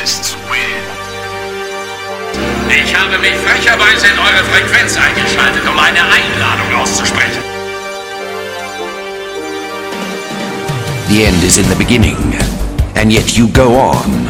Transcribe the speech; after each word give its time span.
Terrorists 0.00 0.32
win. 0.48 0.82
Ich 2.70 2.94
habe 2.96 3.18
mich 3.18 3.34
frecherweise 3.34 4.06
in 4.06 4.18
eure 4.18 4.42
Frequenz 4.44 4.96
eingeschaltet, 4.96 5.62
um 5.68 5.78
eine 5.78 6.00
Einladung 6.00 6.74
auszusprechen. 6.80 7.42
The 11.08 11.24
end 11.26 11.44
is 11.44 11.58
in 11.58 11.68
the 11.68 11.74
beginning, 11.74 12.16
and 12.94 13.12
yet 13.12 13.36
you 13.36 13.48
go 13.48 13.76
on. 13.76 14.26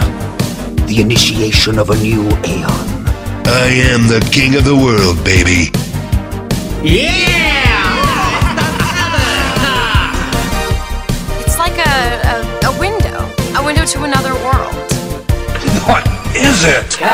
The 0.89 1.01
initiation 1.03 1.79
of 1.79 1.91
a 1.91 1.95
new 1.97 2.27
aeon. 2.45 3.07
I 3.47 3.69
am 3.93 4.09
the 4.09 4.19
king 4.33 4.57
of 4.57 4.65
the 4.65 4.75
world, 4.75 5.23
baby. 5.23 5.71
Yeah. 6.83 7.31
It's 11.47 11.59
like 11.59 11.79
a, 11.79 12.19
a, 12.27 12.43
a 12.67 12.73
window, 12.81 13.31
a 13.55 13.63
window 13.65 13.85
to 13.85 14.03
another 14.03 14.35
world. 14.35 14.40
What 14.40 14.40
is 16.35 16.65
it? 16.67 16.99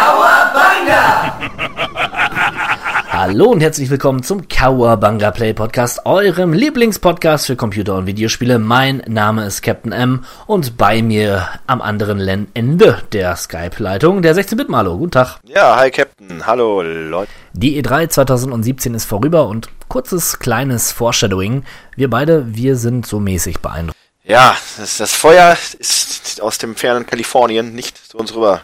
Hallo 3.09 3.47
und 3.47 3.61
herzlich 3.61 3.89
willkommen 3.91 4.23
zum 4.23 4.47
Cowabunga 4.49 5.31
Play 5.31 5.55
Podcast, 5.55 6.05
eurem 6.05 6.53
Lieblingspodcast 6.53 7.47
für 7.47 7.57
Computer- 7.57 7.95
und 7.97 8.07
Videospiele. 8.07 8.59
Mein 8.59 9.03
Name 9.07 9.47
ist 9.47 9.63
Captain 9.63 9.93
M 9.93 10.25
und 10.47 10.77
bei 10.77 11.03
mir 11.03 11.49
am 11.67 11.81
anderen 11.81 12.19
Len- 12.19 12.49
Ende 12.55 13.03
der 13.13 13.35
Skype-Leitung 13.37 14.21
der 14.23 14.35
16-Bit-Malo. 14.37 14.99
Guten 14.99 15.13
Tag. 15.13 15.39
Ja, 15.45 15.77
hi 15.77 15.91
Captain. 15.91 16.47
Hallo 16.47 16.83
Leute. 16.83 17.31
Die 17.55 17.83
E3 17.83 18.09
2017 18.09 18.95
ist 18.95 19.07
vorüber 19.07 19.47
und 19.49 19.69
kurzes 19.89 20.39
kleines 20.39 20.93
Foreshadowing. 20.93 21.65
Wir 21.97 22.11
beide, 22.11 22.55
wir 22.55 22.77
sind 22.77 23.07
so 23.07 23.19
mäßig 23.19 23.61
beeindruckt. 23.61 23.97
Ja, 24.25 24.57
das, 24.77 24.99
das 24.99 25.15
Feuer 25.15 25.57
ist 25.79 26.41
aus 26.43 26.59
dem 26.59 26.75
fernen 26.75 27.07
Kalifornien 27.07 27.75
nicht 27.75 27.97
zu 28.11 28.19
uns 28.19 28.35
rüber 28.35 28.63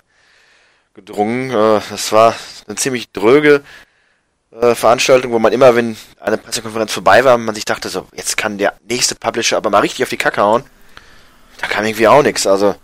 gedrungen. 0.94 1.50
Äh, 1.50 1.80
Das 1.90 2.12
war 2.12 2.34
eine 2.66 2.76
ziemlich 2.76 3.10
dröge 3.12 3.62
äh, 4.60 4.74
Veranstaltung, 4.74 5.32
wo 5.32 5.38
man 5.38 5.52
immer, 5.52 5.74
wenn 5.74 5.96
eine 6.20 6.38
Pressekonferenz 6.38 6.92
vorbei 6.92 7.24
war, 7.24 7.38
man 7.38 7.54
sich 7.54 7.64
dachte 7.64 7.88
so, 7.88 8.06
jetzt 8.14 8.36
kann 8.36 8.58
der 8.58 8.74
nächste 8.88 9.14
Publisher 9.14 9.56
aber 9.56 9.70
mal 9.70 9.80
richtig 9.80 10.02
auf 10.02 10.10
die 10.10 10.16
Kacke 10.16 10.40
hauen. 10.42 10.64
Da 11.60 11.66
kam 11.68 11.84
irgendwie 11.84 12.08
auch 12.08 12.22
nichts. 12.22 12.46
Also, 12.46 12.74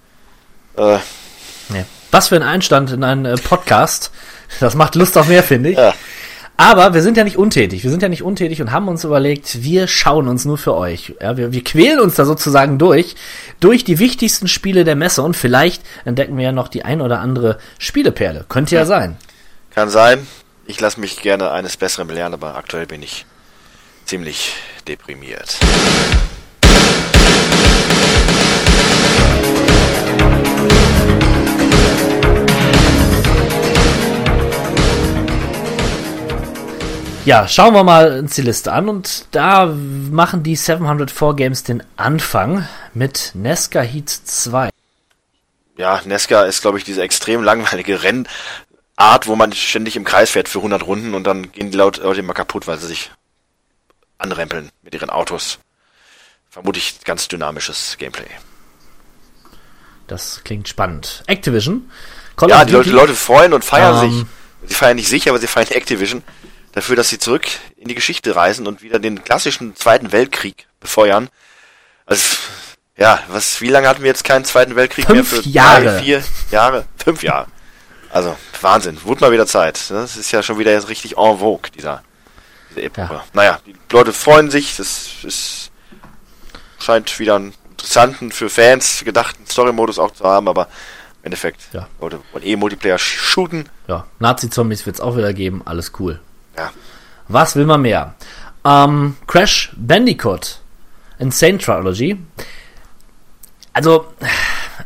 äh, 0.76 0.94
Ja. 0.94 1.84
Was 2.10 2.28
für 2.28 2.36
ein 2.36 2.42
Einstand 2.42 2.90
in 2.90 3.04
einen 3.04 3.26
äh, 3.26 3.36
Podcast. 3.36 4.10
Das 4.60 4.74
macht 4.74 4.94
Lust 4.94 5.18
auf 5.18 5.28
mehr, 5.28 5.42
finde 5.42 5.70
ich. 5.70 5.76
ja. 5.76 5.92
Aber 6.60 6.92
wir 6.92 7.02
sind 7.02 7.16
ja 7.16 7.22
nicht 7.22 7.36
untätig. 7.36 7.84
Wir 7.84 7.90
sind 7.90 8.02
ja 8.02 8.08
nicht 8.08 8.24
untätig 8.24 8.60
und 8.60 8.72
haben 8.72 8.88
uns 8.88 9.04
überlegt, 9.04 9.62
wir 9.62 9.86
schauen 9.86 10.26
uns 10.26 10.44
nur 10.44 10.58
für 10.58 10.74
euch. 10.74 11.14
Ja, 11.22 11.36
wir, 11.36 11.52
wir 11.52 11.62
quälen 11.62 12.00
uns 12.00 12.16
da 12.16 12.24
sozusagen 12.24 12.78
durch, 12.78 13.14
durch 13.60 13.84
die 13.84 14.00
wichtigsten 14.00 14.48
Spiele 14.48 14.82
der 14.82 14.96
Messe 14.96 15.22
und 15.22 15.36
vielleicht 15.36 15.84
entdecken 16.04 16.36
wir 16.36 16.46
ja 16.46 16.52
noch 16.52 16.66
die 16.66 16.84
ein 16.84 17.00
oder 17.00 17.20
andere 17.20 17.58
Spieleperle. 17.78 18.44
Könnte 18.48 18.74
ja 18.74 18.86
sein. 18.86 19.16
Kann 19.72 19.88
sein. 19.88 20.26
Ich 20.66 20.80
lasse 20.80 20.98
mich 20.98 21.22
gerne 21.22 21.52
eines 21.52 21.76
Besseren 21.76 22.08
belehren, 22.08 22.34
aber 22.34 22.56
aktuell 22.56 22.86
bin 22.86 23.04
ich 23.04 23.24
ziemlich 24.04 24.54
deprimiert. 24.88 25.60
Ja, 37.28 37.46
schauen 37.46 37.74
wir 37.74 37.84
mal 37.84 38.20
uns 38.20 38.36
die 38.36 38.40
Liste 38.40 38.72
an 38.72 38.88
und 38.88 39.26
da 39.32 39.66
machen 39.66 40.42
die 40.42 40.56
704 40.56 41.34
Games 41.34 41.62
den 41.62 41.82
Anfang 41.96 42.66
mit 42.94 43.32
Nesca 43.34 43.82
Heat 43.82 44.08
2. 44.08 44.70
Ja, 45.76 46.00
Nesca 46.06 46.44
ist, 46.44 46.62
glaube 46.62 46.78
ich, 46.78 46.84
diese 46.84 47.02
extrem 47.02 47.42
langweilige 47.42 48.02
Rennart, 48.02 49.26
wo 49.26 49.36
man 49.36 49.52
ständig 49.52 49.96
im 49.96 50.04
Kreis 50.04 50.30
fährt 50.30 50.48
für 50.48 50.60
100 50.60 50.86
Runden 50.86 51.12
und 51.12 51.24
dann 51.24 51.52
gehen 51.52 51.70
die 51.70 51.76
Leute 51.76 52.00
immer 52.00 52.32
kaputt, 52.32 52.66
weil 52.66 52.78
sie 52.78 52.86
sich 52.86 53.10
anrempeln 54.16 54.70
mit 54.82 54.94
ihren 54.94 55.10
Autos. 55.10 55.58
Vermutlich 56.48 57.00
ganz 57.04 57.28
dynamisches 57.28 57.96
Gameplay. 57.98 58.30
Das 60.06 60.40
klingt 60.44 60.66
spannend. 60.66 61.24
Activision. 61.26 61.90
Call 62.36 62.48
Ja, 62.48 62.64
die 62.64 62.72
Leute. 62.72 62.88
Leute 62.88 63.14
freuen 63.14 63.52
und 63.52 63.66
feiern 63.66 64.02
Ähm. 64.02 64.10
sich. 64.10 64.26
Sie 64.70 64.74
feiern 64.74 64.96
nicht 64.96 65.10
sich, 65.10 65.28
aber 65.28 65.38
sie 65.38 65.46
feiern 65.46 65.68
Activision 65.68 66.22
dafür, 66.78 66.96
dass 66.96 67.08
sie 67.08 67.18
zurück 67.18 67.46
in 67.76 67.88
die 67.88 67.94
Geschichte 67.94 68.34
reisen 68.36 68.66
und 68.66 68.82
wieder 68.82 68.98
den 68.98 69.22
klassischen 69.24 69.76
Zweiten 69.76 70.12
Weltkrieg 70.12 70.66
befeuern. 70.80 71.28
Also, 72.06 72.36
ja, 72.96 73.20
was, 73.28 73.60
wie 73.60 73.68
lange 73.68 73.88
hatten 73.88 74.02
wir 74.02 74.08
jetzt 74.08 74.24
keinen 74.24 74.44
Zweiten 74.44 74.74
Weltkrieg 74.76 75.06
Fünf 75.06 75.32
mehr? 75.32 75.42
Für 75.42 75.48
Jahre. 75.48 75.84
Drei, 75.84 76.02
vier 76.02 76.24
Jahre? 76.50 76.86
Fünf 76.96 77.22
Jahre. 77.22 77.46
Also, 78.10 78.36
Wahnsinn. 78.60 78.98
Wurde 79.04 79.20
mal 79.20 79.32
wieder 79.32 79.46
Zeit. 79.46 79.90
Das 79.90 80.16
ist 80.16 80.32
ja 80.32 80.42
schon 80.42 80.58
wieder 80.58 80.72
jetzt 80.72 80.88
richtig 80.88 81.18
en 81.18 81.38
vogue, 81.38 81.70
dieser, 81.76 82.02
diese 82.70 82.82
Epoche. 82.82 83.14
Ja. 83.14 83.24
Naja, 83.34 83.60
die 83.66 83.74
Leute 83.92 84.12
freuen 84.12 84.50
sich. 84.50 84.76
Das 84.76 85.08
ist, 85.22 85.70
scheint 86.78 87.18
wieder 87.18 87.36
einen 87.36 87.54
interessanten, 87.70 88.32
für 88.32 88.48
Fans 88.48 89.02
gedachten 89.04 89.46
Story-Modus 89.46 89.98
auch 89.98 90.12
zu 90.12 90.24
haben, 90.24 90.48
aber 90.48 90.64
im 91.22 91.26
Endeffekt, 91.26 91.60
Ja. 91.72 91.86
Leute 92.00 92.20
wollen 92.32 92.44
eh 92.44 92.56
Multiplayer 92.56 92.96
sh- 92.96 93.18
shooten. 93.18 93.68
Ja, 93.86 94.06
Nazi-Zombies 94.18 94.86
wird's 94.86 95.00
auch 95.00 95.16
wieder 95.16 95.32
geben. 95.32 95.62
Alles 95.64 95.92
cool. 96.00 96.20
Ja. 96.58 96.72
Was 97.28 97.56
will 97.56 97.66
man 97.66 97.82
mehr? 97.82 98.14
Ähm, 98.64 99.16
Crash 99.26 99.72
Bandicoot. 99.76 100.60
Insane 101.18 101.58
Trilogy. 101.58 102.18
Also, 103.72 104.06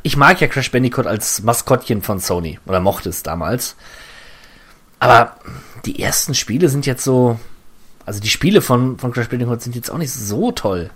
ich 0.02 0.16
mag 0.16 0.40
ja 0.40 0.48
Crash 0.48 0.70
Bandicoot 0.70 1.06
als 1.06 1.42
Maskottchen 1.42 2.02
von 2.02 2.20
Sony. 2.20 2.58
Oder 2.66 2.80
mochte 2.80 3.08
es 3.08 3.22
damals. 3.22 3.76
Aber 4.98 5.36
die 5.84 6.00
ersten 6.00 6.34
Spiele 6.34 6.68
sind 6.68 6.86
jetzt 6.86 7.04
so. 7.04 7.38
Also 8.04 8.20
die 8.20 8.28
Spiele 8.28 8.62
von, 8.62 8.98
von 8.98 9.12
Crash 9.12 9.28
Bandicoot 9.28 9.62
sind 9.62 9.76
jetzt 9.76 9.90
auch 9.90 9.98
nicht 9.98 10.12
so 10.12 10.50
toll. 10.52 10.90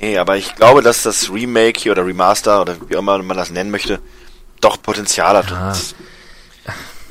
Nee, 0.00 0.18
aber 0.18 0.36
ich 0.36 0.54
glaube, 0.54 0.82
dass 0.82 1.02
das 1.02 1.30
Remake 1.30 1.78
hier 1.78 1.92
oder 1.92 2.06
Remaster 2.06 2.60
oder 2.60 2.76
wie 2.88 2.96
auch 2.96 3.00
immer 3.00 3.22
man 3.22 3.36
das 3.36 3.50
nennen 3.50 3.70
möchte, 3.70 4.00
doch 4.60 4.80
Potenzial 4.80 5.36
hat. 5.36 5.50
Ja. 5.50 5.72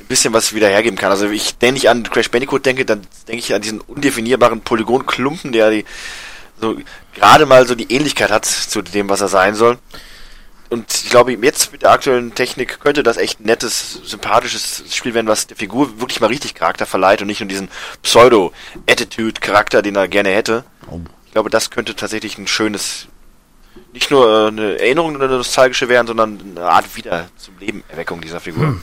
Bisschen 0.08 0.32
was 0.32 0.54
wieder 0.54 0.68
hergeben 0.68 0.98
kann. 0.98 1.10
Also 1.10 1.28
ich, 1.30 1.54
wenn 1.60 1.76
ich 1.76 1.88
an 1.88 2.02
Crash 2.02 2.30
Bandicoot 2.30 2.66
denke, 2.66 2.84
dann 2.84 3.06
denke 3.28 3.40
ich 3.40 3.54
an 3.54 3.62
diesen 3.62 3.80
undefinierbaren 3.80 4.60
Polygonklumpen, 4.60 5.52
der 5.52 5.70
die 5.70 5.84
so 6.60 6.76
gerade 7.14 7.46
mal 7.46 7.66
so 7.66 7.74
die 7.74 7.92
Ähnlichkeit 7.92 8.30
hat 8.30 8.44
zu 8.44 8.82
dem, 8.82 9.08
was 9.08 9.20
er 9.20 9.28
sein 9.28 9.54
soll. 9.54 9.78
Und 10.70 10.92
ich 11.04 11.10
glaube, 11.10 11.32
jetzt 11.32 11.72
mit 11.72 11.82
der 11.82 11.90
aktuellen 11.92 12.34
Technik 12.34 12.80
könnte 12.80 13.02
das 13.02 13.16
echt 13.16 13.40
ein 13.40 13.44
nettes, 13.44 14.00
sympathisches 14.04 14.82
Spiel 14.90 15.14
werden, 15.14 15.28
was 15.28 15.46
der 15.46 15.56
Figur 15.56 16.00
wirklich 16.00 16.20
mal 16.20 16.26
richtig 16.26 16.54
Charakter 16.54 16.86
verleiht 16.86 17.20
und 17.20 17.28
nicht 17.28 17.40
nur 17.40 17.48
diesen 17.48 17.68
Pseudo-Attitude-Charakter, 18.02 19.82
den 19.82 19.94
er 19.94 20.08
gerne 20.08 20.30
hätte. 20.30 20.64
Ich 21.26 21.32
glaube, 21.32 21.50
das 21.50 21.70
könnte 21.70 21.94
tatsächlich 21.94 22.38
ein 22.38 22.46
schönes, 22.46 23.06
nicht 23.92 24.10
nur 24.10 24.26
äh, 24.28 24.48
eine 24.48 24.78
Erinnerung 24.78 25.14
oder 25.14 25.26
eine 25.26 25.36
nostalgische 25.36 25.88
werden, 25.88 26.06
sondern 26.06 26.40
eine 26.56 26.66
Art 26.66 26.96
wieder 26.96 27.28
zum 27.36 27.58
Leben 27.58 27.84
Erweckung 27.88 28.20
dieser 28.20 28.40
Figur. 28.40 28.80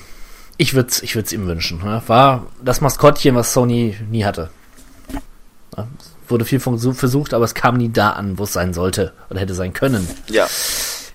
Ich 0.61 0.75
würde 0.75 0.89
es 0.89 1.01
ich 1.01 1.15
würd's 1.15 1.31
ihm 1.31 1.47
wünschen. 1.47 1.79
Ne? 1.83 2.03
War 2.05 2.45
das 2.63 2.81
Maskottchen, 2.81 3.33
was 3.33 3.51
Sony 3.51 3.97
nie 4.11 4.25
hatte. 4.25 4.51
Ja, 5.75 5.87
es 5.99 6.29
wurde 6.29 6.45
viel 6.45 6.59
versuch- 6.59 6.93
versucht, 6.93 7.33
aber 7.33 7.45
es 7.45 7.55
kam 7.55 7.77
nie 7.77 7.89
da 7.89 8.11
an, 8.11 8.37
wo 8.37 8.43
es 8.43 8.53
sein 8.53 8.71
sollte 8.71 9.11
oder 9.31 9.39
hätte 9.39 9.55
sein 9.55 9.73
können. 9.73 10.07
Ja. 10.29 10.45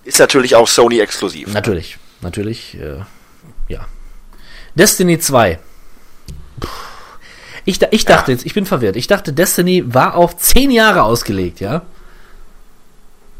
Ist 0.03 0.19
natürlich 0.19 0.53
auch 0.53 0.67
Sony 0.67 0.99
exklusiv. 0.99 1.53
Natürlich, 1.53 1.97
natürlich, 2.19 2.77
äh, 2.77 2.97
ja. 3.69 3.85
Destiny 4.75 5.17
2. 5.17 5.59
Puh. 6.59 6.67
Ich, 7.63 7.81
ich 7.81 8.03
dachte 8.03 8.33
jetzt, 8.33 8.45
ich 8.45 8.53
bin 8.53 8.65
verwirrt. 8.65 8.97
Ich 8.97 9.07
dachte, 9.07 9.31
Destiny 9.31 9.81
war 9.93 10.15
auf 10.15 10.35
10 10.35 10.71
Jahre 10.71 11.03
ausgelegt, 11.03 11.61
ja. 11.61 11.83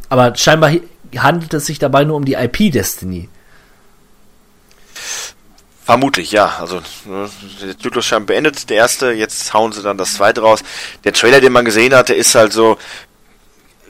Aber 0.08 0.34
scheinbar 0.38 0.72
handelt 1.18 1.54
es 1.54 1.66
sich 1.66 1.80
dabei 1.80 2.06
nur 2.06 2.16
um 2.16 2.24
die 2.24 2.36
IP 2.36 2.72
Destiny. 2.72 3.28
Vermutlich, 5.88 6.34
ja. 6.34 6.58
Also 6.60 6.82
ne, 7.06 7.30
der 7.62 7.80
Zyklus 7.80 8.06
scheint 8.06 8.28
beendet, 8.28 8.70
der 8.70 8.76
erste, 8.76 9.14
jetzt 9.14 9.54
hauen 9.54 9.72
sie 9.72 9.82
dann 9.82 9.98
das 9.98 10.16
zweite 10.16 10.42
raus. 10.42 10.60
Der 11.06 11.14
Trailer, 11.14 11.40
den 11.40 11.54
man 11.54 11.64
gesehen 11.64 11.96
hat, 11.96 12.10
der 12.10 12.18
ist 12.18 12.36
halt 12.36 12.52
so 12.52 12.78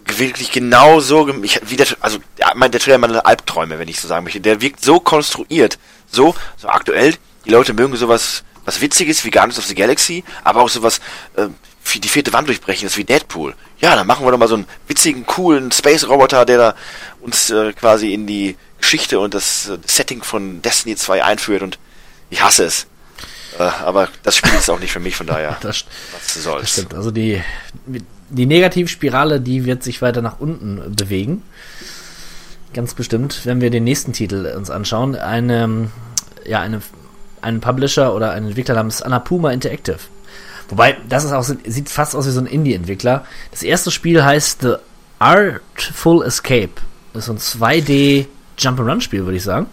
wirklich 0.06 0.52
genau 0.52 1.00
so, 1.00 1.28
ich, 1.42 1.60
wie 1.66 1.76
der, 1.76 1.88
also 2.02 2.20
der 2.38 2.80
Trailer 2.80 3.00
meine 3.00 3.26
Albträume, 3.26 3.80
wenn 3.80 3.88
ich 3.88 4.00
so 4.00 4.08
sagen 4.08 4.26
möchte. 4.26 4.40
Der 4.40 4.62
wirkt 4.62 4.86
so 4.86 5.00
konstruiert, 5.00 5.80
so, 6.08 6.36
so 6.56 6.68
aktuell. 6.68 7.16
Die 7.46 7.50
Leute 7.50 7.74
mögen 7.74 7.96
sowas, 7.96 8.44
was 8.64 8.80
Witziges 8.80 9.26
wie 9.26 9.32
Guardians 9.32 9.58
of 9.58 9.66
the 9.66 9.74
Galaxy, 9.74 10.24
aber 10.44 10.62
auch 10.62 10.70
sowas, 10.70 11.02
äh, 11.36 11.48
wie 11.92 12.00
die 12.00 12.10
vierte 12.10 12.32
Wand 12.32 12.48
durchbrechen 12.48 12.86
ist 12.86 12.98
wie 12.98 13.06
Deadpool. 13.06 13.56
Ja, 13.80 13.96
dann 13.96 14.06
machen 14.06 14.24
wir 14.24 14.32
doch 14.32 14.38
mal 14.38 14.48
so 14.48 14.54
einen 14.54 14.68
witzigen, 14.88 15.26
coolen 15.26 15.72
Space-Roboter, 15.72 16.46
der 16.46 16.58
da 16.60 16.76
uns 17.22 17.50
äh, 17.50 17.74
quasi 17.74 18.14
in 18.14 18.28
die 18.28 18.56
Geschichte 18.78 19.20
und 19.20 19.34
das 19.34 19.68
äh, 19.68 19.80
Setting 19.88 20.22
von 20.22 20.62
Destiny 20.62 20.96
2 20.96 21.24
einführt 21.24 21.64
und 21.64 21.80
ich 22.30 22.42
hasse 22.42 22.66
es. 22.66 22.88
Äh, 23.60 23.64
aber 23.64 24.10
das 24.24 24.36
Spiel 24.36 24.54
ist 24.54 24.70
auch 24.70 24.80
nicht 24.80 24.92
für 24.92 25.00
mich, 25.00 25.16
von 25.16 25.28
daher. 25.28 25.58
Das, 25.62 25.86
Was 26.14 26.34
das 26.34 26.44
soll's. 26.44 26.72
stimmt. 26.72 26.94
Also 26.94 27.12
die, 27.12 27.42
die 28.30 28.46
Negativspirale, 28.46 29.42
die 29.42 29.66
wird 29.66 29.84
sich 29.84 30.02
weiter 30.02 30.22
nach 30.22 30.40
unten 30.40 30.96
bewegen. 30.96 31.44
Ganz 32.74 32.94
bestimmt, 32.94 33.46
wenn 33.46 33.62
wir 33.62 33.70
den 33.70 33.84
nächsten 33.86 34.14
Titel 34.14 34.54
uns 34.56 34.70
anschauen. 34.70 35.16
Eine, 35.16 35.90
ja, 36.46 36.62
eine, 36.62 36.82
einen 37.42 37.62
Publisher 37.62 38.14
oder 38.14 38.32
einen 38.32 38.48
Entwickler 38.48 38.76
namens 38.76 39.02
Anapuma 39.02 39.52
Interactive. 39.52 40.00
Wobei, 40.70 40.98
das 41.08 41.24
ist 41.24 41.32
auch 41.32 41.44
sieht 41.44 41.90
fast 41.90 42.14
aus 42.16 42.28
wie 42.28 42.32
so 42.32 42.42
ein 42.42 42.46
Indie-Entwickler. 42.46 43.26
Das 43.52 43.64
erste 43.64 43.90
Spiel 43.90 44.24
heißt 44.24 44.62
The 44.62 44.76
Artful 45.18 46.26
Escape. 46.26 46.74
Das 47.14 47.28
ist 47.28 47.28
so 47.28 47.62
ein 47.62 47.72
2D 47.72 48.26
Jump-and-Run-Spiel, 48.58 49.24
würde 49.24 49.38
ich 49.38 49.44
sagen. 49.44 49.68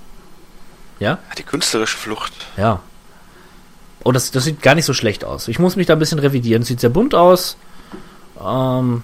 Ja? 0.98 1.18
Die 1.38 1.42
künstlerische 1.42 1.96
Flucht. 1.96 2.32
Ja. 2.56 2.80
Oh, 4.04 4.12
das, 4.12 4.30
das 4.30 4.44
sieht 4.44 4.62
gar 4.62 4.74
nicht 4.74 4.84
so 4.84 4.94
schlecht 4.94 5.24
aus. 5.24 5.48
Ich 5.48 5.58
muss 5.58 5.76
mich 5.76 5.86
da 5.86 5.94
ein 5.94 5.98
bisschen 5.98 6.18
revidieren. 6.18 6.62
Sieht 6.62 6.80
sehr 6.80 6.90
bunt 6.90 7.14
aus. 7.14 7.56
Ähm, 8.40 9.02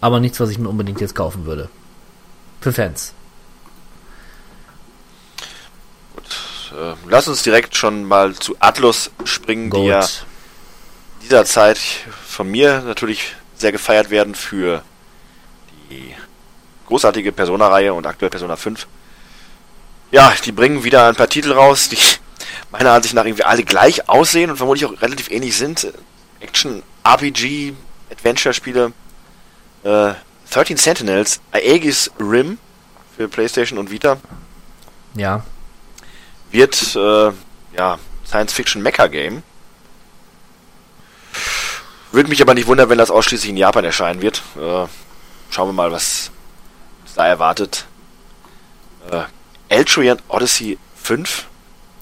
aber 0.00 0.20
nichts, 0.20 0.40
was 0.40 0.50
ich 0.50 0.58
mir 0.58 0.68
unbedingt 0.68 1.00
jetzt 1.00 1.14
kaufen 1.14 1.46
würde. 1.46 1.68
Für 2.60 2.72
Fans. 2.72 3.14
Äh, 6.72 6.94
lass 7.08 7.28
uns 7.28 7.42
direkt 7.42 7.76
schon 7.76 8.04
mal 8.04 8.34
zu 8.34 8.56
Atlas 8.60 9.10
springen, 9.24 9.70
die 9.70 9.78
Gut. 9.78 9.88
ja 9.88 10.06
dieser 11.22 11.44
Zeit 11.44 11.78
von 12.26 12.50
mir 12.50 12.80
natürlich 12.80 13.34
sehr 13.56 13.72
gefeiert 13.72 14.10
werden 14.10 14.34
für 14.34 14.82
die 15.90 16.14
großartige 16.86 17.32
Persona-Reihe 17.32 17.94
und 17.94 18.06
aktuell 18.06 18.30
Persona 18.30 18.56
5. 18.56 18.86
Ja, 20.10 20.32
die 20.44 20.52
bringen 20.52 20.82
wieder 20.84 21.08
ein 21.08 21.14
paar 21.14 21.28
Titel 21.28 21.52
raus, 21.52 21.88
die 21.88 21.98
meiner 22.70 22.92
Ansicht 22.92 23.14
nach 23.14 23.24
irgendwie 23.24 23.44
alle 23.44 23.62
gleich 23.62 24.08
aussehen 24.08 24.50
und 24.50 24.56
vermutlich 24.56 24.86
auch 24.86 25.00
relativ 25.02 25.30
ähnlich 25.30 25.56
sind. 25.56 25.92
Action, 26.40 26.82
RPG, 27.04 27.74
Adventure-Spiele. 28.10 28.92
Äh, 29.84 30.14
13 30.50 30.76
Sentinels, 30.76 31.40
Aegis 31.52 32.10
Rim 32.18 32.58
für 33.16 33.28
PlayStation 33.28 33.78
und 33.78 33.90
Vita 33.90 34.16
Ja. 35.14 35.44
wird 36.50 36.96
äh, 36.96 37.30
ja 37.76 37.98
Science-Fiction-Mecha-Game. 38.26 39.42
Würde 42.12 42.28
mich 42.28 42.42
aber 42.42 42.54
nicht 42.54 42.66
wundern, 42.66 42.88
wenn 42.88 42.98
das 42.98 43.10
ausschließlich 43.12 43.50
in 43.50 43.56
Japan 43.56 43.84
erscheinen 43.84 44.20
wird. 44.22 44.42
Äh, 44.56 44.86
schauen 45.50 45.68
wir 45.68 45.72
mal, 45.72 45.92
was 45.92 46.32
uns 47.04 47.14
da 47.14 47.26
erwartet. 47.28 47.86
Äh, 49.10 49.22
Eltrian 49.70 50.18
Odyssey 50.28 50.78
5. 51.02 51.46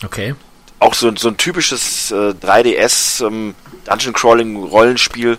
Okay. 0.05 0.35
Auch 0.81 0.95
so, 0.95 1.15
so 1.15 1.29
ein 1.29 1.37
typisches 1.37 2.11
äh, 2.11 2.31
3DS 2.33 3.25
ähm, 3.25 3.55
Dungeon 3.85 4.13
Crawling 4.13 4.57
Rollenspiel 4.65 5.39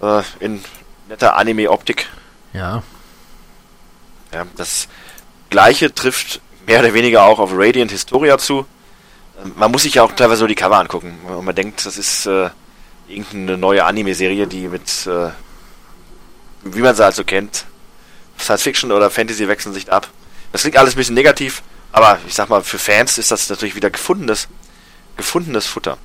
äh, 0.00 0.22
in 0.40 0.64
netter 1.08 1.36
Anime-Optik. 1.36 2.06
Ja. 2.52 2.82
Ja, 4.32 4.46
das 4.56 4.88
gleiche 5.50 5.94
trifft 5.94 6.40
mehr 6.66 6.80
oder 6.80 6.94
weniger 6.94 7.24
auch 7.24 7.38
auf 7.38 7.50
Radiant 7.52 7.90
Historia 7.90 8.38
zu. 8.38 8.66
Ähm, 9.42 9.52
Man 9.56 9.70
muss 9.72 9.82
sich 9.82 9.94
ja 9.94 10.02
auch 10.02 10.12
teilweise 10.12 10.40
so 10.40 10.46
die 10.46 10.54
Cover 10.54 10.78
angucken. 10.78 11.18
Und 11.26 11.44
man 11.44 11.54
denkt, 11.54 11.84
das 11.84 11.96
ist 11.96 12.26
äh, 12.26 12.50
irgendeine 13.08 13.56
neue 13.58 13.84
Anime-Serie, 13.84 14.46
die 14.46 14.68
mit, 14.68 15.06
äh, 15.06 15.30
wie 16.64 16.80
man 16.80 16.94
sie 16.94 17.02
halt 17.02 17.14
so 17.14 17.24
kennt, 17.24 17.64
Science 18.38 18.62
Fiction 18.62 18.92
oder 18.92 19.10
Fantasy 19.10 19.48
wechseln 19.48 19.72
sich 19.72 19.90
ab. 19.90 20.08
Das 20.54 20.60
klingt 20.60 20.76
alles 20.76 20.94
ein 20.94 20.98
bisschen 20.98 21.16
negativ, 21.16 21.64
aber 21.90 22.20
ich 22.28 22.34
sag 22.34 22.48
mal, 22.48 22.62
für 22.62 22.78
Fans 22.78 23.18
ist 23.18 23.32
das 23.32 23.50
natürlich 23.50 23.74
wieder 23.74 23.90
gefundenes, 23.90 24.46
gefundenes 25.16 25.66
Futter. 25.66 25.98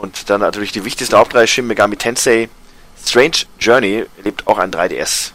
Und 0.00 0.30
dann 0.30 0.40
natürlich 0.40 0.70
die 0.70 0.84
wichtigste 0.84 1.18
Hauptreihe 1.18 1.48
Shin 1.48 1.66
Megami 1.66 1.96
Tensei 1.96 2.48
Strange 3.04 3.38
Journey 3.58 4.06
erlebt 4.18 4.46
auch 4.46 4.58
ein 4.58 4.70
3DS. 4.70 5.32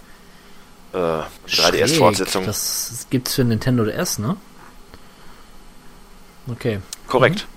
Äh, 0.94 0.98
3DS-Fortsetzung. 0.98 2.44
Schräg. 2.44 2.54
Das 2.54 3.08
gibt's 3.10 3.34
für 3.36 3.44
Nintendo 3.44 3.84
DS, 3.84 4.20
ne? 4.20 4.38
Okay. 6.48 6.80
Korrekt. 7.08 7.48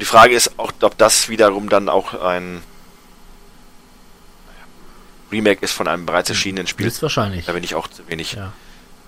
Die 0.00 0.04
Frage 0.04 0.36
ist 0.36 0.56
auch, 0.56 0.70
ob 0.82 0.96
das 0.98 1.28
wiederum 1.28 1.68
dann 1.68 1.88
auch 1.88 2.14
ein 2.14 2.62
Remake 5.32 5.64
ist 5.64 5.72
von 5.72 5.88
einem 5.88 6.06
bereits 6.06 6.28
erschienenen 6.30 6.68
Spiel. 6.68 6.86
Ist 6.86 7.02
wahrscheinlich. 7.02 7.46
Da 7.46 7.52
bin 7.54 7.64
ich 7.64 7.74
auch 7.74 7.88
zu 7.88 8.06
wenig 8.06 8.34
Ja. 8.34 8.52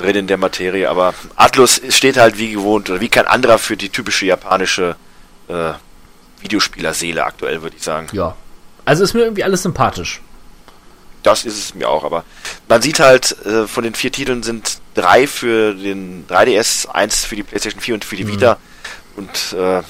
Drin 0.03 0.17
in 0.17 0.27
der 0.27 0.37
Materie, 0.37 0.89
aber 0.89 1.15
Atlus 1.37 1.81
steht 1.89 2.17
halt 2.17 2.39
wie 2.39 2.53
gewohnt 2.53 2.91
oder 2.91 3.01
wie 3.01 3.09
kein 3.09 3.27
anderer 3.27 3.59
für 3.59 3.77
die 3.77 3.89
typische 3.89 4.27
japanische 4.27 4.97
äh, 5.49 5.73
Videospielerseele 6.41 7.25
aktuell, 7.25 7.63
würde 7.63 7.77
ich 7.77 7.83
sagen. 7.83 8.09
Ja. 8.13 8.37
Also 8.85 9.05
ist 9.05 9.15
mir 9.15 9.23
irgendwie 9.23 9.45
alles 9.45 9.63
sympathisch. 9.63 10.21
Das 11.23 11.45
ist 11.45 11.57
es 11.57 11.75
mir 11.75 11.89
auch, 11.89 12.03
aber 12.03 12.25
man 12.69 12.83
sieht 12.83 12.99
halt, 12.99 13.37
äh, 13.47 13.69
von 13.69 13.85
den 13.85 13.95
vier 13.95 14.11
Titeln 14.11 14.43
sind 14.43 14.79
drei 14.95 15.27
für 15.29 15.73
den 15.73 16.27
3DS, 16.27 16.89
eins 16.89 17.25
für 17.25 17.37
die 17.37 17.45
PlayStation 17.45 17.81
4 17.81 17.95
und 17.95 18.05
für 18.05 18.17
die 18.17 18.27
Vita. 18.27 18.59
Und 19.17 19.53
äh, 19.57 19.83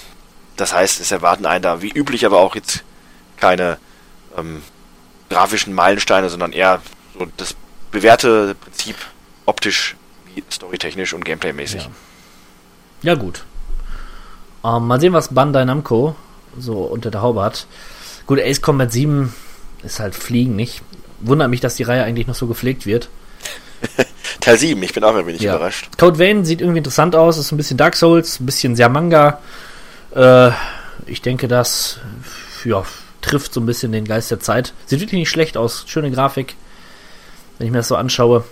das 0.57 0.75
heißt, 0.75 1.01
es 1.01 1.11
erwarten 1.11 1.47
einen 1.47 1.63
da 1.63 1.81
wie 1.81 1.91
üblich, 1.91 2.27
aber 2.27 2.41
auch 2.41 2.55
jetzt 2.55 2.85
keine 3.39 3.79
ähm, 4.37 4.63
grafischen 5.31 5.73
Meilensteine, 5.73 6.29
sondern 6.29 6.53
eher 6.53 6.83
so 7.19 7.27
das 7.39 7.55
bewährte 7.91 8.55
Prinzip 8.55 8.97
optisch 9.47 9.97
wie 10.35 10.45
storytechnisch 10.51 11.13
und 11.15 11.25
gameplaymäßig. 11.25 11.85
Ja. 11.85 11.91
Ja, 13.03 13.15
gut. 13.15 13.45
Ähm, 14.65 14.87
mal 14.87 15.01
sehen, 15.01 15.13
was 15.13 15.35
Bandai 15.35 15.65
Namco 15.65 16.15
so 16.59 16.83
unter 16.83 17.11
der 17.11 17.23
Haube 17.23 17.43
hat. 17.43 17.67
Gut, 18.27 18.39
Ace 18.41 18.61
Combat 18.63 18.93
7 18.93 19.35
ist 19.83 19.99
halt 20.01 20.15
Fliegen 20.15 20.55
nicht. 20.55 20.83
Wundert 21.21 21.51
mich, 21.51 21.61
dass 21.61 21.75
die 21.75 21.83
Reihe 21.83 22.05
eigentlich 22.05 22.27
noch 22.27 22.35
so 22.35 22.47
gepflegt 22.47 22.87
wird. 22.87 23.09
Teil 24.41 24.59
7, 24.59 24.81
ich 24.83 24.93
bin 24.93 25.03
auch 25.05 25.15
ein 25.15 25.27
wenig 25.27 25.41
Ja. 25.43 25.57
überrascht. 25.57 25.89
Code 25.99 26.19
Vein 26.19 26.45
sieht 26.45 26.61
irgendwie 26.61 26.79
interessant 26.79 27.17
aus, 27.17 27.39
ist 27.39 27.51
ein 27.53 27.57
bisschen 27.57 27.77
Dark 27.77 27.97
Souls, 27.97 28.39
ein 28.41 28.47
bisschen 28.47 28.77
sehr 28.77 28.89
Manga. 28.89 29.41
Äh, 30.15 30.51
ich 31.07 31.23
denke, 31.23 31.49
das 31.49 31.99
ja, 32.65 32.85
trifft 33.21 33.53
so 33.55 33.61
ein 33.61 33.67
bisschen 33.67 33.91
den 33.93 34.05
Geist 34.05 34.31
der 34.31 34.41
Zeit. 34.41 34.73
Sieht 34.87 35.01
wirklich 35.01 35.19
nicht 35.19 35.31
schlecht 35.31 35.57
aus, 35.57 35.85
schöne 35.89 36.11
Grafik. 36.11 36.55
Wenn 37.59 37.67
ich 37.67 37.73
mir 37.73 37.79
das 37.79 37.89
so 37.89 37.97
anschaue. 37.97 38.45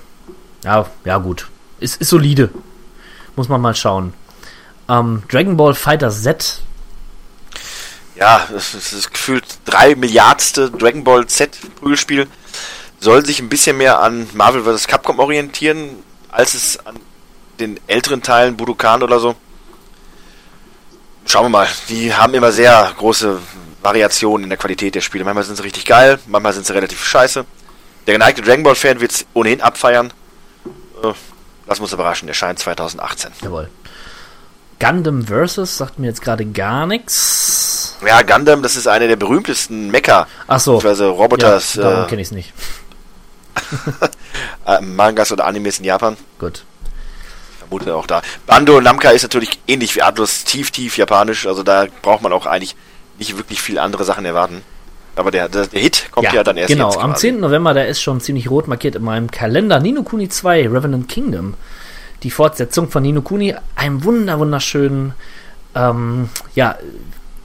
Ja, 0.65 0.87
ja 1.05 1.19
gut. 1.19 1.49
Ist, 1.81 2.01
ist 2.01 2.09
solide. 2.11 2.51
Muss 3.37 3.49
man 3.49 3.61
mal 3.61 3.75
schauen. 3.75 4.13
Ähm, 4.89 5.23
Dragon 5.29 5.57
Ball 5.57 5.75
Fighter 5.75 6.11
Z. 6.11 6.63
Ja, 8.17 8.47
es 8.55 8.75
ist 8.75 8.93
das 8.93 9.11
gefühlt 9.11 9.45
drei 9.65 9.95
Milliardste 9.95 10.71
Dragon 10.71 11.05
Ball 11.05 11.27
Z 11.27 11.57
Prügelspiel. 11.77 12.27
Soll 13.01 13.25
sich 13.25 13.41
ein 13.41 13.49
bisschen 13.49 13.79
mehr 13.79 14.01
an 14.01 14.29
Marvel 14.35 14.63
vs. 14.63 14.87
Capcom 14.87 15.19
orientieren, 15.21 16.03
als 16.31 16.53
es 16.53 16.85
an 16.85 16.97
den 17.59 17.81
älteren 17.87 18.23
Teilen, 18.23 18.57
Budokan 18.57 19.03
oder 19.03 19.21
so. 19.21 19.37
Schauen 21.25 21.45
wir 21.47 21.51
mal. 21.51 21.69
Die 21.89 22.13
haben 22.13 22.35
immer 22.35 22.53
sehr 22.53 22.93
große 22.99 23.39
Variationen 23.83 24.45
in 24.45 24.51
der 24.51 24.59
Qualität 24.59 24.95
der 24.95 25.01
Spiele. 25.01 25.25
Manchmal 25.25 25.45
sind 25.45 25.57
sie 25.57 25.63
richtig 25.63 25.87
geil, 25.87 26.19
manchmal 26.27 26.53
sind 26.53 26.67
sie 26.67 26.75
relativ 26.75 27.03
scheiße. 27.05 27.47
Der 28.07 28.15
geneigte 28.15 28.43
Dragon 28.43 28.65
Ball 28.65 28.75
Fan 28.75 29.01
wird 29.01 29.13
es 29.13 29.27
ohnehin 29.33 29.61
abfeiern. 29.61 30.13
Äh, 31.03 31.13
lass 31.71 31.81
uns 31.81 31.93
überraschen, 31.93 32.29
erscheint 32.29 32.59
2018. 32.59 33.31
Jawohl. 33.43 33.71
Gundam 34.81 35.27
Versus 35.27 35.77
sagt 35.77 35.99
mir 35.99 36.09
jetzt 36.09 36.21
gerade 36.21 36.45
gar 36.45 36.87
nichts. 36.87 37.97
Ja, 38.05 38.23
Gundam, 38.23 38.63
das 38.63 38.77
ist 38.77 38.89
eine 38.89 39.09
der 39.09 39.17
berühmtesten 39.17 39.91
Mecha, 39.91 40.27
Ach 40.49 40.59
so. 40.59 40.75
beziehungsweise 40.75 41.07
Roboters, 41.09 41.75
ja, 41.75 41.83
darum 41.83 42.05
äh, 42.05 42.09
kenne 42.09 42.23
ich 42.23 42.29
es 42.29 42.33
nicht. 42.33 42.53
äh, 44.67 44.81
Mangas 44.81 45.31
oder 45.33 45.47
Animes 45.47 45.79
in 45.79 45.85
Japan. 45.85 46.17
Gut. 46.39 46.65
vermute 47.59 47.95
auch 47.95 48.07
da. 48.07 48.23
Bando 48.47 48.81
Namka 48.81 49.11
ist 49.11 49.23
natürlich 49.23 49.61
ähnlich 49.69 49.95
wie 49.95 50.03
Atlus, 50.03 50.45
tief, 50.45 50.71
tief 50.71 50.97
japanisch. 50.97 51.47
Also 51.47 51.63
da 51.63 51.87
braucht 52.03 52.23
man 52.23 52.33
auch 52.33 52.47
eigentlich 52.47 52.75
nicht 53.19 53.37
wirklich 53.37 53.63
viel 53.63 53.79
andere 53.79 54.05
Sachen 54.05 54.25
erwarten. 54.25 54.63
Aber 55.21 55.31
der, 55.31 55.49
der, 55.49 55.67
der 55.67 55.81
Hit 55.81 56.09
kommt 56.11 56.33
ja, 56.33 56.43
dann 56.43 56.57
erst 56.57 56.73
Genau, 56.73 56.91
am 56.99 57.11
quasi. 57.13 57.29
10. 57.29 57.41
November, 57.41 57.75
der 57.75 57.89
ist 57.89 58.01
schon 58.01 58.21
ziemlich 58.21 58.51
rot 58.51 58.67
markiert 58.69 58.95
in 58.97 59.03
meinem 59.05 59.31
Kalender. 59.31 59.79
Nino 59.79 60.03
Kuni 60.03 60.29
2, 60.29 60.67
Revenant 60.69 61.09
Kingdom. 61.09 61.55
Die 62.23 62.31
Fortsetzung 62.31 62.89
von 62.91 63.03
Nino 63.03 63.23
Kuni, 63.23 63.55
einem 63.77 64.03
wunder, 64.05 64.39
wunderschönen, 64.39 65.13
ähm, 65.75 66.29
ja, 66.55 66.77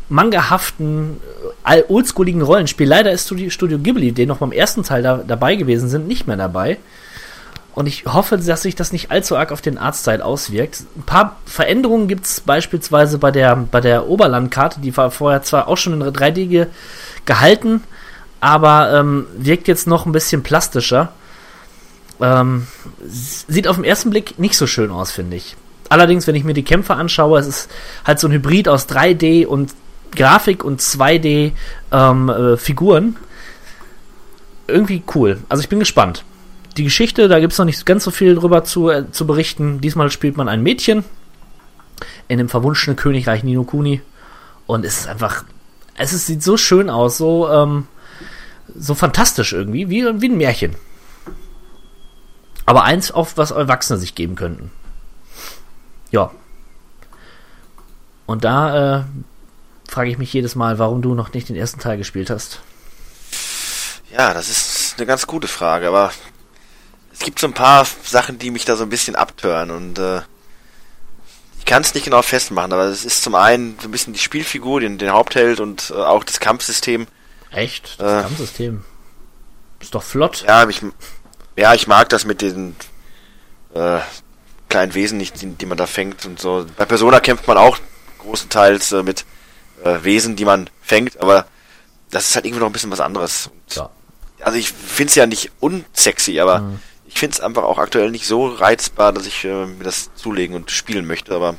mangahaften, 0.09 1.17
all- 1.63 1.85
oldschooligen 1.87 2.41
Rollenspiel. 2.41 2.87
Leider 2.87 3.11
ist 3.11 3.25
Studio, 3.25 3.49
Studio 3.49 3.77
Ghibli, 3.79 4.11
die 4.11 4.25
noch 4.25 4.37
beim 4.37 4.51
ersten 4.51 4.83
Teil 4.83 5.01
da, 5.03 5.17
dabei 5.17 5.55
gewesen 5.55 5.89
sind, 5.89 6.07
nicht 6.07 6.27
mehr 6.27 6.37
dabei. 6.37 6.77
Und 7.75 7.87
ich 7.87 8.05
hoffe, 8.05 8.37
dass 8.37 8.61
sich 8.61 8.75
das 8.75 8.93
nicht 8.93 9.11
allzu 9.11 9.35
arg 9.35 9.51
auf 9.51 9.61
den 9.61 9.77
Artstyle 9.77 10.23
auswirkt. 10.23 10.83
Ein 10.95 11.03
paar 11.03 11.35
Veränderungen 11.45 12.07
gibt 12.07 12.25
es 12.25 12.39
beispielsweise 12.39 13.17
bei 13.17 13.31
der, 13.31 13.57
bei 13.57 13.81
der 13.81 14.07
Oberlandkarte. 14.07 14.79
Die 14.79 14.95
war 14.95 15.11
vorher 15.11 15.43
zwar 15.43 15.67
auch 15.67 15.75
schon 15.75 16.01
in 16.01 16.07
3D 16.07 16.47
ge 16.47 16.67
gehalten, 17.25 17.83
aber 18.39 18.93
ähm, 18.93 19.27
wirkt 19.37 19.67
jetzt 19.67 19.87
noch 19.87 20.05
ein 20.05 20.13
bisschen 20.13 20.41
plastischer. 20.41 21.11
Ähm, 22.21 22.67
sieht 23.05 23.67
auf 23.67 23.75
den 23.75 23.83
ersten 23.83 24.09
Blick 24.09 24.39
nicht 24.39 24.55
so 24.55 24.67
schön 24.67 24.89
aus, 24.89 25.11
finde 25.11 25.35
ich. 25.35 25.57
Allerdings, 25.89 26.27
wenn 26.27 26.35
ich 26.35 26.45
mir 26.45 26.53
die 26.53 26.63
Kämpfe 26.63 26.93
anschaue, 26.93 27.39
es 27.39 27.47
ist 27.47 27.69
halt 28.05 28.19
so 28.19 28.27
ein 28.27 28.31
Hybrid 28.31 28.69
aus 28.69 28.87
3D 28.87 29.45
und 29.45 29.73
Grafik 30.15 30.63
und 30.63 30.81
2D 30.81 31.51
ähm, 31.91 32.29
äh, 32.29 32.55
Figuren. 32.55 33.17
Irgendwie 34.67 35.03
cool. 35.13 35.39
Also 35.49 35.61
ich 35.61 35.69
bin 35.69 35.79
gespannt. 35.79 36.23
Die 36.77 36.83
Geschichte, 36.83 37.27
da 37.27 37.39
gibt 37.39 37.53
es 37.53 37.59
noch 37.59 37.65
nicht 37.65 37.85
ganz 37.85 38.03
so 38.03 38.11
viel 38.11 38.35
drüber 38.35 38.63
zu, 38.63 38.89
äh, 38.89 39.09
zu 39.11 39.25
berichten. 39.25 39.81
Diesmal 39.81 40.11
spielt 40.11 40.37
man 40.37 40.49
ein 40.49 40.63
Mädchen 40.63 41.05
in 42.27 42.37
dem 42.37 42.49
verwunschenen 42.49 42.97
Königreich 42.97 43.43
Nino 43.43 43.63
Kuni. 43.63 44.01
Und 44.67 44.83
es 44.83 44.99
ist 44.99 45.07
einfach, 45.07 45.45
es 45.97 46.11
ist, 46.11 46.25
sieht 46.25 46.43
so 46.43 46.57
schön 46.57 46.89
aus, 46.89 47.17
so, 47.17 47.49
ähm, 47.49 47.87
so 48.75 48.95
fantastisch 48.95 49.53
irgendwie, 49.53 49.89
wie, 49.89 50.03
wie 50.21 50.29
ein 50.29 50.37
Märchen. 50.37 50.75
Aber 52.65 52.83
eins, 52.83 53.11
auf 53.11 53.37
was 53.37 53.51
Erwachsene 53.51 53.99
sich 53.99 54.15
geben 54.15 54.35
könnten. 54.35 54.71
Ja. 56.11 56.31
Und 58.25 58.43
da 58.43 58.99
äh, 58.99 59.03
frage 59.87 60.09
ich 60.09 60.17
mich 60.17 60.33
jedes 60.33 60.55
Mal, 60.55 60.79
warum 60.79 61.01
du 61.01 61.13
noch 61.13 61.31
nicht 61.33 61.47
den 61.47 61.55
ersten 61.55 61.79
Teil 61.79 61.97
gespielt 61.97 62.31
hast. 62.31 62.59
Ja, 64.11 64.33
das 64.33 64.49
ist 64.49 64.95
eine 64.97 65.05
ganz 65.05 65.27
gute 65.27 65.47
Frage, 65.47 65.87
aber 65.87 66.11
es 67.17 67.19
gibt 67.25 67.39
so 67.39 67.47
ein 67.47 67.53
paar 67.53 67.85
Sachen, 68.03 68.37
die 68.39 68.51
mich 68.51 68.65
da 68.65 68.75
so 68.75 68.83
ein 68.83 68.89
bisschen 68.89 69.15
abtören 69.15 69.71
und 69.71 69.97
äh, 69.99 70.21
ich 71.59 71.65
kann 71.65 71.81
es 71.81 71.93
nicht 71.95 72.03
genau 72.03 72.21
festmachen, 72.21 72.73
aber 72.73 72.83
es 72.85 73.05
ist 73.05 73.23
zum 73.23 73.33
einen 73.35 73.77
so 73.81 73.87
ein 73.87 73.91
bisschen 73.91 74.13
die 74.13 74.19
Spielfigur, 74.19 74.81
den, 74.81 74.97
den 74.97 75.11
Hauptheld 75.11 75.59
und 75.59 75.89
äh, 75.89 75.93
auch 75.95 76.23
das 76.23 76.39
Kampfsystem. 76.39 77.07
Echt? 77.51 77.99
Das 77.99 78.19
Äh. 78.19 78.21
Kampfsystem. 78.23 78.85
Ist 79.79 79.95
doch 79.95 80.03
flott. 80.03 80.43
Ja, 80.47 80.67
ich, 80.69 80.81
ja, 81.55 81.73
ich 81.73 81.87
mag 81.87 82.09
das 82.09 82.25
mit 82.25 82.41
den 82.41 82.75
äh, 83.73 83.99
kleinen 84.69 84.93
Wesen 84.93 85.17
nicht, 85.17 85.41
die, 85.41 85.47
die 85.47 85.65
man 85.65 85.77
da 85.77 85.87
fängt 85.87 86.25
und 86.25 86.39
so. 86.39 86.65
Bei 86.77 86.85
Persona 86.85 87.19
kämpft 87.19 87.47
man 87.47 87.57
auch 87.57 87.77
großenteils 88.19 88.91
äh, 88.91 89.03
mit 89.03 89.25
äh, 89.83 90.03
Wesen, 90.03 90.35
die 90.35 90.45
man 90.45 90.69
fängt, 90.81 91.19
aber 91.21 91.45
das 92.11 92.29
ist 92.29 92.35
halt 92.35 92.45
irgendwie 92.45 92.59
noch 92.61 92.67
ein 92.69 92.73
bisschen 92.73 92.91
was 92.91 92.99
anderes. 92.99 93.47
Und, 93.47 93.75
Ja. 93.75 93.89
Also 94.41 94.57
ich 94.59 94.71
finde 94.71 95.09
es 95.09 95.15
ja 95.15 95.25
nicht 95.25 95.51
unsexy, 95.61 96.39
aber 96.39 96.59
Mhm. 96.59 96.79
Ich 97.15 97.19
finde 97.19 97.35
es 97.35 97.39
einfach 97.39 97.63
auch 97.63 97.77
aktuell 97.77 98.11
nicht 98.11 98.27
so 98.27 98.47
reizbar, 98.47 99.13
dass 99.13 99.25
ich 99.25 99.45
äh, 99.45 99.67
mir 99.67 99.85
das 99.85 100.13
zulegen 100.15 100.53
und 100.53 100.69
spielen 100.69 101.07
möchte, 101.07 101.33
aber 101.33 101.55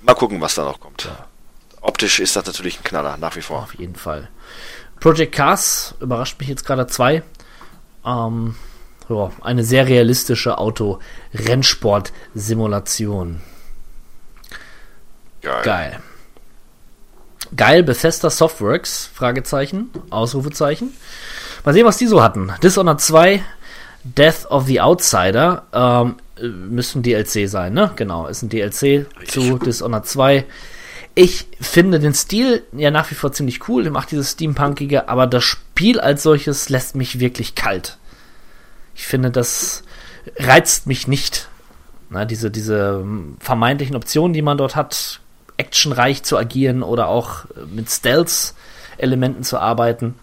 mal 0.00 0.14
gucken, 0.14 0.40
was 0.40 0.54
da 0.54 0.64
noch 0.64 0.80
kommt. 0.80 1.10
Optisch 1.82 2.18
ist 2.18 2.34
das 2.34 2.46
natürlich 2.46 2.80
ein 2.80 2.84
Knaller, 2.84 3.18
nach 3.18 3.36
wie 3.36 3.42
vor. 3.42 3.58
Auf 3.58 3.74
jeden 3.74 3.94
Fall. 3.94 4.30
Project 4.98 5.34
Cars 5.34 5.94
überrascht 6.00 6.40
mich 6.40 6.48
jetzt 6.48 6.64
gerade 6.64 6.86
zwei. 6.86 7.22
Ähm, 8.06 8.54
ja, 9.10 9.30
eine 9.42 9.64
sehr 9.64 9.86
realistische 9.86 10.56
Auto-Rennsport-Simulation. 10.56 13.42
Geil. 15.42 15.62
Geil. 15.62 16.00
Geil, 17.54 17.82
Bethesda 17.82 18.30
Softworks, 18.30 19.10
Fragezeichen, 19.12 19.90
Ausrufezeichen. 20.08 20.94
Mal 21.66 21.74
sehen, 21.74 21.84
was 21.84 21.98
die 21.98 22.06
so 22.06 22.22
hatten. 22.22 22.50
Dishonored 22.62 23.02
2, 23.02 23.44
Death 24.14 24.46
of 24.50 24.66
the 24.66 24.80
Outsider, 24.80 25.64
ähm, 25.72 26.16
äh, 26.38 26.46
müsste 26.48 26.98
ein 26.98 27.02
DLC 27.02 27.48
sein, 27.48 27.72
ne? 27.72 27.90
Genau, 27.96 28.26
ist 28.26 28.42
ein 28.42 28.48
DLC 28.48 29.06
zu 29.26 29.58
Dishonored 29.58 30.06
2. 30.06 30.44
Ich 31.14 31.46
finde 31.60 31.98
den 31.98 32.12
Stil 32.12 32.62
ja 32.72 32.90
nach 32.90 33.10
wie 33.10 33.14
vor 33.14 33.32
ziemlich 33.32 33.68
cool, 33.68 33.84
der 33.84 33.92
macht 33.92 34.10
dieses 34.10 34.32
Steampunkige, 34.32 35.08
aber 35.08 35.26
das 35.26 35.44
Spiel 35.44 35.98
als 35.98 36.22
solches 36.22 36.68
lässt 36.68 36.94
mich 36.94 37.20
wirklich 37.20 37.54
kalt. 37.54 37.96
Ich 38.94 39.06
finde, 39.06 39.30
das 39.30 39.82
reizt 40.36 40.86
mich 40.86 41.08
nicht. 41.08 41.48
Na, 42.10 42.24
diese, 42.24 42.50
diese 42.50 43.00
ähm, 43.02 43.36
vermeintlichen 43.40 43.96
Optionen, 43.96 44.32
die 44.32 44.42
man 44.42 44.58
dort 44.58 44.76
hat, 44.76 45.20
actionreich 45.56 46.22
zu 46.22 46.36
agieren 46.36 46.82
oder 46.82 47.08
auch 47.08 47.46
äh, 47.46 47.64
mit 47.74 47.90
Stealth-Elementen 47.90 49.42
zu 49.42 49.58
arbeiten. 49.58 50.14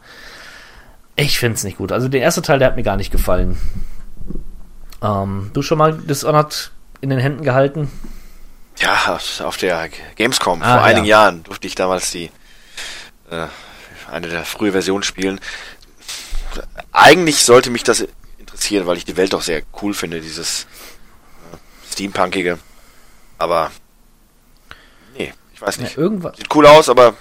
Ich 1.16 1.38
finde 1.40 1.56
es 1.56 1.64
nicht 1.64 1.78
gut. 1.78 1.92
Also 1.92 2.08
der 2.08 2.22
erste 2.22 2.42
Teil, 2.42 2.60
der 2.60 2.70
hat 2.70 2.76
mir 2.76 2.84
gar 2.84 2.98
nicht 2.98 3.12
gefallen. 3.12 3.58
Ähm, 5.02 5.52
du 5.54 5.62
schon 5.62 5.78
mal 5.78 5.94
Dishonored 5.98 6.72
in 7.02 7.10
den 7.10 7.20
Händen 7.20 7.44
gehalten? 7.44 7.92
Ja, 8.80 9.20
auf 9.44 9.58
der 9.58 9.90
Gamescom 10.16 10.62
Ah, 10.64 10.78
vor 10.78 10.84
einigen 10.84 11.06
ja. 11.06 11.24
Jahren 11.24 11.44
durfte 11.44 11.68
ich 11.68 11.76
damals 11.76 12.10
die 12.12 12.32
äh, 13.30 13.48
eine 14.12 14.28
der 14.30 14.46
frühe 14.46 14.72
Versionen 14.72 15.04
spielen. 15.04 15.40
Eigentlich 16.92 17.44
sollte 17.46 17.70
mich 17.70 17.84
das 17.84 18.08
interessieren, 18.38 18.88
weil 18.88 18.98
ich 18.98 19.06
die 19.06 19.18
Welt 19.18 19.36
auch 19.36 19.42
sehr 19.42 19.62
cool 19.82 19.94
finde, 19.94 20.22
dieses 20.22 20.64
äh, 20.64 21.92
Steampunkige. 21.92 22.58
Aber 23.38 23.72
nee, 25.18 25.34
ich 25.54 25.62
weiß 25.62 25.76
Ja, 25.78 25.84
nicht. 25.84 25.98
irgendwas. 25.98 26.38
Sieht 26.38 26.54
cool 26.56 26.66
aus, 26.66 26.90
aber 26.90 27.16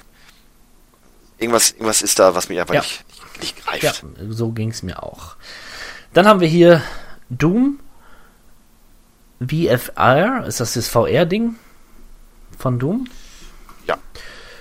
irgendwas, 1.38 1.72
irgendwas 1.72 2.00
ist 2.02 2.18
da, 2.18 2.34
was 2.34 2.48
mich 2.48 2.60
einfach 2.60 2.74
Ja. 2.74 2.80
nicht, 2.80 3.04
nicht, 3.42 3.56
nicht 3.72 3.82
Ja, 3.82 3.90
greift. 3.90 4.04
so 4.30 4.50
ging 4.52 4.70
es 4.70 4.82
mir 4.82 5.02
auch. 5.02 5.36
Dann 6.14 6.26
haben 6.26 6.40
wir 6.40 6.48
hier 6.48 6.82
Doom 7.30 7.78
VFR. 9.46 10.44
Ist 10.46 10.60
das 10.60 10.74
das 10.74 10.88
VR-Ding 10.88 11.56
von 12.58 12.78
Doom? 12.78 13.06
Ja, 13.86 13.96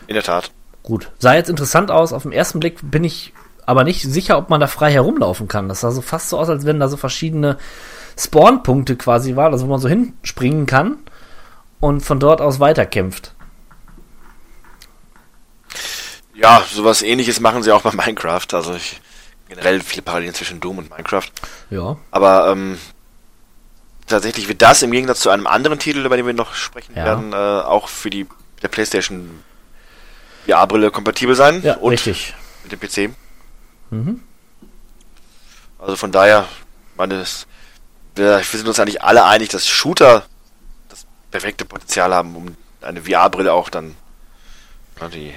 in 0.07 0.15
der 0.15 0.23
Tat. 0.23 0.51
Gut. 0.83 1.11
Sah 1.19 1.35
jetzt 1.35 1.49
interessant 1.49 1.91
aus. 1.91 2.13
Auf 2.13 2.23
den 2.23 2.31
ersten 2.31 2.59
Blick 2.59 2.79
bin 2.81 3.03
ich 3.03 3.33
aber 3.65 3.83
nicht 3.83 4.01
sicher, 4.01 4.37
ob 4.37 4.49
man 4.49 4.59
da 4.59 4.67
frei 4.67 4.91
herumlaufen 4.91 5.47
kann. 5.47 5.69
Das 5.69 5.81
sah 5.81 5.91
so 5.91 6.01
fast 6.01 6.29
so 6.29 6.39
aus, 6.39 6.49
als 6.49 6.65
wenn 6.65 6.79
da 6.79 6.87
so 6.87 6.97
verschiedene 6.97 7.57
Spawnpunkte 8.17 8.95
quasi 8.95 9.35
waren, 9.35 9.53
also 9.53 9.65
wo 9.67 9.69
man 9.71 9.79
so 9.79 9.87
hinspringen 9.87 10.65
kann 10.65 10.97
und 11.79 12.01
von 12.01 12.19
dort 12.19 12.41
aus 12.41 12.59
weiterkämpft. 12.59 13.33
Ja, 16.41 16.63
sowas 16.71 17.01
ähnliches 17.01 17.39
machen 17.39 17.63
sie 17.63 17.71
auch 17.71 17.81
bei 17.81 17.91
Minecraft. 17.93 18.47
Also 18.53 18.73
ich, 18.73 18.99
generell 19.47 19.81
viele 19.81 20.01
Parallelen 20.01 20.33
zwischen 20.33 20.59
Doom 20.59 20.79
und 20.79 20.89
Minecraft. 20.89 21.27
Ja. 21.69 21.97
Aber 22.11 22.49
ähm, 22.51 22.77
tatsächlich 24.07 24.47
wird 24.47 24.61
das 24.61 24.81
im 24.81 24.91
Gegensatz 24.91 25.19
zu 25.21 25.29
einem 25.29 25.47
anderen 25.47 25.79
Titel, 25.79 26.05
über 26.05 26.17
den 26.17 26.25
wir 26.25 26.33
noch 26.33 26.53
sprechen 26.55 26.95
Ja. 26.95 27.05
werden, 27.05 27.33
äh, 27.33 27.35
auch 27.35 27.87
für 27.87 28.09
die 28.09 28.27
der 28.61 28.67
PlayStation 28.67 29.43
VR-Brille 30.47 30.91
kompatibel 30.91 31.35
sein 31.35 31.61
Ja, 31.63 31.75
und 31.77 31.91
richtig. 31.91 32.33
mit 32.63 32.71
dem 32.71 32.79
PC. 32.79 33.15
Mhm. 33.89 34.21
Also 35.79 35.95
von 35.95 36.11
daher, 36.11 36.47
meine, 36.95 37.17
das, 37.19 37.47
wir 38.15 38.39
sind 38.43 38.67
uns 38.67 38.79
eigentlich 38.79 39.01
alle 39.01 39.25
einig, 39.25 39.49
dass 39.49 39.67
Shooter 39.67 40.25
das 40.89 41.05
perfekte 41.31 41.65
Potenzial 41.65 42.13
haben, 42.13 42.35
um 42.35 42.55
eine 42.81 43.01
VR-Brille 43.03 43.51
auch 43.53 43.69
dann 43.69 43.95
die 45.13 45.33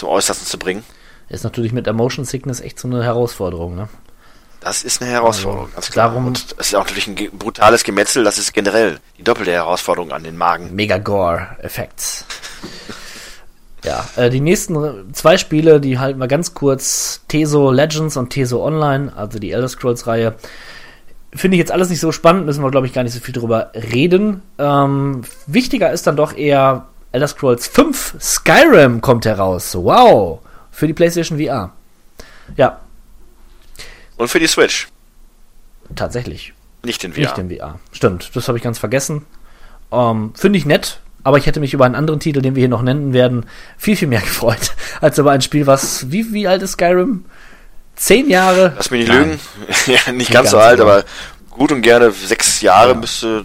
zum 0.00 0.08
Äußersten 0.08 0.46
zu 0.46 0.58
bringen. 0.58 0.82
Ist 1.28 1.44
natürlich 1.44 1.72
mit 1.72 1.86
der 1.86 1.92
Motion 1.92 2.24
Sickness 2.24 2.60
echt 2.60 2.78
so 2.80 2.88
eine 2.88 3.04
Herausforderung, 3.04 3.76
ne? 3.76 3.88
Das 4.60 4.82
ist 4.82 5.00
eine 5.00 5.10
Herausforderung, 5.10 5.66
Also, 5.66 5.74
ganz 5.76 5.90
klar. 5.90 6.08
darum- 6.08 6.26
Und 6.26 6.44
es 6.58 6.66
ist 6.68 6.74
auch 6.74 6.80
natürlich 6.84 7.06
ein 7.06 7.14
brutales 7.38 7.82
Gemetzel, 7.84 8.24
das 8.24 8.36
ist 8.36 8.52
generell 8.52 8.98
die 9.16 9.22
doppelte 9.24 9.52
Herausforderung 9.52 10.12
an 10.12 10.22
den 10.24 10.36
Magen. 10.36 10.74
Mega 10.74 10.98
Gore-Effekts. 10.98 12.26
ja, 13.84 14.06
äh, 14.16 14.28
die 14.28 14.40
nächsten 14.40 15.14
zwei 15.14 15.38
Spiele, 15.38 15.80
die 15.80 15.98
halten 15.98 16.18
wir 16.18 16.28
ganz 16.28 16.52
kurz. 16.52 17.22
Teso 17.28 17.70
Legends 17.70 18.16
und 18.18 18.30
Teso 18.30 18.62
Online, 18.62 19.12
also 19.16 19.38
die 19.38 19.52
Elder 19.52 19.68
Scrolls-Reihe. 19.68 20.34
Finde 21.32 21.54
ich 21.56 21.60
jetzt 21.60 21.72
alles 21.72 21.88
nicht 21.88 22.00
so 22.00 22.10
spannend, 22.12 22.44
müssen 22.44 22.62
wir, 22.62 22.70
glaube 22.72 22.86
ich, 22.88 22.92
gar 22.92 23.04
nicht 23.04 23.14
so 23.14 23.20
viel 23.20 23.32
drüber 23.32 23.70
reden. 23.74 24.42
Ähm, 24.58 25.22
wichtiger 25.46 25.90
ist 25.92 26.06
dann 26.06 26.16
doch 26.16 26.36
eher 26.36 26.88
Elder 27.12 27.28
Scrolls 27.28 27.66
5 27.66 28.16
Skyrim 28.20 29.00
kommt 29.00 29.24
heraus. 29.24 29.74
Wow! 29.74 30.40
Für 30.70 30.86
die 30.86 30.92
PlayStation 30.94 31.38
VR. 31.38 31.72
Ja, 32.56 32.80
Und 34.16 34.28
für 34.28 34.38
die 34.40 34.46
Switch, 34.46 34.88
tatsächlich. 35.94 36.52
nicht 36.84 37.02
in 37.04 37.12
VR. 37.12 37.20
Nicht 37.20 37.38
in 37.38 37.50
VR. 37.50 37.78
Stimmt, 37.92 38.30
das 38.34 38.48
habe 38.48 38.58
ich 38.58 38.64
ganz 38.64 38.78
vergessen. 38.78 39.24
Ähm, 39.92 40.32
Finde 40.34 40.58
ich 40.58 40.66
nett, 40.66 41.00
aber 41.24 41.38
ich 41.38 41.46
hätte 41.46 41.60
mich 41.60 41.74
über 41.74 41.84
einen 41.84 41.94
anderen 41.94 42.20
Titel, 42.20 42.40
den 42.42 42.54
wir 42.54 42.60
hier 42.60 42.68
noch 42.68 42.82
nennen 42.82 43.12
werden, 43.12 43.46
viel, 43.76 43.96
viel 43.96 44.08
mehr 44.08 44.20
gefreut, 44.30 44.72
als 45.00 45.18
über 45.18 45.30
ein 45.32 45.42
Spiel, 45.42 45.66
was, 45.66 46.10
wie, 46.10 46.32
wie 46.32 46.46
alt 46.48 46.62
ist 46.62 46.72
Skyrim? 46.72 47.24
Zehn 47.96 48.30
Jahre? 48.30 48.72
Lass 48.76 48.90
mich 48.90 49.00
nicht 49.00 49.12
Nein. 49.12 49.30
lügen. 49.30 49.40
ja, 50.06 50.12
nicht 50.12 50.30
ganz 50.32 50.50
ganz 50.50 50.50
so 50.52 50.58
alt, 50.58 50.78
genau. 50.78 50.90
aber 50.90 51.04
gut 51.50 51.70
und 51.72 51.82
gerne 51.82 52.10
sechs 52.12 52.60
Jahre 52.62 52.90
Ja. 52.90 52.94
müsste 52.96 53.44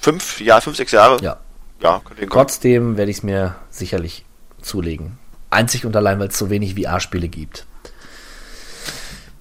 fünf, 0.00 0.40
ja, 0.40 0.60
fünf, 0.60 0.76
sechs 0.76 0.92
Jahre. 0.92 1.20
Ja. 1.22 1.36
Ja. 1.80 2.00
Trotzdem 2.30 2.96
werde 2.96 3.10
ich 3.10 3.18
es 3.18 3.22
mir 3.22 3.54
sicherlich 3.70 4.24
zulegen. 4.62 5.18
Einzig 5.50 5.84
und 5.86 5.94
allein, 5.94 6.18
weil 6.18 6.28
es 6.28 6.38
so 6.38 6.50
wenig 6.50 6.74
VR-Spiele 6.74 7.28
gibt. 7.28 7.66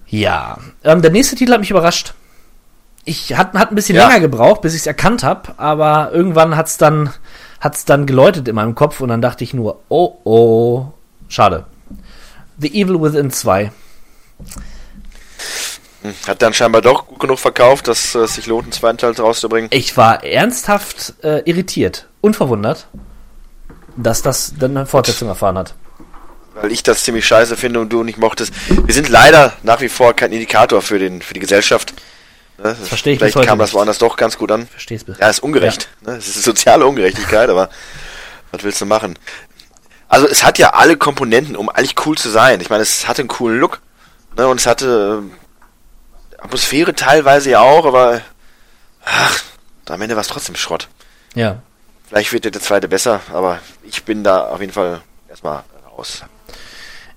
Ja, 0.07 0.59
ähm, 0.83 1.01
der 1.01 1.11
nächste 1.11 1.35
Titel 1.35 1.53
hat 1.53 1.59
mich 1.59 1.71
überrascht. 1.71 2.13
Ich 3.05 3.33
hat, 3.35 3.53
hat 3.53 3.71
ein 3.71 3.75
bisschen 3.75 3.95
Ja. 3.95 4.07
länger 4.07 4.19
gebraucht, 4.19 4.61
bis 4.61 4.73
ich 4.73 4.81
es 4.81 4.87
erkannt 4.87 5.23
habe, 5.23 5.57
aber 5.57 6.11
irgendwann 6.11 6.55
hat 6.55 6.67
es 6.67 6.77
dann, 6.77 7.11
hat's 7.59 7.85
dann 7.85 8.05
geläutet 8.05 8.47
in 8.47 8.55
meinem 8.55 8.75
Kopf 8.75 8.99
und 9.01 9.09
dann 9.09 9.21
dachte 9.21 9.43
ich 9.43 9.53
nur, 9.53 9.81
oh 9.89 10.17
oh, 10.23 10.87
schade. 11.27 11.65
The 12.57 12.69
Evil 12.81 13.01
Within 13.01 13.31
2. 13.31 13.71
Hat 16.27 16.41
dann 16.41 16.53
scheinbar 16.53 16.81
doch 16.81 17.07
gut 17.07 17.19
genug 17.19 17.39
verkauft, 17.39 17.87
dass 17.87 18.13
äh, 18.15 18.19
es 18.19 18.35
sich 18.35 18.45
lohnt, 18.45 18.65
einen 18.65 18.71
zweiten 18.71 18.97
Teil 18.97 19.11
rauszubringen. 19.13 19.69
Ich 19.73 19.97
war 19.97 20.23
ernsthaft 20.23 21.15
äh, 21.23 21.39
irritiert 21.45 22.07
und 22.25 22.35
verwundert, 22.35 22.87
dass 23.95 24.23
das 24.23 24.55
dann 24.59 24.75
eine 24.75 24.85
Fortsetzung 24.87 25.27
erfahren 25.27 25.57
hat. 25.59 25.75
Weil 26.55 26.71
ich 26.71 26.81
das 26.81 27.03
ziemlich 27.03 27.27
scheiße 27.27 27.55
finde 27.55 27.79
und 27.79 27.89
du 27.89 28.03
nicht 28.03 28.17
mochtest. 28.17 28.51
Wir 28.69 28.93
sind 28.93 29.09
leider 29.09 29.53
nach 29.61 29.81
wie 29.81 29.89
vor 29.89 30.13
kein 30.13 30.31
Indikator 30.31 30.81
für, 30.81 30.97
den, 30.97 31.21
für 31.21 31.35
die 31.35 31.39
Gesellschaft. 31.39 31.93
Ne? 32.57 32.73
verstehe 32.73 33.13
ich 33.13 33.19
Vielleicht 33.19 33.35
kam 33.35 33.59
das 33.59 33.69
nicht. 33.69 33.75
woanders 33.75 33.99
doch 33.99 34.15
ganz 34.15 34.37
gut 34.37 34.51
an. 34.51 34.65
Versteh's 34.67 35.03
bis. 35.03 35.19
Ja, 35.19 35.29
ist 35.29 35.43
ungerecht. 35.43 35.89
Ne? 36.01 36.13
Es 36.13 36.27
ist 36.27 36.43
soziale 36.43 36.87
Ungerechtigkeit, 36.87 37.49
aber 37.49 37.69
was 38.51 38.63
willst 38.63 38.81
du 38.81 38.85
machen? 38.85 39.19
Also 40.07 40.27
es 40.27 40.43
hat 40.43 40.57
ja 40.57 40.69
alle 40.69 40.97
Komponenten, 40.97 41.55
um 41.55 41.69
eigentlich 41.69 41.95
cool 42.05 42.17
zu 42.17 42.29
sein. 42.29 42.59
Ich 42.61 42.69
meine, 42.69 42.81
es 42.81 43.07
hatte 43.07 43.21
einen 43.21 43.29
coolen 43.29 43.59
Look. 43.59 43.81
Ne? 44.35 44.47
Und 44.47 44.59
es 44.59 44.65
hatte 44.65 45.23
äh, 45.23 46.41
Atmosphäre 46.41 46.95
teilweise 46.95 47.51
ja 47.51 47.59
auch, 47.59 47.85
aber 47.85 48.21
ach, 49.03 49.43
am 49.89 50.01
Ende 50.01 50.15
war 50.15 50.21
es 50.21 50.27
trotzdem 50.27 50.55
Schrott. 50.55 50.87
Ja. 51.35 51.61
Vielleicht 52.15 52.31
wird 52.31 52.45
der 52.45 52.61
zweite 52.61 52.87
besser, 52.87 53.19
aber 53.33 53.59
ich 53.83 54.05
bin 54.05 54.23
da 54.23 54.47
auf 54.47 54.61
jeden 54.61 54.71
Fall 54.71 55.01
erstmal 55.27 55.63
raus. 55.91 56.23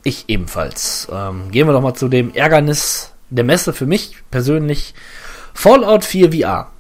Ich 0.02 0.25
ebenfalls. 0.26 1.07
Ähm, 1.09 1.52
gehen 1.52 1.69
wir 1.69 1.73
doch 1.73 1.81
mal 1.81 1.95
zu 1.95 2.09
dem 2.09 2.35
Ärgernis 2.35 3.12
der 3.31 3.45
Messe 3.45 3.73
für 3.73 3.87
mich 3.87 4.17
persönlich. 4.33 4.95
Fallout 5.55 6.05
4 6.05 6.33
VR 6.33 6.73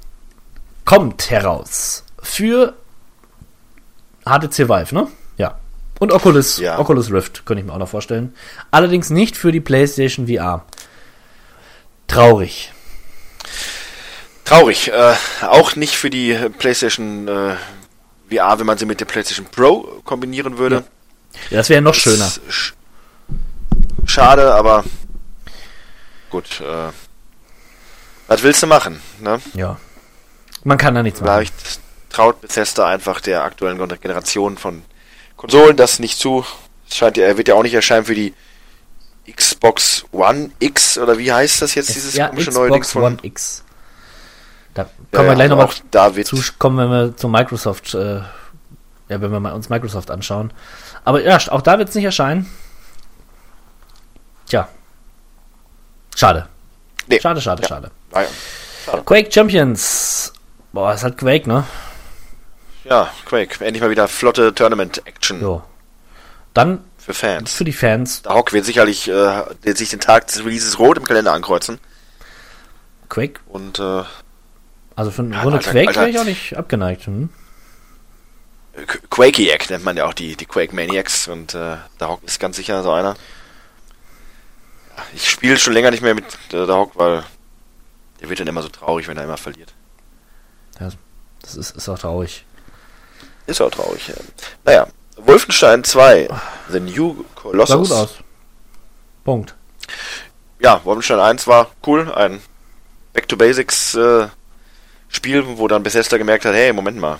kommt 0.84 1.30
heraus 1.30 2.02
für 2.20 2.74
HTC 4.24 4.68
Vive, 4.68 4.92
ne? 4.96 5.06
Ja. 5.36 5.56
Und 6.00 6.12
Oculus, 6.12 6.58
Ja. 6.58 6.80
Oculus 6.80 7.12
Rift, 7.12 7.46
könnte 7.46 7.60
ich 7.60 7.66
mir 7.68 7.72
auch 7.72 7.78
noch 7.78 7.88
vorstellen. 7.88 8.34
Allerdings 8.72 9.10
nicht 9.10 9.36
für 9.36 9.52
die 9.52 9.60
PlayStation 9.60 10.26
VR. 10.26 10.64
Traurig. 12.08 12.72
Traurig. 14.44 14.88
Äh, 14.90 15.14
auch 15.42 15.76
nicht 15.76 15.94
für 15.94 16.10
die 16.10 16.36
PlayStation 16.58 17.28
äh, 17.28 17.54
VR, 18.30 18.58
wenn 18.58 18.66
man 18.66 18.78
sie 18.78 18.86
mit 18.86 19.00
der 19.00 19.06
PlayStation 19.06 19.46
Pro 19.46 20.00
kombinieren 20.04 20.58
würde. 20.58 20.84
Ja, 21.50 21.58
das 21.58 21.68
wäre 21.68 21.82
noch 21.82 21.94
schöner. 21.94 22.26
Ist 22.26 22.40
sch 22.48 22.74
schade, 24.06 24.54
aber 24.54 24.84
gut. 26.30 26.60
Äh, 26.60 26.92
was 28.26 28.42
willst 28.42 28.62
du 28.62 28.66
machen? 28.66 29.00
Ne? 29.20 29.40
Ja. 29.54 29.78
Man 30.64 30.78
kann 30.78 30.94
da 30.94 31.02
nichts 31.02 31.20
machen. 31.20 31.32
Vielleicht 31.32 31.80
traut 32.10 32.40
Bethesda 32.40 32.86
einfach 32.86 33.20
der 33.20 33.44
aktuellen 33.44 33.78
Generation 34.00 34.58
von 34.58 34.82
Konsolen 35.36 35.76
das 35.76 35.98
nicht 35.98 36.18
zu. 36.18 36.44
Es 36.88 36.96
scheint 36.96 37.16
ja, 37.16 37.26
er 37.26 37.36
wird 37.36 37.48
ja 37.48 37.54
auch 37.54 37.62
nicht 37.62 37.74
erscheinen 37.74 38.04
für 38.04 38.14
die 38.14 38.34
Xbox 39.34 40.04
One 40.10 40.50
X 40.58 40.98
oder 40.98 41.18
wie 41.18 41.32
heißt 41.32 41.62
das 41.62 41.74
jetzt, 41.74 41.94
dieses 41.94 42.14
ja, 42.14 42.28
komische 42.28 42.50
neue 42.50 42.70
Ding 42.70 42.80
Xbox 42.80 42.92
von 42.92 43.02
One 43.04 43.18
X. 43.22 43.64
Da 44.84 45.18
kommen 45.18 45.26
Ja, 45.26 45.30
wir 45.32 45.34
gleich 45.36 45.48
nochmal 45.50 45.68
da 45.90 46.14
wird 46.16 46.26
zu 46.26 46.36
kommen, 46.58 46.78
wenn 46.78 46.90
wir 46.90 47.16
zu 47.16 47.28
Microsoft, 47.28 47.94
äh, 47.94 48.16
ja, 48.16 48.24
wenn 49.08 49.30
wir 49.32 49.40
mal 49.40 49.52
uns 49.52 49.68
Microsoft 49.68 50.10
anschauen. 50.10 50.52
Aber 51.04 51.22
ja, 51.22 51.38
auch 51.50 51.62
da 51.62 51.78
wird 51.78 51.88
es 51.88 51.94
nicht 51.94 52.04
erscheinen. 52.04 52.50
Tja. 54.48 54.68
Schade. 56.16 56.48
Nee. 57.06 57.20
Schade, 57.20 57.40
schade, 57.40 57.62
Ja. 57.62 57.68
schade. 57.68 57.90
Ah, 58.12 58.22
ja. 58.22 58.28
Schade. 58.84 59.02
Quake 59.04 59.32
Champions. 59.32 60.32
Boah, 60.72 60.92
ist 60.94 61.02
halt 61.04 61.16
Quake, 61.18 61.48
ne? 61.48 61.64
ja, 62.84 63.10
Quake, 63.26 63.62
endlich 63.64 63.82
mal 63.82 63.90
wieder 63.90 64.08
flotte 64.08 64.54
Tournament-Action 64.54 65.42
Jo. 65.42 65.62
Dann 66.54 66.82
für 66.96 67.12
Fans. 67.12 67.52
für 67.52 67.64
die 67.64 67.72
Fans 67.74 68.22
Der 68.22 68.32
Hawk 68.32 68.52
wird 68.54 68.64
sicherlich 68.64 69.08
äh, 69.08 69.42
wird 69.62 69.76
sich 69.76 69.90
den 69.90 70.00
Tag 70.00 70.26
des 70.26 70.42
Releases 70.44 70.78
rot 70.78 70.96
im 70.96 71.04
Kalender 71.04 71.32
ankreuzen. 71.34 71.78
Quake. 73.10 73.40
Und 73.46 73.78
äh, 73.78 74.02
Also 74.98 75.12
für 75.12 75.22
eine 75.22 75.34
Ja, 75.36 75.42
Runde 75.42 75.58
Alter, 75.58 75.70
Quake 75.70 75.88
Alter. 75.88 76.00
wäre 76.00 76.10
ich 76.10 76.18
auch 76.18 76.24
nicht 76.24 76.56
abgeneigt. 76.56 77.06
Hm? 77.06 77.28
Qu- 78.76 78.98
Quakiac 79.10 79.70
nennt 79.70 79.84
man 79.84 79.96
ja 79.96 80.06
auch 80.06 80.12
die, 80.14 80.34
die 80.36 80.44
Quake 80.46 80.74
Maniacs 80.74 81.28
und 81.28 81.54
äh, 81.54 81.76
der 82.00 82.08
Hawk 82.08 82.20
ist 82.24 82.40
ganz 82.40 82.56
sicher 82.56 82.82
so 82.82 82.90
einer. 82.92 83.14
Ja, 84.96 85.04
ich 85.14 85.30
spiele 85.30 85.56
schon 85.56 85.72
länger 85.72 85.92
nicht 85.92 86.02
mehr 86.02 86.14
mit 86.16 86.24
äh, 86.52 86.66
der 86.66 86.74
Hawk, 86.74 86.92
weil 86.96 87.22
der 88.20 88.28
wird 88.28 88.40
dann 88.40 88.48
immer 88.48 88.62
so 88.62 88.68
traurig, 88.68 89.06
wenn 89.06 89.16
er 89.16 89.22
immer 89.24 89.36
verliert. 89.36 89.72
Das 91.42 91.54
ist, 91.56 91.76
ist 91.76 91.88
auch 91.88 91.98
traurig. 91.98 92.44
Ist 93.46 93.60
auch 93.60 93.70
traurig. 93.70 94.08
Ja. 94.08 94.14
Naja, 94.64 94.86
Wolfenstein 95.16 95.84
2, 95.84 96.28
The 96.70 96.80
New 96.80 97.24
Colossus. 97.36 97.68
Sah 97.68 97.76
gut 97.76 97.92
aus. 98.10 98.14
Punkt. 99.24 99.54
Ja, 100.58 100.80
Wolfenstein 100.84 101.20
1 101.20 101.46
war 101.46 101.70
cool, 101.86 102.12
ein 102.12 102.40
Back 103.12 103.28
to 103.28 103.36
Basics 103.36 103.94
äh, 103.94 104.26
Spiel, 105.08 105.44
wo 105.58 105.68
dann 105.68 105.82
Bethesda 105.82 106.18
gemerkt 106.18 106.44
hat, 106.44 106.54
hey, 106.54 106.72
Moment 106.72 106.98
mal, 106.98 107.18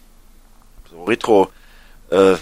so 0.91 1.05
Retro 1.05 1.51
äh, 2.11 2.37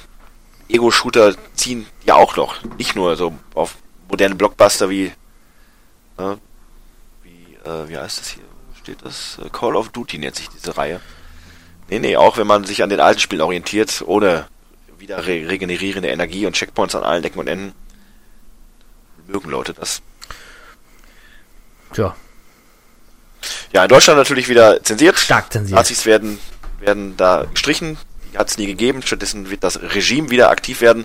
Ego-Shooter 0.69 1.35
ziehen 1.55 1.87
ja 2.05 2.15
auch 2.15 2.37
noch, 2.37 2.63
nicht 2.79 2.97
nur 2.97 3.17
so 3.17 3.35
auf 3.55 3.77
moderne 4.09 4.35
Blockbuster 4.35 4.91
wie 4.91 5.13
äh, 6.19 6.37
wie 7.23 7.55
äh, 7.65 7.89
wie 7.89 7.97
heißt 7.97 8.21
das 8.21 8.29
hier? 8.29 8.45
Steht 8.81 9.05
das? 9.05 9.39
Äh, 9.45 9.49
Call 9.51 9.77
of 9.77 9.91
Duty 9.91 10.19
nennt 10.19 10.37
sich 10.37 10.49
diese 10.49 10.77
Reihe. 10.77 11.01
Nee, 11.89 12.01
nee, 12.01 12.17
auch 12.17 12.37
wenn 12.37 12.47
man 12.47 12.65
sich 12.65 12.83
an 12.83 12.91
den 12.91 13.01
alten 13.01 13.21
Spielen 13.21 13.43
orientiert, 13.43 14.03
ohne 14.07 14.49
wieder 14.99 15.27
re 15.27 15.49
regenerierende 15.49 16.09
Energie 16.09 16.47
und 16.47 16.55
Checkpoints 16.55 16.95
an 16.95 17.05
allen 17.05 17.23
Ecken 17.23 17.39
und 17.39 17.49
Enden, 17.49 17.73
mögen 19.27 19.51
Leute 19.51 19.75
das. 19.75 20.03
Tja, 21.93 22.17
Ja, 23.77 23.83
in 23.83 23.91
Deutschland 23.91 24.17
natürlich 24.19 24.49
wieder 24.49 24.83
zensiert. 24.83 25.19
stark 25.19 25.53
zensiert. 25.53 25.77
Nazis 25.77 26.07
werden, 26.07 26.39
werden 26.81 27.15
da 27.19 27.45
gestrichen. 27.53 27.99
Die 28.33 28.39
hat 28.39 28.49
es 28.49 28.57
nie 28.57 28.67
gegeben. 28.67 29.03
Stattdessen 29.03 29.51
wird 29.51 29.63
das 29.63 29.79
Regime 29.83 30.31
wieder 30.31 30.49
aktiv 30.49 30.81
werden. 30.81 31.05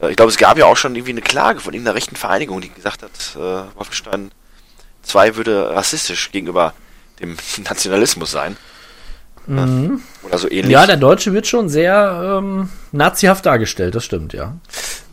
Äh, 0.00 0.08
Ich 0.08 0.16
glaube, 0.16 0.30
es 0.30 0.38
gab 0.38 0.56
ja 0.56 0.64
auch 0.64 0.78
schon 0.78 0.94
irgendwie 0.94 1.12
eine 1.12 1.20
Klage 1.20 1.60
von 1.60 1.74
irgendeiner 1.74 1.94
rechten 1.96 2.16
Vereinigung, 2.16 2.62
die 2.62 2.70
gesagt 2.72 3.02
hat, 3.02 3.10
äh, 3.36 3.76
Wolfenstein 3.76 4.30
2 5.02 5.36
würde 5.36 5.74
rassistisch 5.74 6.30
gegenüber 6.32 6.72
dem 7.20 7.36
Nationalismus 7.68 8.30
sein. 8.30 8.56
Mhm. 9.46 10.00
Oder 10.22 10.38
so 10.38 10.50
ähnlich. 10.50 10.72
Ja, 10.72 10.86
der 10.86 10.96
Deutsche 10.96 11.34
wird 11.34 11.46
schon 11.46 11.68
sehr 11.68 12.38
ähm, 12.38 12.70
nazihaft 12.90 13.44
dargestellt, 13.44 13.94
das 13.94 14.02
stimmt, 14.06 14.32
ja. 14.32 14.56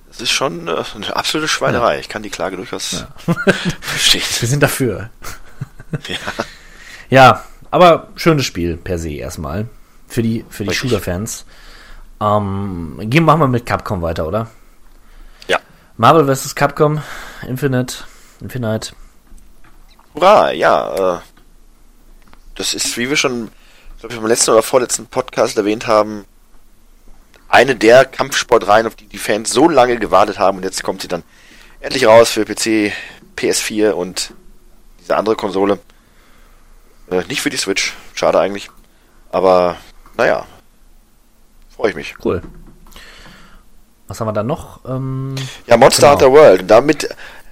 das 0.08 0.22
ist 0.22 0.32
schon 0.32 0.70
äh, 0.70 0.82
eine 0.96 1.14
absolute 1.18 1.50
Schweinerei. 1.50 2.00
Ich 2.00 2.08
kann 2.08 2.24
die 2.24 2.30
Klage 2.30 2.56
durchaus 2.56 3.06
verstehen. 3.82 4.24
Wir 4.40 4.48
sind 4.48 4.64
dafür. 4.64 5.10
Ja. 6.08 6.18
Ja, 7.10 7.44
aber 7.70 8.10
schönes 8.16 8.46
Spiel 8.46 8.78
per 8.78 8.98
se 8.98 9.12
erstmal. 9.12 9.68
Für 10.08 10.22
die, 10.22 10.46
für 10.50 10.64
die. 10.64 10.74
Shooter-Fans. 10.74 11.46
Ähm, 12.20 13.00
gehen 13.04 13.24
machen 13.24 13.42
wir 13.42 13.48
mit 13.48 13.66
Capcom 13.66 14.02
weiter, 14.02 14.28
oder? 14.28 14.50
Ja. 15.48 15.60
Marvel 15.98 16.34
vs. 16.34 16.56
Capcom, 16.56 17.02
Infinite, 17.48 17.98
Infinite. 18.42 18.94
Hurra, 20.16 20.52
ja. 20.52 21.18
Äh, 21.18 21.20
das 22.56 22.74
ist, 22.74 22.98
wie 22.98 23.10
wir 23.10 23.16
schon, 23.16 23.50
glaube 24.00 24.14
ich, 24.14 24.20
beim 24.20 24.28
letzten 24.28 24.52
oder 24.52 24.64
vorletzten 24.64 25.08
Podcast 25.08 25.58
erwähnt 25.58 25.88
haben, 25.88 26.26
eine 27.48 27.76
der 27.76 28.06
Kampfsportreihen, 28.06 28.88
auf 28.88 28.96
die 28.96 29.08
die 29.08 29.18
Fans 29.18 29.52
so 29.52 29.70
lange 29.70 29.98
gewartet 29.98 30.40
haben 30.40 30.58
und 30.58 30.64
jetzt 30.64 30.84
kommt 30.84 31.02
sie 31.02 31.08
dann 31.08 31.24
endlich 31.80 32.06
raus 32.08 32.32
für 32.32 32.46
PC, 32.46 32.92
PS4 33.36 33.92
und 33.92 34.34
diese 35.04 35.18
andere 35.18 35.36
Konsole. 35.36 35.80
Äh, 37.12 37.24
nicht 37.28 37.42
für 37.42 37.50
die 37.50 37.58
Switch, 37.58 37.94
schade 38.14 38.40
eigentlich. 38.40 38.70
Aber, 39.32 39.78
naja, 40.18 40.46
freue 41.76 41.90
ich 41.92 41.96
mich. 41.96 42.16
Cool. 42.24 42.42
Was 44.08 44.20
haben 44.20 44.28
wir 44.28 44.34
da 44.34 44.44
noch? 44.44 44.84
Ähm, 44.86 45.36
Ja, 45.68 45.78
Monster 45.78 46.02
Genau. 46.02 46.12
Hunter 46.14 46.32
World. 46.32 46.62
Und 46.62 46.68
damit 46.68 47.10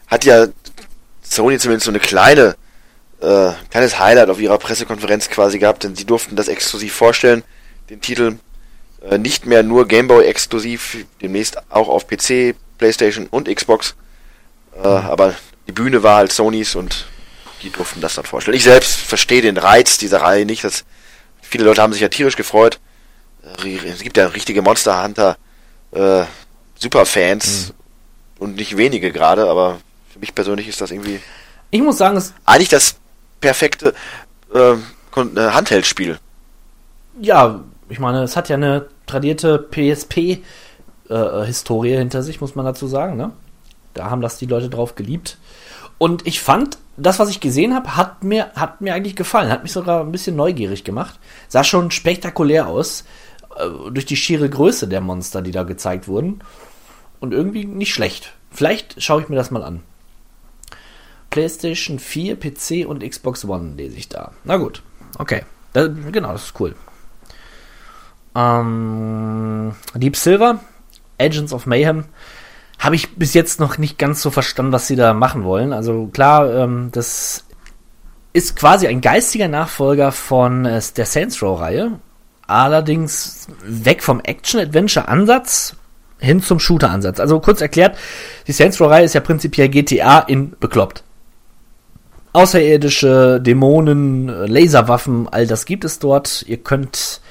hat 0.07 0.25
ja 0.25 0.47
Sony 1.21 1.57
zumindest 1.59 1.85
so 1.85 1.91
eine 1.91 1.99
kleine, 1.99 2.55
äh, 3.21 3.51
kleines 3.69 3.99
Highlight 3.99 4.29
auf 4.29 4.39
ihrer 4.39 4.57
Pressekonferenz 4.57 5.29
quasi 5.29 5.59
gehabt, 5.59 5.83
denn 5.83 5.95
sie 5.95 6.05
durften 6.05 6.35
das 6.35 6.47
exklusiv 6.47 6.93
vorstellen, 6.93 7.43
den 7.89 8.01
Titel 8.01 8.37
äh, 9.09 9.17
nicht 9.17 9.45
mehr 9.45 9.63
nur 9.63 9.87
Gameboy 9.87 10.25
exklusiv, 10.25 11.05
demnächst 11.21 11.57
auch 11.71 11.87
auf 11.87 12.07
PC, 12.07 12.55
Playstation 12.77 13.27
und 13.27 13.53
Xbox. 13.53 13.95
Äh, 14.75 14.87
Aber 14.87 15.33
die 15.67 15.71
Bühne 15.71 16.03
war 16.03 16.17
halt 16.17 16.31
Sonys 16.31 16.75
und 16.75 17.05
die 17.61 17.69
durften 17.69 18.01
das 18.01 18.15
dann 18.15 18.25
vorstellen. 18.25 18.57
Ich 18.57 18.63
selbst 18.63 18.95
verstehe 18.95 19.41
den 19.41 19.57
Reiz 19.57 19.97
dieser 19.97 20.21
Reihe 20.21 20.45
nicht. 20.45 20.63
Dass 20.63 20.83
viele 21.41 21.63
Leute 21.65 21.81
haben 21.81 21.93
sich 21.93 22.01
ja 22.01 22.09
tierisch 22.09 22.35
gefreut. 22.35 22.79
Äh, 23.63 23.77
Es 23.87 24.01
gibt 24.01 24.17
ja 24.17 24.27
richtige 24.27 24.61
Monster 24.61 25.03
Hunter 25.03 25.37
äh, 25.91 26.23
Superfans 26.79 27.73
und 28.39 28.55
nicht 28.55 28.77
wenige 28.77 29.11
gerade, 29.11 29.47
aber 29.49 29.79
für 30.11 30.19
mich 30.19 30.33
persönlich 30.35 30.67
ist 30.67 30.81
das 30.81 30.91
irgendwie 30.91 31.19
ich 31.73 31.81
muss 31.81 31.97
sagen, 31.97 32.17
es, 32.17 32.33
eigentlich 32.45 32.67
das 32.69 32.95
perfekte 33.39 33.93
äh, 34.53 34.73
Kon- 35.11 35.37
äh, 35.37 35.51
Handheldspiel. 35.51 36.19
ja, 37.21 37.61
ich 37.89 37.99
meine, 37.99 38.23
es 38.23 38.35
hat 38.35 38.49
ja 38.49 38.55
eine 38.57 38.87
tradierte 39.05 39.57
PSP-Historie 41.09 41.97
hinter 41.97 42.23
sich, 42.23 42.41
muss 42.41 42.55
man 42.55 42.65
dazu 42.65 42.87
sagen, 42.87 43.17
ne? 43.17 43.31
Da 43.93 44.09
haben 44.09 44.21
das 44.21 44.37
die 44.37 44.45
Leute 44.45 44.69
drauf 44.69 44.95
geliebt. 44.95 45.37
Und 46.01 46.25
ich 46.25 46.41
fand, 46.41 46.79
das, 46.97 47.19
was 47.19 47.29
ich 47.29 47.41
gesehen 47.41 47.75
habe, 47.75 47.95
hat 47.95 48.23
mir, 48.23 48.53
hat 48.55 48.81
mir 48.81 48.95
eigentlich 48.95 49.15
gefallen. 49.15 49.51
Hat 49.51 49.61
mich 49.61 49.71
sogar 49.71 50.01
ein 50.01 50.11
bisschen 50.11 50.35
neugierig 50.35 50.83
gemacht. 50.83 51.19
Sah 51.47 51.63
schon 51.63 51.91
spektakulär 51.91 52.65
aus. 52.65 53.05
Äh, 53.55 53.91
durch 53.91 54.07
die 54.07 54.15
schiere 54.15 54.49
Größe 54.49 54.87
der 54.87 54.99
Monster, 54.99 55.43
die 55.43 55.51
da 55.51 55.61
gezeigt 55.61 56.07
wurden. 56.07 56.39
Und 57.19 57.35
irgendwie 57.35 57.65
nicht 57.65 57.93
schlecht. 57.93 58.33
Vielleicht 58.49 58.99
schaue 59.03 59.21
ich 59.21 59.29
mir 59.29 59.35
das 59.35 59.51
mal 59.51 59.61
an. 59.61 59.83
PlayStation 61.29 61.99
4, 61.99 62.35
PC 62.35 62.89
und 62.89 63.07
Xbox 63.07 63.45
One 63.45 63.75
lese 63.75 63.97
ich 63.97 64.09
da. 64.09 64.31
Na 64.43 64.57
gut, 64.57 64.81
okay. 65.19 65.43
Da, 65.73 65.85
genau, 65.85 66.31
das 66.31 66.45
ist 66.45 66.59
cool. 66.59 66.73
Ähm, 68.33 69.75
Deep 69.93 70.15
Silver, 70.15 70.61
Agents 71.19 71.53
of 71.53 71.67
Mayhem, 71.67 72.05
habe 72.81 72.95
ich 72.95 73.15
bis 73.15 73.35
jetzt 73.35 73.59
noch 73.59 73.77
nicht 73.77 73.99
ganz 73.99 74.23
so 74.23 74.31
verstanden, 74.31 74.71
was 74.71 74.87
sie 74.87 74.95
da 74.95 75.13
machen 75.13 75.43
wollen. 75.43 75.71
Also 75.71 76.07
klar, 76.07 76.51
ähm, 76.51 76.89
das 76.91 77.45
ist 78.33 78.55
quasi 78.55 78.87
ein 78.87 79.01
geistiger 79.01 79.47
Nachfolger 79.47 80.11
von 80.11 80.65
äh, 80.65 80.81
der 80.97 81.05
Saints 81.05 81.43
Row-Reihe. 81.43 81.99
Allerdings 82.47 83.47
weg 83.63 84.01
vom 84.01 84.19
Action-Adventure-Ansatz 84.19 85.75
hin 86.17 86.41
zum 86.41 86.59
Shooter-Ansatz. 86.59 87.19
Also 87.19 87.39
kurz 87.39 87.61
erklärt, 87.61 87.97
die 88.47 88.51
Saints 88.51 88.81
Row-Reihe 88.81 89.05
ist 89.05 89.13
ja 89.13 89.21
prinzipiell 89.21 89.69
GTA 89.69 90.19
in 90.19 90.55
bekloppt. 90.59 91.03
Außerirdische, 92.33 93.39
Dämonen, 93.41 94.27
Laserwaffen, 94.27 95.27
all 95.29 95.45
das 95.45 95.65
gibt 95.65 95.85
es 95.85 95.99
dort. 95.99 96.43
Ihr 96.47 96.57
könnt 96.57 97.21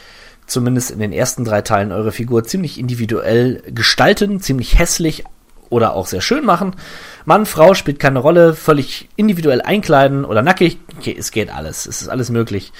zumindest 0.47 0.93
in 0.93 1.01
den 1.01 1.13
ersten 1.13 1.45
drei 1.45 1.63
Teilen 1.63 1.91
eure 1.91 2.13
Figur 2.13 2.45
ziemlich 2.45 2.79
individuell 2.79 3.63
gestalten, 3.67 4.41
ziemlich 4.41 4.79
hässlich 4.79 5.25
oder 5.71 5.95
auch 5.95 6.07
sehr 6.07 6.21
schön 6.21 6.45
machen. 6.45 6.77
Mann, 7.25 7.47
Frau 7.47 7.75
spielt 7.75 7.99
keine 7.99 8.19
Rolle, 8.19 8.55
völlig 8.55 9.09
individuell 9.17 9.63
einkleiden 9.63 10.25
oder 10.25 10.43
nackig. 10.43 10.79
Okay, 10.99 11.17
es 11.19 11.31
geht 11.31 11.51
alles. 11.51 11.87
Es 11.87 12.03
ist 12.03 12.09
alles 12.09 12.29
möglich. 12.31 12.73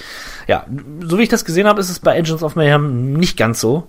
Ja, 0.47 0.65
so 1.01 1.17
wie 1.17 1.23
ich 1.23 1.29
das 1.29 1.45
gesehen 1.45 1.67
habe, 1.67 1.81
ist 1.81 1.89
es 1.89 1.99
bei 1.99 2.17
Agents 2.17 2.43
of 2.43 2.55
Mayhem 2.55 3.13
nicht 3.13 3.37
ganz 3.37 3.59
so. 3.59 3.87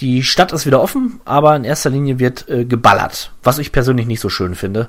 Die 0.00 0.22
Stadt 0.22 0.52
ist 0.52 0.66
wieder 0.66 0.82
offen, 0.82 1.20
aber 1.24 1.56
in 1.56 1.64
erster 1.64 1.90
Linie 1.90 2.18
wird 2.18 2.48
äh, 2.48 2.64
geballert, 2.64 3.32
was 3.42 3.58
ich 3.58 3.72
persönlich 3.72 4.06
nicht 4.06 4.20
so 4.20 4.28
schön 4.28 4.54
finde. 4.54 4.88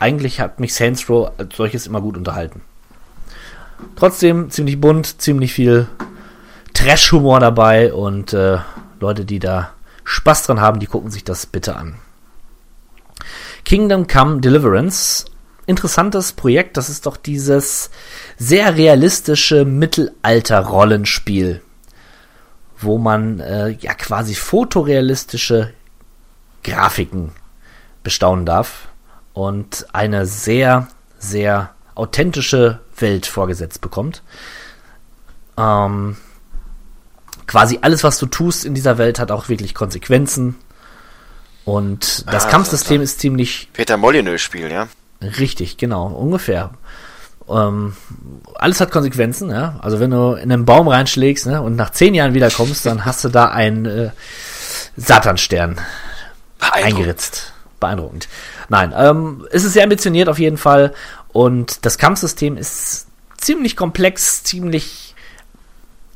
Eigentlich 0.00 0.40
hat 0.40 0.60
mich 0.60 0.74
Saints 0.74 1.08
Row 1.08 1.30
als 1.38 1.56
solches 1.56 1.86
immer 1.86 2.00
gut 2.00 2.16
unterhalten. 2.16 2.60
Trotzdem 3.96 4.50
ziemlich 4.50 4.80
bunt, 4.80 5.20
ziemlich 5.20 5.52
viel 5.52 5.86
Trash-Humor 6.74 7.40
dabei 7.40 7.92
und 7.92 8.32
äh, 8.32 8.58
Leute, 9.00 9.24
die 9.24 9.38
da 9.38 9.70
Spaß 10.04 10.44
dran 10.44 10.60
haben, 10.60 10.80
die 10.80 10.86
gucken 10.86 11.10
sich 11.10 11.24
das 11.24 11.46
bitte 11.46 11.76
an. 11.76 11.94
Kingdom 13.64 14.06
Come 14.06 14.40
Deliverance. 14.40 15.24
Interessantes 15.66 16.32
Projekt, 16.32 16.76
das 16.76 16.88
ist 16.88 17.06
doch 17.06 17.16
dieses 17.16 17.90
sehr 18.38 18.76
realistische 18.76 19.64
Mittelalter-Rollenspiel, 19.66 21.60
wo 22.78 22.96
man 22.98 23.40
äh, 23.40 23.68
ja 23.68 23.92
quasi 23.94 24.34
fotorealistische 24.34 25.74
Grafiken 26.64 27.32
bestaunen 28.02 28.46
darf 28.46 28.88
und 29.34 29.86
eine 29.92 30.24
sehr, 30.26 30.88
sehr 31.18 31.74
authentische 31.94 32.80
Welt 32.96 33.26
vorgesetzt 33.26 33.80
bekommt. 33.80 34.22
Ähm, 35.56 36.16
quasi 37.46 37.78
alles, 37.82 38.04
was 38.04 38.18
du 38.18 38.26
tust 38.26 38.64
in 38.64 38.74
dieser 38.74 38.98
Welt, 38.98 39.18
hat 39.18 39.30
auch 39.30 39.48
wirklich 39.48 39.74
Konsequenzen. 39.74 40.56
Und 41.64 42.24
das 42.32 42.46
Ah, 42.46 42.50
Kampfsystem 42.50 43.02
ist 43.02 43.20
ziemlich 43.20 43.68
Peter 43.72 43.96
Molyneux 43.96 44.40
Spiel, 44.40 44.70
ja. 44.70 44.88
richtig, 45.20 45.76
genau, 45.76 46.06
ungefähr. 46.06 46.70
Ähm, 47.48 47.94
alles 48.54 48.80
hat 48.80 48.90
Konsequenzen, 48.90 49.50
ja. 49.50 49.78
Also 49.80 50.00
wenn 50.00 50.10
du 50.10 50.32
in 50.34 50.52
einen 50.52 50.64
Baum 50.64 50.88
reinschlägst 50.88 51.46
ne, 51.46 51.60
und 51.62 51.76
nach 51.76 51.90
zehn 51.90 52.14
Jahren 52.14 52.34
wiederkommst, 52.34 52.84
dann 52.86 53.04
hast 53.04 53.24
du 53.24 53.28
da 53.28 53.46
einen 53.46 53.86
äh, 53.86 54.10
Satanstern 54.96 55.80
eingeritzt. 56.58 57.52
Beeindruckend. 57.80 58.28
Nein, 58.68 58.92
ähm, 58.96 59.46
es 59.50 59.64
ist 59.64 59.74
sehr 59.74 59.84
ambitioniert 59.84 60.28
auf 60.28 60.38
jeden 60.38 60.56
Fall 60.56 60.92
und 61.32 61.86
das 61.86 61.96
Kampfsystem 61.96 62.56
ist 62.56 63.06
ziemlich 63.36 63.76
komplex, 63.76 64.42
ziemlich, 64.42 65.14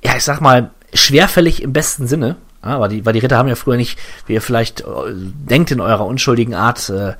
ja, 0.02 0.16
ich 0.16 0.24
sag 0.24 0.40
mal, 0.40 0.70
schwerfällig 0.92 1.62
im 1.62 1.72
besten 1.72 2.06
Sinne. 2.06 2.36
Ja, 2.64 2.80
weil, 2.80 2.88
die, 2.88 3.04
weil 3.04 3.12
die 3.12 3.18
Ritter 3.18 3.36
haben 3.36 3.48
ja 3.48 3.56
früher 3.56 3.76
nicht, 3.76 3.98
wie 4.26 4.34
ihr 4.34 4.42
vielleicht 4.42 4.82
äh, 4.82 4.84
denkt 5.14 5.70
in 5.70 5.80
eurer 5.80 6.06
unschuldigen 6.06 6.54
Art, 6.54 6.88
äh, 6.90 7.14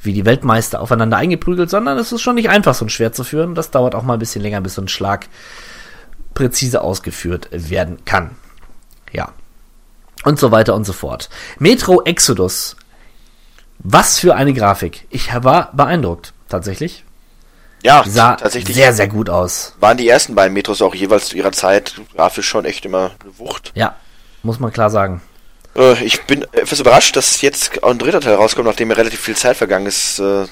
wie 0.00 0.12
die 0.12 0.24
Weltmeister 0.24 0.80
aufeinander 0.80 1.16
eingeprügelt, 1.16 1.70
sondern 1.70 1.98
es 1.98 2.12
ist 2.12 2.22
schon 2.22 2.36
nicht 2.36 2.48
einfach, 2.48 2.74
so 2.74 2.84
ein 2.84 2.90
Schwert 2.90 3.16
zu 3.16 3.24
führen. 3.24 3.54
Das 3.54 3.70
dauert 3.70 3.94
auch 3.94 4.02
mal 4.02 4.14
ein 4.14 4.18
bisschen 4.20 4.42
länger, 4.42 4.60
bis 4.60 4.74
so 4.74 4.82
ein 4.82 4.88
Schlag 4.88 5.28
präzise 6.34 6.82
ausgeführt 6.82 7.48
werden 7.50 8.04
kann. 8.04 8.36
Ja. 9.12 9.32
Und 10.24 10.38
so 10.38 10.50
weiter 10.52 10.74
und 10.74 10.84
so 10.84 10.92
fort. 10.92 11.28
Metro 11.58 12.02
Exodus. 12.04 12.76
Was 13.78 14.18
für 14.18 14.34
eine 14.34 14.54
Grafik. 14.54 15.06
Ich 15.10 15.30
war 15.34 15.72
beeindruckt, 15.72 16.32
tatsächlich. 16.48 17.04
Ja, 17.82 18.04
Sah 18.06 18.36
tatsächlich 18.36 18.74
sehr, 18.74 18.92
sehr 18.92 19.06
gut 19.06 19.28
aus. 19.30 19.74
waren 19.80 19.96
die 19.96 20.08
ersten 20.08 20.34
beiden 20.34 20.54
Metros 20.54 20.82
auch 20.82 20.94
jeweils 20.94 21.28
zu 21.28 21.36
ihrer 21.36 21.52
Zeit 21.52 22.00
grafisch 22.14 22.48
schon 22.48 22.64
echt 22.64 22.84
immer 22.84 23.12
eine 23.22 23.38
Wucht. 23.38 23.72
Ja, 23.74 23.96
muss 24.46 24.60
man 24.60 24.72
klar 24.72 24.88
sagen. 24.88 25.20
Äh, 25.76 26.02
ich 26.04 26.22
bin 26.22 26.42
etwas 26.52 26.80
überrascht, 26.80 27.16
dass 27.16 27.40
jetzt 27.42 27.82
auch 27.82 27.90
ein 27.90 27.98
dritter 27.98 28.20
Teil 28.20 28.34
rauskommt, 28.34 28.66
nachdem 28.66 28.90
ja 28.90 28.96
relativ 28.96 29.20
viel 29.20 29.36
Zeit 29.36 29.56
vergangen 29.56 29.86
ist 29.86 30.18
äh, 30.18 30.46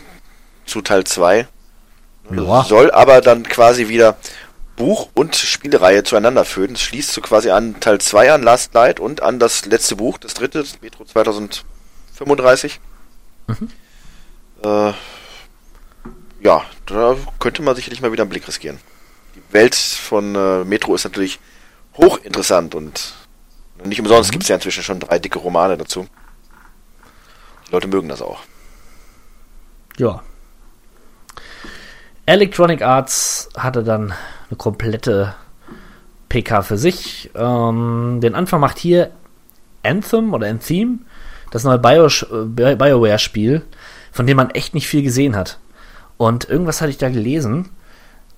zu 0.67 0.83
Teil 0.83 1.05
2. 1.05 1.47
Ja. 2.31 2.65
Soll 2.65 2.91
aber 2.91 3.21
dann 3.21 3.43
quasi 3.45 3.89
wieder 3.89 4.17
Buch 4.77 5.09
und 5.15 5.37
Spielreihe 5.37 6.03
zueinander 6.05 6.45
führen. 6.45 6.73
Es 6.73 6.83
schließt 6.83 7.13
so 7.13 7.21
quasi 7.21 7.51
an 7.51 7.81
Teil 7.81 8.01
2 8.01 8.33
an, 8.33 8.43
Last 8.43 8.75
Light, 8.75 8.99
und 9.01 9.23
an 9.23 9.39
das 9.39 9.67
letzte 9.67 9.97
Buch, 9.97 10.19
das 10.19 10.35
dritte, 10.35 10.61
das 10.61 10.81
Metro 10.81 11.05
2035. 11.05 12.81
Äh, 14.63 14.93
ja, 16.43 16.63
da 16.87 17.17
könnte 17.39 17.61
man 17.61 17.77
sicherlich 17.77 18.01
mal 18.01 18.13
wieder 18.13 18.23
einen 18.23 18.31
Blick 18.31 18.49
riskieren. 18.49 18.79
Die 19.35 19.53
Welt 19.53 19.75
von 19.75 20.35
äh, 20.35 20.65
Metro 20.65 20.95
ist 20.95 21.05
natürlich 21.05 21.39
hochinteressant 21.97 22.75
und 22.75 23.15
nicht 23.83 24.01
umsonst 24.01 24.31
gibt 24.31 24.45
es 24.45 24.49
ja 24.49 24.57
inzwischen 24.57 24.83
schon 24.83 25.01
drei 25.01 25.19
dicke 25.19 25.39
Romane 25.39 25.77
dazu. 25.77 26.07
Die 27.69 27.73
Leute 27.73 27.89
mögen 27.89 28.09
das 28.09 28.23
auch. 28.23 28.41
Ja. 29.97 30.23
Electronic 32.27 32.83
Arts 32.83 33.49
hatte 33.57 33.83
dann 33.83 34.15
eine 34.49 34.57
komplette 34.57 35.35
PK 36.29 36.63
für 36.63 36.79
sich. 36.79 37.31
Ähm, 37.35 38.21
den 38.23 38.35
Anfang 38.35 38.61
macht 38.61 38.79
hier 38.79 39.11
Anthem 39.83 40.33
oder 40.33 40.49
Anthem, 40.49 41.05
das 41.51 41.65
neue 41.65 41.79
Bio 41.79 42.07
äh, 42.07 42.75
BioWare-Spiel, 42.75 43.63
von 44.11 44.27
dem 44.27 44.37
man 44.37 44.51
echt 44.51 44.75
nicht 44.75 44.89
viel 44.89 45.03
gesehen 45.03 45.37
hat. 45.37 45.59
Und 46.17 46.49
irgendwas 46.49 46.81
hatte 46.81 46.91
ich 46.91 46.99
da 46.99 47.11
gelesen, 47.11 47.71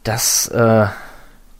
dass 0.02 0.48
äh, 0.48 0.86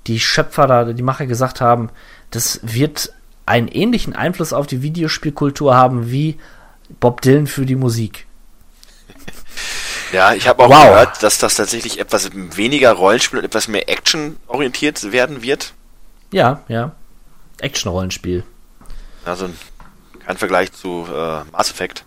die 0.06 0.20
Schöpfer 0.20 0.66
da, 0.66 0.84
die 0.84 1.02
Macher 1.02 1.26
gesagt 1.26 1.60
haben, 1.60 1.90
das 2.30 2.60
wird 2.62 3.12
einen 3.46 3.68
ähnlichen 3.68 4.14
Einfluss 4.14 4.52
auf 4.52 4.66
die 4.66 4.82
Videospielkultur 4.82 5.74
haben 5.74 6.10
wie 6.10 6.38
Bob 7.00 7.20
Dylan 7.22 7.46
für 7.46 7.64
die 7.66 7.76
Musik. 7.76 8.26
Ja, 10.12 10.34
ich 10.34 10.46
habe 10.46 10.62
auch 10.64 10.68
Wow. 10.70 10.84
gehört, 10.84 11.22
dass 11.22 11.38
das 11.38 11.56
tatsächlich 11.56 11.98
etwas 11.98 12.30
weniger 12.32 12.92
Rollenspiel 12.92 13.38
und 13.40 13.44
etwas 13.44 13.66
mehr 13.68 13.88
Action 13.88 14.36
orientiert 14.46 15.10
werden 15.12 15.42
wird. 15.42 15.72
Ja, 16.32 16.62
ja. 16.68 16.92
Action-Rollenspiel. 17.60 18.44
Also 19.24 19.48
kein 20.24 20.36
Vergleich 20.36 20.72
zu 20.72 21.06
äh, 21.12 21.42
Mass 21.50 21.70
Effect. 21.70 22.04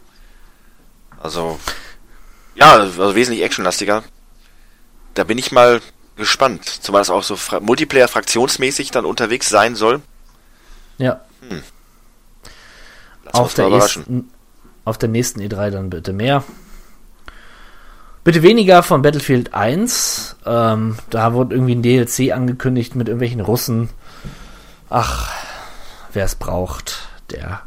Also 1.22 1.60
ja, 2.56 2.72
also 2.74 3.16
wesentlich 3.16 3.44
actionlastiger. 3.44 4.04
Da 5.14 5.24
bin 5.26 5.38
ich 5.38 5.52
mal 5.52 5.82
gespannt, 6.16 6.66
zumal 6.66 7.02
es 7.02 7.10
auch 7.10 7.24
so 7.24 7.36
fra 7.36 7.60
Multiplayer-fraktionsmäßig 7.60 8.92
dann 8.92 9.06
unterwegs 9.06 9.50
sein 9.50 9.76
soll. 9.76 10.02
Ja. 10.98 11.22
Auf 13.34 13.54
der, 13.54 13.70
nächsten, 13.70 14.30
auf 14.86 14.98
der 14.98 15.10
nächsten 15.10 15.40
E3 15.42 15.70
dann 15.72 15.90
bitte 15.90 16.14
mehr. 16.14 16.44
Bitte 18.24 18.42
weniger 18.44 18.84
von 18.84 19.02
Battlefield 19.02 19.54
1. 19.54 20.36
Ähm, 20.46 20.98
da 21.10 21.34
wurde 21.34 21.56
irgendwie 21.56 21.76
ein 21.76 21.82
DLC 21.82 22.32
angekündigt 22.36 22.96
mit 22.96 23.08
irgendwelchen 23.08 23.40
Russen. 23.42 23.90
Ach, 24.90 25.32
wer 26.14 26.26
es 26.26 26.36
braucht, 26.36 27.08
der 27.32 27.62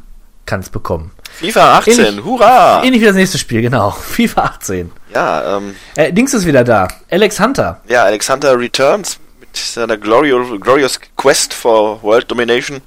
kann 0.47 0.61
es 0.61 0.69
bekommen. 0.69 1.13
FIFA 1.35 1.79
18, 1.79 1.99
Ähnlich- 2.05 2.25
hurra! 2.25 2.83
Ähnlich 2.85 3.01
wie 3.01 3.07
das 3.07 3.15
nächste 3.17 3.39
Spiel, 3.39 3.63
genau. 3.63 3.91
FIFA 3.93 4.43
18. 4.43 4.93
Ja, 5.15 5.57
ähm, 5.57 5.75
Äh, 5.97 6.13
Dings 6.13 6.35
ist 6.35 6.47
wieder 6.47 6.63
da. 6.65 6.89
Alex 7.11 7.41
Hunter. 7.41 7.81
ja, 7.89 8.05
Alexander 8.05 8.59
Returns 8.59 9.19
mit 9.41 9.57
seiner 9.57 9.97
Glorious, 9.97 10.61
Glorious 10.61 11.01
Quest 11.17 11.55
for 11.55 12.03
World 12.03 12.31
Domination. 12.31 12.83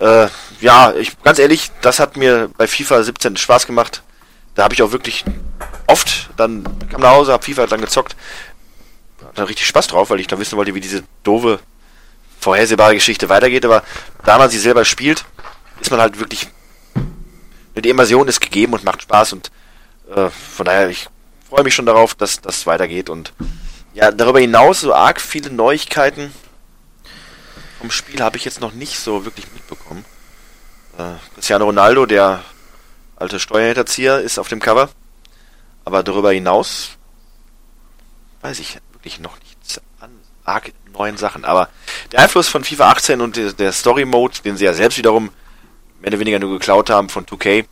Äh, 0.00 0.28
ja, 0.60 0.94
ich 0.94 1.20
ganz 1.22 1.38
ehrlich, 1.38 1.70
das 1.80 2.00
hat 2.00 2.16
mir 2.16 2.50
bei 2.56 2.66
FIFA 2.66 3.02
17 3.02 3.36
Spaß 3.36 3.66
gemacht. 3.66 4.02
Da 4.54 4.64
habe 4.64 4.74
ich 4.74 4.82
auch 4.82 4.92
wirklich 4.92 5.24
oft 5.86 6.30
dann 6.36 6.64
kam 6.90 7.00
nach 7.00 7.12
Hause, 7.12 7.32
habe 7.32 7.44
FIFA 7.44 7.66
dann 7.66 7.80
gezockt. 7.80 8.16
Hatte 9.24 9.48
richtig 9.48 9.66
Spaß 9.66 9.88
drauf, 9.88 10.10
weil 10.10 10.20
ich 10.20 10.26
dann 10.26 10.38
wissen 10.38 10.56
wollte, 10.56 10.74
wie 10.74 10.80
diese 10.80 11.02
doofe 11.22 11.60
vorhersehbare 12.40 12.94
Geschichte 12.94 13.28
weitergeht, 13.28 13.64
aber 13.64 13.82
da 14.24 14.38
man 14.38 14.50
sie 14.50 14.58
selber 14.58 14.84
spielt, 14.84 15.24
ist 15.80 15.90
man 15.90 16.00
halt 16.00 16.18
wirklich 16.18 16.48
die 17.74 17.90
Immersion 17.90 18.28
ist 18.28 18.40
gegeben 18.40 18.72
und 18.72 18.84
macht 18.84 19.02
Spaß 19.02 19.34
und 19.34 19.50
äh, 20.14 20.30
von 20.30 20.66
daher 20.66 20.88
ich 20.88 21.08
freue 21.48 21.64
mich 21.64 21.74
schon 21.74 21.86
darauf, 21.86 22.14
dass 22.14 22.40
das 22.40 22.66
weitergeht 22.66 23.10
und 23.10 23.32
ja, 23.94 24.10
darüber 24.10 24.40
hinaus 24.40 24.80
so 24.80 24.94
arg 24.94 25.20
viele 25.20 25.50
Neuigkeiten 25.50 26.32
vom 27.78 27.90
Spiel 27.90 28.20
habe 28.20 28.36
ich 28.36 28.44
jetzt 28.44 28.60
noch 28.60 28.72
nicht 28.72 28.98
so 28.98 29.24
wirklich 29.24 29.46
mitbekommen. 29.52 30.04
Äh, 30.98 31.14
Cristiano 31.34 31.66
Ronaldo, 31.66 32.06
der 32.06 32.42
alte 33.16 33.40
Steuerhinterzieher, 33.40 34.20
ist 34.20 34.38
auf 34.38 34.48
dem 34.48 34.60
Cover. 34.60 34.88
Aber 35.84 36.02
darüber 36.02 36.32
hinaus 36.32 36.90
weiß 38.42 38.58
ich 38.58 38.78
wirklich 38.92 39.20
noch 39.20 39.38
nichts 39.40 39.80
an 40.00 40.10
arg 40.44 40.72
neuen 40.92 41.16
Sachen. 41.16 41.44
Aber 41.44 41.68
der 42.12 42.20
Einfluss 42.20 42.48
von 42.48 42.64
FIFA 42.64 42.90
18 42.90 43.20
und 43.20 43.58
der, 43.58 43.72
Story 43.72 44.04
Mode, 44.04 44.38
den 44.44 44.56
sie 44.56 44.64
ja 44.64 44.74
selbst 44.74 44.98
wiederum 44.98 45.30
mehr 46.00 46.08
oder 46.08 46.20
weniger 46.20 46.38
nur 46.38 46.50
geklaut 46.50 46.90
haben 46.90 47.08
von 47.08 47.26
2K, 47.26 47.64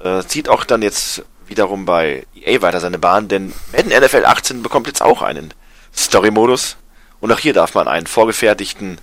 äh, 0.00 0.22
zieht 0.24 0.48
auch 0.48 0.64
dann 0.64 0.82
jetzt 0.82 1.24
wiederum 1.46 1.84
bei 1.84 2.26
EA 2.34 2.60
weiter 2.62 2.80
seine 2.80 2.98
Bahn, 2.98 3.28
denn 3.28 3.52
Madden 3.72 3.88
NFL 3.88 4.24
18 4.26 4.62
bekommt 4.62 4.86
jetzt 4.86 5.02
auch 5.02 5.22
einen 5.22 5.54
Story-Modus. 5.96 6.76
Und 7.20 7.32
auch 7.32 7.38
hier 7.38 7.52
darf 7.52 7.74
man 7.74 7.88
einen 7.88 8.06
vorgefertigten 8.06 8.98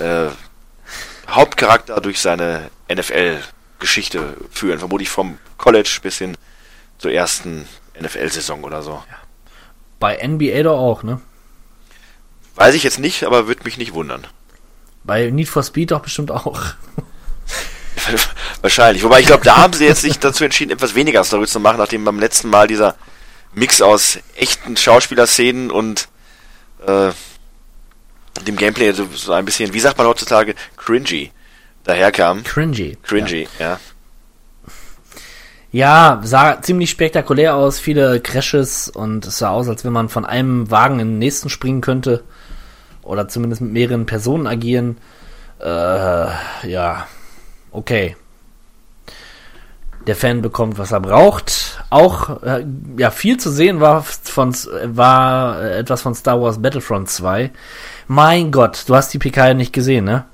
äh, 0.00 0.30
Hauptcharakter 1.28 2.00
durch 2.00 2.20
seine 2.20 2.70
NFL-Geschichte 2.92 4.36
führen. 4.50 4.78
Vermutlich 4.78 5.08
vom 5.08 5.38
College 5.58 5.98
bis 6.02 6.18
hin 6.18 6.36
zur 6.98 7.12
ersten 7.12 7.66
NFL-Saison 8.00 8.64
oder 8.64 8.82
so. 8.82 9.02
Bei 9.98 10.16
NBA 10.26 10.62
doch 10.62 10.78
auch, 10.78 11.02
ne? 11.02 11.20
Weiß 12.54 12.74
ich 12.74 12.82
jetzt 12.82 12.98
nicht, 12.98 13.24
aber 13.24 13.46
würde 13.48 13.64
mich 13.64 13.76
nicht 13.76 13.92
wundern. 13.92 14.26
Bei 15.04 15.30
Need 15.30 15.48
for 15.48 15.62
Speed 15.62 15.90
doch 15.90 16.00
bestimmt 16.00 16.30
auch. 16.30 16.62
Wahrscheinlich. 18.62 19.02
Wobei 19.04 19.20
ich 19.20 19.26
glaube, 19.26 19.44
da 19.44 19.56
haben 19.56 19.72
sie 19.72 19.84
jetzt 19.84 20.02
sich 20.02 20.18
dazu 20.18 20.44
entschieden, 20.44 20.72
etwas 20.72 20.94
weniger 20.94 21.22
Story 21.24 21.46
zu 21.46 21.60
machen, 21.60 21.78
nachdem 21.78 22.04
beim 22.04 22.18
letzten 22.18 22.48
Mal 22.48 22.66
dieser 22.66 22.96
Mix 23.52 23.80
aus 23.82 24.18
echten 24.36 24.76
Schauspielerszenen 24.76 25.70
und 25.70 26.08
äh, 26.86 27.10
dem 28.44 28.56
Gameplay 28.56 28.92
so, 28.92 29.32
ein 29.32 29.44
bisschen, 29.44 29.72
wie 29.72 29.80
sagt 29.80 29.98
man 29.98 30.06
heutzutage, 30.06 30.54
cringy 30.76 31.30
daherkam. 31.84 32.42
Cringy. 32.44 32.96
Cringy, 33.02 33.48
ja. 33.58 33.66
ja. 33.72 33.80
Ja, 35.72 36.20
sah 36.24 36.62
ziemlich 36.62 36.90
spektakulär 36.90 37.54
aus, 37.54 37.78
viele 37.78 38.20
Crashes 38.20 38.88
und 38.88 39.26
es 39.26 39.38
sah 39.38 39.50
aus, 39.50 39.68
als 39.68 39.84
wenn 39.84 39.92
man 39.92 40.08
von 40.08 40.24
einem 40.24 40.70
Wagen 40.70 41.00
in 41.00 41.08
den 41.08 41.18
nächsten 41.18 41.50
springen 41.50 41.82
könnte. 41.82 42.24
Oder 43.02 43.28
zumindest 43.28 43.60
mit 43.60 43.72
mehreren 43.72 44.06
Personen 44.06 44.46
agieren. 44.46 44.96
Äh, 45.60 45.66
ja, 45.66 47.06
okay. 47.72 48.16
Der 50.06 50.16
Fan 50.16 50.40
bekommt, 50.40 50.78
was 50.78 50.92
er 50.92 51.00
braucht. 51.00 51.82
Auch 51.90 52.42
äh, 52.42 52.64
ja 52.96 53.10
viel 53.10 53.36
zu 53.36 53.50
sehen 53.50 53.80
war 53.80 54.02
von 54.02 54.54
war 54.84 55.62
etwas 55.62 56.00
von 56.00 56.14
Star 56.14 56.40
Wars 56.40 56.62
Battlefront 56.62 57.10
2. 57.10 57.50
Mein 58.08 58.52
Gott, 58.52 58.84
du 58.86 58.94
hast 58.94 59.12
die 59.12 59.18
PK 59.18 59.48
ja 59.48 59.54
nicht 59.54 59.72
gesehen, 59.72 60.04
ne? 60.04 60.24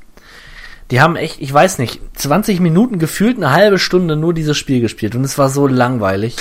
Die 0.91 1.01
haben 1.01 1.17
echt, 1.17 1.41
ich 1.41 1.53
weiß 1.53 1.79
nicht, 1.79 2.01
20 2.19 2.61
Minuten 2.61 2.99
gefühlt 2.99 3.39
eine 3.39 3.53
halbe 3.53 3.79
Stunde 3.79 4.15
nur 4.15 4.35
dieses 4.35 4.59
Spiel 4.59 4.81
gespielt 4.81 5.15
und 5.15 5.25
es 5.25 5.39
war 5.39 5.49
so 5.49 5.67
langweilig. 5.67 6.37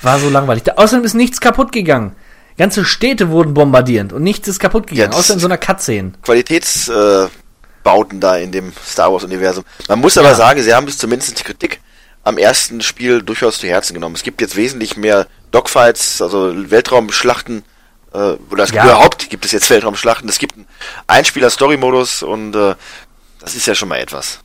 War 0.00 0.18
so 0.18 0.30
langweilig. 0.30 0.62
Da, 0.62 0.72
außerdem 0.76 1.04
ist 1.04 1.14
nichts 1.14 1.40
kaputt 1.40 1.70
gegangen. 1.72 2.16
Ganze 2.56 2.86
Städte 2.86 3.28
wurden 3.28 3.52
bombardiert 3.52 4.14
und 4.14 4.22
nichts 4.22 4.48
ist 4.48 4.58
kaputt 4.58 4.86
gegangen, 4.86 5.12
Ja, 5.12 5.18
außer 5.18 5.34
in 5.34 5.40
so 5.40 5.46
einer 5.46 5.58
Cutscene. 5.58 6.12
Qualitätsbauten 6.22 8.18
äh, 8.18 8.20
da 8.20 8.36
in 8.38 8.52
dem 8.52 8.72
Star 8.86 9.12
Wars 9.12 9.24
Universum. 9.24 9.64
Man 9.88 9.98
muss 10.00 10.16
aber 10.16 10.28
Ja. 10.28 10.34
sagen, 10.34 10.62
sie 10.62 10.72
haben 10.72 10.88
es 10.88 10.96
zumindest 10.96 11.38
die 11.38 11.44
Kritik 11.44 11.80
am 12.24 12.38
ersten 12.38 12.80
Spiel 12.80 13.22
durchaus 13.22 13.58
zu 13.58 13.66
Herzen 13.66 13.92
genommen. 13.92 14.14
Es 14.14 14.22
gibt 14.22 14.40
jetzt 14.40 14.56
wesentlich 14.56 14.96
mehr 14.96 15.26
Dogfights, 15.50 16.22
also 16.22 16.52
Weltraumschlachten, 16.70 17.62
äh, 18.16 18.36
oder 18.50 18.64
es 18.64 18.70
Ja. 18.70 18.84
überhaupt 18.84 19.28
gibt 19.30 19.44
es 19.44 19.52
jetzt 19.52 19.68
Weltraumschlachten. 19.68 20.28
Es 20.28 20.38
gibt 20.38 20.54
einen 20.56 20.66
Einspieler-Story-Modus 21.06 22.22
und 22.22 22.54
äh, 22.56 22.74
das 23.40 23.54
ist 23.54 23.66
ja 23.66 23.74
schon 23.74 23.88
mal 23.88 23.98
etwas. 23.98 24.40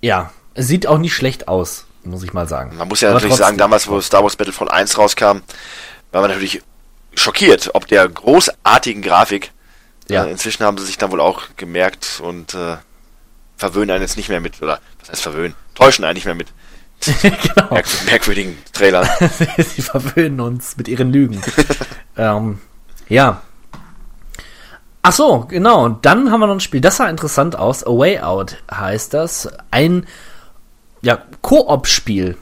Ja, 0.00 0.32
es 0.54 0.66
sieht 0.68 0.86
auch 0.86 0.98
nicht 0.98 1.14
schlecht 1.14 1.48
aus, 1.48 1.86
muss 2.04 2.22
ich 2.22 2.32
mal 2.32 2.46
sagen. 2.46 2.76
Man 2.76 2.88
muss 2.88 3.00
ja 3.00 3.08
Aber 3.08 3.14
natürlich 3.14 3.36
sagen, 3.36 3.56
damals, 3.56 3.88
wo 3.88 4.00
Star 4.00 4.22
Wars 4.22 4.36
Battlefront 4.36 4.70
1 4.70 4.98
rauskam, 4.98 5.40
war 6.12 6.20
man 6.20 6.30
natürlich 6.30 6.62
schockiert, 7.14 7.70
ob 7.74 7.86
der 7.88 8.06
großartigen 8.08 9.02
Grafik. 9.02 9.52
Ja. 10.08 10.24
Äh, 10.24 10.30
inzwischen 10.30 10.64
haben 10.64 10.76
sie 10.76 10.84
sich 10.84 10.98
dann 10.98 11.10
wohl 11.10 11.20
auch 11.20 11.42
gemerkt 11.56 12.20
und 12.22 12.54
äh, 12.54 12.76
verwöhnen 13.56 13.90
einen 13.90 14.02
jetzt 14.02 14.16
nicht 14.18 14.28
mehr 14.28 14.40
mit, 14.40 14.60
oder 14.60 14.80
was 15.00 15.08
heißt 15.08 15.22
verwöhnen? 15.22 15.54
Täuschen 15.74 16.04
einen 16.04 16.14
nicht 16.14 16.26
mehr 16.26 16.34
mit 16.34 16.48
genau. 17.22 17.70
merk 17.70 17.86
merkwürdigen 18.06 18.56
Trailern. 18.72 19.08
Sie 19.58 19.82
verwöhnen 19.82 20.40
uns 20.40 20.76
mit 20.76 20.88
ihren 20.88 21.12
Lügen. 21.12 21.40
ähm, 22.16 22.58
ja. 23.08 23.42
Ach 25.02 25.12
so, 25.12 25.40
genau. 25.40 25.84
Und 25.84 26.06
dann 26.06 26.30
haben 26.30 26.40
wir 26.40 26.46
noch 26.46 26.54
ein 26.54 26.60
Spiel, 26.60 26.80
das 26.80 26.96
sah 26.96 27.08
interessant 27.08 27.56
aus. 27.56 27.84
A 27.84 27.90
Way 27.90 28.20
Out 28.20 28.56
heißt 28.70 29.12
das. 29.12 29.48
Ein 29.70 30.06
ja, 31.02 31.18
Koop-Spiel. 31.42 32.36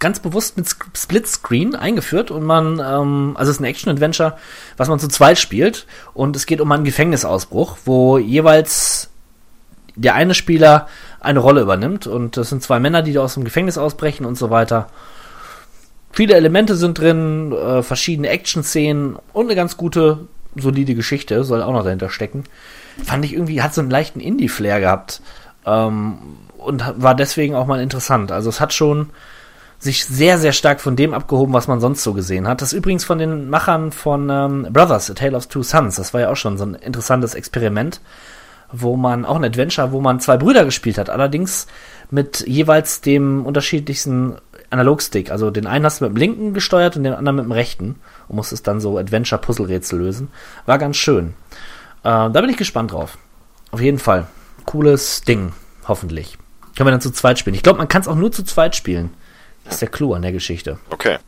Ganz 0.00 0.20
bewusst 0.20 0.56
mit 0.56 0.68
Splitscreen 0.94 1.74
eingeführt 1.74 2.30
und 2.30 2.44
man, 2.44 2.78
ähm, 2.78 3.36
also 3.36 3.50
es 3.50 3.56
ist 3.56 3.60
ein 3.60 3.64
Action-Adventure, 3.64 4.36
was 4.76 4.88
man 4.88 5.00
zu 5.00 5.08
zweit 5.08 5.38
spielt 5.38 5.86
und 6.14 6.36
es 6.36 6.46
geht 6.46 6.60
um 6.60 6.70
einen 6.70 6.84
Gefängnisausbruch, 6.84 7.78
wo 7.84 8.18
jeweils 8.18 9.10
der 9.96 10.14
eine 10.14 10.34
Spieler 10.34 10.86
eine 11.20 11.38
Rolle 11.38 11.62
übernimmt 11.62 12.06
und 12.06 12.36
das 12.36 12.48
sind 12.48 12.62
zwei 12.62 12.78
Männer, 12.80 13.02
die 13.02 13.12
da 13.12 13.22
aus 13.22 13.34
dem 13.34 13.44
Gefängnis 13.44 13.78
ausbrechen 13.78 14.24
und 14.24 14.38
so 14.38 14.50
weiter. 14.50 14.88
Viele 16.12 16.34
Elemente 16.34 16.76
sind 16.76 16.98
drin, 16.98 17.52
äh, 17.52 17.82
verschiedene 17.82 18.28
Action-Szenen 18.28 19.16
und 19.32 19.46
eine 19.46 19.54
ganz 19.54 19.76
gute, 19.76 20.26
solide 20.56 20.94
Geschichte 20.94 21.44
soll 21.44 21.62
auch 21.62 21.72
noch 21.72 21.84
dahinter 21.84 22.10
stecken. 22.10 22.44
Fand 23.04 23.24
ich 23.24 23.34
irgendwie, 23.34 23.62
hat 23.62 23.74
so 23.74 23.80
einen 23.80 23.90
leichten 23.90 24.20
Indie-Flair 24.20 24.80
gehabt 24.80 25.20
ähm, 25.66 26.18
und 26.56 26.84
war 26.96 27.14
deswegen 27.14 27.54
auch 27.54 27.66
mal 27.66 27.80
interessant. 27.80 28.32
Also 28.32 28.48
es 28.48 28.60
hat 28.60 28.72
schon 28.72 29.10
sich 29.78 30.04
sehr, 30.06 30.38
sehr 30.38 30.52
stark 30.52 30.80
von 30.80 30.96
dem 30.96 31.14
abgehoben, 31.14 31.52
was 31.52 31.68
man 31.68 31.80
sonst 31.80 32.02
so 32.02 32.12
gesehen 32.12 32.48
hat. 32.48 32.62
Das 32.62 32.72
ist 32.72 32.78
übrigens 32.78 33.04
von 33.04 33.18
den 33.18 33.48
Machern 33.48 33.92
von 33.92 34.28
ähm, 34.28 34.66
Brothers, 34.72 35.10
A 35.10 35.14
Tale 35.14 35.36
of 35.36 35.46
Two 35.46 35.62
Sons. 35.62 35.96
Das 35.96 36.12
war 36.12 36.22
ja 36.22 36.30
auch 36.30 36.36
schon 36.36 36.58
so 36.58 36.64
ein 36.64 36.74
interessantes 36.74 37.34
Experiment, 37.34 38.00
wo 38.72 38.96
man 38.96 39.24
auch 39.24 39.36
ein 39.36 39.44
Adventure, 39.44 39.92
wo 39.92 40.00
man 40.00 40.20
zwei 40.20 40.36
Brüder 40.36 40.64
gespielt 40.64 40.98
hat, 40.98 41.10
allerdings 41.10 41.66
mit 42.10 42.46
jeweils 42.46 43.00
dem 43.00 43.44
unterschiedlichsten 43.46 44.36
Analogstick. 44.70 45.30
Also 45.30 45.50
den 45.50 45.66
einen 45.66 45.84
hast 45.84 46.00
du 46.00 46.04
mit 46.04 46.14
dem 46.14 46.16
linken 46.16 46.54
gesteuert 46.54 46.96
und 46.96 47.04
den 47.04 47.14
anderen 47.14 47.36
mit 47.36 47.44
dem 47.46 47.52
rechten 47.52 47.96
und 48.28 48.36
musstest 48.36 48.66
dann 48.66 48.80
so 48.80 48.98
Adventure-Puzzle-Rätsel 48.98 49.98
lösen. 49.98 50.28
War 50.66 50.78
ganz 50.78 50.96
schön. 50.96 51.34
Äh, 52.02 52.30
da 52.30 52.40
bin 52.40 52.50
ich 52.50 52.56
gespannt 52.56 52.92
drauf. 52.92 53.18
Auf 53.70 53.80
jeden 53.80 53.98
Fall. 53.98 54.26
Cooles 54.64 55.22
Ding, 55.22 55.52
hoffentlich. 55.86 56.38
Können 56.76 56.88
wir 56.88 56.92
dann 56.92 57.00
zu 57.00 57.10
zweit 57.10 57.38
spielen. 57.38 57.54
Ich 57.54 57.62
glaube, 57.62 57.78
man 57.78 57.88
kann 57.88 58.02
es 58.02 58.08
auch 58.08 58.14
nur 58.14 58.32
zu 58.32 58.44
zweit 58.44 58.76
spielen. 58.76 59.10
Das 59.64 59.74
ist 59.74 59.82
der 59.82 59.88
Clou 59.88 60.14
an 60.14 60.22
der 60.22 60.32
Geschichte. 60.32 60.78
Okay. 60.90 61.18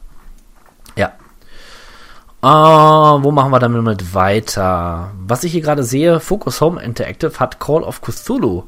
Äh, 2.42 2.46
wo 2.46 3.31
machen 3.33 3.50
wir 3.50 3.59
damit 3.59 3.83
mit 3.83 4.14
weiter? 4.14 5.12
Was 5.26 5.44
ich 5.44 5.53
hier 5.53 5.61
gerade 5.61 5.85
sehe, 5.85 6.20
Focus 6.20 6.61
Home 6.61 6.83
Interactive 6.83 7.38
hat 7.38 7.61
Call 7.61 7.83
of 7.83 8.00
Cthulhu 8.00 8.64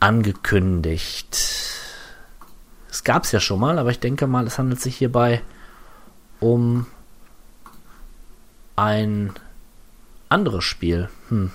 angekündigt. 0.00 1.36
Es 2.90 3.04
gab 3.04 3.24
es 3.24 3.32
ja 3.32 3.40
schon 3.40 3.60
mal, 3.60 3.78
aber 3.78 3.90
ich 3.90 4.00
denke 4.00 4.26
mal, 4.26 4.46
es 4.46 4.58
handelt 4.58 4.80
sich 4.80 4.96
hierbei 4.96 5.42
um 6.40 6.86
ein 8.74 9.32
anderes 10.28 10.64
Spiel. 10.64 11.08
Hm. 11.28 11.52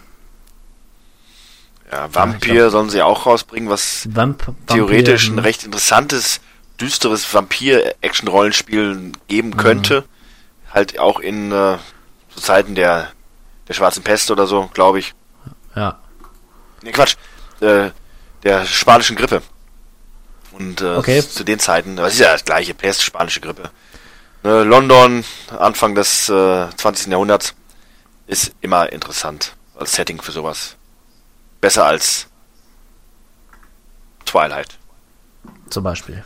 Ja, 1.91 2.13
Vampir 2.13 2.69
sollen 2.69 2.89
sie 2.89 3.01
auch 3.01 3.25
rausbringen, 3.25 3.69
was 3.69 4.07
Vamp 4.13 4.47
Vampir, 4.47 4.65
theoretisch 4.67 5.27
ein 5.27 5.37
hm. 5.37 5.39
recht 5.39 5.65
interessantes, 5.65 6.39
düsteres 6.79 7.31
Vampir-Action-Rollenspiel 7.33 9.11
geben 9.27 9.57
könnte. 9.57 10.05
Halt 10.73 10.99
auch 10.99 11.19
in 11.19 11.51
äh, 11.51 11.77
zu 12.29 12.39
Zeiten 12.41 12.75
der, 12.75 13.11
der 13.67 13.73
Schwarzen 13.73 14.03
Pest 14.03 14.31
oder 14.31 14.47
so, 14.47 14.67
glaube 14.73 14.99
ich. 14.99 15.13
Ja. 15.75 15.99
Nee, 16.81 16.91
Quatsch. 16.91 17.15
Äh, 17.59 17.91
der 18.43 18.65
spanischen 18.65 19.15
Grippe. 19.15 19.41
Und 20.51 20.81
äh, 20.81 20.95
Okay. 20.95 21.21
zu 21.21 21.43
den 21.43 21.59
Zeiten, 21.59 21.95
das 21.95 22.13
ist 22.13 22.19
ja 22.19 22.31
das 22.31 22.43
gleiche, 22.45 22.73
Pest, 22.73 23.03
spanische 23.03 23.39
Grippe. 23.41 23.69
Ne, 24.43 24.63
London, 24.63 25.23
Anfang 25.57 25.93
des 25.95 26.27
äh, 26.29 26.67
20. 26.75 27.07
Jahrhunderts, 27.11 27.53
ist 28.27 28.53
immer 28.61 28.91
interessant 28.91 29.55
als 29.75 29.93
Setting 29.93 30.21
für 30.21 30.31
sowas. 30.31 30.75
Besser 31.59 31.85
als 31.85 32.27
Twilight. 34.25 34.77
Zum 35.69 35.83
Beispiel. 35.83 36.23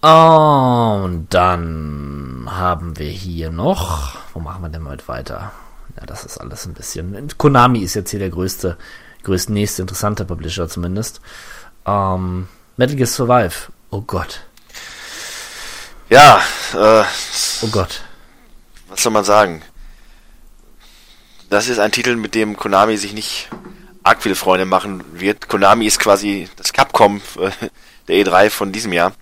Und 0.00 1.26
dann 1.30 2.48
haben 2.50 2.98
wir 2.98 3.10
hier 3.10 3.50
noch. 3.50 4.16
Wo 4.32 4.40
machen 4.40 4.62
wir 4.62 4.68
denn 4.70 4.82
mal 4.82 4.96
weiter? 5.06 5.52
Ja, 5.98 6.06
das 6.06 6.24
ist 6.24 6.38
alles 6.38 6.64
ein 6.66 6.72
bisschen. 6.74 7.28
Konami 7.36 7.80
ist 7.80 7.94
jetzt 7.94 8.10
hier 8.10 8.18
der 8.20 8.30
größte, 8.30 8.78
größte 9.24 9.52
nächste 9.52 9.82
interessante 9.82 10.24
Publisher 10.24 10.68
zumindest. 10.68 11.20
Ähm, 11.86 12.48
Metal 12.76 12.96
Gear 12.96 13.06
Survive. 13.06 13.70
Oh 13.90 14.00
Gott. 14.00 14.40
Ja, 16.08 16.40
äh, 16.74 17.04
Oh 17.62 17.68
Gott. 17.70 18.02
was 18.88 19.02
soll 19.02 19.12
man 19.12 19.24
sagen? 19.24 19.62
Das 21.50 21.68
ist 21.68 21.78
ein 21.78 21.92
Titel, 21.92 22.16
mit 22.16 22.34
dem 22.34 22.56
Konami 22.56 22.96
sich 22.96 23.12
nicht 23.12 23.50
arg 24.02 24.22
viele 24.22 24.34
Freunde 24.34 24.64
machen 24.64 25.04
wird. 25.12 25.48
Konami 25.48 25.86
ist 25.86 25.98
quasi 25.98 26.48
das 26.56 26.72
Capcom 26.72 27.20
äh, 27.38 27.50
der 28.08 28.16
E3 28.16 28.48
von 28.50 28.72
diesem 28.72 28.92
Jahr. 28.92 29.12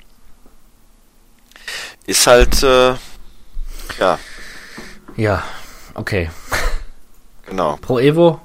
Ist 2.09 2.27
halt, 2.27 2.63
äh, 2.63 2.95
ja, 4.01 4.19
Ja, 5.15 5.43
okay. 5.93 6.31
genau. 7.45 7.77
Pro 7.83 7.99
Evo? 7.99 8.41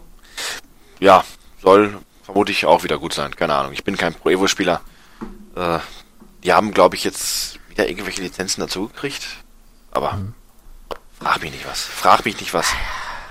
Ja, 1.00 1.24
soll 1.62 1.98
vermutlich 2.24 2.66
auch 2.66 2.84
wieder 2.84 2.98
gut 2.98 3.14
sein. 3.14 3.34
Keine 3.38 3.56
Ahnung. 3.56 3.72
Ich 3.72 3.86
bin 3.86 3.96
kein 3.96 4.14
Pro 4.16 4.30
Evo-Spieler. 4.30 4.82
Äh, 5.56 5.80
die 6.44 6.52
haben, 6.52 6.74
glaube 6.74 6.98
ich, 6.98 7.06
jetzt 7.06 7.58
wieder 7.70 7.88
irgendwelche 7.88 8.22
Lizenzen 8.22 8.60
dazu 8.60 8.90
gekriegt. 8.90 9.26
Aber 9.92 10.18
frag 11.22 11.42
mich 11.42 11.54
nicht 11.54 11.66
was. 11.66 11.84
Frag 11.84 12.26
mich 12.26 12.38
nicht 12.42 12.54
was. 12.54 12.68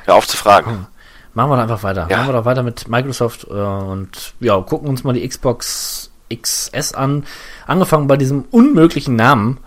Hör 0.06 0.14
auf 0.14 0.26
zu 0.26 0.38
fragen. 0.38 0.86
Machen 1.34 1.50
wir 1.50 1.56
doch 1.56 1.62
einfach 1.64 1.82
weiter. 1.82 2.06
Ja. 2.08 2.16
Machen 2.16 2.28
wir 2.30 2.38
doch 2.38 2.44
weiter 2.46 2.62
mit 2.62 2.88
Microsoft 2.88 3.44
äh, 3.50 3.52
und 3.52 4.32
ja, 4.40 4.58
gucken 4.62 4.88
uns 4.88 5.04
mal 5.04 5.12
die 5.12 5.28
Xbox 5.28 6.10
XS 6.34 6.94
an. 6.94 7.26
Angefangen 7.66 8.06
bei 8.06 8.16
diesem 8.16 8.46
unmöglichen 8.50 9.14
Namen. 9.14 9.58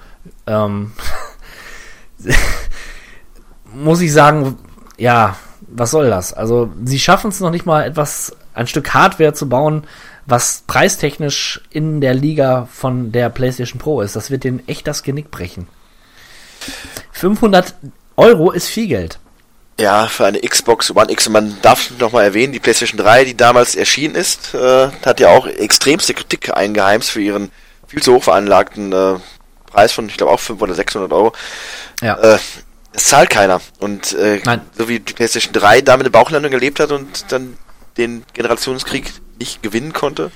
Ähm, 0.47 0.93
muss 3.73 4.01
ich 4.01 4.13
sagen, 4.13 4.57
ja, 4.97 5.35
was 5.67 5.91
soll 5.91 6.09
das? 6.09 6.33
Also, 6.33 6.71
sie 6.83 6.99
schaffen 6.99 7.29
es 7.29 7.39
noch 7.39 7.51
nicht 7.51 7.65
mal 7.65 7.83
etwas, 7.85 8.35
ein 8.53 8.67
Stück 8.67 8.93
Hardware 8.93 9.33
zu 9.33 9.49
bauen, 9.49 9.85
was 10.25 10.63
preistechnisch 10.65 11.61
in 11.69 12.01
der 12.01 12.13
Liga 12.13 12.67
von 12.71 13.11
der 13.11 13.29
PlayStation 13.29 13.79
Pro 13.79 14.01
ist. 14.01 14.15
Das 14.15 14.31
wird 14.31 14.43
denen 14.43 14.67
echt 14.67 14.87
das 14.87 15.03
Genick 15.03 15.29
brechen. 15.29 15.67
500 17.11 17.75
Euro 18.17 18.51
ist 18.51 18.67
viel 18.67 18.87
Geld. 18.87 19.19
Ja, 19.79 20.07
für 20.07 20.25
eine 20.25 20.39
Xbox 20.39 20.95
One 20.95 21.11
X. 21.11 21.27
Und 21.27 21.33
man 21.33 21.57
darf 21.61 21.91
noch 21.99 22.13
mal 22.13 22.23
erwähnen, 22.23 22.53
die 22.53 22.59
PlayStation 22.59 22.97
3, 22.97 23.25
die 23.25 23.37
damals 23.37 23.75
erschienen 23.75 24.15
ist, 24.15 24.53
äh, 24.53 24.89
hat 25.05 25.19
ja 25.19 25.29
auch 25.29 25.47
extremste 25.47 26.13
Kritik 26.13 26.55
eingeheimst 26.55 27.11
für 27.11 27.21
ihren 27.21 27.51
viel 27.87 28.01
zu 28.01 28.15
hoch 28.15 28.23
veranlagten 28.23 28.93
äh, 28.93 29.15
Preis 29.75 29.91
von, 29.91 30.07
ich 30.07 30.17
glaube, 30.17 30.31
auch 30.31 30.39
500 30.39 30.69
oder 30.69 30.75
600 30.75 31.11
Euro. 31.11 31.33
Ja. 32.01 32.15
Äh, 32.15 32.39
es 32.93 33.05
zahlt 33.05 33.29
keiner. 33.29 33.59
Und 33.79 34.13
äh, 34.13 34.41
Nein. 34.45 34.61
so 34.77 34.87
wie 34.87 34.99
die 34.99 35.13
PlayStation 35.13 35.53
3 35.53 35.81
damit 35.81 36.05
eine 36.05 36.11
Bauchlandung 36.11 36.51
gelebt 36.51 36.79
hat 36.79 36.91
und 36.91 37.31
dann 37.31 37.57
den 37.97 38.23
Generationskrieg 38.33 39.11
nicht 39.37 39.61
gewinnen 39.61 39.93
konnte, 39.93 40.31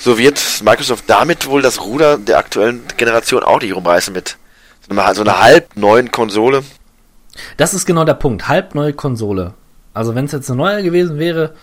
so 0.00 0.18
wird 0.18 0.40
Microsoft 0.62 1.04
damit 1.08 1.46
wohl 1.46 1.62
das 1.62 1.82
Ruder 1.82 2.16
der 2.18 2.38
aktuellen 2.38 2.82
Generation 2.96 3.42
auch 3.42 3.60
nicht 3.60 3.74
rumreißen 3.74 4.14
mit 4.14 4.38
so 4.88 4.92
einer, 4.92 5.14
so 5.14 5.22
einer 5.22 5.40
halb 5.40 5.76
neuen 5.76 6.10
Konsole. 6.10 6.62
Das 7.56 7.74
ist 7.74 7.84
genau 7.86 8.04
der 8.04 8.14
Punkt. 8.14 8.48
Halb 8.48 8.74
neue 8.74 8.92
Konsole. 8.92 9.54
Also 9.92 10.14
wenn 10.14 10.24
es 10.24 10.32
jetzt 10.32 10.50
eine 10.50 10.56
neue 10.56 10.82
gewesen 10.82 11.18
wäre, 11.18 11.54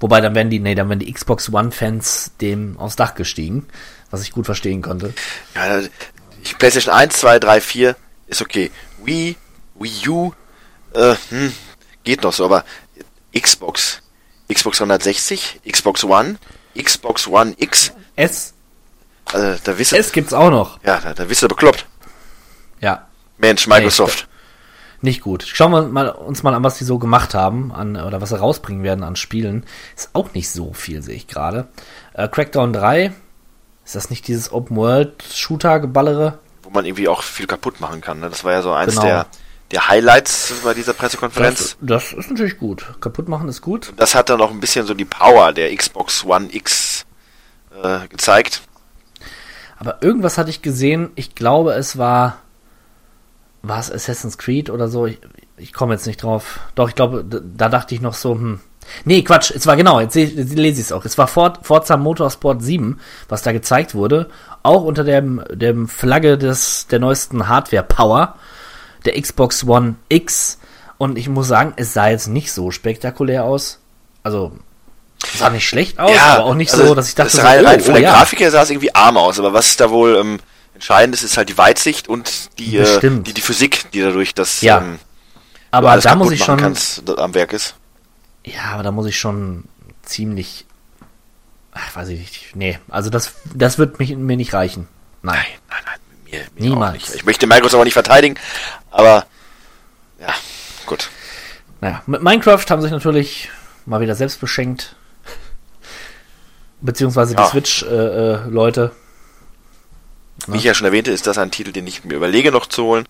wobei 0.00 0.20
dann 0.20 0.34
wären 0.34 0.50
die, 0.50 0.60
nee, 0.60 0.74
dann 0.74 0.88
wären 0.88 0.98
die 0.98 1.12
Xbox 1.12 1.52
One-Fans 1.52 2.32
dem 2.40 2.78
aufs 2.78 2.96
Dach 2.96 3.14
gestiegen, 3.14 3.66
was 4.10 4.22
ich 4.22 4.32
gut 4.32 4.46
verstehen 4.46 4.82
konnte. 4.82 5.12
Ja, 5.54 5.80
ich, 6.46 6.58
PlayStation 6.58 6.94
1, 6.94 7.16
2, 7.16 7.38
3, 7.38 7.60
4 7.60 7.96
ist 8.26 8.42
okay. 8.42 8.70
Wii, 9.04 9.36
Wii 9.78 10.08
U, 10.08 10.32
äh, 10.94 11.14
hm, 11.30 11.52
geht 12.04 12.22
noch 12.22 12.32
so, 12.32 12.44
aber 12.44 12.64
Xbox, 13.38 14.02
Xbox 14.52 14.78
360, 14.78 15.60
Xbox 15.70 16.04
One, 16.04 16.36
Xbox 16.76 17.26
One 17.26 17.54
X, 17.58 17.92
S, 18.16 18.54
also 19.26 19.60
da 19.62 19.78
wisst 19.78 19.92
S 19.92 20.12
gibt's 20.12 20.32
auch 20.32 20.50
noch. 20.50 20.82
ja, 20.84 21.00
da, 21.00 21.14
da 21.14 21.28
wisst 21.28 21.42
ihr 21.42 21.48
bekloppt. 21.48 21.86
Ja, 22.80 23.06
Mensch, 23.38 23.66
Microsoft. 23.66 24.28
nicht 25.00 25.20
gut. 25.20 25.44
Schauen 25.46 25.72
wir 25.72 25.82
mal, 25.82 26.08
uns 26.08 26.42
mal 26.42 26.54
an, 26.54 26.64
was 26.64 26.78
die 26.78 26.84
so 26.84 26.98
gemacht 26.98 27.34
haben, 27.34 27.72
an, 27.72 27.96
oder 27.96 28.20
was 28.20 28.30
sie 28.30 28.38
rausbringen 28.38 28.82
werden 28.82 29.04
an 29.04 29.16
Spielen. 29.16 29.64
Ist 29.96 30.10
auch 30.12 30.32
nicht 30.34 30.50
so 30.50 30.72
viel, 30.72 31.02
sehe 31.02 31.16
ich 31.16 31.26
gerade. 31.26 31.68
Äh, 32.14 32.28
Crackdown 32.28 32.72
3, 32.72 33.12
ist 33.86 33.94
das 33.94 34.10
nicht 34.10 34.28
dieses 34.28 34.52
Open-World-Shooter-Geballere? 34.52 36.38
wo 36.62 36.70
man 36.70 36.84
irgendwie 36.84 37.06
auch 37.06 37.22
viel 37.22 37.46
kaputt 37.46 37.80
machen 37.80 38.00
kann. 38.00 38.18
Ne? 38.18 38.28
Das 38.28 38.42
war 38.42 38.50
ja 38.52 38.60
so 38.60 38.72
eins 38.72 38.94
Genau. 38.94 39.06
der, 39.06 39.26
der 39.70 39.86
Highlights 39.88 40.52
bei 40.64 40.74
dieser 40.74 40.94
Pressekonferenz. 40.94 41.76
Das, 41.80 42.10
das 42.10 42.12
ist 42.12 42.28
natürlich 42.28 42.58
gut. 42.58 42.94
Kaputt 43.00 43.28
machen 43.28 43.48
ist 43.48 43.62
gut. 43.62 43.92
Das 43.96 44.16
hat 44.16 44.30
dann 44.30 44.40
auch 44.40 44.50
ein 44.50 44.58
bisschen 44.58 44.84
so 44.84 44.92
die 44.92 45.04
Power 45.04 45.52
der 45.52 45.72
Xbox 45.74 46.24
One 46.24 46.48
X 46.50 47.06
äh, 47.80 48.08
gezeigt. 48.08 48.62
Aber 49.78 50.02
irgendwas 50.02 50.38
hatte 50.38 50.50
ich 50.50 50.60
gesehen, 50.60 51.10
ich 51.14 51.36
glaube, 51.36 51.74
es 51.74 51.96
war. 51.98 52.38
War 53.62 53.78
es 53.78 53.92
Assassin's 53.92 54.36
Creed 54.36 54.68
oder 54.68 54.88
so? 54.88 55.06
Ich, 55.06 55.20
ich 55.56 55.72
komme 55.72 55.94
jetzt 55.94 56.06
nicht 56.08 56.20
drauf. 56.22 56.58
Doch, 56.74 56.88
ich 56.88 56.96
glaube, 56.96 57.24
da, 57.24 57.38
da 57.40 57.68
dachte 57.68 57.94
ich 57.94 58.00
noch 58.00 58.14
so, 58.14 58.34
hm. 58.34 58.60
Nee, 59.04 59.22
Quatsch, 59.22 59.50
es 59.50 59.66
war 59.66 59.76
genau, 59.76 60.00
jetzt, 60.00 60.14
lese 60.14 60.80
ich 60.80 60.86
es 60.86 60.92
auch. 60.92 61.04
Es 61.04 61.18
war 61.18 61.28
Ford, 61.28 61.60
Forza 61.62 61.96
Motorsport 61.96 62.62
7, 62.62 63.00
was 63.28 63.42
da 63.42 63.52
gezeigt 63.52 63.94
wurde. 63.94 64.28
Auch 64.62 64.82
unter 64.82 65.04
dem, 65.04 65.42
dem 65.50 65.88
Flagge 65.88 66.38
des, 66.38 66.86
der 66.88 66.98
neuesten 66.98 67.48
Hardware 67.48 67.82
Power, 67.82 68.36
der 69.04 69.20
Xbox 69.20 69.64
One 69.64 69.96
X. 70.08 70.58
Und 70.98 71.18
ich 71.18 71.28
muss 71.28 71.48
sagen, 71.48 71.74
es 71.76 71.92
sah 71.92 72.08
jetzt 72.08 72.28
nicht 72.28 72.52
so 72.52 72.70
spektakulär 72.70 73.44
aus. 73.44 73.80
Also, 74.22 74.52
es 75.32 75.38
sah 75.38 75.50
nicht 75.50 75.68
schlecht 75.68 75.98
aus, 75.98 76.18
aber 76.18 76.44
auch 76.44 76.54
nicht 76.54 76.72
also 76.72 76.86
so, 76.86 76.94
dass 76.94 77.08
ich 77.08 77.14
dachte, 77.14 77.30
das 77.32 77.40
so, 77.40 77.46
rein, 77.46 77.64
rein 77.64 77.80
oh, 77.80 77.84
von 77.84 77.92
oh, 77.92 77.96
der 77.96 78.02
ja. 78.02 78.12
Grafik 78.12 78.40
her 78.40 78.50
sah 78.50 78.62
es 78.62 78.70
irgendwie 78.70 78.94
arm 78.94 79.16
aus, 79.16 79.38
aber 79.38 79.52
was 79.52 79.76
da 79.76 79.90
wohl 79.90 80.16
ähm, 80.16 80.38
entscheidend 80.74 81.14
ist, 81.14 81.22
ist 81.22 81.36
halt 81.36 81.48
die 81.48 81.58
Weitsicht 81.58 82.08
und 82.08 82.58
die, 82.58 82.76
äh, 82.76 83.00
die, 83.00 83.32
die 83.34 83.40
Physik, 83.40 83.90
die 83.92 84.00
dadurch 84.00 84.34
das 84.34 84.60
Ja. 84.60 84.78
ähm, 84.78 84.98
aber 85.70 85.96
da 85.98 86.14
muss 86.14 86.32
ich 86.32 86.42
schon, 86.42 86.58
kannst, 86.58 87.08
am 87.18 87.34
Werk 87.34 87.52
ist. 87.52 87.74
Ja, 88.46 88.70
aber 88.72 88.82
da 88.82 88.92
muss 88.92 89.06
ich 89.06 89.18
schon 89.18 89.64
ziemlich. 90.02 90.64
Ach, 91.72 91.96
weiß 91.96 92.08
ich 92.08 92.20
nicht. 92.20 92.56
Nee, 92.56 92.78
also 92.88 93.10
das, 93.10 93.34
das 93.52 93.76
wird 93.76 93.98
mich, 93.98 94.16
mir 94.16 94.36
nicht 94.36 94.54
reichen. 94.54 94.88
Nein. 95.22 95.44
Nein, 95.68 95.82
nein, 95.84 96.00
mir, 96.24 96.40
mir 96.54 96.70
Niemals. 96.70 97.14
Ich 97.14 97.24
möchte 97.24 97.46
Microsoft 97.46 97.74
aber 97.74 97.84
nicht 97.84 97.92
verteidigen, 97.92 98.38
aber 98.90 99.26
ja, 100.20 100.32
gut. 100.86 101.10
Naja, 101.80 102.02
mit 102.06 102.22
Minecraft 102.22 102.64
haben 102.70 102.80
sich 102.80 102.92
natürlich 102.92 103.50
mal 103.84 104.00
wieder 104.00 104.14
selbst 104.14 104.40
beschenkt. 104.40 104.96
Beziehungsweise 106.80 107.34
die 107.34 107.42
Ja. 107.42 107.48
Switch-Leute. 107.48 108.92
Wie 110.46 110.58
ich 110.58 110.64
ja 110.64 110.74
schon 110.74 110.86
erwähnte, 110.86 111.10
ist 111.10 111.26
das 111.26 111.38
ein 111.38 111.50
Titel, 111.50 111.72
den 111.72 111.86
ich 111.86 112.04
mir 112.04 112.14
überlege 112.14 112.52
noch 112.52 112.66
zu 112.66 112.84
holen. 112.84 113.06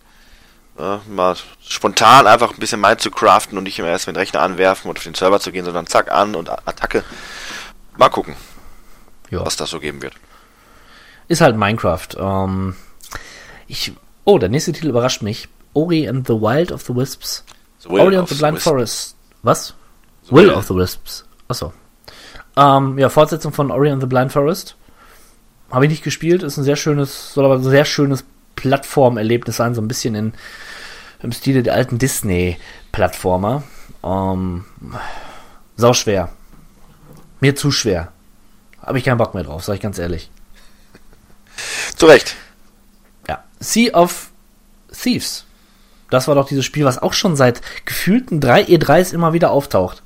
Ja, 0.78 1.00
mal 1.08 1.36
spontan 1.60 2.26
einfach 2.26 2.52
ein 2.52 2.58
bisschen 2.58 2.80
Mind 2.80 3.00
zu 3.00 3.10
craften 3.10 3.56
und 3.56 3.64
nicht 3.64 3.78
immer 3.78 3.88
erst 3.88 4.06
mit 4.06 4.16
dem 4.16 4.20
Rechner 4.20 4.42
anwerfen 4.42 4.90
und 4.90 4.98
auf 4.98 5.04
den 5.04 5.14
Server 5.14 5.40
zu 5.40 5.50
gehen, 5.50 5.64
sondern 5.64 5.86
zack 5.86 6.12
an 6.12 6.34
und 6.34 6.50
Attacke. 6.50 7.02
Mal 7.96 8.10
gucken, 8.10 8.36
ja. 9.30 9.44
was 9.44 9.56
das 9.56 9.70
so 9.70 9.80
geben 9.80 10.02
wird. 10.02 10.14
Ist 11.28 11.40
halt 11.40 11.56
Minecraft. 11.56 12.08
Ähm, 12.18 12.76
ich, 13.66 13.92
oh, 14.24 14.38
der 14.38 14.50
nächste 14.50 14.72
Titel 14.72 14.88
überrascht 14.88 15.22
mich. 15.22 15.48
Ori 15.72 16.08
and 16.08 16.26
the 16.26 16.34
Wild 16.34 16.72
of 16.72 16.82
the 16.82 16.94
Wisps. 16.94 17.44
The 17.78 17.90
Will 17.90 18.00
Ori 18.00 18.16
and 18.16 18.28
the 18.28 18.34
the 18.34 18.40
Blind 18.40 18.56
Wisp. 18.56 18.68
Forest. 18.68 19.16
Was? 19.42 19.74
The 20.24 20.32
Will 20.32 20.48
Will. 20.48 20.54
of 20.54 20.66
the 20.66 20.74
Wisps. 20.74 21.24
Achso. 21.48 21.72
Ähm, 22.56 22.98
ja, 22.98 23.08
Fortsetzung 23.08 23.52
von 23.52 23.70
Ori 23.70 23.90
and 23.90 24.02
the 24.02 24.06
Blind 24.06 24.32
Forest. 24.32 24.76
Habe 25.70 25.86
ich 25.86 25.90
nicht 25.90 26.04
gespielt, 26.04 26.42
ist 26.42 26.58
ein 26.58 26.64
sehr 26.64 26.76
schönes, 26.76 27.32
soll 27.32 27.44
aber 27.44 27.54
ein 27.54 27.64
sehr 27.64 27.84
schönes 27.84 28.24
Plattformerlebnis 28.68 29.56
sein, 29.56 29.74
so 29.74 29.80
ein 29.80 29.88
bisschen 29.88 30.14
in, 30.14 30.32
im 31.22 31.32
Stile 31.32 31.62
der 31.62 31.74
alten 31.74 31.98
Disney-Plattformer. 31.98 33.62
Ähm, 34.02 34.64
sau 35.76 35.92
schwer. 35.92 36.30
Mir 37.40 37.54
zu 37.54 37.70
schwer. 37.70 38.12
Habe 38.82 38.98
ich 38.98 39.04
keinen 39.04 39.18
Bock 39.18 39.34
mehr 39.34 39.44
drauf, 39.44 39.64
sag 39.64 39.74
ich 39.74 39.80
ganz 39.80 39.98
ehrlich. 39.98 40.30
Zu 41.96 42.06
Recht. 42.06 42.34
Ja. 43.28 43.44
Sea 43.60 43.94
of 43.94 44.30
Thieves. 44.92 45.44
Das 46.10 46.28
war 46.28 46.34
doch 46.34 46.48
dieses 46.48 46.64
Spiel, 46.64 46.84
was 46.84 46.98
auch 46.98 47.12
schon 47.12 47.36
seit 47.36 47.62
gefühlten 47.84 48.40
drei 48.40 48.62
E3s 48.62 49.12
immer 49.12 49.32
wieder 49.32 49.50
auftaucht. 49.50 50.02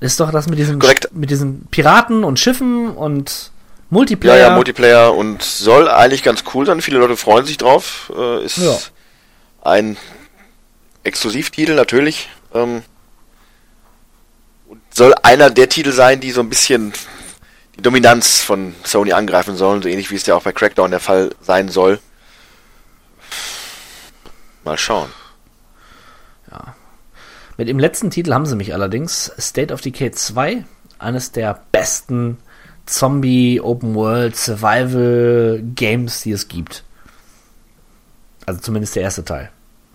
Ist 0.00 0.18
doch 0.18 0.32
das 0.32 0.48
mit 0.48 0.58
diesen, 0.58 0.78
Korrekt. 0.78 1.14
mit 1.14 1.30
diesen 1.30 1.66
Piraten 1.66 2.24
und 2.24 2.38
Schiffen 2.38 2.88
und 2.88 3.52
Multiplayer. 3.90 4.48
ja, 4.48 4.54
Multiplayer 4.54 5.14
und 5.14 5.42
soll 5.42 5.88
eigentlich 5.88 6.22
ganz 6.22 6.44
cool 6.54 6.64
sein. 6.66 6.80
Viele 6.80 6.98
Leute 6.98 7.16
freuen 7.16 7.44
sich 7.44 7.56
drauf. 7.58 8.12
Äh, 8.16 8.44
ist 8.44 8.58
Ja. 8.58 8.76
ein 9.62 9.96
Exklusivtitel 11.02 11.74
natürlich. 11.74 12.28
Ähm, 12.54 12.82
und 14.68 14.80
soll 14.94 15.14
einer 15.22 15.50
der 15.50 15.68
Titel 15.68 15.90
sein, 15.92 16.20
die 16.20 16.30
so 16.30 16.40
ein 16.40 16.48
bisschen 16.48 16.92
die 17.76 17.82
Dominanz 17.82 18.40
von 18.42 18.74
Sony 18.84 19.12
angreifen 19.12 19.56
sollen, 19.56 19.82
so 19.82 19.88
ähnlich 19.88 20.10
wie 20.10 20.16
es 20.16 20.26
ja 20.26 20.34
auch 20.36 20.42
bei 20.42 20.52
Crackdown 20.52 20.90
der 20.92 21.00
Fall 21.00 21.34
sein 21.40 21.68
soll. 21.68 21.98
Mal 24.64 24.78
schauen. 24.78 25.10
Mit 27.56 27.68
dem 27.68 27.78
letzten 27.78 28.10
Titel 28.10 28.32
haben 28.32 28.46
sie 28.46 28.56
mich 28.56 28.72
allerdings. 28.72 29.30
State 29.38 29.72
of 29.74 29.82
Decay 29.82 30.12
2, 30.12 30.64
eines 30.98 31.30
der 31.32 31.62
besten 31.72 32.38
Zombie 32.90 33.60
Open 33.60 33.94
World 33.94 34.36
Survival 34.36 35.62
Games, 35.74 36.22
die 36.22 36.32
es 36.32 36.48
gibt. 36.48 36.84
Also 38.46 38.60
zumindest 38.60 38.96
der 38.96 39.04
erste 39.04 39.24
Teil. 39.24 39.50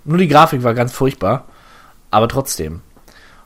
Nur 0.05 0.17
die 0.17 0.27
Grafik 0.27 0.63
war 0.63 0.73
ganz 0.73 0.93
furchtbar, 0.93 1.45
aber 2.09 2.27
trotzdem. 2.27 2.81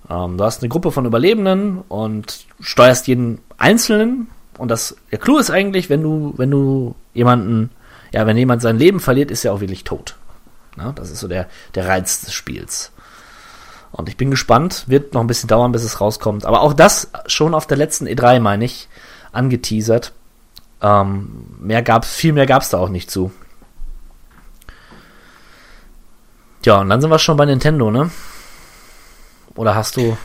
Ähm, 0.09 0.37
du 0.37 0.43
hast 0.43 0.61
eine 0.61 0.69
Gruppe 0.69 0.91
von 0.91 1.05
Überlebenden 1.05 1.81
und 1.87 2.45
steuerst 2.59 3.07
jeden 3.07 3.39
Einzelnen. 3.57 4.27
Und 4.57 4.69
das, 4.69 4.95
der 5.11 5.19
Clou 5.19 5.37
ist 5.37 5.49
eigentlich, 5.49 5.89
wenn 5.89 6.03
du, 6.03 6.33
wenn 6.37 6.51
du 6.51 6.95
jemanden, 7.13 7.71
ja, 8.13 8.27
wenn 8.27 8.37
jemand 8.37 8.61
sein 8.61 8.77
Leben 8.77 8.99
verliert, 8.99 9.31
ist 9.31 9.45
er 9.45 9.53
auch 9.53 9.61
wirklich 9.61 9.83
tot. 9.83 10.15
Na, 10.75 10.91
das 10.91 11.09
ist 11.09 11.21
so 11.21 11.27
der, 11.27 11.47
der 11.75 11.87
Reiz 11.87 12.21
des 12.21 12.33
Spiels. 12.33 12.91
Und 13.91 14.09
ich 14.09 14.17
bin 14.17 14.29
gespannt, 14.29 14.83
wird 14.87 15.13
noch 15.13 15.21
ein 15.21 15.27
bisschen 15.27 15.47
dauern, 15.47 15.71
bis 15.71 15.83
es 15.83 15.99
rauskommt. 15.99 16.45
Aber 16.45 16.61
auch 16.61 16.73
das 16.73 17.09
schon 17.25 17.55
auf 17.55 17.65
der 17.65 17.77
letzten 17.77 18.05
E3, 18.05 18.39
meine 18.39 18.65
ich, 18.65 18.87
angeteasert. 19.31 20.13
Ähm, 20.81 21.45
mehr 21.59 21.81
gab's, 21.81 22.13
viel 22.13 22.33
mehr 22.33 22.45
gab's 22.45 22.69
da 22.69 22.77
auch 22.77 22.89
nicht 22.89 23.11
zu. 23.11 23.31
Ja, 26.65 26.77
und 26.79 26.89
dann 26.89 27.01
sind 27.01 27.09
wir 27.09 27.19
schon 27.19 27.37
bei 27.37 27.45
Nintendo, 27.45 27.89
ne? 27.91 28.11
Oder 29.55 29.75
hast 29.75 29.97
du. 29.97 30.17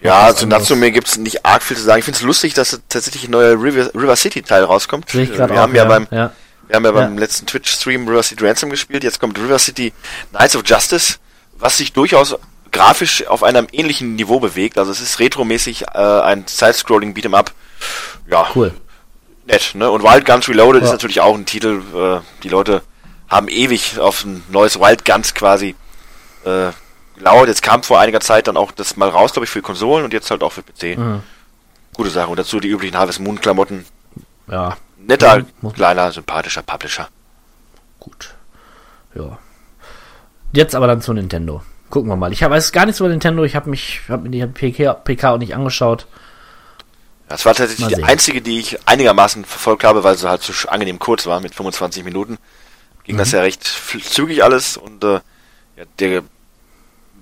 Ja, 0.00 0.28
was 0.28 0.36
zu 0.36 0.44
anderes? 0.44 0.62
Natsume 0.62 0.90
gibt's 0.92 1.16
nicht 1.16 1.44
arg 1.44 1.62
viel 1.62 1.76
zu 1.76 1.82
sagen. 1.82 1.98
Ich 1.98 2.04
finde 2.04 2.18
es 2.18 2.22
lustig, 2.22 2.54
dass 2.54 2.80
tatsächlich 2.88 3.24
ein 3.24 3.30
neuer 3.30 3.60
River, 3.60 3.90
River 3.94 4.16
City 4.16 4.42
Teil 4.42 4.64
rauskommt. 4.64 5.08
Sehe 5.10 5.24
ich 5.24 5.36
wir 5.36 5.44
auch. 5.44 5.56
haben 5.56 5.74
ja, 5.74 5.84
beim 5.84 6.06
ja. 6.10 6.30
wir 6.68 6.76
haben 6.76 6.84
ja 6.84 6.92
beim 6.92 7.14
Ja. 7.14 7.20
letzten 7.20 7.46
Twitch-Stream 7.46 8.06
River 8.06 8.22
City 8.22 8.46
Ransom 8.46 8.70
gespielt. 8.70 9.02
Jetzt 9.04 9.18
kommt 9.20 9.38
River 9.38 9.58
City 9.58 9.92
Knights 10.30 10.54
of 10.54 10.62
Justice, 10.66 11.16
was 11.58 11.78
sich 11.78 11.92
durchaus 11.92 12.36
grafisch 12.76 13.26
auf 13.26 13.42
einem 13.42 13.66
ähnlichen 13.72 14.14
Niveau 14.16 14.40
bewegt. 14.40 14.78
Also 14.78 14.90
es 14.92 15.00
ist 15.00 15.18
retromäßig 15.18 15.82
äh, 15.94 15.98
ein 15.98 16.44
Side-Scrolling 16.46 17.14
Beat'em 17.14 17.34
Up. 17.34 17.52
Ja, 18.28 18.46
Cool. 18.54 18.72
nett. 19.46 19.72
Ne? 19.74 19.90
Und 19.90 20.02
Wild 20.02 20.24
Guns 20.24 20.48
Reloaded 20.48 20.82
Ja. 20.82 20.86
ist 20.86 20.92
natürlich 20.92 21.20
auch 21.20 21.34
ein 21.34 21.46
Titel. 21.46 21.82
Äh, 21.94 22.20
die 22.42 22.48
Leute 22.48 22.82
haben 23.28 23.48
ewig 23.48 23.98
auf 23.98 24.24
ein 24.24 24.42
neues 24.50 24.78
Wild 24.78 25.04
Guns 25.04 25.34
quasi 25.34 25.74
äh, 26.44 26.70
gelauert. 27.16 27.48
Jetzt 27.48 27.62
kam 27.62 27.82
vor 27.82 27.98
einiger 28.00 28.20
Zeit 28.20 28.46
dann 28.48 28.56
auch 28.56 28.72
das 28.72 28.96
mal 28.96 29.08
raus, 29.08 29.32
glaube 29.32 29.44
ich, 29.44 29.50
für 29.50 29.62
Konsolen 29.62 30.04
und 30.04 30.12
jetzt 30.12 30.30
halt 30.30 30.42
auch 30.42 30.52
für 30.52 30.62
PC. 30.62 30.98
Mhm. 30.98 31.22
Gute 31.94 32.10
Sache. 32.10 32.28
Und 32.28 32.38
dazu 32.38 32.60
die 32.60 32.68
üblichen 32.68 32.96
Harvest 32.96 33.20
Moon 33.20 33.40
Klamotten. 33.40 33.84
Ja, 34.48 34.76
Netter, 34.98 35.44
muss- 35.60 35.74
kleiner, 35.74 36.12
sympathischer 36.12 36.62
Publisher. 36.62 37.08
gut. 38.00 38.34
Ja. 39.14 39.38
Jetzt 40.52 40.74
aber 40.74 40.86
dann 40.86 41.00
zu 41.00 41.12
Nintendo. 41.12 41.62
Gucken 41.90 42.10
wir 42.10 42.16
mal. 42.16 42.32
Ich 42.32 42.42
hab- 42.42 42.50
weiß 42.50 42.72
gar 42.72 42.84
nichts 42.86 43.00
über 43.00 43.08
Nintendo. 43.08 43.44
Ich 43.44 43.54
habe 43.56 43.70
mich, 43.70 44.00
habe 44.08 44.28
mir 44.28 44.30
die 44.30 44.44
PK, 44.46 44.94
PK 44.94 45.30
auch 45.34 45.38
nicht 45.38 45.54
angeschaut. 45.54 46.06
Das 47.28 47.44
war 47.44 47.54
tatsächlich 47.54 47.88
die 47.88 48.04
einzige, 48.04 48.40
die 48.42 48.58
ich 48.60 48.78
einigermaßen 48.88 49.44
verfolgt 49.44 49.82
habe, 49.84 50.04
weil 50.04 50.16
sie 50.16 50.28
halt 50.28 50.42
so 50.42 50.68
angenehm 50.68 50.98
kurz 50.98 51.26
war 51.26 51.40
mit 51.40 51.54
25 51.54 52.04
Minuten. 52.04 52.38
Ging 53.04 53.14
Mhm. 53.16 53.18
das 53.20 53.32
ja 53.32 53.40
recht 53.40 53.62
zügig 53.64 54.42
alles 54.44 54.76
und 54.76 55.02
äh, 55.04 55.14
ja, 55.76 55.84
der 55.98 56.22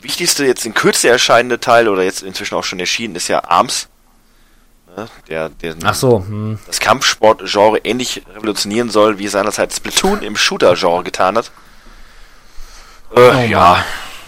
wichtigste 0.01 0.45
jetzt 0.47 0.65
in 0.67 0.75
Kürze 0.75 1.09
erscheinende 1.09 1.59
Teil 1.61 1.89
oder 1.89 2.03
jetzt 2.03 2.23
inzwischen 2.23 2.55
auch 2.55 2.65
schon 2.65 2.81
erschienen 2.81 3.17
ist 3.17 3.29
ja 3.29 3.45
Arms. 3.45 3.89
Ne, 4.97 5.09
der, 5.29 5.49
der 5.49 5.75
Ach 5.85 5.95
so, 5.95 6.19
hm, 6.21 6.59
das 6.67 6.81
Kampfsport-Genre 6.81 7.79
ähnlich 7.79 8.23
revolutionieren 8.35 8.91
soll, 8.91 9.19
wie 9.19 9.29
seinerzeit 9.29 9.73
Splatoon 9.73 10.23
im 10.23 10.37
Shooter-Genre 10.37 11.03
getan 11.03 11.37
hat. 11.39 11.51
Äh, 13.15 13.31
Oh 13.31 13.41
ja, 13.51 13.85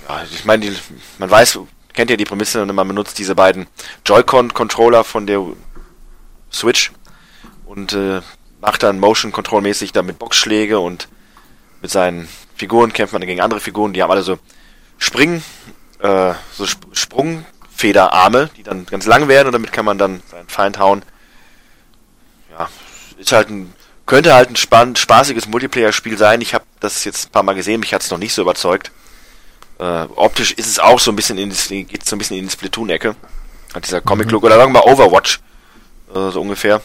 ja, 0.09 0.25
ich 0.31 0.45
meine, 0.45 0.75
man 1.19 1.31
weiß, 1.31 1.59
kennt 1.93 2.11
ja 2.11 2.17
die 2.17 2.25
Prämisse, 2.25 2.63
und 2.63 2.75
man 2.75 2.89
benutzt 2.89 3.19
diese 3.19 3.35
beiden 3.35 3.67
Joy-Con-Controller 4.05 5.05
von 5.05 5.27
der 5.27 5.45
Switch 6.53 6.93
und 7.65 7.93
äh, 7.93 8.21
macht 8.61 8.83
dann 8.83 9.01
Motion-Control-mäßig 9.01 9.93
damit 9.93 10.19
Boxschläge 10.19 10.79
und 10.79 11.09
mit 11.83 11.91
seinen 11.91 12.29
Figuren 12.55 12.93
kämpft 12.93 13.13
man 13.13 13.23
gegen 13.23 13.41
andere 13.41 13.61
Figuren, 13.61 13.93
die 13.93 14.03
haben 14.03 14.11
alle 14.11 14.23
so 14.23 14.39
Springen, 14.99 15.43
äh, 16.01 16.33
so 16.53 16.65
Sp 16.65 16.87
Sprungfederarme, 16.93 18.51
die 18.57 18.63
dann 18.63 18.87
ganz 18.87 19.07
lang 19.07 19.29
werden 19.29 19.49
und 19.49 19.53
damit 19.53 19.73
kann 19.73 19.85
man 19.85 19.99
dann 19.99 20.23
seinen 20.31 20.49
Feind 20.49 20.79
hauen. 20.79 21.03
Ja, 22.51 22.69
ist 23.19 23.33
halt 23.33 23.51
ein, 23.51 23.73
könnte 24.07 24.35
halt 24.35 24.51
ein 24.51 24.57
spann 24.57 24.97
spaßiges 24.97 25.49
Multiplayer-Spiel 25.49 26.17
sein. 26.17 26.41
Ich 26.41 26.55
habe 26.55 26.65
das 26.81 27.05
jetzt 27.05 27.29
ein 27.29 27.33
paar 27.33 27.43
Mal 27.43 27.55
gesehen, 27.55 27.81
mich 27.81 27.93
hat 27.93 28.03
es 28.03 28.11
noch 28.11 28.19
nicht 28.19 28.33
so 28.33 28.43
überzeugt. 28.43 28.91
Äh, 29.79 30.07
optisch 30.17 30.53
ist 30.53 30.67
es 30.69 30.79
auch 30.79 30.99
so 30.99 31.13
ein 31.13 31.17
bisschen 31.17 31.39
in 31.39 31.51
die, 31.51 31.85
geht 31.85 32.05
so 32.07 32.17
ein 32.17 32.19
bisschen 32.19 32.39
in 32.39 32.45
die 32.47 32.51
Splatoon-Ecke. 32.51 33.15
Hat 33.75 33.85
dieser 33.85 34.01
Comic-Look 34.01 34.43
oder 34.45 34.57
sagen 34.57 34.73
wir 34.73 34.81
mal 34.81 34.91
Overwatch, 34.91 35.41
äh, 36.15 36.31
so 36.31 36.41
ungefähr. 36.41 36.81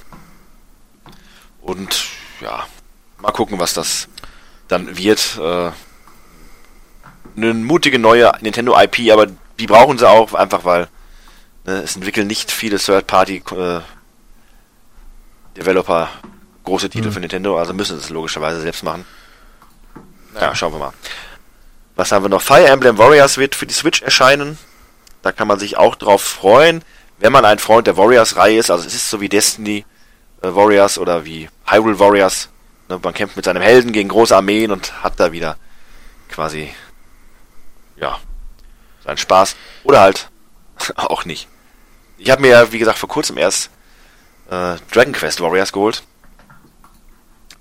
Und 1.61 2.05
ja, 2.41 2.65
mal 3.19 3.31
gucken, 3.31 3.59
was 3.59 3.73
das 3.73 4.07
dann 4.67 4.97
wird. 4.97 5.37
Äh, 5.39 5.71
eine 7.37 7.53
mutige 7.53 7.97
neue 7.97 8.31
Nintendo 8.41 8.77
IP, 8.77 9.11
aber 9.11 9.27
die 9.57 9.67
brauchen 9.67 9.97
sie 9.97 10.09
auch 10.09 10.33
einfach, 10.33 10.65
weil 10.65 10.89
ne, 11.65 11.81
es 11.83 11.95
entwickeln 11.95 12.27
nicht 12.27 12.51
viele 12.51 12.77
Third-Party 12.77 13.43
äh, 13.55 13.79
Developer 15.55 16.09
große 16.63 16.89
Titel 16.89 17.07
Mhm. 17.07 17.13
für 17.13 17.19
Nintendo, 17.21 17.57
also 17.57 17.73
müssen 17.73 17.97
sie 17.97 18.03
es 18.03 18.09
logischerweise 18.09 18.61
selbst 18.61 18.83
machen. 18.83 19.05
Naja, 20.33 20.55
schauen 20.55 20.73
wir 20.73 20.79
mal. 20.79 20.93
Was 22.01 22.11
haben 22.11 22.25
wir 22.25 22.29
noch? 22.29 22.41
Fire 22.41 22.65
Emblem 22.65 22.97
Warriors 22.97 23.37
wird 23.37 23.53
für 23.53 23.67
die 23.67 23.75
Switch 23.75 24.01
erscheinen. 24.01 24.57
Da 25.21 25.31
kann 25.31 25.47
man 25.47 25.59
sich 25.59 25.77
auch 25.77 25.93
drauf 25.93 26.23
freuen, 26.23 26.83
wenn 27.19 27.31
man 27.31 27.45
ein 27.45 27.59
Freund 27.59 27.85
der 27.85 27.95
Warriors-Reihe 27.95 28.57
ist. 28.57 28.71
Also 28.71 28.87
es 28.87 28.95
ist 28.95 29.11
so 29.11 29.21
wie 29.21 29.29
Destiny 29.29 29.85
äh, 30.41 30.47
Warriors 30.47 30.97
oder 30.97 31.25
wie 31.25 31.47
Hyrule 31.67 31.99
Warriors. 31.99 32.49
Ne, 32.89 32.99
man 33.03 33.13
kämpft 33.13 33.35
mit 33.35 33.45
seinem 33.45 33.61
Helden 33.61 33.91
gegen 33.91 34.09
große 34.09 34.35
Armeen 34.35 34.71
und 34.71 35.03
hat 35.03 35.19
da 35.19 35.31
wieder 35.31 35.57
quasi 36.27 36.73
ja 37.97 38.17
seinen 39.05 39.19
Spaß. 39.19 39.55
Oder 39.83 40.01
halt 40.01 40.31
auch 40.95 41.23
nicht. 41.25 41.47
Ich 42.17 42.31
habe 42.31 42.41
mir 42.41 42.47
ja, 42.47 42.71
wie 42.71 42.79
gesagt, 42.79 42.97
vor 42.97 43.09
kurzem 43.09 43.37
erst 43.37 43.69
äh, 44.49 44.77
Dragon 44.91 45.13
Quest 45.13 45.39
Warriors 45.39 45.71
geholt. 45.71 46.01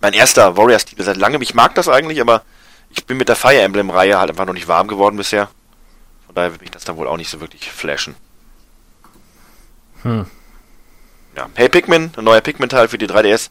Mein 0.01 0.15
erster 0.15 0.57
Warriors-Titel 0.57 1.03
seit 1.03 1.19
langem. 1.19 1.43
Ich 1.43 1.53
mag 1.53 1.75
das 1.75 1.91
eigentlich, 1.91 2.23
aber 2.23 2.43
ich 2.91 3.05
bin 3.07 3.17
mit 3.17 3.29
der 3.29 3.37
Fire 3.37 3.61
Emblem-Reihe 3.61 4.19
halt 4.19 4.31
einfach 4.31 4.47
noch 4.47 4.53
nicht 4.53 4.69
warm 4.69 4.89
geworden 4.89 5.17
bisher. 5.17 5.49
Von 6.27 6.35
daher 6.35 6.53
wird 6.53 6.61
mich 6.63 6.71
das 6.71 6.85
dann 6.85 6.97
wohl 6.97 7.09
auch 7.09 7.17
nicht 7.17 7.31
so 7.31 7.41
wirklich 7.41 7.71
flashen. 7.71 8.15
Hm. 10.03 10.27
Ja. 11.37 11.49
Hey 11.55 11.69
Pikmin, 11.69 12.11
ein 12.17 12.25
neuer 12.25 12.41
Pikmin-Teil 12.41 12.89
für 12.89 12.99
die 12.99 13.07
3DS. 13.07 13.51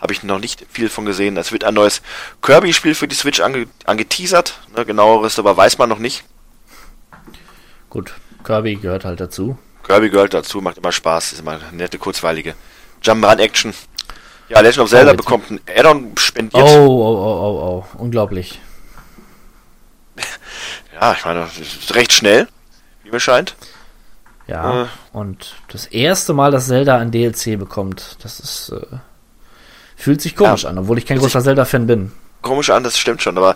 Habe 0.00 0.12
ich 0.14 0.22
noch 0.22 0.38
nicht 0.38 0.64
viel 0.70 0.88
von 0.88 1.04
gesehen. 1.04 1.36
Es 1.36 1.52
wird 1.52 1.62
ein 1.64 1.74
neues 1.74 2.00
Kirby-Spiel 2.42 2.94
für 2.94 3.06
die 3.06 3.14
Switch 3.14 3.40
ange 3.40 3.66
angeteasert. 3.84 4.58
Ne, 4.74 4.84
genaueres 4.86 5.38
aber 5.38 5.56
weiß 5.56 5.76
man 5.78 5.88
noch 5.88 5.98
nicht. 5.98 6.24
gut. 7.90 8.14
Kirby 8.44 8.76
gehört 8.76 9.04
halt 9.04 9.20
dazu. 9.20 9.58
Kirby 9.82 10.08
gehört 10.08 10.32
dazu, 10.32 10.62
macht 10.62 10.78
immer 10.78 10.92
Spaß, 10.92 11.32
ist 11.34 11.40
immer 11.40 11.52
eine 11.60 11.72
nette, 11.72 11.98
kurzweilige 11.98 12.54
Jump'n'Run-Action. 13.02 13.74
Ja, 14.48 14.60
Legend 14.60 14.78
of 14.84 14.88
Zelda 14.90 15.10
jetzt- 15.10 15.18
bekommt 15.18 15.50
ein 15.50 15.60
Add-on 15.68 16.12
spendiert. 16.16 16.62
Oh, 16.62 16.86
oh, 16.86 17.16
oh, 17.18 17.40
oh, 17.42 17.84
oh. 17.94 17.98
Unglaublich. 17.98 18.58
Ja, 20.94 21.12
ich 21.12 21.24
meine, 21.24 21.40
das 21.40 21.58
ist 21.58 21.94
recht 21.94 22.12
schnell, 22.12 22.48
wie 23.04 23.10
mir 23.10 23.20
scheint. 23.20 23.54
Ja. 24.46 24.82
Äh. 24.82 24.86
Und 25.12 25.54
das 25.68 25.86
erste 25.86 26.32
Mal, 26.32 26.50
dass 26.50 26.66
Zelda 26.66 26.98
ein 26.98 27.10
DLC 27.10 27.58
bekommt, 27.58 28.16
das 28.22 28.40
ist. 28.40 28.70
Äh, 28.70 28.96
fühlt 29.96 30.20
sich 30.20 30.34
komisch 30.34 30.62
Ja. 30.64 30.70
an, 30.70 30.78
obwohl 30.78 30.98
ich 30.98 31.06
kein 31.06 31.18
großer 31.18 31.42
Zelda-Fan 31.42 31.86
bin. 31.86 32.12
Komisch 32.42 32.70
an, 32.70 32.82
das 32.82 32.98
stimmt 32.98 33.20
schon, 33.20 33.36
aber 33.36 33.54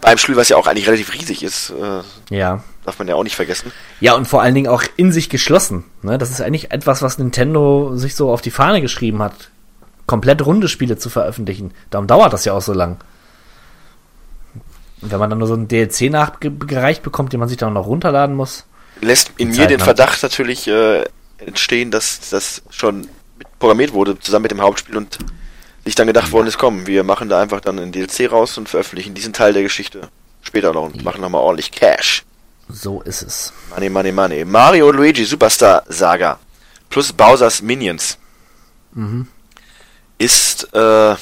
beim 0.00 0.16
Spiel, 0.16 0.36
was 0.36 0.48
ja 0.48 0.56
auch 0.56 0.68
eigentlich 0.68 0.86
relativ 0.86 1.12
riesig 1.12 1.42
ist, 1.42 1.70
äh, 1.70 2.34
Ja. 2.34 2.62
darf 2.84 2.98
man 3.00 3.08
ja 3.08 3.16
auch 3.16 3.24
nicht 3.24 3.34
vergessen. 3.34 3.72
Ja, 3.98 4.14
und 4.14 4.28
vor 4.28 4.40
allen 4.40 4.54
Dingen 4.54 4.68
auch 4.68 4.84
in 4.96 5.10
sich 5.10 5.28
geschlossen. 5.30 5.84
Ne? 6.02 6.16
Das 6.16 6.30
ist 6.30 6.40
eigentlich 6.40 6.70
etwas, 6.70 7.02
was 7.02 7.18
Nintendo 7.18 7.96
sich 7.96 8.14
so 8.14 8.30
auf 8.32 8.40
die 8.40 8.52
Fahne 8.52 8.80
geschrieben 8.80 9.20
hat. 9.20 9.50
Komplett 10.06 10.46
runde 10.46 10.68
Spiele 10.68 10.96
zu 10.96 11.10
veröffentlichen. 11.10 11.72
Darum 11.90 12.06
dauert 12.06 12.32
das 12.32 12.44
ja 12.44 12.52
auch 12.52 12.62
so 12.62 12.72
lang. 12.72 12.98
Und 15.02 15.10
wenn 15.10 15.18
man 15.18 15.30
dann 15.30 15.38
nur 15.38 15.48
so 15.48 15.54
ein 15.54 15.68
DLC 15.68 16.10
nachgereicht 16.10 17.02
bekommt, 17.02 17.32
den 17.32 17.40
man 17.40 17.48
sich 17.48 17.58
dann 17.58 17.72
noch 17.72 17.86
runterladen 17.86 18.36
muss. 18.36 18.64
Lässt 19.00 19.32
in 19.38 19.48
mir 19.48 19.54
Zeit, 19.54 19.70
den 19.70 19.78
ne? 19.78 19.84
Verdacht 19.84 20.22
natürlich 20.22 20.68
äh, 20.68 21.04
entstehen, 21.38 21.90
dass 21.90 22.30
das 22.30 22.62
schon 22.70 23.08
programmiert 23.58 23.92
wurde, 23.92 24.18
zusammen 24.18 24.42
mit 24.42 24.50
dem 24.50 24.60
Hauptspiel 24.60 24.96
und 24.96 25.18
sich 25.84 25.94
dann 25.94 26.06
gedacht 26.06 26.30
worden 26.32 26.46
ist, 26.46 26.58
komm, 26.58 26.86
wir 26.86 27.04
machen 27.04 27.28
da 27.28 27.40
einfach 27.40 27.60
dann 27.60 27.78
ein 27.78 27.92
DLC 27.92 28.30
raus 28.30 28.58
und 28.58 28.68
veröffentlichen 28.68 29.14
diesen 29.14 29.32
Teil 29.32 29.54
der 29.54 29.62
Geschichte 29.62 30.08
später 30.42 30.72
noch 30.72 30.84
und 30.84 31.02
machen 31.02 31.22
nochmal 31.22 31.40
ordentlich 31.40 31.70
Cash. 31.72 32.24
So 32.68 33.00
ist 33.00 33.22
es. 33.22 33.52
Money, 33.70 33.88
money, 33.88 34.12
money. 34.12 34.44
Mario 34.44 34.90
und 34.90 34.96
Luigi 34.96 35.24
Superstar 35.24 35.82
Saga 35.88 36.38
plus 36.90 37.12
Bowser's 37.12 37.62
Minions 37.62 38.18
ist, 40.18 40.74
äh, 40.74 41.14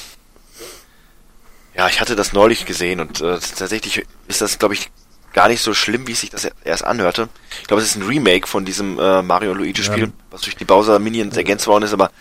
ja, 1.79 1.87
ich 1.87 2.01
hatte 2.01 2.17
das 2.17 2.33
neulich 2.33 2.65
gesehen 2.65 2.99
und 2.99 3.21
äh, 3.21 3.39
tatsächlich 3.39 4.05
ist 4.27 4.41
das, 4.41 4.59
glaube 4.59 4.73
ich, 4.73 4.91
gar 5.31 5.47
nicht 5.47 5.61
so 5.61 5.73
schlimm, 5.73 6.07
wie 6.07 6.11
es 6.11 6.19
sich 6.19 6.29
das 6.29 6.49
erst 6.65 6.83
anhörte. 6.83 7.29
Ich 7.61 7.67
glaube, 7.69 7.81
es 7.81 7.87
ist 7.87 7.95
ein 7.95 8.03
Remake 8.05 8.47
von 8.47 8.65
diesem 8.65 8.99
äh, 8.99 9.21
Mario 9.21 9.51
und 9.51 9.59
Luigi 9.59 9.81
Spiel, 9.81 10.05
Ja. 10.07 10.11
was 10.29 10.41
durch 10.41 10.57
die 10.57 10.65
Bowser 10.65 10.99
Minions 10.99 11.37
ergänzt 11.37 11.67
worden 11.67 11.85
ist, 11.85 11.93
aber 11.93 12.11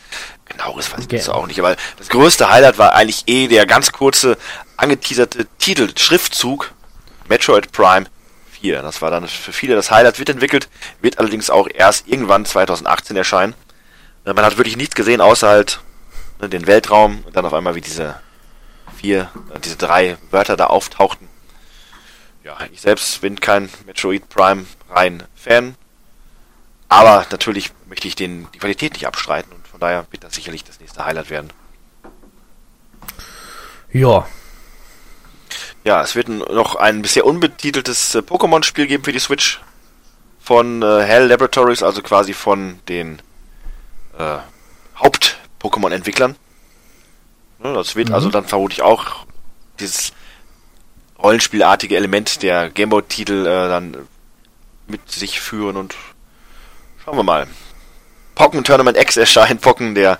genaueres 0.44 0.92
weiß 0.92 1.00
ich 1.00 1.04
Okay. 1.06 1.16
jetzt 1.16 1.28
auch 1.28 1.48
nicht. 1.48 1.58
Aber 1.58 1.74
das 1.96 2.08
größte 2.08 2.48
Highlight 2.50 2.78
war 2.78 2.94
eigentlich 2.94 3.24
eh 3.26 3.48
der 3.48 3.66
ganz 3.66 3.90
kurze 3.90 4.38
angeteaserte 4.76 5.46
Titel, 5.58 5.88
Schriftzug 5.98 6.72
Metroid 7.28 7.72
Prime 7.72 8.06
4. 8.60 8.80
Das 8.82 9.02
war 9.02 9.10
dann 9.10 9.26
für 9.26 9.52
viele 9.52 9.74
das 9.74 9.90
Highlight, 9.90 10.20
wird 10.20 10.28
entwickelt, 10.28 10.68
wird 11.00 11.18
allerdings 11.18 11.50
auch 11.50 11.66
erst 11.74 12.06
irgendwann 12.06 12.44
2018 12.44 13.16
erscheinen. 13.16 13.54
Äh, 14.24 14.34
Man 14.34 14.44
hat 14.44 14.56
wirklich 14.56 14.76
nichts 14.76 14.94
gesehen, 14.94 15.20
außer 15.20 15.48
halt 15.48 15.80
ne, 16.40 16.48
den 16.48 16.68
Weltraum 16.68 17.24
und 17.26 17.34
dann 17.34 17.44
auf 17.44 17.54
einmal 17.54 17.74
wie 17.74 17.80
diese 17.80 18.20
vier, 18.98 19.30
diese 19.64 19.76
drei 19.76 20.18
Wörter 20.30 20.56
da 20.56 20.66
auftauchten. 20.66 21.28
Ja, 22.44 22.56
ich 22.72 22.80
selbst 22.80 23.20
bin 23.20 23.40
kein 23.40 23.68
Metroid 23.86 24.28
Prime 24.28 24.66
rein 24.90 25.22
Fan, 25.34 25.74
aber 26.88 27.26
natürlich 27.30 27.72
möchte 27.86 28.08
ich 28.08 28.14
den, 28.14 28.48
die 28.54 28.58
Qualität 28.58 28.94
nicht 28.94 29.06
abstreiten 29.06 29.52
und 29.52 29.66
von 29.68 29.80
daher 29.80 30.06
wird 30.10 30.24
das 30.24 30.34
sicherlich 30.34 30.64
das 30.64 30.80
nächste 30.80 31.04
Highlight 31.04 31.30
werden. 31.30 31.50
Ja, 33.92 34.26
Ja, 35.84 36.02
es 36.02 36.14
wird 36.14 36.28
noch 36.28 36.74
ein 36.74 37.02
bisher 37.02 37.24
unbetiteltes 37.24 38.14
äh, 38.14 38.18
Pokémon-Spiel 38.18 38.86
geben 38.86 39.04
für 39.04 39.12
die 39.12 39.18
Switch 39.18 39.60
von 40.40 40.82
äh, 40.82 41.02
Hell 41.02 41.26
Laboratories, 41.26 41.82
also 41.82 42.02
quasi 42.02 42.34
von 42.34 42.80
den 42.88 43.20
äh, 44.18 44.38
Haupt-Pokémon-Entwicklern. 44.98 46.36
Ne, 47.60 47.72
das 47.72 47.96
wird 47.96 48.10
also 48.12 48.30
dann 48.30 48.46
vermutlich 48.46 48.82
auch 48.82 49.26
dieses 49.80 50.12
rollenspielartige 51.18 51.96
Element 51.96 52.42
der 52.42 52.70
Gameboy-Titel 52.70 53.46
äh, 53.46 53.68
dann 53.68 53.96
mit 54.86 55.10
sich 55.10 55.40
führen 55.40 55.76
und 55.76 55.94
schauen 57.04 57.16
wir 57.16 57.24
mal. 57.24 57.46
Pokken 58.34 58.62
Tournament 58.62 58.96
X 58.96 59.16
erscheint, 59.16 59.60
Pokken, 59.60 59.94
der 59.96 60.18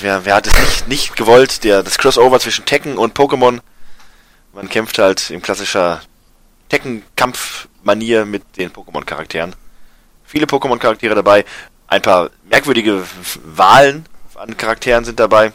wer, 0.00 0.24
wer 0.24 0.34
hat 0.34 0.46
es 0.46 0.58
nicht, 0.58 0.88
nicht 0.88 1.16
gewollt, 1.16 1.64
der 1.64 1.82
das 1.82 1.98
Crossover 1.98 2.40
zwischen 2.40 2.64
Tekken 2.64 2.96
und 2.96 3.16
Pokémon 3.16 3.60
man 4.52 4.68
kämpft 4.68 4.98
halt 4.98 5.30
in 5.30 5.40
klassischer 5.40 6.02
Tekken-Kampf-Manier 6.68 8.24
mit 8.24 8.56
den 8.56 8.70
Pokémon-Charakteren. 8.70 9.54
Viele 10.24 10.46
Pokémon-Charaktere 10.46 11.14
dabei. 11.14 11.44
Ein 11.86 12.02
paar 12.02 12.30
merkwürdige 12.48 13.04
Wahlen 13.44 14.06
an 14.34 14.56
Charakteren 14.56 15.04
sind 15.04 15.20
dabei. 15.20 15.52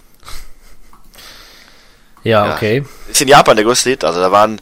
Ja, 2.27 2.45
Ja. 2.47 2.55
okay. 2.55 2.83
Ist 3.09 3.21
in 3.21 3.27
Japan 3.27 3.55
der 3.55 3.65
größte 3.65 3.89
Hit. 3.89 4.03
Also 4.03 4.19
da 4.19 4.31
waren 4.31 4.61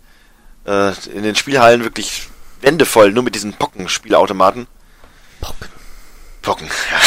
äh, 0.66 0.92
in 1.14 1.24
den 1.24 1.36
Spielhallen 1.36 1.84
wirklich 1.84 2.28
Wände 2.62 2.86
voll, 2.86 3.12
nur 3.12 3.24
mit 3.24 3.36
diesen 3.36 3.54
Pocken-Spielautomaten. 3.54 4.68
Pocken. 5.42 5.68
Pocken, 6.42 6.68
ja. 6.92 6.98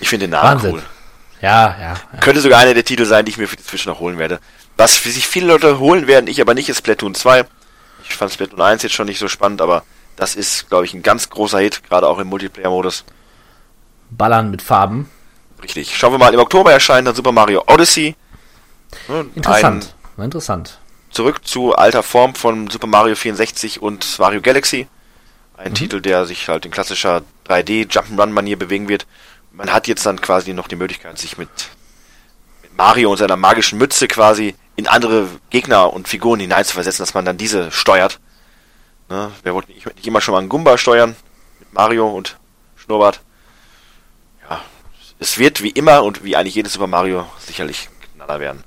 Ich 0.00 0.08
finde 0.08 0.26
den 0.26 0.30
Namen 0.30 0.44
Wahnsinn. 0.54 0.72
cool. 0.72 0.82
Ja, 1.40 1.76
ja, 1.78 1.94
ja. 2.12 2.18
Könnte 2.20 2.40
sogar 2.40 2.60
einer 2.60 2.74
der 2.74 2.84
Titel 2.84 3.04
sein, 3.04 3.24
die 3.24 3.30
ich 3.30 3.38
mir 3.38 3.48
für 3.48 3.56
die 3.56 3.62
Switch 3.62 3.86
noch 3.86 3.98
holen 4.00 4.18
werde. 4.18 4.38
Was 4.76 4.96
für 4.96 5.10
sich 5.10 5.26
viele 5.26 5.46
Leute 5.48 5.78
holen 5.78 6.06
werden, 6.06 6.28
ich 6.28 6.40
aber 6.40 6.54
nicht, 6.54 6.68
ist 6.68 6.78
Splatoon 6.78 7.14
2. 7.14 7.44
Ich 8.04 8.14
fand 8.14 8.32
Splatoon 8.32 8.60
1 8.60 8.82
jetzt 8.82 8.94
schon 8.94 9.06
nicht 9.06 9.18
so 9.18 9.28
spannend, 9.28 9.60
aber 9.60 9.82
das 10.16 10.34
ist, 10.36 10.68
glaube 10.68 10.84
ich, 10.84 10.94
ein 10.94 11.02
ganz 11.02 11.30
großer 11.30 11.58
Hit, 11.58 11.82
gerade 11.88 12.06
auch 12.08 12.18
im 12.18 12.28
Multiplayer-Modus. 12.28 13.04
Ballern 14.10 14.50
mit 14.50 14.62
Farben. 14.62 15.10
Richtig. 15.62 15.96
Schauen 15.96 16.12
wir 16.12 16.18
mal, 16.18 16.34
im 16.34 16.40
Oktober 16.40 16.72
erscheint 16.72 17.06
dann 17.06 17.14
Super 17.14 17.32
Mario 17.32 17.64
Odyssey. 17.66 18.14
Ne, 19.08 19.26
Interessant. 19.34 19.94
Interessant. 20.16 20.78
Ein 20.78 21.12
zurück 21.12 21.46
zu 21.46 21.74
alter 21.74 22.02
Form 22.02 22.34
von 22.34 22.68
Super 22.70 22.86
Mario 22.86 23.14
64 23.14 23.82
und 23.82 24.18
Mario 24.18 24.40
Galaxy. 24.40 24.88
Ein 25.56 25.74
Titel, 25.74 26.00
der 26.00 26.26
sich 26.26 26.48
halt 26.48 26.64
in 26.66 26.72
klassischer 26.72 27.22
3D 27.46 27.88
Jump'n'Run-Manier 27.88 28.56
bewegen 28.56 28.88
wird. 28.88 29.06
Man 29.52 29.72
hat 29.72 29.86
jetzt 29.86 30.04
dann 30.06 30.20
quasi 30.20 30.54
noch 30.54 30.66
die 30.66 30.76
Möglichkeit, 30.76 31.18
sich 31.18 31.38
mit, 31.38 31.50
mit 32.62 32.76
Mario 32.76 33.10
und 33.10 33.18
seiner 33.18 33.36
magischen 33.36 33.78
Mütze 33.78 34.08
quasi 34.08 34.56
in 34.74 34.88
andere 34.88 35.28
Gegner 35.50 35.92
und 35.92 36.08
Figuren 36.08 36.40
hineinzuversetzen, 36.40 37.02
dass 37.02 37.14
man 37.14 37.24
dann 37.24 37.36
diese 37.36 37.70
steuert. 37.70 38.18
Ne? 39.08 39.30
Wer 39.42 39.54
wollte 39.54 39.70
nicht, 39.70 39.86
nicht 39.86 40.06
immer 40.06 40.20
schon 40.20 40.32
mal 40.32 40.38
einen 40.38 40.48
Gumba 40.48 40.78
steuern? 40.78 41.14
Mit 41.60 41.72
Mario 41.72 42.08
und 42.08 42.38
Schnurrbart. 42.76 43.20
Ja, 44.48 44.62
es 45.20 45.38
wird 45.38 45.62
wie 45.62 45.70
immer 45.70 46.02
und 46.02 46.24
wie 46.24 46.34
eigentlich 46.34 46.54
jedes 46.54 46.72
Super 46.72 46.86
Mario 46.86 47.26
sicherlich 47.38 47.90
Knaller 48.14 48.40
werden. 48.40 48.64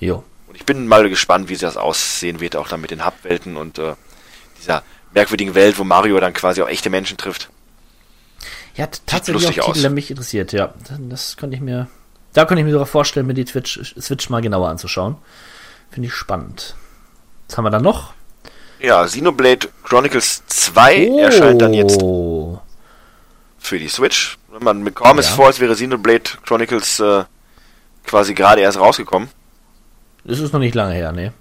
Jo. 0.00 0.24
Und 0.48 0.56
ich 0.56 0.64
bin 0.66 0.86
mal 0.88 1.08
gespannt, 1.08 1.48
wie 1.48 1.56
das 1.56 1.76
aussehen 1.76 2.40
wird, 2.40 2.56
auch 2.56 2.68
dann 2.68 2.80
mit 2.80 2.90
den 2.90 3.04
Hub-Welten 3.06 3.56
und 3.56 3.78
äh, 3.78 3.94
dieser 4.60 4.82
merkwürdigen 5.14 5.54
Welt, 5.54 5.78
wo 5.78 5.84
Mario 5.84 6.18
dann 6.18 6.32
quasi 6.32 6.60
auch 6.62 6.68
echte 6.68 6.90
Menschen 6.90 7.16
trifft. 7.16 7.50
Ja, 8.74 8.88
tatsächlich 9.06 9.46
auch 9.46 9.52
Titel, 9.52 9.70
aus. 9.70 9.80
der 9.80 9.90
mich 9.90 10.10
interessiert, 10.10 10.52
ja. 10.52 10.72
Das 11.08 11.36
könnte 11.36 11.54
ich 11.56 11.62
mir. 11.62 11.88
Da 12.32 12.44
könnte 12.44 12.60
ich 12.60 12.64
mir 12.66 12.72
sogar 12.72 12.86
vorstellen, 12.86 13.26
mir 13.26 13.34
die 13.34 13.44
Twitch, 13.44 13.94
Switch 14.00 14.30
mal 14.30 14.40
genauer 14.40 14.68
anzuschauen. 14.68 15.16
Finde 15.90 16.08
ich 16.08 16.14
spannend. 16.14 16.74
Was 17.48 17.58
haben 17.58 17.64
wir 17.64 17.70
da 17.70 17.80
noch? 17.80 18.14
Ja, 18.78 19.04
Xenoblade 19.04 19.68
Chronicles 19.82 20.42
2 20.46 21.06
erscheint 21.18 21.60
dann 21.60 21.74
jetzt 21.74 22.00
Oh. 22.02 22.60
für 23.58 23.78
die 23.78 23.88
Switch. 23.88 24.38
Wenn 24.48 24.62
man 24.62 24.84
bekommt 24.84 25.18
es 25.20 25.28
Ja. 25.30 25.34
vor, 25.34 25.46
als 25.46 25.60
wäre 25.60 25.74
Xenoblade 25.74 26.22
Chronicles 26.46 27.00
äh, 27.00 27.24
quasi 28.06 28.34
gerade 28.34 28.60
erst 28.62 28.78
rausgekommen. 28.78 29.28
Das 30.24 30.38
ist 30.38 30.52
noch 30.52 30.60
nicht 30.60 30.74
lange 30.74 30.94
her, 30.94 31.12
ne? 31.12 31.32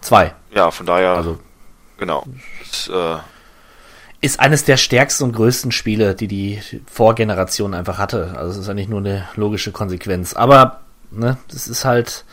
Zwei. 0.00 0.34
Ja, 0.54 0.70
von 0.70 0.86
daher, 0.86 1.10
Also 1.16 1.38
genau. 1.98 2.24
Das, 2.70 2.88
äh, 2.88 3.18
ist 4.20 4.40
eines 4.40 4.64
der 4.64 4.76
stärksten 4.76 5.24
und 5.24 5.32
größten 5.32 5.72
Spiele, 5.72 6.14
die 6.14 6.28
die 6.28 6.60
Vorgeneration 6.86 7.74
einfach 7.74 7.98
hatte. 7.98 8.34
Also 8.36 8.52
es 8.52 8.58
ist 8.58 8.68
eigentlich 8.68 8.88
nur 8.88 9.00
eine 9.00 9.28
logische 9.36 9.72
Konsequenz. 9.72 10.34
Aber 10.34 10.80
ne, 11.10 11.36
das 11.48 11.68
ist 11.68 11.84
halt, 11.84 12.24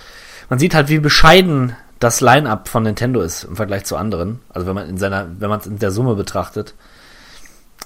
man 0.49 0.59
sieht 0.59 0.73
halt, 0.73 0.89
wie 0.89 0.99
bescheiden 0.99 1.75
das 1.99 2.19
Line-up 2.19 2.67
von 2.67 2.83
Nintendo 2.83 3.21
ist 3.21 3.43
im 3.43 3.55
Vergleich 3.55 3.85
zu 3.85 3.95
anderen. 3.95 4.41
Also 4.49 4.67
wenn 4.67 4.75
man 4.75 4.89
in 4.89 4.97
seiner, 4.97 5.27
wenn 5.39 5.49
man 5.49 5.59
es 5.59 5.65
in 5.67 5.79
der 5.79 5.91
Summe 5.91 6.15
betrachtet, 6.15 6.73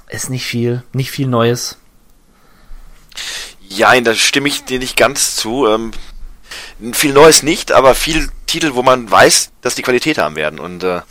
ist 0.09 0.29
nicht 0.29 0.45
viel, 0.45 0.83
nicht 0.93 1.11
viel 1.11 1.27
Neues. 1.27 1.77
ja, 3.67 3.99
da 4.01 4.15
stimme 4.15 4.47
ich 4.47 4.63
dir 4.63 4.79
nicht 4.79 4.95
ganz 4.95 5.35
zu. 5.35 5.67
Ähm, 5.67 5.91
viel 6.93 7.13
Neues 7.13 7.43
nicht, 7.43 7.71
aber 7.71 7.95
viel 7.95 8.29
Titel, 8.45 8.71
wo 8.75 8.83
man 8.83 9.09
weiß, 9.09 9.51
dass 9.61 9.75
die 9.75 9.81
Qualität 9.81 10.17
haben 10.17 10.35
werden. 10.35 10.59
Und 10.59 10.83
äh, 10.83 11.01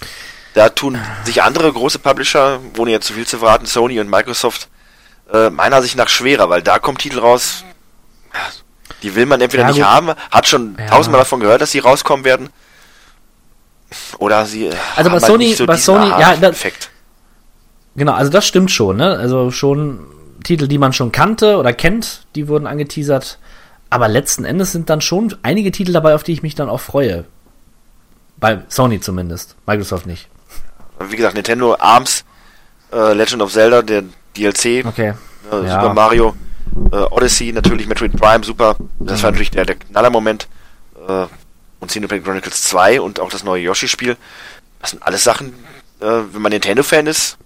da 0.55 0.69
tun 0.71 0.99
sich 1.25 1.43
andere 1.43 1.73
große 1.73 1.99
Publisher, 1.99 2.61
ohne 2.79 2.91
jetzt 2.93 3.07
zu 3.07 3.13
viel 3.15 3.27
zu 3.27 3.39
verraten, 3.39 3.67
Sony 3.67 4.01
und 4.01 4.09
Microsoft, 4.09 4.69
äh, 5.33 5.51
meiner 5.51 5.83
Sicht 5.83 5.97
nach 5.97 6.09
schwerer, 6.09 6.49
weil 6.49 6.63
da 6.63 6.79
kommen 6.79 6.99
Titel 6.99 7.19
raus, 7.19 7.65
ja, 8.33 8.41
die 9.03 9.15
will 9.15 9.27
man 9.27 9.41
entweder 9.41 9.65
Ja, 9.65 9.69
nicht 9.69 9.77
gut. 9.79 9.85
haben, 9.87 10.09
hat 10.31 10.47
schon 10.49 10.77
Ja. 10.79 10.87
tausendmal 10.87 11.21
davon 11.21 11.41
gehört, 11.41 11.61
dass 11.61 11.71
sie 11.73 11.81
rauskommen 11.81 12.25
werden. 12.25 12.49
Oder 14.19 14.47
sie 14.47 14.67
äh, 14.67 14.75
Also 14.97 15.11
bei 15.11 15.17
haben 15.17 15.25
Sony- 15.25 15.39
nicht 15.39 15.57
so 15.59 15.67
bei 15.67 15.75
Sony- 15.77 16.09
ja, 16.19 16.31
das- 16.35 16.43
Aha-Effekt. 16.43 16.91
Genau, 17.95 18.13
also 18.13 18.31
das 18.31 18.47
stimmt 18.47 18.71
schon, 18.71 18.97
ne? 18.97 19.17
Also 19.17 19.51
schon 19.51 20.01
Titel, 20.45 20.69
die 20.69 20.79
man 20.79 20.93
schon 20.93 21.13
kannte 21.13 21.57
oder 21.57 21.73
kennt, 21.73 22.27
die 22.35 22.47
wurden 22.49 22.67
angeteasert. 22.67 23.39
Aber 23.91 24.09
letzten 24.09 24.45
Endes 24.45 24.73
sind 24.73 24.91
dann 24.91 25.01
schon 25.01 25.35
einige 25.43 25.71
Titel 25.71 25.93
dabei, 25.93 26.15
auf 26.15 26.23
die 26.23 26.33
ich 26.33 26.43
mich 26.43 26.55
dann 26.55 26.69
auch 26.69 26.81
freue. 26.81 27.25
Bei 28.39 28.63
Sony 28.69 29.01
zumindest. 29.01 29.57
Microsoft 29.67 30.07
nicht. 30.07 30.29
Wie 31.01 31.17
gesagt, 31.17 31.35
Nintendo 31.35 31.77
Arms, 31.79 32.25
äh, 32.93 33.13
Legend 33.13 33.43
of 33.43 33.53
Zelda, 33.53 33.83
der 33.83 34.03
DLC, 34.37 34.85
Okay. 34.87 35.15
äh, 35.53 35.65
Ja. 35.67 35.81
Super 35.81 35.95
Mario, 35.95 36.35
äh, 36.93 36.97
Odyssey, 36.97 37.53
natürlich 37.53 37.87
Metroid 37.87 38.17
Prime, 38.17 38.45
super. 38.45 38.77
Das 38.99 39.19
Mhm. 39.21 39.23
war 39.25 39.31
natürlich 39.31 39.51
der, 39.51 39.65
der 39.65 39.77
Knallermoment. 39.77 40.49
Äh, 41.09 41.27
und 41.79 41.89
Xenoblade 41.89 42.23
Chronicles 42.23 42.63
2 42.63 43.01
und 43.03 43.21
auch 43.21 43.29
das 43.31 43.45
neue 43.45 43.63
Yoshi-Spiel. 43.63 44.17
Das 44.81 44.91
sind 44.91 45.03
alles 45.03 45.23
Sachen, 45.25 45.53
äh, 46.01 46.07
wenn 46.33 46.41
man 46.43 46.51
Nintendo-Fan 46.51 47.07
ist, 47.07 47.37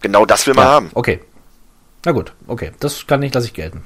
genau 0.00 0.26
das 0.26 0.46
will 0.46 0.54
man 0.54 0.64
ja, 0.64 0.70
haben. 0.72 0.90
Okay. 0.94 1.20
Na 2.04 2.12
gut, 2.12 2.32
okay. 2.48 2.72
Das 2.80 3.06
kann 3.06 3.22
ich, 3.22 3.32
lasse 3.32 3.46
ich 3.46 3.54
gelten. 3.54 3.84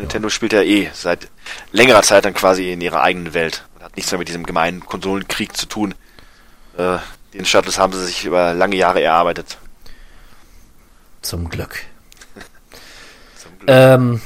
Nintendo 0.00 0.28
spielt 0.28 0.52
ja 0.52 0.62
eh 0.62 0.90
seit 0.92 1.28
längerer 1.72 2.02
Zeit 2.02 2.24
dann 2.24 2.34
quasi 2.34 2.72
in 2.72 2.80
ihrer 2.80 3.02
eigenen 3.02 3.34
Welt 3.34 3.64
und 3.74 3.84
hat 3.84 3.96
nichts 3.96 4.10
mehr 4.10 4.18
mit 4.18 4.28
diesem 4.28 4.44
gemeinen 4.44 4.84
Konsolenkrieg 4.84 5.56
zu 5.56 5.66
tun. 5.66 5.94
Äh, 6.76 6.98
den 7.34 7.44
Status 7.44 7.78
haben 7.78 7.92
sie 7.92 8.04
sich 8.04 8.24
über 8.24 8.54
lange 8.54 8.76
Jahre 8.76 9.02
erarbeitet. 9.02 9.58
Zum 11.22 11.48
Glück. 11.48 11.82
Zum 13.36 13.58
Glück. 13.58 13.68
Ähm, 13.68 14.20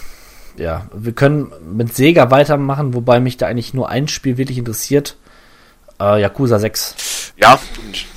ja, 0.57 0.87
wir 0.93 1.12
können 1.12 1.53
mit 1.75 1.95
Sega 1.95 2.31
weitermachen, 2.31 2.95
wobei 2.95 3.20
mich 3.20 3.37
da 3.37 3.47
eigentlich 3.47 3.75
nur 3.75 3.89
ein 3.89 4.09
Spiel 4.09 4.37
wirklich 4.37 4.59
interessiert. 4.59 5.16
Äh, 6.01 6.20
Yakuza 6.20 6.59
6. 6.59 7.33
Ja, 7.37 7.59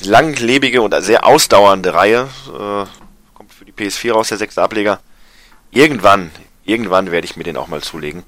langlebige 0.01 0.82
und 0.82 0.93
sehr 1.01 1.26
ausdauernde 1.26 1.93
Reihe. 1.93 2.28
Äh, 2.47 2.86
kommt 3.34 3.51
für 3.51 3.66
die 3.66 3.74
PS4 3.74 4.14
raus, 4.14 4.30
der 4.30 4.38
sechste 4.38 4.62
Ableger. 4.62 4.99
Irgendwann, 5.72 6.32
irgendwann 6.68 7.11
werde 7.11 7.26
ich 7.26 7.36
mir 7.36 7.43
den 7.43 7.57
auch 7.57 7.68
mal 7.68 7.82
zulegen. 7.82 8.24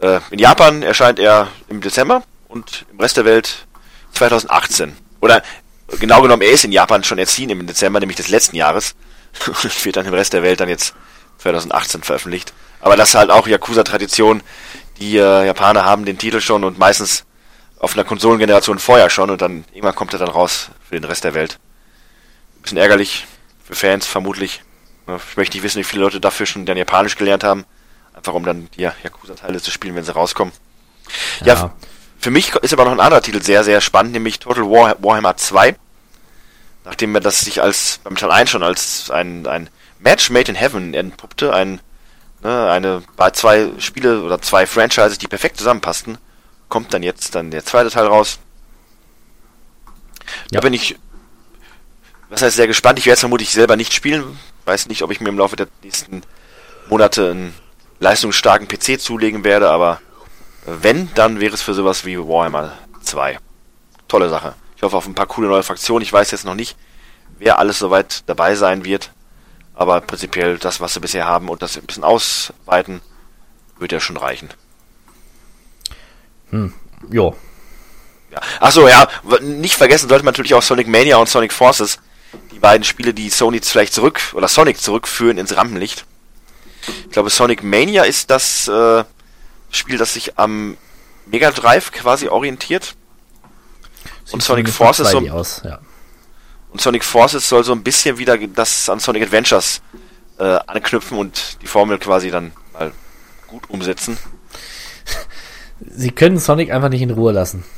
Äh, 0.00 0.20
in 0.30 0.38
Japan 0.38 0.82
erscheint 0.82 1.18
er 1.18 1.48
im 1.68 1.80
Dezember 1.80 2.22
und 2.48 2.84
im 2.92 3.00
Rest 3.00 3.16
der 3.16 3.24
Welt 3.24 3.66
2018. 4.12 4.96
Oder 5.20 5.42
genau 5.98 6.20
genommen, 6.20 6.42
er 6.42 6.50
ist 6.50 6.64
in 6.64 6.72
Japan 6.72 7.04
schon 7.04 7.18
erschienen 7.18 7.60
im 7.60 7.66
Dezember, 7.66 8.00
nämlich 8.00 8.16
des 8.16 8.28
letzten 8.28 8.56
Jahres. 8.56 8.94
und 9.46 9.84
wird 9.84 9.96
dann 9.96 10.06
im 10.06 10.14
Rest 10.14 10.32
der 10.32 10.42
Welt 10.42 10.60
dann 10.60 10.68
jetzt 10.68 10.94
2018 11.38 12.02
veröffentlicht. 12.02 12.52
Aber 12.80 12.96
das 12.96 13.10
ist 13.10 13.14
halt 13.14 13.30
auch 13.30 13.46
Yakuza-Tradition. 13.46 14.42
Die 14.98 15.16
äh, 15.16 15.46
Japaner 15.46 15.84
haben 15.84 16.04
den 16.04 16.18
Titel 16.18 16.40
schon 16.40 16.64
und 16.64 16.78
meistens 16.78 17.24
auf 17.78 17.94
einer 17.94 18.04
Konsolengeneration 18.04 18.78
vorher 18.78 19.10
schon 19.10 19.30
und 19.30 19.42
dann 19.42 19.64
irgendwann 19.72 19.94
kommt 19.94 20.12
er 20.14 20.18
dann 20.18 20.28
raus 20.28 20.70
für 20.88 20.98
den 20.98 21.04
Rest 21.04 21.24
der 21.24 21.34
Welt. 21.34 21.58
Bisschen 22.62 22.78
ärgerlich 22.78 23.26
für 23.64 23.74
Fans 23.74 24.06
vermutlich. 24.06 24.62
Ich 25.30 25.36
möchte 25.36 25.56
nicht 25.56 25.64
wissen, 25.64 25.78
wie 25.78 25.84
viele 25.84 26.02
Leute 26.02 26.20
dafür 26.20 26.46
schon 26.46 26.64
dann 26.64 26.78
Japanisch 26.78 27.16
gelernt 27.16 27.44
haben. 27.44 27.64
Einfach 28.16 28.32
um 28.34 28.44
dann 28.44 28.68
die 28.76 28.82
Yakuza-Teile 28.82 29.60
zu 29.62 29.70
spielen, 29.70 29.94
wenn 29.94 30.02
sie 30.04 30.12
rauskommen. 30.14 30.52
Ja. 31.44 31.54
Ja. 31.54 31.74
für 32.18 32.30
mich 32.32 32.52
ist 32.56 32.72
aber 32.72 32.84
noch 32.86 32.92
ein 32.92 33.00
anderer 33.00 33.22
Titel 33.22 33.40
sehr, 33.42 33.62
sehr 33.62 33.80
spannend, 33.80 34.12
nämlich 34.12 34.40
Total 34.40 34.64
War, 34.64 34.96
Warhammer 34.98 35.36
2. 35.36 35.76
Nachdem 36.84 37.14
er 37.14 37.20
das 37.20 37.40
sich 37.40 37.62
als 37.62 38.00
beim 38.02 38.16
Teil 38.16 38.30
1 38.32 38.50
schon 38.50 38.62
als 38.64 39.10
ein, 39.10 39.46
ein 39.46 39.70
Match 40.00 40.30
made 40.30 40.50
in 40.50 40.56
Heaven 40.56 40.94
entpuppte, 40.94 41.52
ein, 41.54 41.80
ne, 42.42 42.70
eine 42.70 43.02
bei 43.16 43.30
zwei 43.30 43.70
Spiele 43.78 44.22
oder 44.22 44.40
zwei 44.40 44.66
Franchises, 44.66 45.18
die 45.18 45.28
perfekt 45.28 45.58
zusammenpassten, 45.58 46.18
kommt 46.68 46.92
dann 46.94 47.02
jetzt 47.02 47.34
dann 47.34 47.50
der 47.50 47.64
zweite 47.64 47.90
Teil 47.90 48.06
raus. 48.06 48.38
Da 50.50 50.56
Ja. 50.56 50.60
bin 50.60 50.72
ich, 50.72 50.96
was 52.30 52.42
heißt 52.42 52.56
sehr 52.56 52.66
gespannt. 52.66 52.98
Ich 52.98 53.06
werde 53.06 53.14
es 53.14 53.20
vermutlich 53.20 53.50
selber 53.52 53.76
nicht 53.76 53.92
spielen. 53.92 54.38
Weiß 54.64 54.86
nicht, 54.88 55.02
ob 55.02 55.10
ich 55.12 55.20
mir 55.20 55.28
im 55.28 55.38
Laufe 55.38 55.56
der 55.56 55.68
nächsten 55.82 56.22
Monate 56.88 57.30
einen 57.30 57.54
leistungsstarken 57.98 58.68
PC 58.68 59.00
zulegen 59.00 59.44
werde, 59.44 59.70
aber 59.70 60.00
wenn, 60.64 61.12
dann 61.14 61.40
wäre 61.40 61.54
es 61.54 61.62
für 61.62 61.74
sowas 61.74 62.04
wie 62.04 62.18
Warhammer 62.18 62.72
2. 63.02 63.38
Tolle 64.08 64.28
Sache. 64.28 64.54
Ich 64.76 64.82
hoffe 64.82 64.96
auf 64.96 65.06
ein 65.06 65.14
paar 65.14 65.26
coole 65.26 65.48
neue 65.48 65.62
Fraktionen. 65.62 66.02
Ich 66.02 66.12
weiß 66.12 66.30
jetzt 66.30 66.44
noch 66.44 66.54
nicht, 66.54 66.76
wer 67.38 67.58
alles 67.58 67.78
soweit 67.78 68.28
dabei 68.28 68.54
sein 68.54 68.84
wird. 68.84 69.12
Aber 69.74 70.00
prinzipiell 70.00 70.58
das, 70.58 70.80
was 70.80 70.94
sie 70.94 71.00
bisher 71.00 71.26
haben 71.26 71.48
und 71.48 71.62
das 71.62 71.76
ein 71.76 71.86
bisschen 71.86 72.04
ausweiten, 72.04 73.00
wird 73.78 73.92
ja 73.92 74.00
schon 74.00 74.16
reichen. 74.16 74.48
Jo. 77.10 77.36
Ja. 78.30 78.40
Achso, 78.60 78.88
ja, 78.88 79.08
nicht 79.40 79.74
vergessen 79.74 80.08
sollte 80.08 80.24
man 80.24 80.32
natürlich 80.32 80.54
auch 80.54 80.62
Sonic 80.62 80.88
Mania 80.88 81.16
und 81.16 81.28
Sonic 81.28 81.52
Forces. 81.52 81.98
Die 82.52 82.58
beiden 82.58 82.84
Spiele, 82.84 83.14
die 83.14 83.30
Sony 83.30 83.60
vielleicht 83.60 83.94
zurück, 83.94 84.20
oder 84.34 84.48
Sonic 84.48 84.80
zurückführen 84.80 85.38
ins 85.38 85.56
Rampenlicht. 85.56 86.06
Ich 87.04 87.10
glaube, 87.10 87.30
Sonic 87.30 87.62
Mania 87.62 88.02
ist 88.02 88.30
das 88.30 88.68
äh, 88.68 89.04
Spiel, 89.70 89.98
das 89.98 90.14
sich 90.14 90.38
am 90.38 90.76
Mega 91.26 91.50
Drive 91.50 91.92
quasi 91.92 92.28
orientiert. 92.28 92.94
Und 94.32 94.42
Sieht 94.42 94.48
Sonic 94.48 94.66
zumindest 94.68 94.76
Forces 94.76 95.10
so, 95.10 95.18
2D 95.18 95.30
aus, 95.30 95.62
ja. 95.64 95.78
und 96.70 96.80
Sonic 96.80 97.04
Forces 97.04 97.48
soll 97.48 97.62
so 97.64 97.72
ein 97.72 97.82
bisschen 97.82 98.18
wieder 98.18 98.36
das 98.38 98.88
an 98.88 98.98
Sonic 98.98 99.22
Adventures 99.22 99.82
äh, 100.38 100.58
anknüpfen 100.66 101.16
und 101.18 101.58
die 101.62 101.66
Formel 101.66 101.98
quasi 101.98 102.30
dann 102.30 102.52
mal 102.72 102.92
gut 103.46 103.70
umsetzen. 103.70 104.18
Sie 105.80 106.10
können 106.10 106.38
Sonic 106.38 106.70
einfach 106.70 106.88
nicht 106.88 107.02
in 107.02 107.10
Ruhe 107.10 107.32
lassen. 107.32 107.64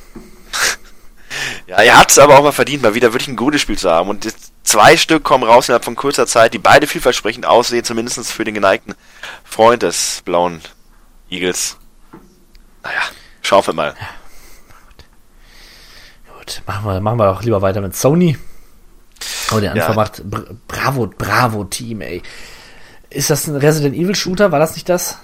Ja, 1.66 1.76
er 1.82 1.98
hat 1.98 2.10
es 2.10 2.18
aber 2.18 2.38
auch 2.38 2.42
mal 2.42 2.52
verdient, 2.52 2.82
mal 2.82 2.94
wieder 2.94 3.12
wirklich 3.12 3.28
ein 3.28 3.36
gutes 3.36 3.60
Spiel 3.60 3.76
zu 3.76 3.90
haben. 3.90 4.08
Und 4.08 4.24
jetzt 4.24 4.47
zwei 4.68 4.96
Stück 4.96 5.24
kommen 5.24 5.44
raus 5.44 5.68
innerhalb 5.68 5.84
von 5.84 5.96
kurzer 5.96 6.26
Zeit, 6.26 6.54
die 6.54 6.58
beide 6.58 6.86
vielversprechend 6.86 7.46
aussehen, 7.46 7.84
zumindest 7.84 8.30
für 8.30 8.44
den 8.44 8.54
geneigten 8.54 8.94
Freund 9.44 9.82
des 9.82 10.22
blauen 10.24 10.60
Eagles. 11.30 11.76
Naja, 12.82 13.00
schauen 13.42 13.66
wir 13.66 13.74
mal. 13.74 13.94
Gut, 16.38 16.62
machen 16.66 16.84
wir, 16.86 17.00
machen 17.00 17.18
wir 17.18 17.26
doch 17.32 17.42
lieber 17.42 17.62
weiter 17.62 17.80
mit 17.80 17.96
Sony. 17.96 18.38
Oh, 19.50 19.58
der 19.60 19.72
Anfang 19.72 19.90
Ja. 19.90 19.94
macht 19.96 20.22
Br 20.30 20.42
Bravo, 20.68 21.06
Bravo 21.06 21.64
Team, 21.64 22.02
ey. 22.02 22.22
Ist 23.10 23.30
das 23.30 23.46
ein 23.46 23.56
Resident 23.56 23.96
Evil 23.96 24.14
Shooter? 24.14 24.52
War 24.52 24.58
das 24.58 24.74
nicht 24.74 24.88
das? 24.88 25.18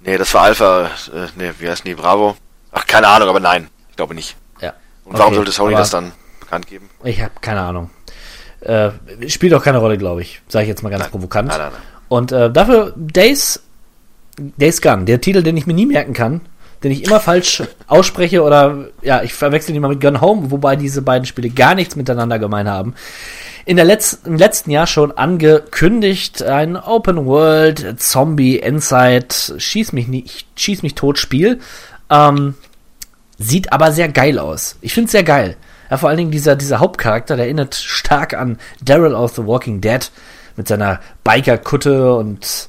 Nee, 0.00 0.18
das 0.18 0.32
war 0.34 0.42
Alpha, 0.42 0.90
äh, 1.14 1.28
nee, 1.36 1.52
wie 1.58 1.68
heißt 1.68 1.86
die, 1.86 1.94
Bravo? 1.94 2.36
Ach, 2.72 2.86
keine 2.86 3.08
Ahnung, 3.08 3.28
aber 3.30 3.40
nein, 3.40 3.68
ich 3.90 3.96
glaube 3.96 4.14
nicht. 4.14 4.36
Ja. 4.60 4.74
Und 5.04 5.14
warum 5.14 5.28
Okay, 5.28 5.36
sollte 5.36 5.52
Sony 5.52 5.74
das 5.74 5.90
dann 5.90 6.12
bekannt 6.40 6.66
geben? 6.66 6.90
Ich 7.04 7.20
habe 7.22 7.32
keine 7.40 7.62
Ahnung. 7.62 7.90
Äh, 8.64 8.90
spielt 9.28 9.54
auch 9.54 9.62
keine 9.62 9.78
Rolle, 9.78 9.98
glaube 9.98 10.22
ich. 10.22 10.40
Sage 10.48 10.64
ich 10.64 10.68
jetzt 10.68 10.82
mal 10.82 10.90
ganz 10.90 11.02
Nein. 11.02 11.10
provokant. 11.10 11.48
Nein, 11.48 11.58
nein. 11.58 11.70
Und 12.08 12.32
äh, 12.32 12.50
dafür 12.50 12.92
Days, 12.96 13.60
Days 14.36 14.80
Gone, 14.80 15.04
der 15.04 15.20
Titel, 15.20 15.42
den 15.42 15.56
ich 15.56 15.66
mir 15.66 15.74
nie 15.74 15.86
merken 15.86 16.12
kann, 16.12 16.40
den 16.82 16.92
ich 16.92 17.04
immer 17.04 17.20
falsch 17.20 17.62
ausspreche 17.86 18.42
oder 18.42 18.88
ja, 19.02 19.22
ich 19.22 19.34
verwechsel 19.34 19.74
ihn 19.74 19.82
mal 19.82 19.88
mit 19.88 20.00
Gone 20.00 20.20
Home, 20.20 20.50
wobei 20.50 20.76
diese 20.76 21.02
beiden 21.02 21.26
Spiele 21.26 21.50
gar 21.50 21.74
nichts 21.74 21.96
miteinander 21.96 22.38
gemein 22.38 22.68
haben. 22.68 22.94
In 23.66 23.76
der 23.76 23.86
letzten, 23.86 24.28
im 24.28 24.36
letzten 24.36 24.70
Jahr 24.70 24.86
schon 24.86 25.12
angekündigt, 25.12 26.42
ein 26.42 26.76
Open 26.76 27.24
World 27.24 28.00
Zombie 28.00 28.60
Endzeit 28.60 29.54
schieß 29.56 29.92
mich 29.92 30.06
nicht, 30.06 30.46
schieß 30.56 30.82
mich 30.82 30.94
tot 30.94 31.18
Spiel. 31.18 31.60
Ähm, 32.10 32.54
Sieht 33.38 33.72
aber 33.72 33.92
sehr 33.92 34.08
geil 34.08 34.38
aus. 34.38 34.76
Ich 34.80 34.94
finde 34.94 35.06
es 35.06 35.12
sehr 35.12 35.24
geil. 35.24 35.56
Ja, 35.90 35.98
vor 35.98 36.08
allen 36.08 36.18
Dingen 36.18 36.30
dieser, 36.30 36.56
dieser 36.56 36.80
Hauptcharakter, 36.80 37.36
der 37.36 37.46
erinnert 37.46 37.74
stark 37.74 38.34
an 38.34 38.58
Daryl 38.82 39.14
aus 39.14 39.34
The 39.36 39.46
Walking 39.46 39.80
Dead 39.80 40.10
mit 40.56 40.68
seiner 40.68 41.00
Bikerkutte 41.24 42.14
und 42.14 42.68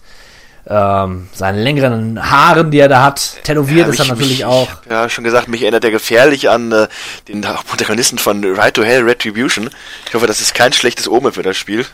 ähm, 0.67 1.27
seinen 1.31 1.59
längeren 1.59 2.31
Haaren, 2.31 2.71
die 2.71 2.79
er 2.79 2.87
da 2.87 3.03
hat. 3.03 3.43
Tätowiert 3.43 3.87
ist 3.87 3.99
er 3.99 4.07
natürlich 4.07 4.39
mich, 4.39 4.45
auch. 4.45 4.67
Ja 4.89 5.09
schon 5.09 5.23
gesagt, 5.23 5.47
mich 5.47 5.61
erinnert 5.61 5.83
er 5.83 5.91
gefährlich 5.91 6.49
an 6.49 6.71
äh, 6.71 6.87
den 7.27 7.41
Protagonisten 7.41 8.17
von 8.17 8.43
Right 8.43 8.73
to 8.73 8.83
Hell 8.83 9.03
Retribution. 9.03 9.69
Ich 10.07 10.13
hoffe, 10.15 10.27
das 10.27 10.41
ist 10.41 10.55
kein 10.55 10.73
schlechtes 10.73 11.07
Omen 11.07 11.33
für 11.33 11.43
das 11.43 11.57
Spiel. 11.57 11.85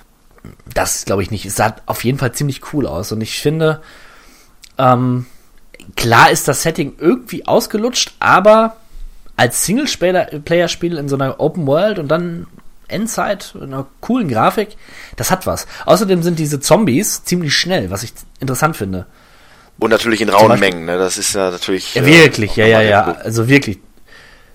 Das 0.74 1.06
glaube 1.06 1.22
ich 1.22 1.32
nicht. 1.32 1.46
Es 1.46 1.56
sah 1.58 1.76
auf 1.86 2.04
jeden 2.04 2.18
Fall 2.18 2.32
ziemlich 2.32 2.74
cool 2.74 2.88
aus. 2.88 3.12
Und 3.12 3.22
ich 3.22 3.40
finde, 3.42 3.82
ähm, 4.78 5.26
klar 5.96 6.32
ist 6.32 6.48
das 6.48 6.64
Setting 6.64 6.94
irgendwie 6.98 7.46
ausgelutscht, 7.46 8.14
aber 8.20 8.78
als 9.42 9.66
Singleplayer-Spiel 9.66 10.98
in 10.98 11.10
so 11.10 11.16
einer 11.16 11.40
Open 11.40 11.66
World 11.66 11.98
und 12.00 12.08
dann 12.10 12.48
Endzeit, 12.88 13.54
in 13.56 13.74
einer 13.74 13.88
coolen 14.02 14.28
Grafik, 14.28 14.76
das 15.16 15.32
hat 15.32 15.48
was. 15.48 15.66
Außerdem 15.86 16.22
sind 16.24 16.38
diese 16.40 16.60
Zombies 16.60 17.24
ziemlich 17.24 17.56
schnell, 17.56 17.90
was 17.90 18.04
ich 18.04 18.14
interessant 18.40 18.78
finde. 18.78 19.08
Und 19.80 19.90
natürlich 19.90 20.22
in 20.22 20.30
rauen 20.30 20.60
Mengen, 20.60 20.86
ne? 20.86 20.98
Das 20.98 21.18
ist 21.18 21.34
ja 21.34 21.50
natürlich. 21.50 21.96
Ja, 21.96 22.04
äh, 22.04 22.06
wirklich, 22.06 22.52
auch 22.52 22.58
ja, 22.58 22.66
ja, 22.68 22.82
ja. 22.82 23.12
Also 23.24 23.48
wirklich. 23.48 23.80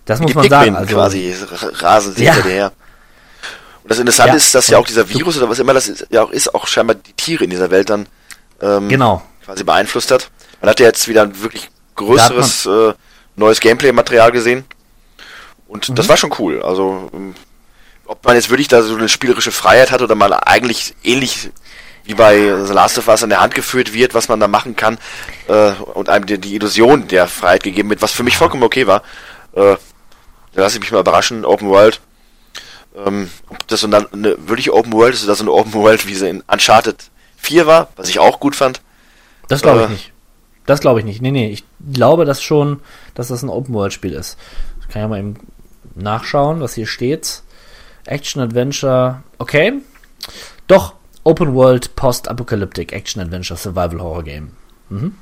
Das 0.04 0.20
muss 0.20 0.34
man 0.34 0.42
Pikmin 0.42 0.74
sagen. 0.74 0.76
Also, 0.76 0.94
quasi 0.94 1.34
rasen 1.80 2.14
sie 2.14 2.24
Ja. 2.24 2.34
hinter 2.34 2.48
dir 2.48 2.54
her. 2.54 2.72
Und 3.82 3.90
das 3.90 3.98
Interessante 3.98 4.30
Ja. 4.32 4.36
ist, 4.36 4.54
dass 4.54 4.68
ja 4.68 4.78
auch 4.78 4.86
dieser 4.86 5.08
Virus 5.08 5.36
oder 5.38 5.48
was 5.48 5.58
immer 5.58 5.74
das 5.74 5.88
ist, 5.88 6.06
ja 6.10 6.22
auch 6.22 6.30
ist, 6.30 6.54
auch 6.54 6.66
scheinbar 6.68 6.94
die 6.96 7.12
Tiere 7.14 7.44
in 7.44 7.50
dieser 7.50 7.70
Welt 7.72 7.90
dann 7.90 8.06
ähm, 8.60 8.88
Genau. 8.88 9.22
quasi 9.44 9.64
beeinflusst 9.64 10.10
hat. 10.12 10.30
Man 10.60 10.70
hat 10.70 10.78
ja 10.78 10.86
jetzt 10.86 11.08
wieder 11.08 11.22
ein 11.22 11.42
wirklich 11.42 11.68
größeres 11.96 12.66
äh, 12.66 12.92
neues 13.34 13.60
Gameplay-Material 13.60 14.30
gesehen. 14.30 14.64
Und 15.68 15.88
Mhm. 15.88 15.94
das 15.94 16.08
war 16.08 16.16
schon 16.16 16.32
cool. 16.38 16.62
Also, 16.62 17.10
ähm, 17.14 17.34
ob 18.06 18.24
man 18.24 18.34
jetzt 18.36 18.50
wirklich 18.50 18.68
da 18.68 18.82
so 18.82 18.94
eine 18.96 19.08
spielerische 19.08 19.50
Freiheit 19.52 19.90
hat 19.90 20.02
oder 20.02 20.14
man 20.14 20.32
eigentlich 20.32 20.94
ähnlich 21.02 21.50
wie 22.04 22.14
bei 22.14 22.36
The 22.64 22.72
Last 22.72 22.98
of 22.98 23.08
Us 23.08 23.24
an 23.24 23.30
der 23.30 23.40
Hand 23.40 23.54
geführt 23.56 23.92
wird, 23.92 24.14
was 24.14 24.28
man 24.28 24.38
da 24.38 24.46
machen 24.46 24.76
kann, 24.76 24.96
äh, 25.48 25.72
und 25.94 26.08
einem 26.08 26.24
die, 26.26 26.38
die 26.38 26.54
Illusion 26.54 27.08
der 27.08 27.26
Freiheit 27.26 27.64
gegeben 27.64 27.90
wird, 27.90 28.00
was 28.00 28.12
für 28.12 28.22
mich 28.22 28.36
vollkommen 28.36 28.62
okay 28.62 28.86
war. 28.86 29.02
Äh, 29.54 29.76
da 30.54 30.62
lasse 30.62 30.76
ich 30.76 30.80
mich 30.80 30.92
mal 30.92 31.00
überraschen, 31.00 31.44
Open 31.44 31.68
World. 31.68 32.00
Ähm, 33.04 33.28
ob 33.48 33.66
das 33.66 33.80
so 33.80 33.88
eine, 33.88 34.06
eine 34.12 34.36
wirkliche 34.48 34.72
Open 34.72 34.92
World 34.92 35.14
ist 35.14 35.24
oder 35.24 35.34
so 35.34 35.42
eine 35.42 35.52
Open 35.52 35.72
World, 35.74 36.06
wie 36.06 36.14
sie 36.14 36.28
in 36.30 36.42
Uncharted 36.46 37.10
4 37.38 37.66
war, 37.66 37.88
was 37.96 38.08
ich 38.08 38.20
auch 38.20 38.38
gut 38.40 38.54
fand. 38.56 38.80
Das 39.48 39.62
glaube 39.62 39.80
ich 39.82 39.86
Äh. 39.86 39.92
nicht. 39.92 40.12
Das 40.64 40.80
glaube 40.80 41.00
ich 41.00 41.04
nicht. 41.04 41.20
Nee, 41.22 41.30
nee, 41.32 41.48
ich 41.50 41.64
glaube 41.92 42.24
das 42.24 42.40
schon, 42.42 42.80
dass 43.14 43.28
das 43.28 43.42
ein 43.42 43.48
Open-World-Spiel 43.50 44.12
ist. 44.12 44.36
Ich 44.80 44.88
kann 44.88 45.02
ja 45.02 45.08
mal 45.08 45.18
eben 45.18 45.36
nachschauen, 45.96 46.60
was 46.60 46.74
hier 46.74 46.86
steht. 46.86 47.42
Action-Adventure, 48.04 49.22
okay. 49.38 49.74
Doch, 50.68 50.94
Open-World, 51.24 51.96
Post-Apocalyptic, 51.96 52.92
Action-Adventure, 52.92 53.58
Survival-Horror-Game. 53.58 54.52
Mhm. 54.90 55.16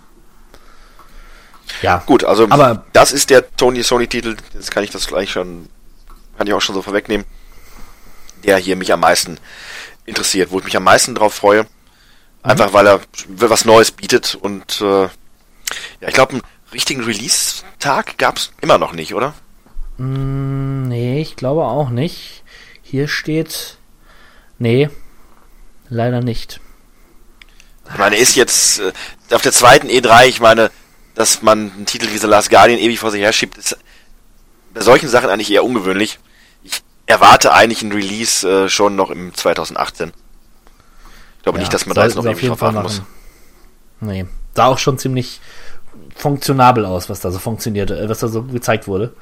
Ja, 1.82 2.02
Gut, 2.06 2.24
also 2.24 2.46
Aber- 2.50 2.84
das 2.92 3.12
ist 3.12 3.30
der 3.30 3.56
Tony 3.56 3.82
Sony-Titel, 3.82 4.36
jetzt 4.52 4.70
kann 4.70 4.84
ich 4.84 4.90
das 4.90 5.06
gleich 5.06 5.30
schon, 5.30 5.68
kann 6.36 6.46
ich 6.46 6.52
auch 6.52 6.60
schon 6.60 6.74
so 6.74 6.82
vorwegnehmen, 6.82 7.26
der 8.44 8.58
hier 8.58 8.76
mich 8.76 8.92
am 8.92 9.00
meisten 9.00 9.38
interessiert, 10.04 10.50
wo 10.50 10.58
ich 10.58 10.64
mich 10.64 10.76
am 10.76 10.84
meisten 10.84 11.14
drauf 11.14 11.34
freue. 11.34 11.66
Einfach 12.42 12.74
weil 12.74 12.86
er 12.86 13.00
was 13.28 13.64
Neues 13.64 13.90
bietet 13.90 14.34
und 14.34 14.82
äh, 14.82 15.04
ja, 15.04 15.08
ich 16.08 16.12
glaube, 16.12 16.32
einen 16.34 16.42
richtigen 16.74 17.02
Release-Tag 17.02 18.18
gab's 18.18 18.52
immer 18.60 18.76
noch 18.76 18.92
nicht, 18.92 19.14
oder? 19.14 19.32
Mm, 19.98 20.88
nee, 20.88 21.20
ich 21.20 21.36
glaube 21.36 21.64
auch 21.64 21.90
nicht. 21.90 22.42
Hier 22.82 23.08
steht, 23.08 23.78
nee, 24.58 24.88
leider 25.88 26.20
nicht. 26.20 26.60
Ich 27.90 27.98
meine, 27.98 28.16
ist 28.16 28.34
jetzt 28.34 28.80
äh, 28.80 28.92
auf 29.34 29.42
der 29.42 29.52
zweiten 29.52 29.88
E3, 29.88 30.26
ich 30.26 30.40
meine, 30.40 30.70
dass 31.14 31.42
man 31.42 31.72
einen 31.72 31.86
Titel 31.86 32.08
wie 32.12 32.18
The 32.18 32.26
Last 32.26 32.50
Guardian 32.50 32.78
ewig 32.78 32.98
vor 32.98 33.10
sich 33.10 33.20
her 33.20 33.32
schiebt, 33.32 33.58
ist 33.58 33.76
bei 34.72 34.80
solchen 34.80 35.08
Sachen 35.08 35.30
eigentlich 35.30 35.52
eher 35.52 35.64
ungewöhnlich. 35.64 36.18
Ich 36.64 36.82
erwarte 37.06 37.52
eigentlich 37.52 37.82
ein 37.82 37.92
Release 37.92 38.48
äh, 38.48 38.68
schon 38.68 38.96
noch 38.96 39.10
im 39.10 39.32
2018. 39.34 40.12
Ich 41.38 41.42
glaube 41.42 41.58
Ja, 41.58 41.60
nicht, 41.62 41.72
dass 41.72 41.86
man 41.86 41.94
da 41.94 42.04
jetzt 42.04 42.16
noch 42.16 42.24
jeden 42.24 42.48
drauf 42.48 42.60
warten 42.60 42.82
muss. 42.82 43.02
Nee, 44.00 44.26
sah 44.54 44.66
auch 44.66 44.78
schon 44.78 44.98
ziemlich 44.98 45.40
funktionabel 46.16 46.84
aus, 46.84 47.08
was 47.08 47.20
da 47.20 47.30
so 47.30 47.38
funktionierte, 47.38 47.98
äh, 47.98 48.08
was 48.08 48.18
da 48.18 48.28
so 48.28 48.42
gezeigt 48.42 48.88
wurde. 48.88 49.14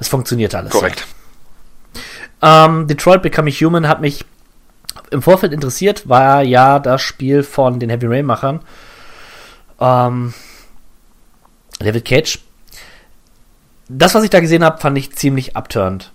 Es 0.00 0.08
funktionierte 0.08 0.58
alles. 0.58 0.72
Korrekt. 0.72 1.06
Ja. 2.42 2.66
Ähm, 2.66 2.88
Detroit 2.88 3.22
Becoming 3.22 3.54
Human 3.54 3.86
hat 3.86 4.00
mich 4.00 4.24
im 5.10 5.22
Vorfeld 5.22 5.52
interessiert, 5.52 6.08
war 6.08 6.42
ja 6.42 6.78
das 6.78 7.02
Spiel 7.02 7.42
von 7.42 7.78
den 7.78 7.90
Heavy 7.90 8.06
Rain 8.06 8.26
Machern. 8.26 8.60
Ähm, 9.78 10.34
David 11.78 12.04
Cage. 12.04 12.38
Das, 13.88 14.14
was 14.14 14.24
ich 14.24 14.30
da 14.30 14.40
gesehen 14.40 14.64
habe, 14.64 14.80
fand 14.80 14.96
ich 14.98 15.14
ziemlich 15.14 15.56
abturnt. 15.56 16.12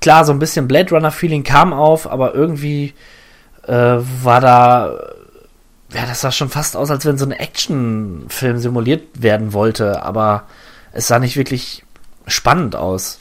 Klar, 0.00 0.24
so 0.24 0.32
ein 0.32 0.38
bisschen 0.38 0.68
Blade 0.68 0.90
Runner 0.90 1.10
Feeling 1.10 1.44
kam 1.44 1.72
auf, 1.72 2.10
aber 2.10 2.34
irgendwie 2.34 2.94
äh, 3.66 3.72
war 3.72 4.40
da 4.40 4.92
ja, 5.92 6.04
das 6.04 6.20
sah 6.20 6.30
schon 6.30 6.50
fast 6.50 6.76
aus, 6.76 6.90
als 6.90 7.06
wenn 7.06 7.16
so 7.16 7.24
ein 7.24 7.32
Actionfilm 7.32 8.58
simuliert 8.58 9.22
werden 9.22 9.52
wollte, 9.52 10.02
aber 10.02 10.44
es 10.92 11.06
sah 11.08 11.18
nicht 11.18 11.36
wirklich 11.36 11.84
spannend 12.26 12.76
aus. 12.76 13.18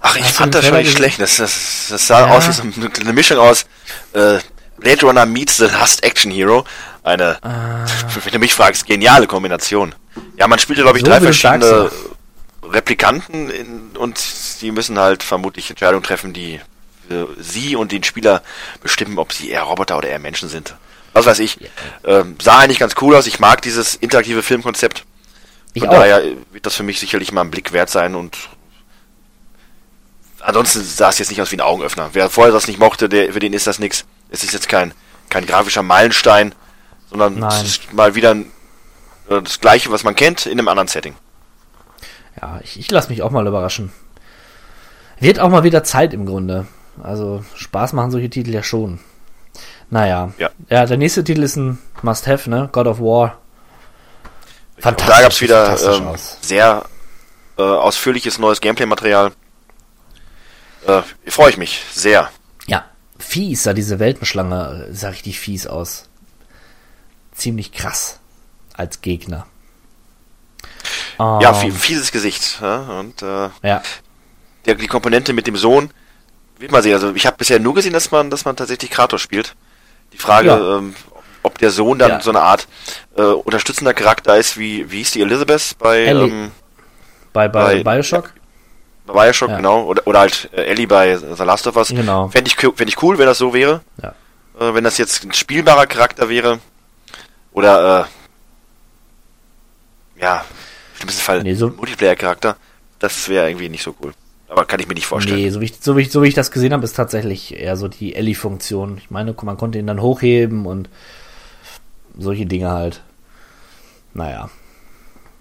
Ach, 0.00 0.14
ich 0.16 0.22
Hast 0.24 0.36
fand 0.36 0.54
das 0.54 0.66
schon 0.66 0.76
nicht 0.78 0.96
schlecht. 0.96 1.20
Das, 1.20 1.36
das, 1.38 1.86
das 1.90 2.06
sah 2.06 2.26
Ja. 2.28 2.34
aus 2.36 2.46
wie 2.48 2.52
so 2.52 2.62
eine, 3.00 3.12
Mischung 3.12 3.38
aus 3.38 3.64
äh, 4.12 4.38
Blade 4.78 5.02
Runner 5.06 5.26
meets 5.26 5.56
The 5.56 5.64
Last 5.64 6.04
Action 6.04 6.30
Hero. 6.30 6.64
Eine, 7.02 7.38
Ah. 7.42 7.84
wenn 8.24 8.32
du 8.32 8.38
mich 8.38 8.54
fragst, 8.54 8.86
geniale 8.86 9.26
Kombination. 9.26 9.94
Ja, 10.36 10.46
man 10.46 10.58
spielte, 10.58 10.82
glaube 10.82 10.98
ich, 10.98 11.04
So 11.04 11.10
drei 11.10 11.20
verschiedene 11.20 11.90
Replikanten 12.62 13.50
in, 13.50 13.96
und 13.96 14.20
die 14.60 14.70
müssen 14.70 14.98
halt 14.98 15.22
vermutlich 15.22 15.70
Entscheidungen 15.70 16.02
treffen, 16.02 16.32
die 16.32 16.60
für 17.08 17.28
sie 17.38 17.74
und 17.76 17.90
den 17.92 18.04
Spieler 18.04 18.42
bestimmen, 18.82 19.18
ob 19.18 19.32
sie 19.32 19.50
eher 19.50 19.62
Roboter 19.62 19.96
oder 19.96 20.08
eher 20.08 20.18
Menschen 20.18 20.48
sind. 20.48 20.74
Was 21.14 21.26
weiß 21.26 21.38
ich. 21.40 21.58
Ähm, 22.04 22.36
sah 22.40 22.58
eigentlich 22.58 22.78
ganz 22.78 22.94
cool 23.00 23.16
aus. 23.16 23.26
Ich 23.26 23.40
mag 23.40 23.62
dieses 23.62 23.94
interaktive 23.94 24.42
Filmkonzept. 24.42 25.04
Ich 25.74 25.82
Von 25.82 25.90
auch. 25.90 25.94
daher 25.94 26.22
wird 26.52 26.66
das 26.66 26.74
für 26.74 26.82
mich 26.82 27.00
sicherlich 27.00 27.32
mal 27.32 27.42
ein 27.42 27.50
Blick 27.50 27.72
wert 27.72 27.90
sein 27.90 28.14
und 28.14 28.36
ansonsten 30.40 30.82
sah 30.82 31.10
es 31.10 31.18
jetzt 31.18 31.30
nicht 31.30 31.40
aus 31.40 31.52
wie 31.52 31.56
ein 31.56 31.60
Augenöffner. 31.60 32.10
Wer 32.12 32.30
vorher 32.30 32.52
das 32.52 32.66
nicht 32.66 32.78
mochte, 32.78 33.08
der, 33.08 33.32
für 33.32 33.40
den 33.40 33.52
ist 33.52 33.66
das 33.66 33.78
nix. 33.78 34.04
Es 34.30 34.44
ist 34.44 34.52
jetzt 34.52 34.68
kein, 34.68 34.92
kein 35.28 35.46
grafischer 35.46 35.82
Meilenstein, 35.82 36.54
sondern 37.10 37.38
Nein. 37.38 37.50
es 37.50 37.62
ist 37.62 37.92
mal 37.92 38.14
wieder 38.14 38.32
ein, 38.32 38.50
äh, 39.28 39.42
das 39.42 39.60
gleiche, 39.60 39.90
was 39.90 40.04
man 40.04 40.14
kennt, 40.14 40.46
in 40.46 40.58
einem 40.58 40.68
anderen 40.68 40.88
Setting. 40.88 41.14
Ja, 42.40 42.60
ich, 42.62 42.78
ich 42.78 42.90
lasse 42.90 43.10
mich 43.10 43.22
auch 43.22 43.30
mal 43.30 43.46
überraschen. 43.46 43.92
Wird 45.20 45.40
auch 45.40 45.48
mal 45.48 45.64
wieder 45.64 45.82
Zeit 45.82 46.14
im 46.14 46.26
Grunde. 46.26 46.66
Also 47.02 47.44
Spaß 47.54 47.92
machen 47.92 48.10
solche 48.10 48.30
Titel 48.30 48.50
ja 48.50 48.62
schon. 48.62 49.00
Naja. 49.90 50.32
Ja. 50.38 50.50
Ja, 50.68 50.86
der 50.86 50.96
nächste 50.96 51.24
Titel 51.24 51.42
ist 51.42 51.56
ein 51.56 51.78
Must-Have, 52.02 52.48
ne? 52.48 52.68
God 52.72 52.86
of 52.86 53.00
War. 53.00 53.38
Fantastisch. 54.80 55.16
da 55.16 55.22
gab 55.22 55.32
es 55.32 55.40
wieder 55.40 55.94
ähm, 55.96 56.14
sehr 56.40 56.84
äh, 57.58 57.62
ausführliches 57.62 58.38
neues 58.38 58.60
Gameplay-Material. 58.60 59.32
Äh, 60.86 61.02
freue 61.26 61.50
ich 61.50 61.56
mich 61.56 61.82
sehr. 61.92 62.30
Ja, 62.66 62.84
fies 63.18 63.64
sah 63.64 63.72
diese 63.72 63.98
Weltenschlange, 63.98 64.88
sah 64.92 65.08
richtig 65.08 65.40
fies 65.40 65.66
aus. 65.66 66.04
Ziemlich 67.32 67.72
krass 67.72 68.18
als 68.74 69.00
Gegner. 69.00 69.46
Ja, 71.18 71.50
Ähm, 71.50 71.54
fie- 71.54 71.72
fieses 71.72 72.12
Gesicht. 72.12 72.58
Ja? 72.60 72.76
Und 73.00 73.22
äh, 73.22 73.48
ja. 73.62 73.82
der, 74.66 74.74
die 74.76 74.86
Komponente 74.86 75.32
mit 75.32 75.46
dem 75.46 75.56
Sohn, 75.56 75.90
wird 76.58 76.70
mal 76.72 76.82
sehen. 76.82 76.94
Also 76.94 77.12
ich 77.14 77.26
habe 77.26 77.36
bisher 77.36 77.58
nur 77.58 77.74
gesehen, 77.74 77.92
dass 77.92 78.10
man, 78.10 78.30
dass 78.30 78.44
man 78.44 78.56
tatsächlich 78.56 78.90
Kratos 78.90 79.20
spielt. 79.20 79.54
Die 80.12 80.18
Frage, 80.18 80.48
Ja. 80.48 80.78
ähm, 80.78 80.94
ob 81.48 81.58
der 81.58 81.70
Sohn 81.70 81.98
dann 81.98 82.10
Ja. 82.10 82.20
so 82.20 82.30
eine 82.30 82.40
Art 82.42 82.68
äh, 83.16 83.22
unterstützender 83.22 83.92
Charakter 83.94 84.36
ist, 84.36 84.56
wie, 84.58 84.90
wie 84.90 84.98
hieß 84.98 85.10
die 85.12 85.22
Elizabeth 85.22 85.76
bei, 85.78 86.04
ähm, 86.06 86.50
Bei, 87.32 87.48
bei, 87.48 87.82
bei- 87.82 87.96
Bioshock? 87.96 88.32
bei 89.06 89.12
Bioshock, 89.14 89.48
Ja. 89.50 89.56
genau, 89.56 89.84
oder, 89.84 90.06
oder 90.06 90.20
halt 90.20 90.50
äh, 90.52 90.62
Ellie 90.66 90.86
bei 90.86 91.16
The 91.16 91.42
Last 91.44 91.66
of 91.66 91.76
Us. 91.76 91.88
Genau. 91.88 92.28
Fände 92.28 92.48
ich, 92.50 92.56
fänd 92.56 92.88
ich 92.88 93.02
cool, 93.02 93.18
wenn 93.18 93.26
das 93.26 93.38
so 93.38 93.52
wäre. 93.52 93.80
Ja. 94.02 94.14
Äh, 94.60 94.74
wenn 94.74 94.84
das 94.84 94.98
jetzt 94.98 95.24
ein 95.24 95.32
spielbarer 95.32 95.86
Charakter 95.86 96.28
wäre. 96.28 96.58
Oder, 97.52 98.06
äh, 100.16 100.22
ja, 100.22 100.44
im 100.92 100.96
schlimmsten 100.96 101.22
Fall 101.22 101.42
Nee, 101.42 101.54
so- 101.54 101.68
ein 101.68 101.76
Multiplayer-Charakter. 101.76 102.56
Das 102.98 103.28
wäre 103.28 103.48
irgendwie 103.48 103.68
nicht 103.68 103.82
so 103.82 103.94
cool. 104.02 104.12
Aber 104.48 104.64
kann 104.64 104.80
ich 104.80 104.88
mir 104.88 104.94
nicht 104.94 105.06
vorstellen. 105.06 105.36
Nee, 105.36 105.50
so 105.50 105.60
wie, 105.60 105.66
ich, 105.66 105.74
so, 105.80 105.96
wie 105.96 106.02
ich, 106.02 106.10
so 106.10 106.22
wie 106.22 106.28
ich 106.28 106.34
das 106.34 106.50
gesehen 106.50 106.72
habe, 106.72 106.82
ist 106.84 106.94
tatsächlich 106.96 107.54
eher 107.54 107.76
so 107.76 107.86
die 107.86 108.14
Ellie-Funktion. 108.14 108.96
Ich 108.98 109.10
meine, 109.10 109.34
man 109.42 109.56
konnte 109.58 109.78
ihn 109.78 109.86
dann 109.86 110.00
hochheben 110.00 110.64
und 110.66 110.88
solche 112.18 112.46
Dinge 112.46 112.70
halt. 112.70 113.02
Naja. 114.14 114.50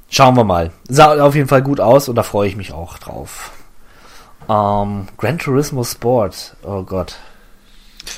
Schauen 0.10 0.38
wir 0.38 0.44
mal. 0.44 0.72
Sah 0.88 1.22
auf 1.22 1.36
jeden 1.36 1.48
Fall 1.48 1.62
gut 1.62 1.80
aus 1.80 2.08
und 2.08 2.16
da 2.16 2.24
freue 2.24 2.48
ich 2.48 2.56
mich 2.56 2.72
auch 2.72 2.98
drauf. 2.98 3.52
Ähm, 4.48 5.08
Gran 5.18 5.38
Turismo 5.38 5.84
Sport. 5.84 6.56
Oh 6.64 6.84
Gott. 6.84 7.16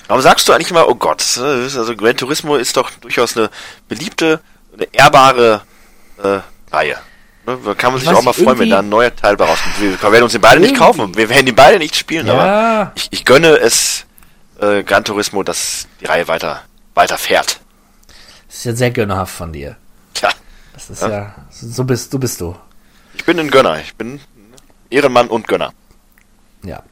Warum 0.07 0.22
sagst 0.22 0.47
du 0.47 0.53
eigentlich 0.53 0.70
immer, 0.70 0.88
oh 0.88 0.95
Gott, 0.95 1.22
ist 1.22 1.39
also 1.39 1.95
Gran 1.95 2.16
Turismo 2.16 2.55
ist 2.57 2.78
doch 2.78 2.91
durchaus 3.01 3.36
eine 3.36 3.49
beliebte, 3.88 4.39
eine 4.76 4.88
ehrbare 4.91 5.62
äh, 6.22 6.39
Reihe. 6.72 6.97
Ne, 7.47 7.57
Da 7.66 7.74
kann 7.74 7.93
man 7.93 8.01
Ich 8.01 8.07
sich 8.07 8.16
auch 8.16 8.22
mal 8.22 8.34
freuen, 8.34 8.60
wenn 8.60 8.70
da 8.70 8.80
ein 8.80 8.89
neuer 8.89 9.16
Teil 9.16 9.36
bei 9.36 9.45
rauskommt. 9.45 9.82
Wir 9.82 9.99
werden 10.12 10.24
uns 10.24 10.34
den 10.34 10.41
beide 10.41 10.60
nicht 10.62 10.76
kaufen. 10.76 11.16
Wir 11.16 11.30
werden 11.30 11.47
die 11.47 11.51
beide 11.53 11.80
nicht 11.80 11.95
spielen, 11.95 12.30
aber 12.30 12.45
Ja, 12.45 12.91
ich, 12.93 13.07
ich 13.10 13.26
gönne 13.26 13.57
es 13.57 14.05
äh, 14.60 14.84
Gran 14.84 15.03
Turismo, 15.03 15.41
dass 15.41 15.88
die 16.01 16.05
Reihe 16.05 16.28
weiter, 16.28 16.62
weiter 16.93 17.18
fährt. 17.18 17.60
Das 18.49 18.57
ist 18.57 18.63
ja 18.65 18.75
sehr 18.75 18.91
gönnerhaft 18.91 19.33
von 19.33 19.53
dir. 19.53 19.77
Tja, 20.13 20.29
Das 20.73 20.89
ist 20.89 21.01
ja, 21.01 21.33
so 21.49 21.83
bist, 21.85 22.11
so 22.11 22.19
bist 22.19 22.41
du. 22.41 22.55
ich 23.13 23.23
bin 23.25 23.39
ein 23.39 23.49
Gönner. 23.49 23.79
Ich 23.79 23.95
bin 23.95 24.19
Ehrenmann 24.89 25.27
und 25.29 25.47
Gönner. 25.47 25.71
Ja. 26.63 26.83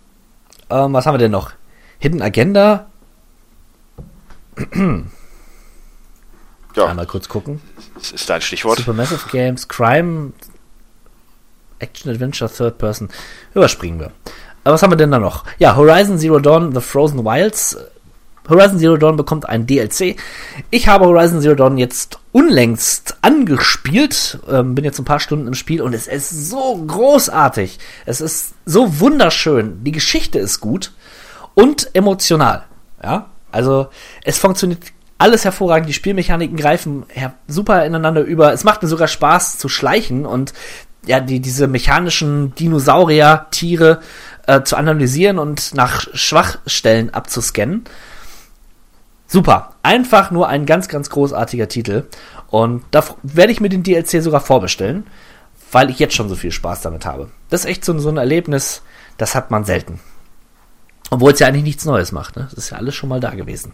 Ähm, 0.70 0.94
was 0.94 1.06
haben 1.06 1.16
wir 1.16 1.20
denn 1.20 1.32
noch? 1.32 1.52
Hidden 2.00 2.22
Agenda. 2.22 2.88
Ja, 6.76 6.86
Einmal 6.86 7.08
kurz 7.08 7.28
gucken. 7.28 7.62
das 7.96 8.12
ist 8.12 8.30
dein 8.30 8.42
Stichwort. 8.42 8.78
Supermassive 8.78 9.28
Games, 9.32 9.68
Crime, 9.68 10.34
Action 11.80 12.12
Adventure, 12.12 12.52
Third 12.52 12.78
Person. 12.78 13.10
Überspringen 13.54 14.00
wir. 14.00 14.12
Aber 14.64 14.74
was 14.76 14.84
haben 14.84 14.92
wir 14.92 14.98
denn 14.98 15.12
da 15.12 15.20
noch? 15.20 15.44
Ja, 15.58 15.76
Horizon 15.76 16.20
Zero 16.20 16.40
Dawn, 16.40 16.74
The 16.74 16.82
Frozen 16.82 17.24
Wilds. 17.26 17.78
Horizon 18.50 18.80
Zero 18.80 18.98
Dawn 18.98 19.18
bekommt 19.18 19.48
ein 19.48 19.66
DLC. 19.68 20.16
Ich 20.70 20.88
habe 20.88 21.06
Horizon 21.06 21.42
Zero 21.42 21.56
Dawn 21.56 21.78
jetzt 21.78 22.20
unlängst 22.32 23.18
angespielt, 23.22 24.40
ähm, 24.50 24.76
bin 24.76 24.86
jetzt 24.86 25.00
ein 25.00 25.06
paar 25.06 25.20
Stunden 25.20 25.48
im 25.48 25.54
Spiel 25.54 25.82
und 25.82 25.94
es 25.94 26.08
ist 26.08 26.50
so 26.50 26.78
großartig. 26.86 27.80
Es 28.06 28.22
ist 28.22 28.54
so 28.66 29.00
wunderschön. 29.00 29.84
Die 29.84 29.92
Geschichte 29.92 30.40
ist 30.40 30.60
gut 30.60 30.92
und 31.56 31.90
emotional. 31.94 32.66
Ja, 33.04 33.28
also 33.52 33.88
es 34.24 34.38
funktioniert 34.38 34.82
alles 35.18 35.46
hervorragend. 35.46 35.90
Die 35.90 35.94
Spielmechaniken 35.94 36.58
greifen 36.58 37.06
super 37.48 37.86
ineinander 37.86 38.22
über. 38.22 38.54
Es 38.54 38.64
macht 38.64 38.84
mir 38.84 38.88
sogar 38.88 39.08
Spaß 39.08 39.58
zu 39.58 39.70
schleichen 39.70 40.26
und 40.26 40.54
ja, 41.06 41.20
die, 41.20 41.40
diese 41.40 41.68
mechanischen 41.68 42.54
Dinosaurier-Tiere 42.56 44.02
äh, 44.46 44.62
zu 44.64 44.76
analysieren 44.76 45.40
und 45.40 45.74
nach 45.74 46.06
Schwachstellen 46.14 47.14
abzuscannen. 47.14 47.86
Super. 49.28 49.74
Einfach 49.84 50.32
nur 50.32 50.48
ein 50.48 50.66
ganz, 50.66 50.88
ganz 50.88 51.10
großartiger 51.10 51.68
Titel. 51.68 52.08
Und 52.48 52.84
da 52.92 53.04
werde 53.24 53.52
ich 53.52 53.60
mir 53.60 53.70
den 53.70 53.84
DLC 53.84 54.22
sogar 54.24 54.40
vorbestellen, 54.42 55.06
weil 55.72 55.90
ich 55.90 56.00
jetzt 56.00 56.16
schon 56.16 56.30
so 56.30 56.36
viel 56.36 56.52
Spaß 56.52 56.82
damit 56.82 57.06
habe. 57.06 57.30
Das 57.50 57.62
ist 57.62 57.66
echt 57.68 57.84
so, 57.86 57.98
so 58.00 58.10
ein 58.10 58.18
Erlebnis, 58.18 58.82
das 59.18 59.36
hat 59.36 59.52
man 59.52 59.66
selten. 59.66 60.00
Obwohl 61.10 61.34
es 61.34 61.40
ja 61.40 61.48
eigentlich 61.48 61.64
nichts 61.64 61.86
Neues 61.86 62.12
macht. 62.12 62.36
Ne? 62.36 62.44
Das 62.50 62.54
ist 62.54 62.70
ja 62.70 62.78
alles 62.78 62.96
schon 62.96 63.10
mal 63.10 63.20
da 63.20 63.32
gewesen. 63.32 63.74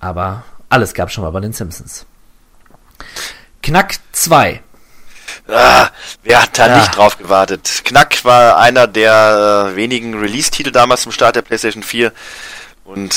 Aber 0.00 0.42
alles 0.68 0.94
gab 0.94 1.10
schon 1.10 1.24
mal 1.24 1.30
bei 1.30 1.40
den 1.40 1.52
Simpsons. 1.52 2.06
Knack 3.62 3.96
2. 4.12 4.62
Ah, 5.48 5.88
wer 6.22 6.42
hat 6.42 6.58
da 6.58 6.66
Ja. 6.68 6.78
nicht 6.78 6.96
drauf 6.96 7.18
gewartet? 7.18 7.82
Knack 7.84 8.24
war 8.24 8.58
einer 8.58 8.86
der 8.86 9.70
äh, 9.72 9.76
wenigen 9.76 10.18
Release-Titel 10.18 10.70
damals 10.70 11.02
zum 11.02 11.12
Start 11.12 11.36
der 11.36 11.42
PlayStation 11.42 11.82
4. 11.82 12.12
Und 12.84 13.14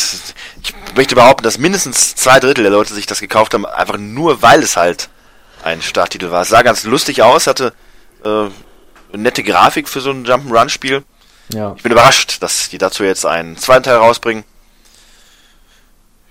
ich 0.62 0.74
möchte 0.96 1.16
behaupten, 1.16 1.44
dass 1.44 1.58
mindestens 1.58 2.16
zwei 2.16 2.40
Drittel 2.40 2.64
der 2.64 2.72
Leute 2.72 2.94
sich 2.94 3.06
das 3.06 3.20
gekauft 3.20 3.54
haben, 3.54 3.66
einfach 3.66 3.98
nur 3.98 4.42
weil 4.42 4.62
es 4.62 4.78
halt 4.78 5.10
ein 5.64 5.82
Starttitel 5.82 6.30
war. 6.30 6.42
Es 6.42 6.50
sah 6.50 6.62
ganz 6.62 6.84
lustig 6.84 7.24
aus, 7.24 7.48
hatte 7.48 7.74
äh, 8.24 8.28
eine 8.28 8.52
nette 9.12 9.44
Grafik 9.44 9.90
für 9.90 10.02
so 10.02 10.12
ein 10.12 10.26
Jump'n'Run-Spiel. 10.26 11.04
Ja. 11.50 11.74
Ich 11.76 11.84
bin 11.84 11.92
überrascht, 11.92 12.42
dass 12.42 12.70
die 12.70 12.78
dazu 12.78 13.04
jetzt 13.04 13.26
einen 13.26 13.58
zweiten 13.58 13.84
Teil 13.84 13.98
rausbringen. 13.98 14.44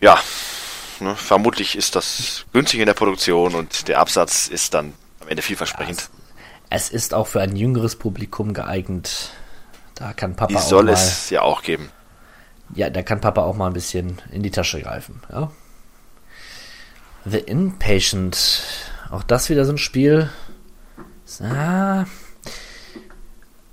Ja, 0.01 0.19
ne, 1.01 1.15
vermutlich 1.17 1.77
ist 1.77 1.97
das 1.97 2.45
günstig 2.53 2.81
in 2.81 2.87
der 2.87 2.95
Produktion 2.95 3.55
und 3.55 3.89
der 3.89 4.01
Absatz 4.01 4.49
ist 4.49 4.75
dann 4.75 4.95
am 5.21 5.29
Ende 5.29 5.43
vielversprechend. 5.43 6.09
Es 6.71 6.89
ist 6.89 7.15
auch 7.15 7.27
für 7.27 7.41
ein 7.41 7.55
jüngeres 7.55 7.97
Publikum 7.97 8.55
geeignet. 8.55 9.31
Da 9.95 10.13
kann 10.13 10.35
Papa 10.35 10.49
Die 10.49 10.57
auch 10.57 10.63
soll 10.63 10.89
es 10.89 11.31
ja 11.31 11.43
auch 11.43 11.63
geben. 11.63 11.91
Ja, 12.75 12.91
da 12.91 13.03
kann 13.03 13.21
Papa 13.21 13.43
auch 13.43 13.57
mal 13.57 13.67
ein 13.67 13.73
bisschen 13.73 14.19
in 14.31 14.43
die 14.43 14.51
Tasche 14.51 14.81
greifen. 14.81 15.21
Ja. 15.31 15.51
The 17.25 17.39
Inpatient. 17.39 18.65
Auch 19.11 19.23
das 19.23 19.51
wieder 19.51 19.65
so 19.65 19.73
ein 19.73 19.79
Spiel. 19.79 20.31
Ah. 21.41 22.05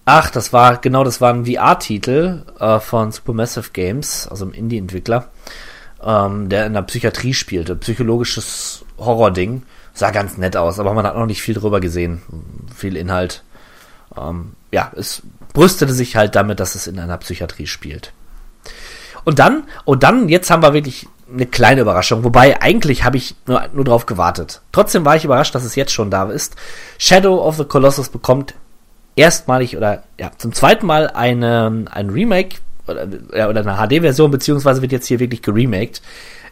Ach, 0.06 0.30
das 0.32 0.54
war, 0.54 0.78
genau, 0.78 1.04
das 1.04 1.22
war 1.22 1.34
ein 1.34 1.46
VR-Titel 1.46 2.44
äh, 2.60 2.80
von 2.80 3.12
Supermassive 3.12 3.72
Games, 3.74 4.28
also 4.28 4.46
einem 4.46 4.54
Indie-Entwickler, 4.54 5.30
ähm, 6.04 6.50
der 6.50 6.66
in 6.66 6.74
der 6.74 6.82
Psychiatrie 6.82 7.34
spielte. 7.34 7.76
Psychologisches 7.76 8.86
Horror-Ding. 8.98 9.64
Sah 9.94 10.12
ganz 10.12 10.38
nett 10.38 10.58
aus, 10.58 10.80
aber 10.80 10.94
man 10.94 11.06
hat 11.06 11.16
noch 11.16 11.26
nicht 11.26 11.42
viel 11.42 11.56
drüber 11.56 11.80
gesehen. 11.80 12.22
Viel 12.76 12.96
Inhalt. 12.96 13.44
Ähm, 14.18 14.54
ja, 14.72 14.92
es 14.96 15.22
brüstete 15.54 15.94
sich 15.94 16.16
halt 16.16 16.36
damit, 16.36 16.60
dass 16.60 16.76
es 16.76 16.88
in 16.88 17.00
einer 17.00 17.18
Psychiatrie 17.18 17.68
spielt. 17.68 18.14
Und 19.30 19.38
dann, 19.38 19.66
und 19.86 20.02
dann, 20.02 20.28
jetzt 20.28 20.50
haben 20.50 20.64
wir 20.64 20.74
wirklich 20.74 21.08
eine 21.32 21.46
kleine 21.46 21.82
Überraschung, 21.82 22.24
wobei 22.24 22.60
eigentlich 22.64 23.04
habe 23.04 23.18
ich 23.18 23.36
nur, 23.46 23.64
nur 23.74 23.86
drauf 23.86 24.08
gewartet. 24.08 24.62
Trotzdem 24.72 25.06
war 25.06 25.16
ich 25.16 25.24
überrascht, 25.24 25.54
dass 25.54 25.64
es 25.64 25.76
jetzt 25.76 25.92
schon 25.92 26.10
da 26.10 26.24
ist. 26.32 26.56
Shadow 26.98 27.36
of 27.46 27.58
the 27.58 27.64
Colossus 27.64 28.10
bekommt 28.10 28.56
erstmalig 29.16 29.78
oder 29.78 30.02
ja, 30.20 30.32
zum 30.36 30.52
zweiten 30.52 30.88
Mal 30.88 31.12
eine, 31.12 31.86
ein 31.92 32.10
Remake 32.10 32.56
oder, 32.88 33.08
ja, 33.32 33.50
oder 33.50 33.62
eine 33.62 33.76
HD-Version, 33.76 34.32
beziehungsweise 34.32 34.82
wird 34.82 34.94
jetzt 34.94 35.06
hier 35.06 35.20
wirklich 35.20 35.44
geremaked 35.44 36.02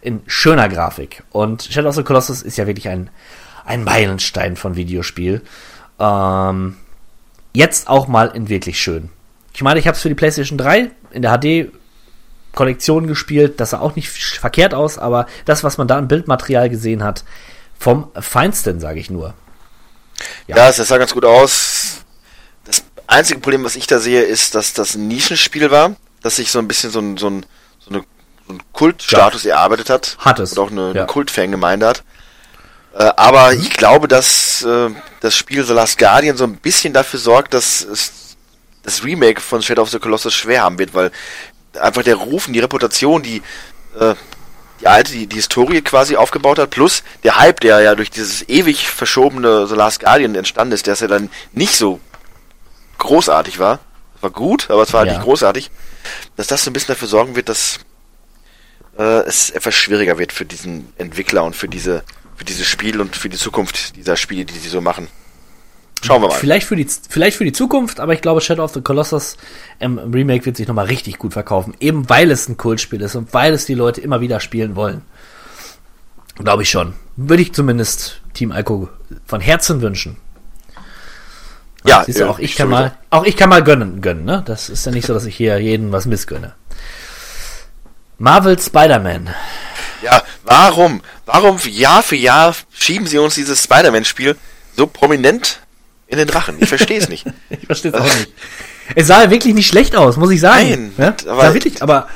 in 0.01 0.21
schöner 0.27 0.69
Grafik. 0.69 1.23
Und 1.31 1.63
Shadow 1.63 1.89
of 1.89 1.95
the 1.95 2.03
Colossus 2.03 2.43
ist 2.43 2.59
ja 2.59 2.67
wirklich 2.67 2.89
ein, 2.89 3.09
ein 3.65 3.83
Meilenstein 3.83 4.55
von 4.55 4.75
Videospiel. 4.75 5.41
Ähm, 5.99 6.75
jetzt 7.55 7.89
auch 7.89 8.07
mal 8.07 8.27
in 8.35 8.49
wirklich 8.49 8.79
schön. 8.79 9.09
Ich 9.55 9.63
meine, 9.63 9.79
ich 9.79 9.87
habe 9.87 9.95
es 9.95 10.03
für 10.03 10.09
die 10.09 10.13
PlayStation 10.13 10.59
3 10.59 10.91
in 11.09 11.23
der 11.23 11.39
HD 11.39 11.71
Kollektion 12.57 13.05
gespielt. 13.05 13.59
Das 13.59 13.69
sah 13.69 13.79
auch 13.79 13.95
nicht 13.95 14.09
verkehrt 14.09 14.73
aus, 14.73 14.97
aber 14.97 15.27
das, 15.45 15.63
was 15.63 15.77
man 15.77 15.87
da 15.87 15.97
an 15.97 16.07
Bildmaterial 16.07 16.69
gesehen 16.69 17.03
hat, 17.03 17.23
vom 17.77 18.11
Feinsten, 18.19 18.79
sage 18.79 18.99
ich 18.99 19.11
nur. 19.11 19.35
Ja, 20.47 20.57
ja, 20.57 20.69
es 20.69 20.77
sah 20.77 20.97
ganz 20.97 21.13
gut 21.13 21.23
aus. 21.23 22.03
Das 22.65 22.83
einzige 23.05 23.39
Problem, 23.39 23.63
was 23.63 23.75
ich 23.75 23.85
da 23.85 23.99
sehe, 23.99 24.23
ist, 24.23 24.55
dass 24.55 24.73
das 24.73 24.95
ein 24.95 25.07
Nischenspiel 25.07 25.69
war, 25.69 25.95
dass 26.23 26.37
sich 26.37 26.49
so 26.49 26.57
ein 26.57 26.67
bisschen 26.67 26.89
so 26.89 26.99
ein, 26.99 27.17
so 27.17 27.29
ein, 27.29 27.45
so 27.79 27.91
eine, 27.91 28.03
so 28.47 28.53
ein 28.53 28.63
Kultstatus 28.73 29.43
ja. 29.43 29.55
erarbeitet 29.55 29.91
hat. 29.91 30.17
Hat 30.19 30.39
es. 30.39 30.53
Und 30.53 30.59
auch 30.59 30.71
eine, 30.71 30.87
ja. 30.87 30.91
eine 30.91 31.05
Kultfangemeinde 31.05 31.87
hat. 31.87 32.03
Äh, 32.95 33.11
aber 33.17 33.53
ich 33.53 33.69
glaube, 33.69 34.07
dass 34.07 34.63
äh, 34.63 34.89
das 35.19 35.35
Spiel 35.35 35.63
The 35.63 35.73
Last 35.73 35.99
Guardian 35.99 36.35
so 36.35 36.45
ein 36.45 36.55
bisschen 36.55 36.91
dafür 36.91 37.19
sorgt, 37.19 37.53
dass 37.53 37.81
es 37.81 38.35
das 38.81 39.03
Remake 39.03 39.41
von 39.41 39.61
Shadow 39.61 39.83
of 39.83 39.91
the 39.91 39.99
Colossus 39.99 40.33
schwer 40.33 40.63
haben 40.63 40.79
wird, 40.79 40.95
weil 40.95 41.11
einfach 41.79 42.03
der 42.03 42.15
Ruf 42.15 42.47
und 42.47 42.53
die 42.53 42.59
Reputation, 42.59 43.23
die 43.23 43.41
äh, 43.99 44.15
die 44.79 44.87
alte, 44.87 45.11
die, 45.11 45.27
die 45.27 45.37
Historie 45.37 45.81
quasi 45.81 46.15
aufgebaut 46.15 46.59
hat, 46.59 46.69
plus 46.69 47.03
der 47.23 47.37
Hype, 47.37 47.59
der 47.61 47.79
ja 47.81 47.95
durch 47.95 48.11
dieses 48.11 48.47
ewig 48.47 48.87
verschobene 48.87 49.67
The 49.67 49.75
Last 49.75 50.01
Guardian 50.01 50.35
entstanden 50.35 50.73
ist, 50.73 50.85
der 50.85 50.93
es 50.93 50.99
ja 50.99 51.07
dann 51.07 51.29
nicht 51.51 51.75
so 51.75 51.99
großartig 52.99 53.59
war. 53.59 53.79
War 54.21 54.29
gut, 54.29 54.69
aber 54.69 54.83
es 54.83 54.93
war 54.93 54.99
halt 54.99 55.09
ja. 55.09 55.17
nicht 55.17 55.23
großartig. 55.23 55.71
Dass 56.35 56.47
das 56.47 56.63
so 56.63 56.69
ein 56.69 56.73
bisschen 56.73 56.93
dafür 56.93 57.07
sorgen 57.07 57.35
wird, 57.35 57.49
dass 57.49 57.79
äh, 58.97 59.21
es 59.21 59.49
etwas 59.49 59.75
schwieriger 59.75 60.17
wird 60.17 60.31
für 60.31 60.45
diesen 60.45 60.91
Entwickler 60.97 61.43
und 61.43 61.55
für 61.55 61.67
diese 61.67 62.03
für 62.35 62.45
dieses 62.45 62.67
Spiel 62.67 63.01
und 63.01 63.15
für 63.15 63.29
die 63.29 63.37
Zukunft 63.37 63.95
dieser 63.95 64.15
Spiele, 64.15 64.45
die 64.45 64.59
sie 64.59 64.69
so 64.69 64.79
machen. 64.79 65.07
Schauen 66.03 66.21
wir 66.21 66.29
mal. 66.29 66.35
Vielleicht 66.35 66.67
für 66.67 66.75
die, 66.75 66.87
vielleicht 67.09 67.37
für 67.37 67.45
die 67.45 67.51
Zukunft, 67.51 67.99
aber 67.99 68.13
ich 68.13 68.21
glaube, 68.21 68.41
Shadow 68.41 68.63
of 68.63 68.73
the 68.73 68.81
Colossus 68.81 69.37
im 69.79 69.97
Remake 69.97 70.45
wird 70.45 70.57
sich 70.57 70.67
nochmal 70.67 70.85
richtig 70.85 71.17
gut 71.17 71.33
verkaufen. 71.33 71.73
Eben 71.79 72.09
weil 72.09 72.31
es 72.31 72.47
ein 72.47 72.57
Kultspiel 72.57 73.01
ist 73.01 73.15
und 73.15 73.33
weil 73.33 73.53
es 73.53 73.65
die 73.65 73.73
Leute 73.73 74.01
immer 74.01 74.21
wieder 74.21 74.39
spielen 74.39 74.75
wollen. 74.75 75.01
Glaube 76.35 76.63
ich 76.63 76.69
schon. 76.69 76.93
Würde 77.15 77.41
ich 77.41 77.53
zumindest 77.53 78.21
Team 78.33 78.51
Alko 78.51 78.89
von 79.25 79.41
Herzen 79.41 79.81
wünschen. 79.81 80.17
Ja, 81.85 82.03
Siehst 82.03 82.19
du, 82.19 82.23
ja, 82.23 82.29
auch 82.29 82.39
ich, 82.39 82.51
ich 82.51 82.55
kann 82.55 82.69
sowieso. 82.69 82.83
mal, 82.83 82.97
auch 83.09 83.23
ich 83.23 83.37
kann 83.37 83.49
mal 83.49 83.63
gönnen, 83.63 84.01
gönnen, 84.01 84.25
ne? 84.25 84.43
Das 84.45 84.69
ist 84.69 84.85
ja 84.85 84.91
nicht 84.91 85.07
so, 85.07 85.13
dass 85.13 85.25
ich 85.25 85.35
hier 85.35 85.57
jeden 85.59 85.91
was 85.91 86.05
missgönne. 86.05 86.53
Marvel 88.17 88.59
Spider-Man. 88.59 89.29
Ja, 90.03 90.21
warum? 90.43 91.01
Warum 91.25 91.59
Jahr 91.69 92.03
für 92.03 92.15
Jahr 92.15 92.55
schieben 92.71 93.07
sie 93.07 93.17
uns 93.17 93.35
dieses 93.35 93.63
Spider-Man-Spiel 93.63 94.35
so 94.75 94.85
prominent 94.85 95.59
in 96.07 96.17
den 96.17 96.27
Drachen? 96.27 96.57
Ich 96.59 96.69
verstehe 96.69 96.97
es 96.97 97.09
nicht. 97.09 97.25
ich 97.49 97.65
verstehe 97.65 97.91
es 97.91 97.99
auch 97.99 98.03
nicht. 98.03 98.33
Es 98.95 99.07
sah 99.07 99.29
wirklich 99.29 99.53
nicht 99.53 99.67
schlecht 99.67 99.95
aus, 99.95 100.17
muss 100.17 100.31
ich 100.31 100.39
sagen. 100.39 100.93
Nein, 100.97 101.15
ja? 101.25 101.31
aber, 101.31 101.53
wirklich, 101.53 101.81
aber 101.81 102.07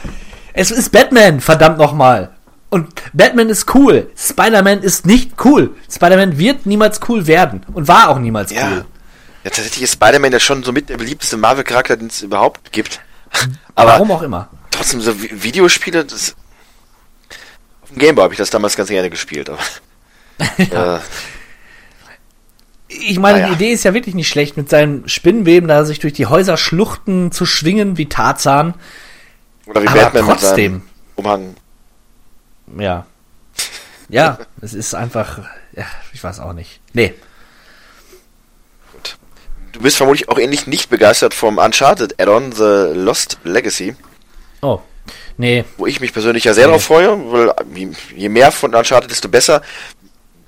es 0.53 0.71
ist 0.71 0.91
Batman, 0.91 1.41
verdammt 1.41 1.77
nochmal. 1.77 2.31
Und 2.69 2.89
Batman 3.11 3.49
ist 3.49 3.73
cool. 3.75 4.09
Spider-Man 4.15 4.81
ist 4.81 5.05
nicht 5.05 5.33
cool. 5.43 5.75
Spider-Man 5.91 6.37
wird 6.37 6.65
niemals 6.65 7.01
cool 7.09 7.27
werden. 7.27 7.65
Und 7.73 7.89
war 7.89 8.09
auch 8.09 8.19
niemals 8.19 8.51
ja. 8.51 8.67
cool. 8.67 8.85
Ja, 9.43 9.49
tatsächlich 9.49 9.83
ist 9.83 9.93
Spider-Man 9.93 10.31
ja 10.31 10.39
schon 10.39 10.63
so 10.63 10.71
mit 10.71 10.87
der 10.87 10.97
beliebteste 10.97 11.35
Marvel-Charakter, 11.35 11.97
den 11.97 12.07
es 12.07 12.21
überhaupt 12.21 12.71
gibt. 12.71 13.01
Aber 13.75 13.91
Warum 13.91 14.11
auch 14.11 14.21
immer. 14.21 14.49
Trotzdem, 14.71 15.01
so 15.01 15.13
Videospiele, 15.19 16.05
das 16.05 16.35
dem 17.91 17.97
Gameboy 17.97 18.23
habe 18.23 18.33
ich 18.33 18.37
das 18.37 18.49
damals 18.49 18.75
ganz 18.75 18.89
gerne 18.89 19.09
gespielt. 19.09 19.49
Aber, 19.49 19.59
ja. 20.57 20.95
äh, 20.95 20.99
ich 22.91 23.19
meine, 23.19 23.39
ja. 23.39 23.47
die 23.47 23.53
Idee 23.53 23.71
ist 23.71 23.83
ja 23.83 23.93
wirklich 23.93 24.15
nicht 24.15 24.27
schlecht, 24.27 24.57
mit 24.57 24.69
seinem 24.69 25.07
Spinnenweben 25.07 25.67
da 25.67 25.85
sich 25.85 25.99
durch 25.99 26.13
die 26.13 26.25
Häuser 26.25 26.57
schluchten 26.57 27.31
zu 27.31 27.45
schwingen 27.45 27.97
wie 27.97 28.07
Tarzan. 28.09 28.73
Oder 29.65 29.83
wie 29.83 29.87
aber 29.87 30.01
Batman 30.01 30.25
trotzdem. 30.25 30.73
mit 30.73 30.83
Umhang. 31.15 31.55
Ja. 32.77 33.05
Ja, 34.09 34.39
es 34.61 34.73
ist 34.73 34.93
einfach, 34.93 35.39
ja, 35.73 35.85
ich 36.13 36.23
weiß 36.23 36.41
auch 36.41 36.53
nicht. 36.53 36.81
Nee. 36.93 37.13
Gut. 38.91 39.17
Du 39.71 39.79
bist 39.81 39.95
vermutlich 39.95 40.27
auch 40.27 40.37
ähnlich 40.37 40.67
nicht 40.67 40.89
begeistert 40.89 41.33
vom 41.33 41.57
Uncharted 41.57 42.19
Add-on 42.21 42.51
The 42.51 42.93
Lost 42.93 43.39
Legacy. 43.43 43.95
Oh. 44.61 44.81
Nee. 45.37 45.63
Wo 45.77 45.87
ich 45.87 46.01
mich 46.01 46.11
persönlich 46.11 46.43
ja 46.43 46.53
sehr 46.53 46.65
nee. 46.65 46.71
darauf 46.71 46.83
freue, 46.83 47.17
weil 47.31 47.53
je 48.15 48.29
mehr 48.29 48.51
von 48.51 48.75
Uncharted, 48.75 49.09
desto 49.09 49.29
besser. 49.29 49.61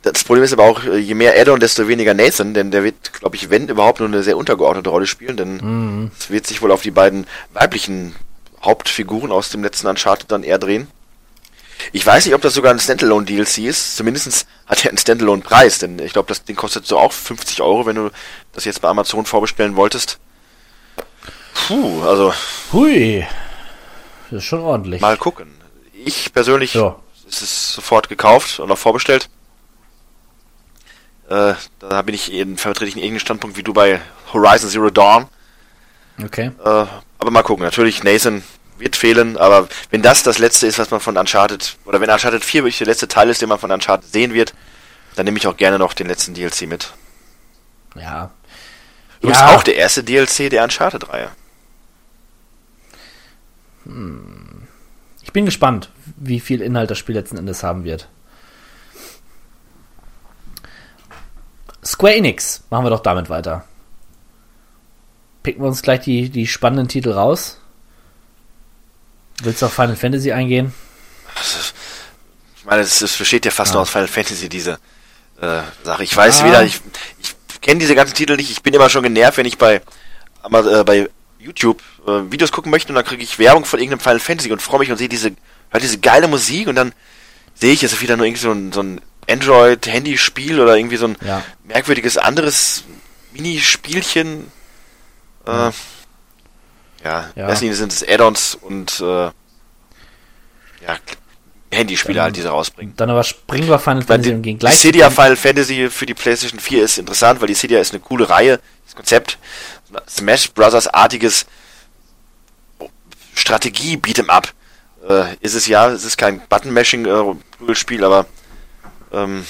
Das 0.03 0.25
Problem 0.25 0.43
ist 0.43 0.51
aber 0.51 0.63
auch, 0.63 0.83
je 0.83 1.13
mehr 1.13 1.39
Addon, 1.39 1.61
desto 1.61 1.87
weniger 1.87 2.13
Nathan, 2.13 2.53
denn 2.53 2.71
der 2.71 2.83
wird, 2.83 3.13
glaube 3.13 3.37
ich, 3.37 3.49
wenn 3.49 3.69
überhaupt 3.69 3.99
nur 3.99 4.09
eine 4.09 4.21
sehr 4.21 4.35
untergeordnete 4.35 4.89
Rolle 4.89 5.07
spielen, 5.07 5.37
denn 5.37 5.57
mhm. 5.57 6.11
es 6.19 6.29
wird 6.29 6.45
sich 6.45 6.61
wohl 6.61 6.71
auf 6.73 6.81
die 6.81 6.91
beiden 6.91 7.25
weiblichen 7.53 8.13
Hauptfiguren 8.61 9.31
aus 9.31 9.49
dem 9.49 9.63
letzten 9.63 9.87
Uncharted 9.87 10.29
dann 10.29 10.43
eher 10.43 10.59
drehen. 10.59 10.87
Ich 11.91 12.05
weiß 12.05 12.25
nicht, 12.25 12.35
ob 12.35 12.41
das 12.41 12.53
sogar 12.53 12.71
ein 12.71 12.79
Standalone-DLC 12.79 13.59
ist. 13.59 13.95
Zumindest 13.95 14.47
hat 14.67 14.85
er 14.85 14.89
einen 14.89 14.97
Standalone-Preis, 14.97 15.79
denn 15.79 15.99
ich 15.99 16.13
glaube, 16.13 16.27
das 16.27 16.43
Ding 16.43 16.55
kostet 16.55 16.85
so 16.85 16.97
auch 16.97 17.11
50 17.11 17.61
Euro, 17.61 17.85
wenn 17.85 17.95
du 17.95 18.11
das 18.53 18.65
jetzt 18.65 18.81
bei 18.81 18.89
Amazon 18.89 19.25
vorbestellen 19.25 19.75
wolltest. 19.75 20.19
Puh, 21.67 22.03
also. 22.03 22.33
Hui. 22.71 23.25
Das 24.29 24.39
ist 24.39 24.45
schon 24.45 24.61
ordentlich. 24.61 25.01
Mal 25.01 25.17
gucken. 25.17 25.47
Ich 25.93 26.33
persönlich 26.33 26.73
ja. 26.73 26.95
ist 27.27 27.41
es 27.41 27.73
sofort 27.73 28.09
gekauft 28.09 28.59
und 28.59 28.71
auch 28.71 28.77
vorbestellt. 28.77 29.29
Äh, 31.29 31.53
da 31.79 32.01
bin 32.01 32.15
ich 32.15 32.31
eben, 32.31 32.57
vertrete 32.57 32.89
ich 32.89 32.95
einen 32.95 33.03
ähnlichen 33.03 33.25
Standpunkt 33.25 33.57
wie 33.57 33.63
du 33.63 33.73
bei 33.73 34.01
Horizon 34.33 34.69
Zero 34.69 34.89
Dawn. 34.89 35.27
Okay. 36.23 36.51
Äh, 36.63 36.85
aber 37.19 37.31
mal 37.31 37.43
gucken. 37.43 37.63
Natürlich, 37.63 38.03
Nathan 38.03 38.43
wird 38.77 38.95
fehlen, 38.95 39.37
aber 39.37 39.67
wenn 39.91 40.01
das 40.01 40.23
das 40.23 40.39
letzte 40.39 40.67
ist, 40.67 40.79
was 40.79 40.91
man 40.91 40.99
von 40.99 41.17
Uncharted, 41.17 41.77
oder 41.85 42.01
wenn 42.01 42.09
Uncharted 42.09 42.43
4 42.43 42.63
wirklich 42.63 42.79
der 42.79 42.87
letzte 42.87 43.07
Teil 43.07 43.29
ist, 43.29 43.41
den 43.41 43.49
man 43.49 43.59
von 43.59 43.71
Uncharted 43.71 44.11
sehen 44.11 44.33
wird, 44.33 44.53
dann 45.15 45.25
nehme 45.25 45.37
ich 45.37 45.47
auch 45.47 45.57
gerne 45.57 45.79
noch 45.79 45.93
den 45.93 46.07
letzten 46.07 46.33
DLC 46.33 46.67
mit. 46.67 46.91
Ja. 47.95 48.31
Du 49.21 49.29
ja. 49.29 49.33
bist 49.33 49.43
auch 49.43 49.63
der 49.63 49.75
erste 49.75 50.03
DLC 50.03 50.49
der 50.49 50.63
Uncharted-Reihe. 50.63 51.29
Hm. 53.85 54.67
Ich 55.21 55.31
bin 55.31 55.45
gespannt, 55.45 55.89
wie 56.17 56.39
viel 56.39 56.61
Inhalt 56.61 56.91
das 56.91 56.97
Spiel 56.97 57.15
letzten 57.15 57.37
Endes 57.37 57.63
haben 57.63 57.83
wird. 57.85 58.09
Square 61.85 62.15
Enix, 62.15 62.63
machen 62.69 62.85
wir 62.85 62.89
doch 62.89 63.01
damit 63.01 63.29
weiter. 63.29 63.65
Picken 65.43 65.61
wir 65.61 65.67
uns 65.67 65.81
gleich 65.81 66.01
die, 66.01 66.29
die 66.29 66.47
spannenden 66.47 66.87
Titel 66.87 67.11
raus. 67.11 67.59
Willst 69.41 69.61
du 69.61 69.65
auf 69.65 69.73
Final 69.73 69.95
Fantasy 69.95 70.31
eingehen? 70.31 70.73
Ich 72.55 72.65
meine, 72.65 72.81
es 72.81 73.17
besteht 73.17 73.45
ja 73.45 73.51
fast 73.51 73.71
ja. 73.71 73.73
nur 73.73 73.81
aus 73.81 73.89
Final 73.89 74.07
Fantasy, 74.07 74.47
diese 74.47 74.79
äh, 75.41 75.61
Sache. 75.83 76.03
Ich 76.03 76.15
weiß 76.15 76.41
ja. 76.41 76.47
wieder, 76.47 76.63
ich, 76.63 76.79
ich 77.19 77.35
kenne 77.61 77.79
diese 77.79 77.95
ganzen 77.95 78.15
Titel 78.15 78.37
nicht. 78.37 78.51
Ich 78.51 78.63
bin 78.63 78.73
immer 78.73 78.89
schon 78.89 79.03
genervt, 79.03 79.37
wenn 79.37 79.45
ich 79.45 79.57
bei, 79.57 79.81
äh, 80.51 80.83
bei 80.83 81.09
YouTube 81.39 81.81
äh, 82.07 82.31
Videos 82.31 82.51
gucken 82.51 82.71
möchte 82.71 82.89
und 82.89 82.95
dann 82.95 83.05
kriege 83.05 83.21
ich 83.21 83.37
Werbung 83.39 83.65
von 83.65 83.79
irgendeinem 83.79 83.99
Final 83.99 84.19
Fantasy 84.19 84.51
und 84.51 84.61
freue 84.61 84.79
mich 84.79 84.91
und 84.91 84.97
sehe 84.97 85.09
diese, 85.09 85.33
diese 85.81 85.99
geile 85.99 86.29
Musik 86.29 86.67
und 86.67 86.75
dann 86.75 86.93
sehe 87.55 87.73
ich, 87.73 87.83
es 87.83 87.91
ist 87.91 88.01
wieder 88.01 88.15
nur 88.15 88.25
irgendwie 88.25 88.41
so 88.41 88.51
ein, 88.51 88.71
so 88.71 88.81
ein 88.81 89.01
Android-Handyspiel 89.29 90.59
oder 90.59 90.75
irgendwie 90.75 90.97
so 90.97 91.07
ein 91.07 91.17
ja. 91.25 91.43
merkwürdiges 91.63 92.17
anderes 92.17 92.83
Minispielchen. 93.33 94.51
Äh, 95.45 95.51
ja, 95.51 95.71
ja. 97.03 97.47
Letztendlich 97.47 97.77
sind 97.77 97.91
es 97.91 98.07
Add-ons 98.07 98.55
und 98.55 98.99
äh, 99.01 99.31
ja, 100.85 100.97
Handyspiele 101.71 102.21
halt, 102.21 102.35
die 102.35 102.41
sie 102.41 102.49
rausbringen. 102.49 102.95
Dann 102.95 103.09
aber 103.09 103.23
springen 103.23 103.67
wir 103.67 103.79
Final 103.79 104.03
Fantasy 104.03 104.29
die, 104.29 104.35
und 104.35 104.41
gehen 104.43 104.55
die 104.55 104.59
gleich. 104.59 104.79
Cydia 104.79 105.09
Final 105.09 105.35
Fantasy 105.35 105.89
für 105.89 106.05
die 106.05 106.13
PlayStation 106.13 106.59
4 106.59 106.83
ist 106.83 106.97
interessant, 106.97 107.41
weil 107.41 107.47
die 107.47 107.55
Cydia 107.55 107.79
ist 107.79 107.91
eine 107.91 107.99
coole 107.99 108.29
Reihe, 108.29 108.59
das 108.85 108.95
Konzept, 108.95 109.37
Smash 110.07 110.51
Brothers 110.51 110.87
artiges 110.87 111.45
Strategie 113.35 113.97
Beat'em 113.97 114.29
Up. 114.29 114.53
Äh, 115.07 115.35
ist 115.41 115.55
es 115.55 115.67
ja, 115.67 115.89
es 115.89 116.05
ist 116.05 116.17
kein 116.17 116.41
Button 116.47 116.71
Mashing 116.71 117.05
äh, 117.05 118.03
aber 118.03 118.25
ähm, 119.13 119.45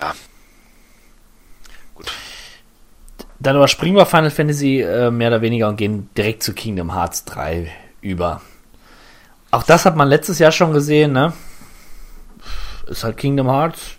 ja, 0.00 0.14
Dann 3.40 3.56
überspringen 3.56 3.96
wir 3.96 4.06
Final 4.06 4.30
Fantasy 4.30 4.80
äh, 4.80 5.10
mehr 5.10 5.28
oder 5.28 5.42
weniger 5.42 5.68
und 5.68 5.76
gehen 5.76 6.10
direkt 6.16 6.42
zu 6.42 6.54
Kingdom 6.54 6.94
Hearts 6.94 7.24
3 7.24 7.70
über. 8.00 8.40
Auch 9.50 9.62
das 9.62 9.84
hat 9.84 9.96
man 9.96 10.08
letztes 10.08 10.38
Jahr 10.40 10.50
schon 10.50 10.72
gesehen, 10.72 11.12
ne? 11.12 11.32
Ist 12.86 13.04
halt 13.04 13.16
Kingdom 13.16 13.48
Hearts. 13.48 13.96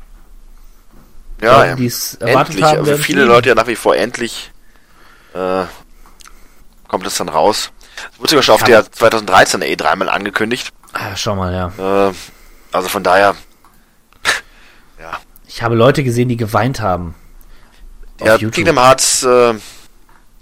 ja, 1.41 1.65
ja. 1.65 1.71
erwartet 1.71 2.19
endlich, 2.19 2.63
haben, 2.63 2.77
aber 2.79 2.87
werden 2.87 3.03
viele. 3.03 3.23
Leute 3.23 3.49
ja 3.49 3.55
nach 3.55 3.67
wie 3.67 3.77
vor 3.77 3.95
endlich 3.95 4.51
äh, 5.33 5.63
kommt 6.87 7.07
es 7.07 7.17
dann 7.17 7.29
raus. 7.29 7.71
Es 8.13 8.19
wurde 8.19 8.29
sogar 8.31 8.43
schon 8.43 8.55
auf 8.55 8.63
der 8.63 8.91
2013 8.91 9.61
E3 9.61 9.95
mal 9.95 10.09
angekündigt. 10.09 10.73
Ah, 10.91 11.15
schau 11.15 11.35
mal, 11.35 11.53
ja. 11.53 12.09
Äh, 12.09 12.13
also 12.71 12.89
von 12.89 13.03
daher, 13.03 13.35
ja, 13.35 13.35
Ich 15.49 15.63
habe 15.63 15.73
Leute 15.75 16.03
gesehen, 16.03 16.29
die 16.29 16.37
geweint 16.37 16.79
haben. 16.79 17.15
Ja, 18.21 18.33
YouTube. 18.35 18.53
Kingdom 18.53 18.77
Hearts 18.77 19.23
äh, 19.23 19.55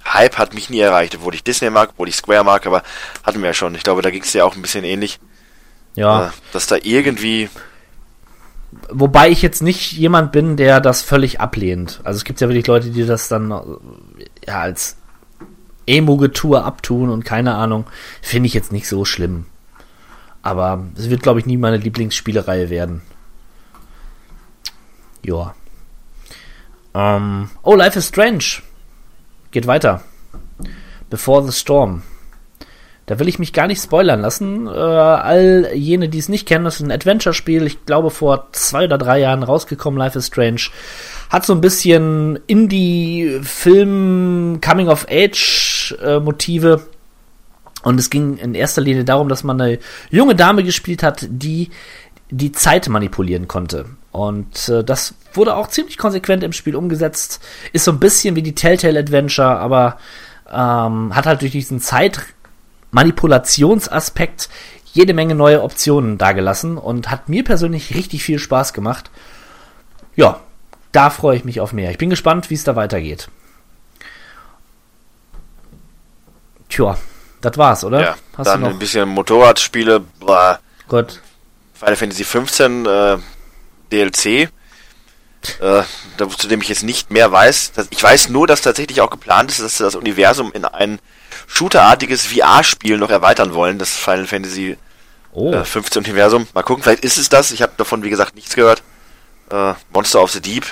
Hype 0.05 0.37
hat 0.37 0.53
mich 0.53 0.69
nie 0.69 0.79
erreicht, 0.79 1.15
obwohl 1.15 1.33
ich 1.33 1.43
Disney 1.43 1.69
mag, 1.69 1.89
obwohl 1.93 2.09
ich 2.09 2.15
Square 2.15 2.43
mag, 2.43 2.65
aber 2.67 2.83
hatten 3.23 3.39
wir 3.41 3.47
ja 3.47 3.53
schon. 3.53 3.73
Ich 3.75 3.83
glaube, 3.83 4.01
da 4.01 4.09
ging 4.11 4.21
es 4.23 4.33
ja 4.33 4.43
auch 4.43 4.55
ein 4.55 4.61
bisschen 4.61 4.83
ähnlich, 4.83 5.19
Ja. 5.95 6.27
äh, 6.27 6.29
dass 6.53 6.67
da 6.67 6.75
irgendwie, 6.81 7.49
Wobei 8.89 9.29
ich 9.29 9.41
jetzt 9.41 9.61
nicht 9.63 9.93
jemand 9.93 10.33
bin, 10.33 10.57
der 10.57 10.81
das 10.81 11.01
völlig 11.01 11.39
ablehnt. 11.39 12.01
Also 12.03 12.17
es 12.17 12.25
gibt 12.25 12.41
ja 12.41 12.49
wirklich 12.49 12.67
Leute, 12.67 12.89
die 12.89 13.05
das 13.05 13.29
dann 13.29 13.49
äh, 13.51 13.61
ja 14.45 14.59
als 14.59 14.97
Emo-Getue 15.85 16.61
abtun 16.61 17.09
und 17.09 17.23
keine 17.23 17.55
Ahnung. 17.55 17.85
Finde 18.21 18.47
ich 18.47 18.53
jetzt 18.53 18.73
nicht 18.73 18.87
so 18.89 19.05
schlimm. 19.05 19.45
Aber 20.41 20.83
es 20.97 21.09
wird, 21.09 21.23
glaube 21.23 21.39
ich, 21.39 21.45
nie 21.45 21.55
meine 21.57 21.77
Lieblingsspielereihe 21.77 22.69
werden. 22.69 23.01
Ja. 25.27 25.53
Ähm, 26.95 27.51
oh, 27.63 27.75
Life 27.75 27.99
is 27.99 28.07
Strange. 28.07 28.61
Geht 29.51 29.67
weiter. 29.67 30.01
Before 31.09 31.45
the 31.45 31.51
Storm. 31.51 32.03
Da 33.07 33.19
will 33.19 33.27
ich 33.27 33.37
mich 33.39 33.51
gar 33.53 33.67
nicht 33.67 33.81
spoilern 33.81 34.21
lassen. 34.21 34.67
Äh, 34.67 34.69
all 34.69 35.69
jene, 35.73 36.07
die 36.07 36.19
es 36.19 36.29
nicht 36.29 36.47
kennen, 36.47 36.63
das 36.63 36.75
ist 36.75 36.83
ein 36.83 36.91
Adventure-Spiel. 36.91 37.67
Ich 37.67 37.85
glaube, 37.85 38.09
vor 38.09 38.47
zwei 38.53 38.85
oder 38.85 38.97
drei 38.97 39.19
Jahren 39.19 39.43
rausgekommen, 39.43 39.99
Life 39.99 40.17
is 40.17 40.27
Strange. 40.27 40.61
Hat 41.29 41.45
so 41.45 41.53
ein 41.53 41.59
bisschen 41.61 42.39
Indie-Film, 42.47 44.61
Coming-of-Age-Motive. 44.61 46.87
Und 47.83 47.99
es 47.99 48.09
ging 48.09 48.37
in 48.37 48.55
erster 48.55 48.81
Linie 48.81 49.03
darum, 49.05 49.29
dass 49.29 49.43
man 49.43 49.61
eine 49.61 49.77
junge 50.09 50.33
Dame 50.35 50.63
gespielt 50.63 51.03
hat, 51.03 51.27
die 51.29 51.69
die 52.29 52.51
Zeit 52.51 52.87
manipulieren 52.89 53.47
konnte. 53.47 53.85
Und 54.11 54.69
äh, 54.69 54.83
das 54.83 55.15
wurde 55.33 55.55
auch 55.55 55.67
ziemlich 55.67 55.97
konsequent 55.97 56.43
im 56.43 56.53
Spiel 56.53 56.75
umgesetzt. 56.75 57.43
Ist 57.73 57.85
so 57.85 57.91
ein 57.91 57.99
bisschen 57.99 58.35
wie 58.35 58.41
die 58.41 58.55
Telltale 58.55 58.99
Adventure, 58.99 59.57
aber 59.59 59.97
ähm, 60.51 61.15
hat 61.15 61.25
halt 61.25 61.41
durch 61.41 61.51
diesen 61.51 61.79
Zeitmanipulationsaspekt 61.79 64.49
jede 64.93 65.13
Menge 65.13 65.35
neue 65.35 65.61
Optionen 65.61 66.17
dargelassen 66.17 66.77
und 66.77 67.11
hat 67.11 67.29
mir 67.29 67.43
persönlich 67.43 67.93
richtig 67.93 68.23
viel 68.23 68.39
Spaß 68.39 68.73
gemacht. 68.73 69.11
Ja, 70.15 70.39
da 70.91 71.09
freue 71.11 71.37
ich 71.37 71.45
mich 71.45 71.61
auf 71.61 71.73
mehr. 71.73 71.91
Ich 71.91 71.97
bin 71.99 72.09
gespannt, 72.09 72.49
wie 72.49 72.55
es 72.55 72.63
da 72.63 72.75
weitergeht. 72.75 73.29
Tja, 76.69 76.97
das 77.41 77.57
war's, 77.57 77.83
oder? 77.83 78.01
ja, 78.01 78.15
Hast 78.37 78.47
dann 78.47 78.61
du 78.61 78.67
ein 78.67 78.71
noch? 78.73 78.79
bisschen 78.79 79.07
Motorradspiele, 79.09 80.01
boah, 80.19 80.59
Gut. 80.87 81.21
Final 81.79 81.95
Fantasy 81.95 82.23
15 82.23 82.85
äh, 82.85 83.17
DLC, 83.91 84.25
äh, 84.25 84.47
zu 86.37 86.47
dem 86.47 86.61
ich 86.61 86.69
jetzt 86.69 86.83
nicht 86.83 87.11
mehr 87.11 87.31
weiß. 87.31 87.73
Ich 87.91 88.01
weiß 88.01 88.29
nur, 88.29 88.47
dass 88.47 88.61
tatsächlich 88.61 89.01
auch 89.01 89.09
geplant 89.09 89.51
ist, 89.51 89.61
dass 89.61 89.77
sie 89.77 89.83
das 89.83 89.95
Universum 89.95 90.51
in 90.53 90.65
ein 90.65 90.99
shooterartiges 91.45 92.25
VR-Spiel 92.25 92.97
noch 92.97 93.09
erweitern 93.09 93.53
wollen, 93.53 93.77
das 93.77 93.95
Final 93.95 94.27
Fantasy 94.27 94.77
Oh, 95.37 95.53
äh, 95.53 95.63
15 95.63 96.03
Universum. 96.03 96.47
Mal 96.55 96.63
gucken, 96.63 96.81
vielleicht 96.81 97.03
ist 97.03 97.19
es 97.19 97.29
das. 97.29 97.51
Ich 97.51 97.61
habe 97.61 97.73
davon, 97.77 98.01
wie 98.01 98.09
gesagt, 98.09 98.33
nichts 98.33 98.55
gehört. 98.55 98.81
Äh, 99.51 99.73
Monster 99.93 100.23
of 100.23 100.31
the 100.31 100.41
Deep. 100.41 100.65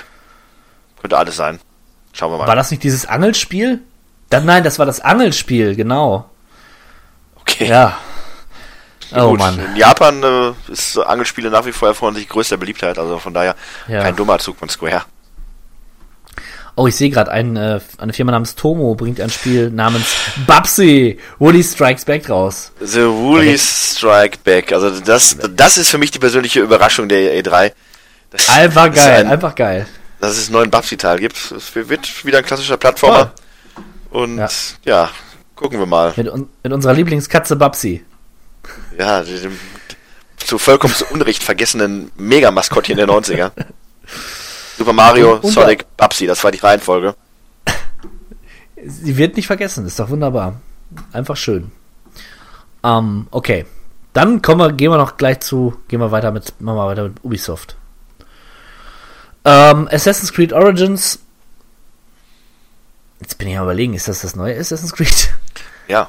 Könnte 1.00 1.16
alles 1.16 1.36
sein. 1.36 1.60
Schauen 2.12 2.32
wir 2.32 2.38
mal. 2.38 2.48
war 2.48 2.56
das 2.56 2.72
nicht 2.72 2.82
dieses 2.82 3.06
Angelspiel? 3.06 3.80
Dann, 4.28 4.44
nein, 4.44 4.64
das 4.64 4.80
war 4.80 4.86
das 4.86 5.00
Angelspiel, 5.00 5.76
genau. 5.76 6.28
okay. 7.40 7.68
Ja. 7.68 7.96
Oh 9.14 9.30
Gut, 9.30 9.38
Mann. 9.38 9.58
In 9.58 9.76
Japan 9.76 10.22
äh, 10.22 10.52
ist 10.72 10.98
Angelspiele 10.98 11.50
nach 11.50 11.64
wie 11.66 11.72
vor 11.72 11.88
erfreuen 11.88 12.14
sich 12.14 12.28
größter 12.28 12.56
Beliebtheit. 12.56 12.98
Also 12.98 13.18
von 13.18 13.32
daher 13.34 13.54
Ja. 13.88 14.02
kein 14.02 14.16
dummer 14.16 14.38
Zug 14.38 14.58
von 14.58 14.68
Square. 14.68 15.02
Oh, 16.78 16.86
ich 16.86 16.94
sehe 16.96 17.08
gerade, 17.08 17.30
ein, 17.30 17.56
äh, 17.56 17.80
eine 17.96 18.12
Firma 18.12 18.32
namens 18.32 18.54
Tomo 18.54 18.94
bringt 18.94 19.18
ein 19.20 19.30
Spiel 19.30 19.70
namens 19.70 20.04
Babsy 20.46 21.18
Woody 21.38 21.62
Strikes 21.62 22.04
Back 22.04 22.28
raus. 22.28 22.70
The 22.80 23.06
Woolly 23.06 23.56
Strike 23.58 24.38
Back. 24.44 24.72
Also 24.72 24.90
das, 25.00 25.38
das 25.54 25.78
ist 25.78 25.88
für 25.88 25.96
mich 25.96 26.10
die 26.10 26.18
persönliche 26.18 26.60
Überraschung 26.60 27.08
der 27.08 27.42
E3. 27.42 27.72
Das, 28.30 28.48
Einfach 28.50 28.92
geil, 28.92 29.20
ein- 29.24 29.28
einfach 29.28 29.54
geil. 29.54 29.86
dass 30.20 30.36
es 30.36 30.48
einen 30.48 30.54
neuen 30.54 30.70
Babsy-Teil 30.70 31.18
gibt. 31.18 31.36
Es 31.52 31.74
wird 31.74 32.26
wieder 32.26 32.38
ein 32.38 32.44
klassischer 32.44 32.76
Plattformer. 32.76 33.32
Und 34.10 34.36
Ja. 34.36 34.48
ja. 34.84 35.10
gucken 35.54 35.78
wir 35.78 35.86
mal. 35.86 36.12
Mit, 36.16 36.28
un 36.28 36.50
mit 36.62 36.72
unserer 36.74 36.92
Lieblingskatze 36.92 37.56
Babsi. 37.56 38.04
Ja, 38.98 39.22
dem 39.22 39.58
zu 40.38 40.58
vollkommen 40.58 40.94
zu 40.94 41.04
Unrecht 41.06 41.42
vergessenen 41.42 42.10
Mega-Maskottchen 42.16 42.96
der 42.96 43.06
90er. 43.08 43.50
Super 44.78 44.92
Mario, 44.92 45.34
Und- 45.34 45.44
und- 45.44 45.50
Sonic, 45.52 45.84
Babsy, 45.96 46.26
das 46.26 46.44
war 46.44 46.50
die 46.52 46.58
Reihenfolge. 46.58 47.14
Sie 48.84 49.16
wird 49.16 49.36
nicht 49.36 49.46
vergessen, 49.46 49.86
ist 49.86 49.98
doch 49.98 50.08
wunderbar. 50.10 50.60
Einfach 51.12 51.36
schön. 51.36 51.72
Ähm, 52.84 53.26
okay. 53.32 53.66
Dann 54.12 54.40
kommen 54.40 54.60
wir, 54.60 54.72
gehen 54.72 54.90
wir 54.92 54.98
noch 54.98 55.16
gleich 55.16 55.40
zu, 55.40 55.76
gehen 55.88 56.00
wir 56.00 56.10
weiter 56.12 56.30
mit, 56.30 56.54
machen 56.60 56.76
wir 56.76 56.86
weiter 56.86 57.02
mit 57.04 57.24
Ubisoft. 57.24 57.76
Ähm, 59.44 59.88
Assassin's 59.90 60.32
Creed 60.32 60.52
Origins. 60.52 61.18
Jetzt 63.20 63.38
bin 63.38 63.48
ich 63.48 63.56
am 63.56 63.64
überlegen, 63.64 63.94
ist 63.94 64.08
das 64.08 64.20
das 64.22 64.36
neue 64.36 64.58
Assassin's 64.58 64.92
Creed? 64.92 65.30
Ja. 65.88 66.08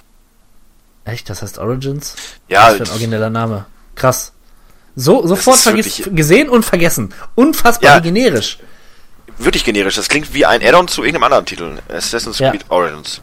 Echt, 1.08 1.30
das 1.30 1.42
heißt 1.42 1.58
Origins? 1.58 2.16
Ja, 2.48 2.68
Was 2.68 2.76
für 2.78 2.84
ein 2.84 2.90
origineller 2.90 3.30
Name. 3.30 3.66
Krass. 3.96 4.34
So, 4.96 5.26
sofort 5.26 5.58
ist 5.58 5.66
wirklich- 5.66 6.04
gesehen 6.16 6.50
und 6.50 6.64
vergessen. 6.64 7.14
Unfassbar 7.36 7.92
Ja. 7.96 8.00
generisch. 8.00 8.60
wirklich 9.40 9.64
generisch. 9.64 9.96
Das 9.96 10.10
klingt 10.10 10.34
wie 10.34 10.48
ein 10.48 10.64
Add-on 10.64 10.88
zu 10.88 11.02
irgendeinem 11.04 11.26
anderen 11.26 11.46
Titel. 11.46 11.78
Assassin's 11.90 12.40
Ja. 12.40 12.50
Creed 12.50 12.66
Origins. 12.70 13.22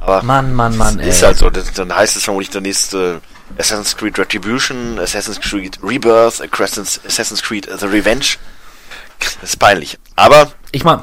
Aber 0.00 0.20
Mann, 0.24 0.52
Mann, 0.52 0.76
Mann, 0.76 0.98
ey. 0.98 1.08
ist 1.08 1.22
halt 1.22 1.36
so. 1.38 1.50
Das, 1.50 1.72
dann 1.72 1.94
heißt 1.94 2.16
es 2.16 2.24
vermutlich 2.24 2.50
der 2.50 2.62
nächste 2.62 3.20
Assassin's 3.56 3.96
Creed 3.96 4.18
Retribution, 4.18 4.98
Assassin's 4.98 5.40
Creed 5.40 5.78
Rebirth, 5.84 6.40
Assassin's, 6.52 7.42
Creed 7.42 7.68
The 7.78 7.86
Revenge. 7.86 8.26
Das 9.20 9.36
ist 9.50 9.56
peinlich. 9.60 9.98
Aber 10.16 10.50
Ich 10.72 10.82
mein, 10.82 10.98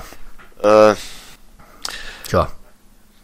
äh, 0.62 0.94
tja. 2.28 2.52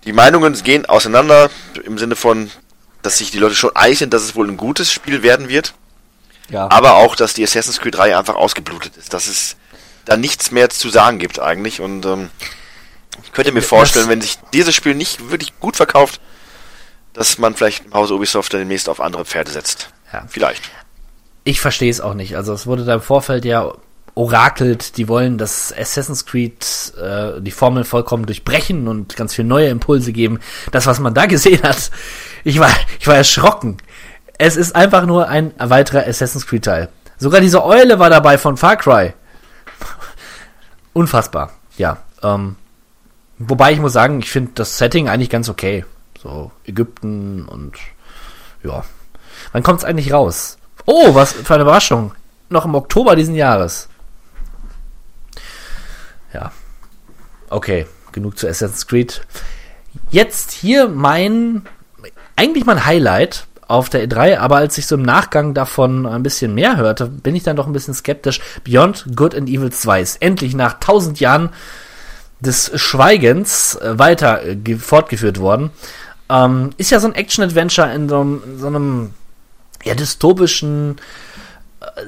die 0.06 0.14
Meinungen 0.14 0.54
gehen 0.64 0.86
auseinander 0.86 1.50
im 1.84 1.98
Sinne 1.98 2.16
von, 2.16 2.50
dass 3.02 3.18
sich 3.20 3.32
die 3.32 3.40
Leute 3.40 3.56
schon 3.56 3.72
sind, 3.94 4.14
dass 4.14 4.24
es 4.24 4.36
wohl 4.36 4.48
ein 4.48 4.58
gutes 4.58 4.92
Spiel 4.92 5.24
werden 5.24 5.50
wird. 5.50 5.74
Ja. 6.52 6.68
aber 6.72 6.96
auch, 6.96 7.16
dass 7.16 7.36
die 7.36 7.44
Assassin's 7.44 7.80
Creed 7.80 7.96
3 7.96 8.18
einfach 8.18 8.34
ausgeblutet 8.34 8.98
ist, 8.98 9.14
dass 9.14 9.28
es 9.28 9.56
da 10.06 10.18
nichts 10.18 10.50
mehr 10.50 10.70
zu 10.72 10.90
sagen 10.90 11.20
gibt 11.20 11.40
eigentlich 11.40 11.80
und 11.80 12.08
ähm, 12.08 12.32
ich 13.24 13.32
könnte 13.34 13.52
mir 13.52 13.62
vorstellen, 13.62 14.06
Das- 14.08 14.12
wenn 14.12 14.22
sich 14.22 14.40
dieses 14.52 14.74
Spiel 14.74 14.96
nicht 14.96 15.30
wirklich 15.30 15.60
gut 15.60 15.76
verkauft, 15.76 16.20
dass 17.14 17.38
man 17.38 17.54
vielleicht 17.56 17.86
im 17.86 17.94
Hause 17.94 18.16
Ubisoft 18.16 18.52
dann 18.52 18.62
demnächst 18.62 18.90
auf 18.90 19.00
andere 19.00 19.26
Pferde 19.26 19.52
setzt. 19.52 19.90
Ja. 20.12 20.26
Vielleicht. 20.28 20.64
Ich 21.44 21.62
verstehe 21.62 21.92
es 21.92 22.02
auch 22.02 22.16
nicht. 22.16 22.36
Also 22.36 22.52
es 22.54 22.66
wurde 22.66 22.84
da 22.84 22.96
im 22.96 23.02
Vorfeld 23.02 23.46
ja 23.46 23.72
orakelt, 24.16 24.98
die 24.98 25.08
wollen 25.08 25.38
das 25.38 25.72
Assassin's 25.72 26.26
Creed 26.26 26.66
äh, 27.00 27.40
die 27.42 27.52
Formel 27.52 27.84
vollkommen 27.84 28.26
durchbrechen 28.26 28.88
und 28.88 29.16
ganz 29.16 29.36
viel 29.36 29.46
neue 29.46 29.70
Impulse 29.70 30.12
geben. 30.14 30.40
Das, 30.72 30.88
was 30.88 31.00
man 31.00 31.14
da 31.14 31.26
gesehen 31.28 31.62
hat, 31.64 31.92
ich 32.44 32.60
war, 32.60 32.70
ich 33.00 33.08
war 33.08 33.16
erschrocken. 33.16 33.78
Es 34.38 34.56
ist 34.56 34.76
einfach 34.76 35.06
nur 35.06 35.28
ein 35.28 35.54
weiterer 35.58 36.08
Assassin's 36.08 36.48
Creed 36.48 36.66
Teil. 36.66 36.90
Sogar 37.18 37.42
diese 37.42 37.64
Eule 37.64 38.00
war 38.00 38.10
dabei 38.10 38.38
von 38.38 38.56
Far 38.56 38.78
Cry. 38.78 39.14
Unfassbar. 40.94 41.52
Ja. 41.78 41.98
Ähm, 42.24 42.56
wobei 43.38 43.74
ich 43.74 43.80
muss 43.80 43.94
sagen, 43.94 44.20
ich 44.20 44.32
finde 44.32 44.52
das 44.56 44.78
Setting 44.78 45.10
eigentlich 45.10 45.30
ganz 45.30 45.50
okay. 45.50 45.86
So 46.22 46.52
Ägypten 46.66 47.46
und 47.46 47.78
ja. 48.64 48.84
Wann 49.52 49.64
kommt 49.64 49.80
es 49.80 49.86
eigentlich 49.86 50.12
raus? 50.14 50.58
Oh, 50.86 51.14
was 51.16 51.34
für 51.34 51.54
eine 51.54 51.64
Überraschung. 51.64 52.14
noch 52.50 52.66
im 52.66 52.76
Oktober 52.76 53.16
diesen 53.16 53.36
Jahres. 53.36 53.88
Ja. 56.34 56.52
Okay, 57.50 57.88
genug 58.12 58.38
zu 58.38 58.48
Assassin's 58.48 58.88
Creed. 58.88 59.22
Jetzt 60.12 60.52
hier 60.52 60.88
mein, 60.88 61.68
eigentlich 62.40 62.66
mein 62.66 62.86
Highlight 62.86 63.48
auf 63.68 63.90
der 63.90 64.08
E3, 64.08 64.38
aber 64.38 64.56
als 64.56 64.78
ich 64.78 64.88
so 64.88 64.96
im 64.96 65.02
Nachgang 65.02 65.54
davon 65.54 66.06
ein 66.06 66.24
bisschen 66.24 66.56
mehr 66.56 66.78
hörte, 66.78 67.06
bin 67.06 67.36
ich 67.36 67.44
dann 67.44 67.58
doch 67.58 67.68
ein 67.68 67.74
bisschen 67.74 67.94
skeptisch. 67.94 68.40
Beyond 68.64 69.08
Good 69.14 69.36
and 69.36 69.50
Evil 69.50 69.72
2 69.72 70.02
ist 70.02 70.22
endlich 70.22 70.56
nach 70.56 70.80
tausend 70.80 71.20
Jahren 71.20 71.50
des 72.40 72.72
Schweigens 72.76 73.76
äh, 73.76 74.00
weiter 74.00 74.42
äh, 74.46 74.76
fortgeführt 74.78 75.40
worden. 75.40 75.72
Ähm, 76.30 76.70
ist 76.78 76.92
ja 76.92 77.02
so 77.02 77.08
ein 77.08 77.16
Action-Adventure 77.16 77.94
in 77.94 78.08
so 78.08 78.22
einem, 78.22 78.42
so 78.58 78.68
einem 78.68 79.14
ja, 79.84 79.94
dystopischen, 79.94 80.96
äh, 81.82 82.06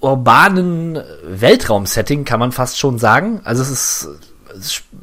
urbanen 0.00 1.00
Weltraum-Setting, 1.22 2.24
kann 2.24 2.40
man 2.40 2.50
fast 2.50 2.78
schon 2.78 2.98
sagen. 2.98 3.40
Also 3.44 3.62
es 3.62 3.70
ist, 3.70 4.08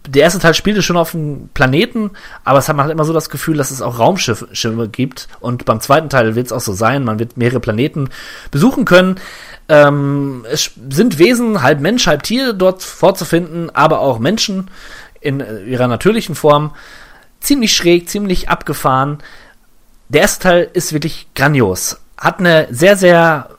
der 0.08 0.24
erste 0.24 0.39
Teil 0.39 0.54
spielte 0.54 0.82
schon 0.82 0.97
auf 0.97 1.14
einem 1.14 1.49
Planeten, 1.54 2.12
aber 2.43 2.60
es 2.60 2.70
hat 2.70 2.76
man 2.76 2.86
halt 2.86 2.93
immer 2.93 3.04
so 3.04 3.14
das 3.14 3.30
Gefühl, 3.30 3.58
dass 3.58 3.72
es 3.72 3.82
auch 3.82 3.99
Raumschiffe 3.99 4.47
gibt. 4.89 5.28
Und 5.39 5.66
beim 5.66 5.82
zweiten 5.82 6.10
Teil 6.10 6.36
wird 6.36 6.47
es 6.47 6.52
auch 6.52 6.62
so 6.62 6.74
sein, 6.74 7.04
man 7.04 7.20
wird 7.20 7.38
mehrere 7.38 7.60
Planeten 7.60 8.10
besuchen 8.52 8.86
können. 8.86 9.20
Ähm, 9.70 10.45
es 10.49 10.72
sind 10.89 11.20
Wesen, 11.20 11.62
halb 11.62 11.80
Mensch, 11.80 12.08
halb 12.08 12.24
Tier 12.24 12.54
dort 12.54 12.84
vorzufinden, 12.84 13.70
aber 13.70 13.99
auch 13.99 14.20
Menschen 14.20 14.70
in 15.20 15.43
ihrer 15.68 15.88
natürlichen 15.88 16.36
Form. 16.36 16.72
Ziemlich 17.39 17.76
schräg, 17.76 18.10
ziemlich 18.10 18.49
abgefahren. 18.49 19.20
Der 20.10 20.22
erste 20.22 20.43
Teil 20.43 20.70
ist 20.74 20.93
wirklich 20.93 21.28
grandios. 21.36 21.99
Hat 22.18 22.39
eine 22.39 22.68
sehr, 22.72 22.97
sehr 22.97 23.49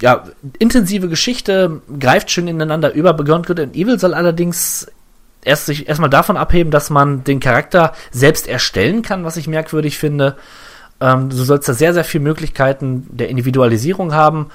ja, 0.00 0.24
intensive 0.58 1.08
Geschichte, 1.08 1.82
greift 1.98 2.30
schön 2.30 2.48
ineinander 2.48 2.92
über. 2.92 3.12
Beyond 3.14 3.46
Good 3.46 3.60
and 3.60 3.76
Evil 3.76 3.98
soll 3.98 4.14
allerdings 4.14 4.86
erst 5.44 5.66
sich 5.66 5.88
erstmal 5.88 6.10
davon 6.10 6.36
abheben, 6.36 6.70
dass 6.70 6.90
man 6.90 7.24
den 7.24 7.40
Charakter 7.40 7.92
selbst 8.10 8.46
erstellen 8.48 9.02
kann, 9.02 9.24
was 9.24 9.36
ich 9.36 9.48
merkwürdig 9.48 9.98
finde. 9.98 10.36
Ähm, 11.00 11.30
du 11.30 11.36
sollst 11.36 11.68
da 11.68 11.74
sehr, 11.74 11.94
sehr 11.94 12.04
viele 12.04 12.24
Möglichkeiten 12.24 13.06
der 13.10 13.28
Individualisierung 13.28 14.12
haben. 14.14 14.50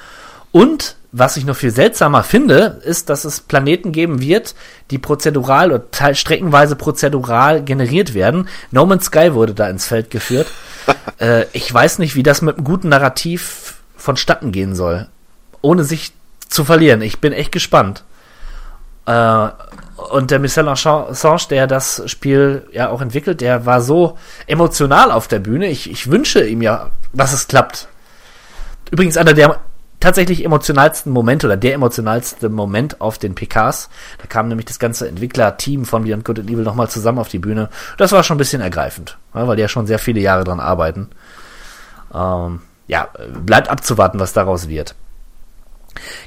Und 0.51 0.95
was 1.11 1.37
ich 1.37 1.45
noch 1.45 1.55
viel 1.55 1.71
seltsamer 1.71 2.23
finde, 2.23 2.81
ist, 2.83 3.09
dass 3.09 3.25
es 3.25 3.41
Planeten 3.41 3.91
geben 3.91 4.21
wird, 4.21 4.55
die 4.91 4.97
prozedural 4.97 5.71
oder 5.71 6.13
streckenweise 6.13 6.75
prozedural 6.75 7.63
generiert 7.63 8.13
werden. 8.13 8.47
No 8.71 8.85
Man's 8.85 9.05
Sky 9.05 9.33
wurde 9.33 9.53
da 9.53 9.69
ins 9.69 9.87
Feld 9.87 10.11
geführt. 10.11 10.47
äh, 11.19 11.45
ich 11.53 11.73
weiß 11.73 11.99
nicht, 11.99 12.15
wie 12.15 12.23
das 12.23 12.41
mit 12.41 12.55
einem 12.55 12.65
guten 12.65 12.89
Narrativ 12.89 13.75
vonstatten 13.97 14.51
gehen 14.51 14.75
soll 14.75 15.07
ohne 15.65 15.83
sich 15.83 16.13
zu 16.47 16.63
verlieren. 16.63 17.01
Ich 17.01 17.19
bin 17.19 17.33
echt 17.33 17.51
gespannt. 17.51 18.03
Äh, 19.07 19.49
und 19.95 20.31
der 20.31 20.39
Michel 20.39 20.67
Assange, 20.67 21.47
der 21.49 21.67
das 21.67 22.03
Spiel 22.05 22.67
ja 22.71 22.89
auch 22.89 23.01
entwickelt, 23.01 23.41
der 23.41 23.65
war 23.65 23.81
so 23.81 24.17
emotional 24.47 25.11
auf 25.11 25.27
der 25.27 25.39
Bühne. 25.39 25.67
Ich, 25.67 25.89
ich 25.89 26.11
wünsche 26.11 26.45
ihm 26.45 26.61
ja, 26.61 26.91
dass 27.13 27.33
es 27.33 27.47
klappt. 27.47 27.87
Übrigens 28.91 29.17
einer 29.17 29.33
der 29.33 29.59
tatsächlich 29.99 30.43
emotionalsten 30.43 31.11
Momente 31.11 31.47
oder 31.47 31.57
der 31.57 31.73
emotionalste 31.73 32.49
Moment 32.49 33.01
auf 33.01 33.17
den 33.17 33.33
PKs. 33.35 33.89
Da 34.19 34.27
kam 34.27 34.49
nämlich 34.49 34.65
das 34.65 34.79
ganze 34.79 35.07
Entwicklerteam 35.07 35.85
von 35.85 36.03
Beyond 36.03 36.25
Good 36.25 36.39
and 36.39 36.49
Evil 36.49 36.63
nochmal 36.63 36.89
zusammen 36.89 37.19
auf 37.19 37.29
die 37.29 37.39
Bühne. 37.39 37.69
Das 37.97 38.11
war 38.11 38.23
schon 38.23 38.35
ein 38.35 38.37
bisschen 38.37 38.61
ergreifend, 38.61 39.17
weil 39.33 39.55
die 39.55 39.61
ja 39.61 39.67
schon 39.67 39.87
sehr 39.87 39.99
viele 39.99 40.19
Jahre 40.19 40.43
dran 40.43 40.59
arbeiten. 40.59 41.09
Ähm, 42.13 42.61
ja, 42.87 43.07
bleibt 43.45 43.69
abzuwarten, 43.69 44.19
was 44.19 44.33
daraus 44.33 44.67
wird. 44.67 44.93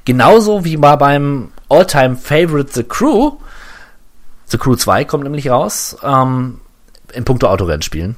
Genauso 0.04 0.64
wie 0.64 0.76
mal 0.76 0.96
beim 0.96 1.52
Alltime 1.68 2.16
Favorite 2.16 2.72
The 2.72 2.84
Crew. 2.84 3.32
The 4.50 4.58
Crew 4.58 4.76
2 4.76 5.04
kommt 5.04 5.24
nämlich 5.24 5.50
raus. 5.50 5.96
Ähm, 6.02 6.60
in 7.12 7.24
puncto 7.24 7.48
Autorennspielen. 7.48 8.16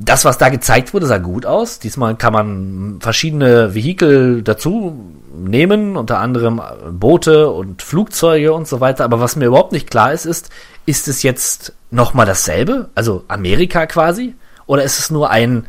Das, 0.00 0.24
was 0.24 0.38
da 0.38 0.48
gezeigt 0.48 0.94
wurde, 0.94 1.06
sah 1.06 1.18
gut 1.18 1.44
aus. 1.44 1.80
Diesmal 1.80 2.14
kann 2.16 2.32
man 2.32 2.98
verschiedene 3.00 3.74
Vehikel 3.74 4.42
dazu 4.42 5.12
nehmen, 5.34 5.96
unter 5.96 6.18
anderem 6.18 6.62
Boote 6.92 7.50
und 7.50 7.82
Flugzeuge 7.82 8.52
und 8.52 8.68
so 8.68 8.80
weiter. 8.80 9.04
Aber 9.04 9.18
was 9.18 9.34
mir 9.34 9.46
überhaupt 9.46 9.72
nicht 9.72 9.90
klar 9.90 10.12
ist, 10.12 10.24
ist, 10.24 10.50
ist 10.86 11.08
es 11.08 11.24
jetzt 11.24 11.72
nochmal 11.90 12.26
dasselbe? 12.26 12.90
Also 12.94 13.24
Amerika 13.26 13.86
quasi? 13.86 14.36
Oder 14.66 14.84
ist 14.84 15.00
es 15.00 15.10
nur 15.10 15.30
ein, 15.30 15.66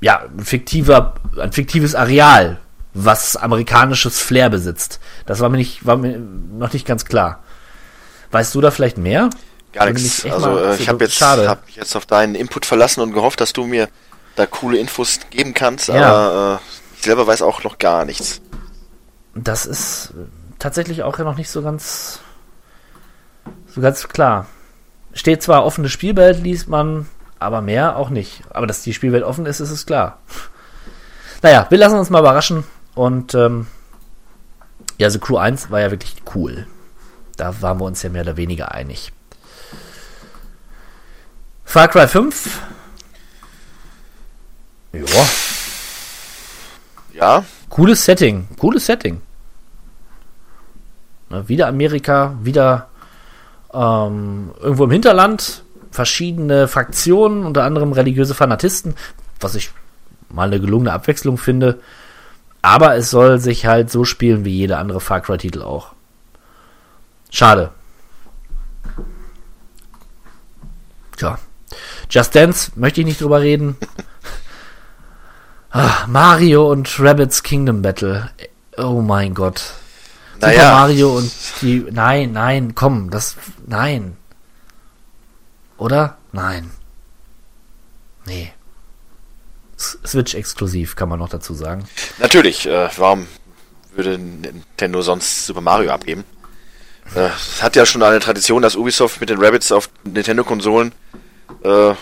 ja, 0.00 0.22
fiktiver, 0.38 1.14
ein 1.38 1.52
fiktives 1.52 1.94
Areal, 1.94 2.58
was 2.94 3.36
amerikanisches 3.36 4.20
Flair 4.20 4.48
besitzt. 4.48 4.98
Das 5.26 5.40
war 5.40 5.50
mir 5.50 5.58
nicht, 5.58 5.84
war 5.84 5.98
mir 5.98 6.18
noch 6.18 6.72
nicht 6.72 6.86
ganz 6.86 7.04
klar. 7.04 7.42
Weißt 8.30 8.54
du 8.54 8.60
da 8.60 8.70
vielleicht 8.70 8.98
mehr? 8.98 9.30
Gar 9.72 9.90
nichts. 9.90 10.24
Also 10.24 10.58
äh, 10.58 10.76
ich 10.76 10.88
habe 10.88 11.04
jetzt, 11.04 11.20
hab 11.20 11.66
mich 11.66 11.76
jetzt 11.76 11.94
auf 11.96 12.06
deinen 12.06 12.34
Input 12.34 12.66
verlassen 12.66 13.00
und 13.00 13.12
gehofft, 13.12 13.40
dass 13.40 13.52
du 13.52 13.64
mir 13.64 13.88
da 14.36 14.46
coole 14.46 14.78
Infos 14.78 15.20
geben 15.30 15.54
kannst, 15.54 15.88
ja. 15.88 15.94
aber 15.94 16.60
äh, 16.60 16.96
ich 16.96 17.04
selber 17.04 17.26
weiß 17.26 17.42
auch 17.42 17.64
noch 17.64 17.78
gar 17.78 18.04
nichts. 18.04 18.40
Das 19.34 19.66
ist 19.66 20.14
tatsächlich 20.58 21.02
auch 21.02 21.18
ja 21.18 21.24
noch 21.24 21.36
nicht 21.36 21.50
so 21.50 21.62
ganz 21.62 22.20
so 23.74 23.80
ganz 23.80 24.08
klar. 24.08 24.46
Steht 25.12 25.42
zwar 25.42 25.64
offene 25.64 25.88
Spielwelt, 25.88 26.42
liest 26.42 26.68
man, 26.68 27.08
aber 27.38 27.60
mehr 27.60 27.96
auch 27.96 28.10
nicht. 28.10 28.42
Aber 28.50 28.66
dass 28.66 28.82
die 28.82 28.94
Spielwelt 28.94 29.24
offen 29.24 29.46
ist, 29.46 29.60
ist 29.60 29.70
es 29.70 29.86
klar. 29.86 30.18
Naja, 31.42 31.66
wir 31.68 31.78
lassen 31.78 31.98
uns 31.98 32.10
mal 32.10 32.20
überraschen. 32.20 32.64
Und 32.94 33.34
ähm, 33.34 33.66
ja, 34.98 35.06
also 35.06 35.18
Crew 35.18 35.36
1 35.36 35.70
war 35.70 35.80
ja 35.80 35.90
wirklich 35.90 36.16
cool. 36.34 36.66
Da 37.38 37.62
waren 37.62 37.78
wir 37.78 37.84
uns 37.84 38.02
ja 38.02 38.10
mehr 38.10 38.22
oder 38.22 38.36
weniger 38.36 38.72
einig. 38.72 39.12
Far 41.64 41.88
Cry 41.88 42.08
5. 42.08 42.60
Ja. 44.92 45.28
Ja. 47.14 47.44
Cooles 47.68 48.04
Setting. 48.04 48.48
Cooles 48.58 48.86
Setting. 48.86 49.22
Na, 51.28 51.48
wieder 51.48 51.68
Amerika, 51.68 52.34
wieder 52.42 52.88
ähm, 53.72 54.50
irgendwo 54.60 54.84
im 54.84 54.90
Hinterland. 54.90 55.62
Verschiedene 55.92 56.66
Fraktionen, 56.66 57.44
unter 57.44 57.62
anderem 57.62 57.92
religiöse 57.92 58.34
Fanatisten, 58.34 58.94
was 59.38 59.54
ich 59.54 59.70
mal 60.28 60.48
eine 60.48 60.60
gelungene 60.60 60.92
Abwechslung 60.92 61.38
finde. 61.38 61.78
Aber 62.62 62.96
es 62.96 63.10
soll 63.10 63.38
sich 63.38 63.66
halt 63.66 63.92
so 63.92 64.04
spielen 64.04 64.44
wie 64.44 64.56
jeder 64.56 64.78
andere 64.78 65.00
Far 65.00 65.20
Cry-Titel 65.20 65.62
auch. 65.62 65.94
Schade. 67.30 67.72
Tja. 71.16 71.38
Just 72.10 72.34
Dance 72.34 72.72
möchte 72.76 73.00
ich 73.00 73.06
nicht 73.06 73.20
drüber 73.20 73.40
reden. 73.40 73.76
ah, 75.70 76.06
Mario 76.06 76.70
und 76.70 76.98
Rabbits 77.00 77.42
Kingdom 77.42 77.82
Battle. 77.82 78.30
Oh 78.76 79.02
mein 79.02 79.34
Gott. 79.34 79.74
Naja. 80.40 80.52
Super 80.54 80.72
Mario 80.72 81.16
und 81.18 81.32
die. 81.60 81.86
Nein, 81.90 82.32
nein, 82.32 82.74
komm, 82.74 83.10
das. 83.10 83.36
Nein. 83.66 84.16
Oder? 85.76 86.18
Nein. 86.32 86.70
Nee. 88.26 88.52
Switch-exklusiv, 89.76 90.96
kann 90.96 91.08
man 91.08 91.20
noch 91.20 91.28
dazu 91.28 91.54
sagen. 91.54 91.84
Natürlich, 92.18 92.66
äh, 92.66 92.88
warum 92.96 93.26
würde 93.94 94.18
Nintendo 94.18 95.02
sonst 95.02 95.46
Super 95.46 95.60
Mario 95.60 95.92
abgeben? 95.92 96.24
Äh, 97.14 97.28
es 97.36 97.62
hat 97.62 97.76
ja 97.76 97.86
schon 97.86 98.02
eine 98.02 98.20
Tradition, 98.20 98.62
dass 98.62 98.76
Ubisoft 98.76 99.20
mit 99.20 99.30
den 99.30 99.42
Rabbits 99.42 99.72
auf 99.72 99.88
Nintendo-Konsolen 100.04 100.92
äh, 101.64 101.94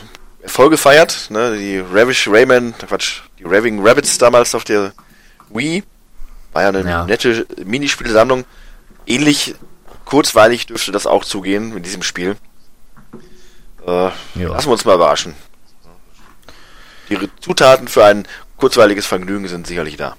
Erfolge 0.43 0.77
feiert. 0.77 1.29
Ne? 1.31 1.57
Die 1.57 1.79
Ravish 1.79 2.29
Rayman, 2.29 2.75
Quatsch, 2.79 3.23
die 3.39 3.45
Raving 3.45 3.85
Rabbits 3.87 4.19
damals 4.19 4.55
auf 4.55 4.65
der 4.65 4.93
Wii. 5.51 5.83
War 6.53 6.63
ja 6.63 6.69
eine 6.69 6.89
ja. 6.89 7.05
nette 7.05 7.47
Minispielsammlung. 7.65 8.45
Ähnlich 9.07 9.55
kurzweilig 10.05 10.67
dürfte 10.67 10.93
das 10.93 11.07
auch 11.07 11.25
zugehen 11.25 11.75
mit 11.75 11.85
diesem 11.85 12.03
Spiel. 12.03 12.37
Äh, 13.87 13.91
lassen 13.91 14.67
wir 14.67 14.69
uns 14.69 14.85
mal 14.85 14.95
überraschen. 14.95 15.35
Die 17.09 17.19
Zutaten 17.41 17.89
für 17.89 18.05
ein 18.05 18.27
kurzweiliges 18.57 19.07
Vergnügen 19.07 19.47
sind 19.49 19.67
sicherlich 19.67 19.97
da. 19.97 20.17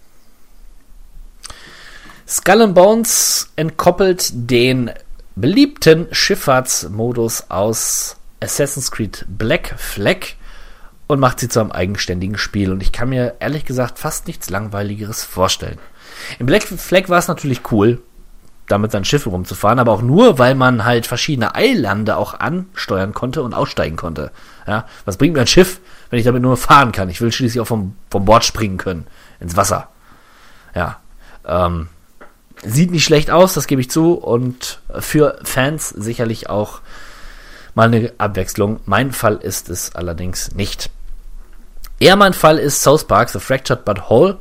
Skull 2.30 2.62
and 2.62 2.76
Bones 2.76 3.54
entkoppelt 3.56 4.32
den 4.34 4.92
beliebten 5.38 6.08
Schifffahrtsmodus 6.12 7.46
aus 7.50 8.18
Assassin's 8.42 8.92
Creed 8.92 9.26
Black 9.30 9.76
Flag 9.78 10.34
und 11.08 11.22
macht 11.22 11.40
sie 11.40 11.48
zu 11.48 11.62
einem 11.62 11.72
eigenständigen 11.72 12.38
Spiel. 12.38 12.74
Und 12.74 12.84
ich 12.84 12.92
kann 12.92 13.08
mir 13.08 13.38
ehrlich 13.40 13.64
gesagt 13.64 13.98
fast 13.98 14.28
nichts 14.28 14.50
Langweiligeres 14.50 15.24
vorstellen. 15.24 15.80
In 16.38 16.48
Black 16.48 16.64
Flag 16.64 17.08
war 17.08 17.20
es 17.20 17.30
natürlich 17.30 17.72
cool, 17.72 18.02
damit 18.68 18.92
sein 18.92 19.06
Schiff 19.06 19.26
rumzufahren, 19.26 19.80
aber 19.80 19.94
auch 19.94 20.02
nur, 20.02 20.38
weil 20.38 20.54
man 20.54 20.84
halt 20.84 21.08
verschiedene 21.08 21.56
Eilande 21.56 22.18
auch 22.18 22.34
ansteuern 22.34 23.14
konnte 23.14 23.42
und 23.42 23.54
aussteigen 23.54 23.96
konnte. 23.96 24.32
Ja, 24.68 24.86
was 25.06 25.16
bringt 25.16 25.34
mir 25.34 25.42
ein 25.42 25.48
Schiff, 25.48 25.80
wenn 26.10 26.20
ich 26.20 26.26
damit 26.26 26.42
nur 26.42 26.58
fahren 26.58 26.92
kann? 26.92 27.08
Ich 27.10 27.22
will 27.22 27.32
schließlich 27.32 27.62
auch 27.62 27.68
vom, 27.68 27.96
vom 28.12 28.26
Bord 28.26 28.44
springen 28.44 28.78
können. 28.78 29.08
ins 29.40 29.56
Wasser. 29.56 29.88
Ja. 30.76 30.98
Ähm, 31.46 31.88
sieht 32.64 32.92
nicht 32.92 33.04
schlecht 33.04 33.32
aus, 33.32 33.54
das 33.54 33.68
gebe 33.68 33.82
ich 33.82 33.90
zu. 33.90 34.14
Und 34.14 34.82
für 35.00 35.40
Fans 35.44 35.90
sicherlich 35.90 36.50
auch 36.50 36.82
mal 37.76 37.88
eine 37.88 38.12
Abwechslung. 38.18 38.80
Mein 38.86 39.12
Fall 39.12 39.38
ist 39.38 39.70
es 39.70 39.96
allerdings 39.96 40.54
nicht. 40.54 40.90
Eher 42.00 42.16
mein 42.16 42.34
Fall 42.34 42.60
ist 42.60 42.82
South 42.82 43.06
Park, 43.06 43.30
The 43.30 43.40
Fractured 43.40 43.86
But 43.86 44.10
Whole. 44.10 44.38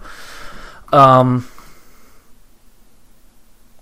Ähm, 0.93 1.44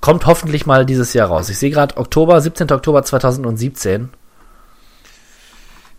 kommt 0.00 0.26
hoffentlich 0.26 0.66
mal 0.66 0.84
dieses 0.84 1.12
Jahr 1.14 1.28
raus. 1.28 1.48
Ich 1.48 1.58
sehe 1.58 1.70
gerade 1.70 1.96
Oktober, 1.96 2.40
17. 2.40 2.70
Oktober 2.72 3.02
2017. 3.02 4.10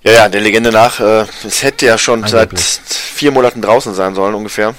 Ja, 0.04 0.12
ja, 0.12 0.30
der 0.30 0.42
Legende 0.42 0.72
nach, 0.72 1.00
äh, 1.00 1.26
es 1.44 1.64
hätte 1.64 1.88
ja 1.88 1.98
schon 1.98 2.24
Angeblich. 2.24 2.64
seit 2.64 2.94
vier 2.94 3.32
Monaten 3.32 3.62
draußen 3.62 3.96
sein 3.96 4.14
sollen 4.14 4.36
ungefähr. 4.36 4.76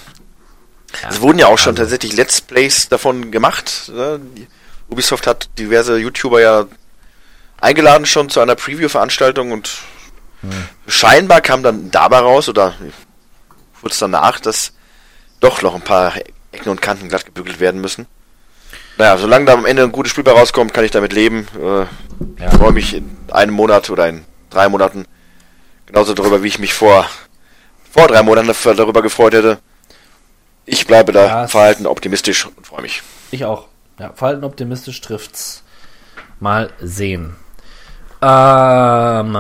Es 1.09 1.21
wurden 1.21 1.39
ja 1.39 1.47
auch 1.47 1.59
schon 1.59 1.77
tatsächlich 1.77 2.13
Let's 2.15 2.41
Plays 2.41 2.89
davon 2.89 3.31
gemacht. 3.31 3.91
Ne? 3.95 4.21
Ubisoft 4.89 5.27
hat 5.27 5.49
diverse 5.59 5.99
YouTuber 5.99 6.41
ja 6.41 6.65
eingeladen 7.61 8.07
schon 8.07 8.29
zu 8.29 8.41
einer 8.41 8.55
Preview-Veranstaltung 8.55 9.53
und 9.53 9.71
scheinbar 10.87 11.41
kam 11.41 11.63
dann 11.63 11.91
dabei 11.91 12.19
raus 12.19 12.49
oder 12.49 12.75
kurz 13.81 13.99
danach, 13.99 14.41
dass 14.41 14.73
doch 15.41 15.63
noch 15.63 15.75
ein 15.75 15.83
paar 15.83 16.13
Ecken 16.53 16.71
und 16.71 16.83
Kanten 16.83 17.09
glatt 17.09 17.27
gebügelt 17.27 17.61
werden 17.61 17.81
müssen. 17.81 18.07
Naja, 18.97 19.19
solange 19.19 19.45
da 19.45 19.55
am 19.55 19.67
Ende 19.67 19.83
ein 19.83 19.93
gutes 19.93 20.13
Spiel 20.13 20.25
bei 20.25 20.33
rauskommt, 20.33 20.73
kann 20.73 20.85
ich 20.85 20.91
damit 20.91 21.13
leben. 21.13 21.47
Äh, 21.61 22.45
Ich 22.45 22.55
freue 22.57 22.73
mich 22.73 22.95
in 22.95 23.17
einem 23.31 23.55
Monat 23.55 23.91
oder 23.91 24.09
in 24.09 24.25
drei 24.51 24.69
Monaten 24.69 25.07
genauso 25.87 26.15
darüber, 26.15 26.43
wie 26.43 26.49
ich 26.49 26.59
mich 26.59 26.73
vor, 26.73 27.07
vor 27.91 28.09
drei 28.09 28.23
Monaten 28.23 28.51
darüber 28.77 29.03
gefreut 29.03 29.35
hätte. 29.35 29.59
Ich 30.67 30.87
bleibe 30.87 31.13
da 31.13 31.27
Ja, 31.27 31.49
verhalten 31.49 31.87
optimistisch 31.87 32.47
und 32.47 32.67
freue 32.67 32.83
mich. 32.83 33.03
Ich 33.31 33.45
auch. 33.45 33.69
Ja, 33.99 34.13
Verhalten 34.13 34.45
optimistisch 34.45 35.01
trifft's. 35.01 35.63
Mal 36.41 36.71
sehen. 36.81 37.37
Dann 38.21 39.37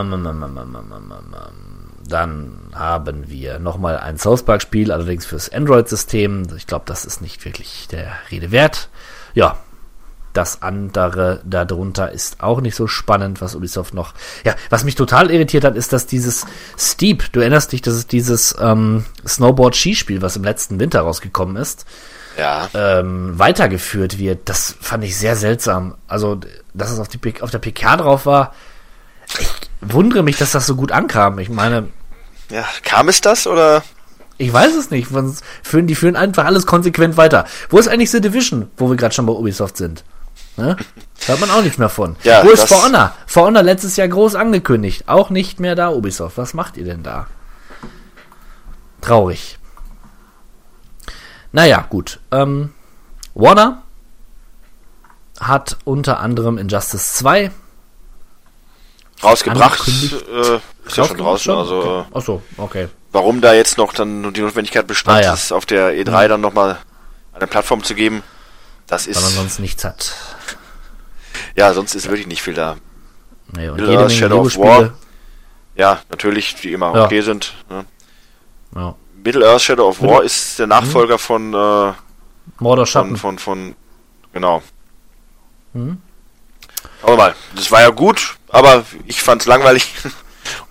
haben 2.74 3.28
wir 3.28 3.58
nochmal 3.58 3.98
ein 3.98 4.18
South 4.18 4.44
Park 4.44 4.62
Spiel, 4.62 4.92
allerdings 4.92 5.26
fürs 5.26 5.52
Android-System. 5.52 6.46
Ich 6.56 6.66
glaube, 6.66 6.84
das 6.86 7.04
ist 7.04 7.20
nicht 7.20 7.44
wirklich 7.44 7.88
der 7.90 8.12
Rede 8.30 8.52
wert. 8.52 8.88
Ja, 9.34 9.58
das 10.36 10.62
andere 10.62 11.40
darunter 11.44 12.12
ist 12.12 12.42
auch 12.42 12.60
nicht 12.60 12.76
so 12.76 12.86
spannend, 12.86 13.40
was 13.40 13.54
Ubisoft 13.54 13.94
noch. 13.94 14.14
Ja, 14.44 14.54
was 14.70 14.84
mich 14.84 14.94
total 14.94 15.30
irritiert 15.30 15.64
hat, 15.64 15.76
ist, 15.76 15.92
dass 15.92 16.06
dieses 16.06 16.46
Steep, 16.78 17.32
du 17.32 17.40
erinnerst 17.40 17.72
dich, 17.72 17.82
das 17.82 17.94
ist 17.94 18.12
dieses 18.12 18.54
ähm, 18.60 19.04
Snowboard-Skispiel, 19.26 20.22
was 20.22 20.36
im 20.36 20.44
letzten 20.44 20.78
Winter 20.78 21.00
rausgekommen 21.00 21.56
ist 21.56 21.86
Ja, 22.38 22.68
ähm, 22.74 23.38
weitergeführt 23.38 24.18
wird, 24.18 24.48
das 24.48 24.76
fand 24.80 25.04
ich 25.04 25.16
sehr 25.16 25.36
seltsam. 25.36 25.96
Also, 26.06 26.40
dass 26.74 26.90
es 26.90 26.98
auf, 26.98 27.08
die, 27.08 27.20
auf 27.40 27.50
der 27.50 27.58
PK 27.58 27.96
drauf 27.96 28.26
war, 28.26 28.54
ich 29.38 29.48
wundere 29.80 30.22
mich, 30.22 30.36
dass 30.36 30.52
das 30.52 30.66
so 30.66 30.76
gut 30.76 30.92
ankam. 30.92 31.38
Ich 31.38 31.48
meine, 31.48 31.88
ja. 32.50 32.64
Kam 32.84 33.08
es 33.08 33.20
das 33.20 33.46
oder? 33.46 33.82
ich 34.38 34.52
weiß 34.52 34.74
es 34.74 34.90
nicht. 34.90 35.08
Führen, 35.62 35.86
die 35.86 35.94
führen 35.94 36.16
einfach 36.16 36.44
alles 36.44 36.66
konsequent 36.66 37.16
weiter. 37.16 37.46
Wo 37.70 37.78
ist 37.78 37.88
eigentlich 37.88 38.10
The 38.10 38.20
Division, 38.20 38.70
wo 38.76 38.90
wir 38.90 38.96
gerade 38.96 39.14
schon 39.14 39.26
bei 39.26 39.32
Ubisoft 39.32 39.76
sind? 39.76 40.04
Ne? 40.56 40.76
Hört 41.26 41.40
man 41.40 41.50
auch 41.50 41.62
nichts 41.62 41.78
mehr 41.78 41.88
von. 41.88 42.16
Ja, 42.22 42.44
wo 42.44 42.50
ist 42.50 42.66
For 42.68 42.82
Honor? 42.84 43.14
For 43.26 43.44
Honor 43.46 43.62
letztes 43.62 43.96
Jahr 43.96 44.08
groß 44.08 44.34
angekündigt. 44.36 45.04
Auch 45.06 45.28
nicht 45.30 45.60
mehr 45.60 45.74
da, 45.74 45.90
Ubisoft. 45.90 46.38
Was 46.38 46.54
macht 46.54 46.76
ihr 46.76 46.84
denn 46.84 47.02
da? 47.02 47.26
Traurig. 49.02 49.58
Naja, 51.52 51.84
gut. 51.88 52.20
Ähm, 52.30 52.72
Warner 53.34 53.82
hat 55.40 55.76
unter 55.84 56.20
anderem 56.20 56.56
Injustice 56.58 57.14
2 57.14 57.50
Rausgebracht, 59.22 59.88
äh, 59.88 60.60
ist 60.86 60.96
ja 60.96 61.04
schon 61.06 61.16
draußen, 61.16 61.54
also 61.54 61.80
äh, 61.82 61.84
Okay. 61.86 62.04
Achso, 62.14 62.42
okay. 62.58 62.88
warum 63.12 63.40
da 63.40 63.54
jetzt 63.54 63.78
noch 63.78 63.94
dann 63.94 64.32
die 64.34 64.40
Notwendigkeit 64.42 64.86
bestand, 64.86 65.18
Ah, 65.18 65.22
ja. 65.22 65.34
es 65.34 65.52
auf 65.52 65.64
der 65.64 65.92
E3 65.94 66.28
dann 66.28 66.40
nochmal 66.42 66.78
eine 67.32 67.46
Plattform 67.46 67.82
zu 67.82 67.94
geben, 67.94 68.22
das 68.86 69.06
Weil 69.06 69.14
man 69.14 69.24
ist, 69.24 69.34
sonst 69.36 69.58
nichts 69.58 69.84
hat. 69.84 70.12
ja, 71.56 71.72
sonst 71.72 71.94
ist 71.94 72.08
wirklich 72.08 72.26
nicht 72.26 72.42
viel 72.42 72.54
da. 72.54 72.76
Nee, 73.54 73.68
und 73.68 73.78
Ja, 73.80 73.86
Menge 73.86 74.10
Shadow 74.10 74.40
of 74.40 74.54
Lego-Spiele. 74.56 74.92
Ja, 75.76 76.00
natürlich, 76.08 76.54
die 76.56 76.72
immer 76.72 76.94
Ja. 76.94 77.04
okay 77.04 77.20
sind. 77.20 77.54
Ne? 77.70 77.84
Ja. 78.74 78.94
Middle-earth 79.24 79.62
Shadow 79.62 79.88
of 79.88 80.00
War 80.02 80.22
ist 80.22 80.58
der 80.58 80.66
Nachfolger 80.68 81.18
von, 81.18 81.52
äh, 81.52 81.92
Mordor 82.58 82.86
von, 82.86 82.86
Schatten. 82.86 83.16
von, 83.16 83.38
von, 83.38 83.74
genau. 84.32 84.62
Mhm. 85.72 85.98
Schauen 87.00 87.10
wir 87.12 87.16
mal. 87.16 87.34
Das 87.54 87.70
war 87.70 87.80
ja 87.82 87.90
gut, 87.90 88.36
aber 88.48 88.84
ich 89.06 89.20
fand's 89.22 89.46
langweilig 89.46 89.92
und 90.04 90.12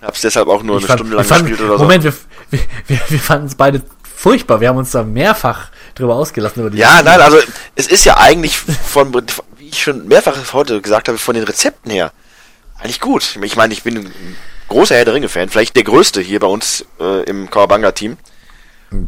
hab's 0.06 0.22
deshalb 0.22 0.48
auch 0.48 0.62
nur 0.62 0.76
Ich 0.78 0.84
eine 0.84 0.88
fand- 0.88 1.00
Stunde 1.00 1.16
lang 1.16 1.24
fanden- 1.26 1.46
gespielt 1.48 1.68
oder 1.68 1.78
so. 1.78 1.84
Moment, 1.84 2.04
wir, 2.04 2.14
wir, 2.50 2.60
wir, 2.86 3.00
wir 3.08 3.20
fanden 3.20 3.46
es 3.46 3.54
beide 3.54 3.82
furchtbar. 4.16 4.60
Wir 4.60 4.68
haben 4.70 4.78
uns 4.78 4.90
da 4.90 5.02
mehrfach 5.02 5.68
drüber 5.96 6.14
ausgelassen. 6.14 6.60
Über 6.60 6.70
die 6.70 6.78
Ja, 6.78 7.02
nein, 7.02 7.20
also 7.20 7.38
es 7.74 7.86
ist 7.88 8.04
ja 8.04 8.16
eigentlich 8.18 8.56
von, 8.58 9.12
wie 9.56 9.68
ich 9.68 9.82
schon 9.82 10.06
mehrfach 10.06 10.36
heute 10.52 10.80
gesagt 10.80 11.08
habe, 11.08 11.18
von 11.18 11.34
den 11.34 11.44
Rezepten 11.44 11.90
her 11.90 12.12
eigentlich 12.78 13.00
gut. 13.00 13.36
Ich 13.42 13.56
meine, 13.56 13.72
ich 13.72 13.82
bin 13.82 13.96
ein 13.98 14.36
großer 14.68 14.94
Herr 14.94 15.04
der 15.04 15.14
Ringe-Fan, 15.14 15.48
vielleicht 15.48 15.76
der 15.76 15.84
größte 15.84 16.20
hier 16.20 16.40
bei 16.40 16.46
uns 16.46 16.84
äh, 17.00 17.22
im 17.24 17.50
Kawabanga-Team. 17.50 18.16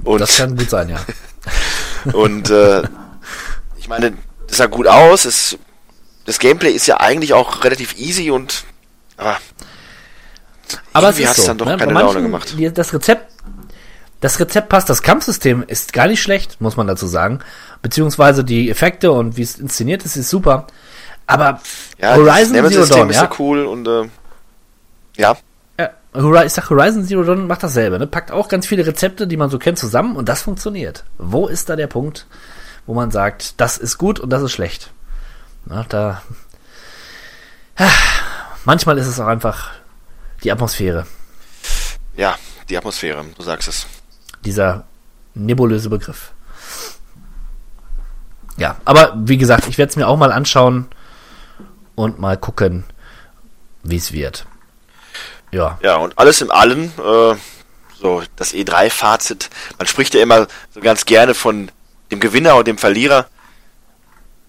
Und, 0.04 0.20
das 0.20 0.36
kann 0.36 0.56
gut 0.56 0.70
sein, 0.70 0.88
ja. 0.88 0.98
und 2.12 2.50
äh, 2.50 2.82
ich 3.76 3.88
meine, 3.88 4.14
das 4.48 4.56
sah 4.56 4.66
gut 4.66 4.86
aus. 4.88 5.24
Es, 5.24 5.56
das 6.24 6.38
Gameplay 6.38 6.70
ist 6.72 6.86
ja 6.86 6.98
eigentlich 6.98 7.32
auch 7.34 7.62
relativ 7.64 7.96
easy 7.96 8.30
und 8.30 8.64
ah, 9.18 9.36
Aber 10.92 11.10
es 11.10 11.18
ist 11.18 11.36
so. 11.36 11.46
dann 11.46 11.58
doch 11.58 11.66
ne? 11.66 11.76
keine 11.76 11.92
Bei 11.94 12.00
Laune 12.00 12.20
manchen- 12.20 12.56
gemacht. 12.56 12.78
Das 12.78 12.92
Rezept, 12.92 13.37
das 14.20 14.40
Rezept 14.40 14.68
passt. 14.68 14.88
Das 14.88 15.02
Kampfsystem 15.02 15.64
ist 15.66 15.92
gar 15.92 16.06
nicht 16.06 16.22
schlecht, 16.22 16.60
muss 16.60 16.76
man 16.76 16.86
dazu 16.86 17.06
sagen. 17.06 17.40
Beziehungsweise 17.82 18.44
die 18.44 18.70
Effekte 18.70 19.12
und 19.12 19.36
wie 19.36 19.42
es 19.42 19.58
inszeniert 19.58 20.04
ist, 20.04 20.16
ist 20.16 20.30
super. 20.30 20.66
Aber 21.26 21.60
ja, 22.00 22.16
Horizon 22.16 22.54
Zero 22.68 22.86
Dawn, 22.86 23.10
ist 23.10 23.16
ja, 23.16 23.28
so 23.28 23.42
cool 23.42 23.64
und 23.66 23.86
äh, 23.86 24.08
ja, 25.16 25.36
Ja, 25.78 26.44
ich 26.44 26.52
sag, 26.52 26.70
Horizon 26.70 27.04
Zero 27.04 27.22
Dawn 27.22 27.46
macht 27.46 27.62
dasselbe, 27.62 27.98
ne? 27.98 28.06
Packt 28.06 28.30
auch 28.30 28.48
ganz 28.48 28.66
viele 28.66 28.86
Rezepte, 28.86 29.26
die 29.26 29.36
man 29.36 29.50
so 29.50 29.58
kennt, 29.58 29.78
zusammen 29.78 30.16
und 30.16 30.28
das 30.28 30.42
funktioniert. 30.42 31.04
Wo 31.18 31.46
ist 31.46 31.68
da 31.68 31.76
der 31.76 31.86
Punkt, 31.86 32.26
wo 32.86 32.94
man 32.94 33.10
sagt, 33.10 33.60
das 33.60 33.76
ist 33.78 33.98
gut 33.98 34.18
und 34.18 34.30
das 34.30 34.42
ist 34.42 34.52
schlecht? 34.52 34.90
Na, 35.66 35.84
da. 35.88 36.22
Ah, 37.76 37.88
Manchmal 38.64 38.98
ist 38.98 39.06
es 39.06 39.20
auch 39.20 39.26
einfach 39.26 39.70
die 40.42 40.52
Atmosphäre, 40.52 41.06
ja, 42.16 42.36
die 42.68 42.76
Atmosphäre, 42.76 43.24
du 43.36 43.42
sagst 43.42 43.68
es. 43.68 43.86
Dieser 44.44 44.84
nebulöse 45.34 45.90
Begriff. 45.90 46.32
Ja, 48.56 48.76
aber 48.84 49.14
wie 49.16 49.38
gesagt, 49.38 49.68
ich 49.68 49.78
werde 49.78 49.90
es 49.90 49.96
mir 49.96 50.08
auch 50.08 50.16
mal 50.16 50.32
anschauen 50.32 50.88
und 51.94 52.18
mal 52.18 52.36
gucken, 52.36 52.84
wie 53.84 53.96
es 53.96 54.12
wird. 54.12 54.46
Ja, 55.50 55.78
Ja, 55.82 55.96
und 55.96 56.18
alles 56.18 56.42
in 56.42 56.50
allem, 56.50 56.92
äh, 56.98 57.34
so 58.00 58.22
das 58.36 58.52
E3-Fazit, 58.52 59.48
man 59.78 59.86
spricht 59.86 60.14
ja 60.14 60.22
immer 60.22 60.46
so 60.74 60.80
ganz 60.80 61.04
gerne 61.06 61.34
von 61.34 61.70
dem 62.10 62.20
Gewinner 62.20 62.56
und 62.56 62.66
dem 62.66 62.78
Verlierer. 62.78 63.26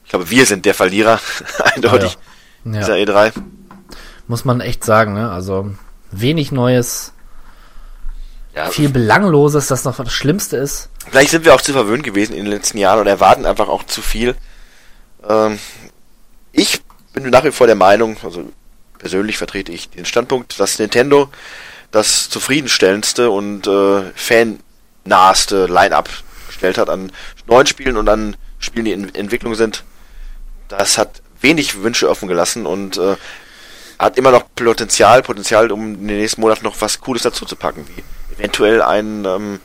Ich 0.03 0.09
glaube, 0.09 0.29
wir 0.29 0.45
sind 0.45 0.65
der 0.65 0.73
Verlierer, 0.73 1.19
eindeutig, 1.75 2.17
ja. 2.65 2.71
dieser 2.71 2.95
E3. 2.95 3.31
muss 4.27 4.43
man 4.43 4.59
echt 4.59 4.83
sagen, 4.83 5.13
ne? 5.13 5.31
Also 5.31 5.71
wenig 6.11 6.51
Neues, 6.51 7.13
Ja, 8.55 8.69
viel 8.69 8.89
Belangloses, 8.89 9.67
das 9.67 9.83
noch 9.83 9.97
das 9.97 10.11
Schlimmste 10.11 10.57
ist. 10.57 10.89
Vielleicht 11.09 11.31
sind 11.31 11.45
wir 11.45 11.53
auch 11.53 11.61
zu 11.61 11.71
verwöhnt 11.71 12.03
gewesen 12.03 12.33
in 12.33 12.45
den 12.45 12.53
letzten 12.53 12.77
Jahren 12.77 12.99
und 12.99 13.07
erwarten 13.07 13.45
einfach 13.45 13.69
auch 13.69 13.83
zu 13.83 14.01
viel. 14.01 14.35
Ähm, 15.27 15.59
ich 16.51 16.81
bin 17.13 17.29
nach 17.29 17.43
wie 17.43 17.51
vor 17.51 17.67
der 17.67 17.75
Meinung, 17.75 18.17
also 18.23 18.49
persönlich 18.97 19.37
vertrete 19.37 19.71
ich 19.71 19.89
den 19.89 20.05
Standpunkt, 20.05 20.59
dass 20.59 20.79
Nintendo 20.79 21.29
das 21.91 22.29
zufriedenstellendste 22.29 23.29
und 23.29 23.67
äh, 23.67 24.11
fannaheste 24.15 25.65
Line-up 25.67 26.09
gestellt 26.47 26.77
hat 26.77 26.89
an 26.89 27.11
neuen 27.47 27.67
Spielen 27.67 27.97
und 27.97 28.09
an 28.09 28.35
Spielen, 28.59 28.85
die 28.85 28.91
in 28.91 29.15
Entwicklung 29.15 29.55
sind. 29.55 29.83
Das 30.67 30.97
hat 30.97 31.21
wenig 31.41 31.81
Wünsche 31.81 32.09
offen 32.09 32.27
gelassen 32.27 32.65
und 32.65 32.97
äh, 32.97 33.15
hat 33.97 34.17
immer 34.17 34.31
noch 34.31 34.43
Potenzial, 34.55 35.21
Potenzial, 35.23 35.71
um 35.71 35.95
in 35.95 36.07
den 36.07 36.17
nächsten 36.17 36.41
Monaten 36.41 36.63
noch 36.63 36.79
was 36.79 36.99
Cooles 36.99 37.23
dazu 37.23 37.45
zu 37.45 37.55
packen, 37.55 37.87
wie 37.87 38.03
eventuell 38.39 38.81
ein 38.81 39.25
ähm, 39.25 39.59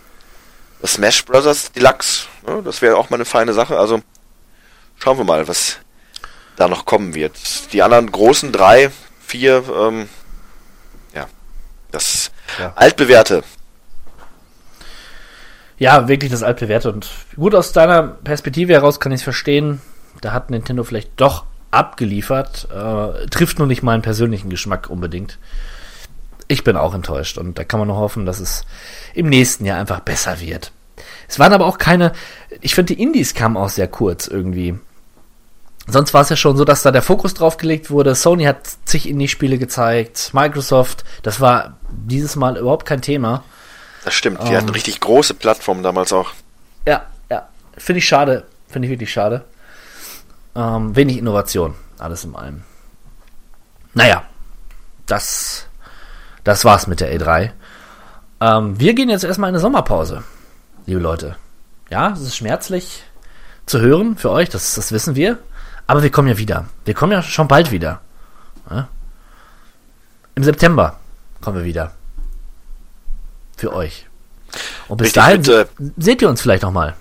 Smash 0.85 1.25
Brothers 1.25 1.73
Deluxe. 1.73 2.27
Ne? 2.47 2.63
Das 2.65 2.83
wäre 2.83 2.97
auch 2.97 3.11
mal 3.11 3.17
eine 3.17 3.25
feine 3.25 3.53
Sache. 3.55 3.79
Also 3.79 4.03
schauen 4.99 5.19
wir 5.19 5.25
mal, 5.25 5.47
was 5.49 5.79
da 6.57 6.69
noch 6.69 6.85
kommen 6.85 7.15
wird. 7.15 7.37
Die 7.73 7.83
anderen 7.83 8.11
großen 8.11 8.53
drei, 8.53 8.91
vier, 9.27 9.65
ähm, 9.77 10.09
ja, 11.15 11.27
das 11.91 12.31
Ja. 12.59 12.73
altbewährte. 12.77 13.43
ja, 15.79 16.07
wirklich 16.09 16.31
das 16.31 16.43
altbewährte. 16.43 16.93
Und 16.93 17.09
gut, 17.37 17.55
aus 17.55 17.73
deiner 17.73 18.03
Perspektive 18.03 18.73
heraus 18.73 19.01
kann 19.01 19.13
ich 19.13 19.21
es 19.21 19.25
verstehen. 19.25 19.81
Da 20.21 20.33
hat 20.33 20.51
Nintendo 20.51 20.85
vielleicht 20.85 21.11
doch 21.21 21.45
abgeliefert. 21.73 22.69
Äh, 22.71 23.27
trifft 23.27 23.59
nur 23.59 23.67
nicht 23.67 23.83
meinen 23.83 24.03
persönlichen 24.03 24.51
Geschmack 24.51 24.89
unbedingt. 24.89 25.39
Ich 26.55 26.63
bin 26.63 26.77
auch 26.77 26.95
enttäuscht 26.95 27.37
und 27.37 27.59
da 27.59 27.65
kann 27.65 27.81
man 27.81 27.89
nur 27.89 27.97
hoffen, 27.97 28.27
dass 28.27 28.39
es 28.39 28.65
im 29.13 29.29
nächsten 29.29 29.65
Jahr 29.65 29.81
einfach 29.81 29.99
besser 29.99 30.39
wird. 30.39 30.71
Es 31.29 31.41
waren 31.41 31.53
aber 31.53 31.67
auch 31.67 31.79
keine, 31.79 32.13
ich 32.61 32.77
finde 32.77 32.95
die 32.95 33.03
Indies 33.03 33.35
kamen 33.35 33.57
auch 33.57 33.69
sehr 33.71 33.89
kurz 33.89 34.29
irgendwie. 34.29 34.79
Sonst 35.89 36.15
war 36.15 36.21
es 36.23 36.29
ja 36.29 36.37
schon 36.37 36.57
so, 36.57 36.65
dass 36.65 36.83
da 36.83 36.93
der 36.93 37.03
Fokus 37.03 37.35
drauf 37.35 37.57
gelegt 37.57 37.91
wurde. 37.91 38.15
Sony 38.15 38.45
hat 38.45 38.69
zig 38.85 39.09
Indie-Spiele 39.09 39.59
gezeigt, 39.59 40.31
Microsoft, 40.33 41.03
das 41.25 41.41
war 41.41 41.77
dieses 41.91 42.37
Mal 42.37 42.57
überhaupt 42.57 42.87
kein 42.87 43.03
Thema. 43.03 43.43
Das 44.05 44.15
stimmt, 44.15 44.41
die 44.45 44.53
Ähm. 44.53 44.57
hatten 44.59 44.69
richtig 44.69 45.01
große 45.01 45.35
Plattformen 45.35 45.83
damals 45.83 46.13
auch. 46.13 46.31
Ja, 46.87 47.05
ja. 47.31 47.49
Finde 47.77 47.99
ich 47.99 48.07
schade. 48.07 48.45
Finde 48.69 48.87
ich 48.87 48.93
wirklich 48.93 49.13
schade. 49.13 49.45
Ähm, 50.55 50.95
wenig 50.95 51.19
Innovation. 51.19 51.75
Alles 51.99 52.23
in 52.23 52.37
allem. 52.37 52.63
Naja. 53.93 54.23
Das, 55.07 55.67
das 56.45 56.65
war's 56.65 56.87
mit 56.87 57.01
der 57.01 57.19
E3. 57.19 57.51
Ähm, 58.41 58.79
wir 58.79 58.95
gehen 58.95 59.09
jetzt 59.09 59.25
erstmal 59.25 59.49
in 59.49 59.55
eine 59.55 59.61
Sommerpause. 59.61 60.23
Liebe 60.87 61.01
Leute. 61.01 61.37
Ja, 61.91 62.13
es 62.13 62.21
ist 62.21 62.37
schmerzlich 62.37 63.03
zu 63.67 63.81
hören 63.81 64.17
für 64.17 64.31
euch. 64.31 64.51
Das, 64.51 64.75
das 64.75 64.93
wissen 64.93 65.17
wir. 65.17 65.39
Aber 65.87 66.03
wir 66.03 66.11
kommen 66.11 66.29
ja 66.29 66.39
wieder. 66.39 66.67
Wir 66.85 66.95
kommen 66.95 67.13
ja 67.13 67.23
schon 67.23 67.49
bald 67.49 67.71
wieder. 67.71 68.01
Ja? 68.71 68.89
Im 70.35 70.45
September 70.45 70.99
kommen 71.41 71.59
wir 71.59 71.65
wieder. 71.65 71.93
Für 73.57 73.73
euch. 73.73 74.07
Und 74.89 74.99
bis 74.99 75.17
Richtig, 75.17 75.23
dahin 75.23 75.45
äh, 75.51 75.67
seht 75.97 76.23
ihr 76.23 76.29
uns 76.29 76.41
vielleicht 76.41 76.63
noch 76.63 76.73
mal. 76.73 76.95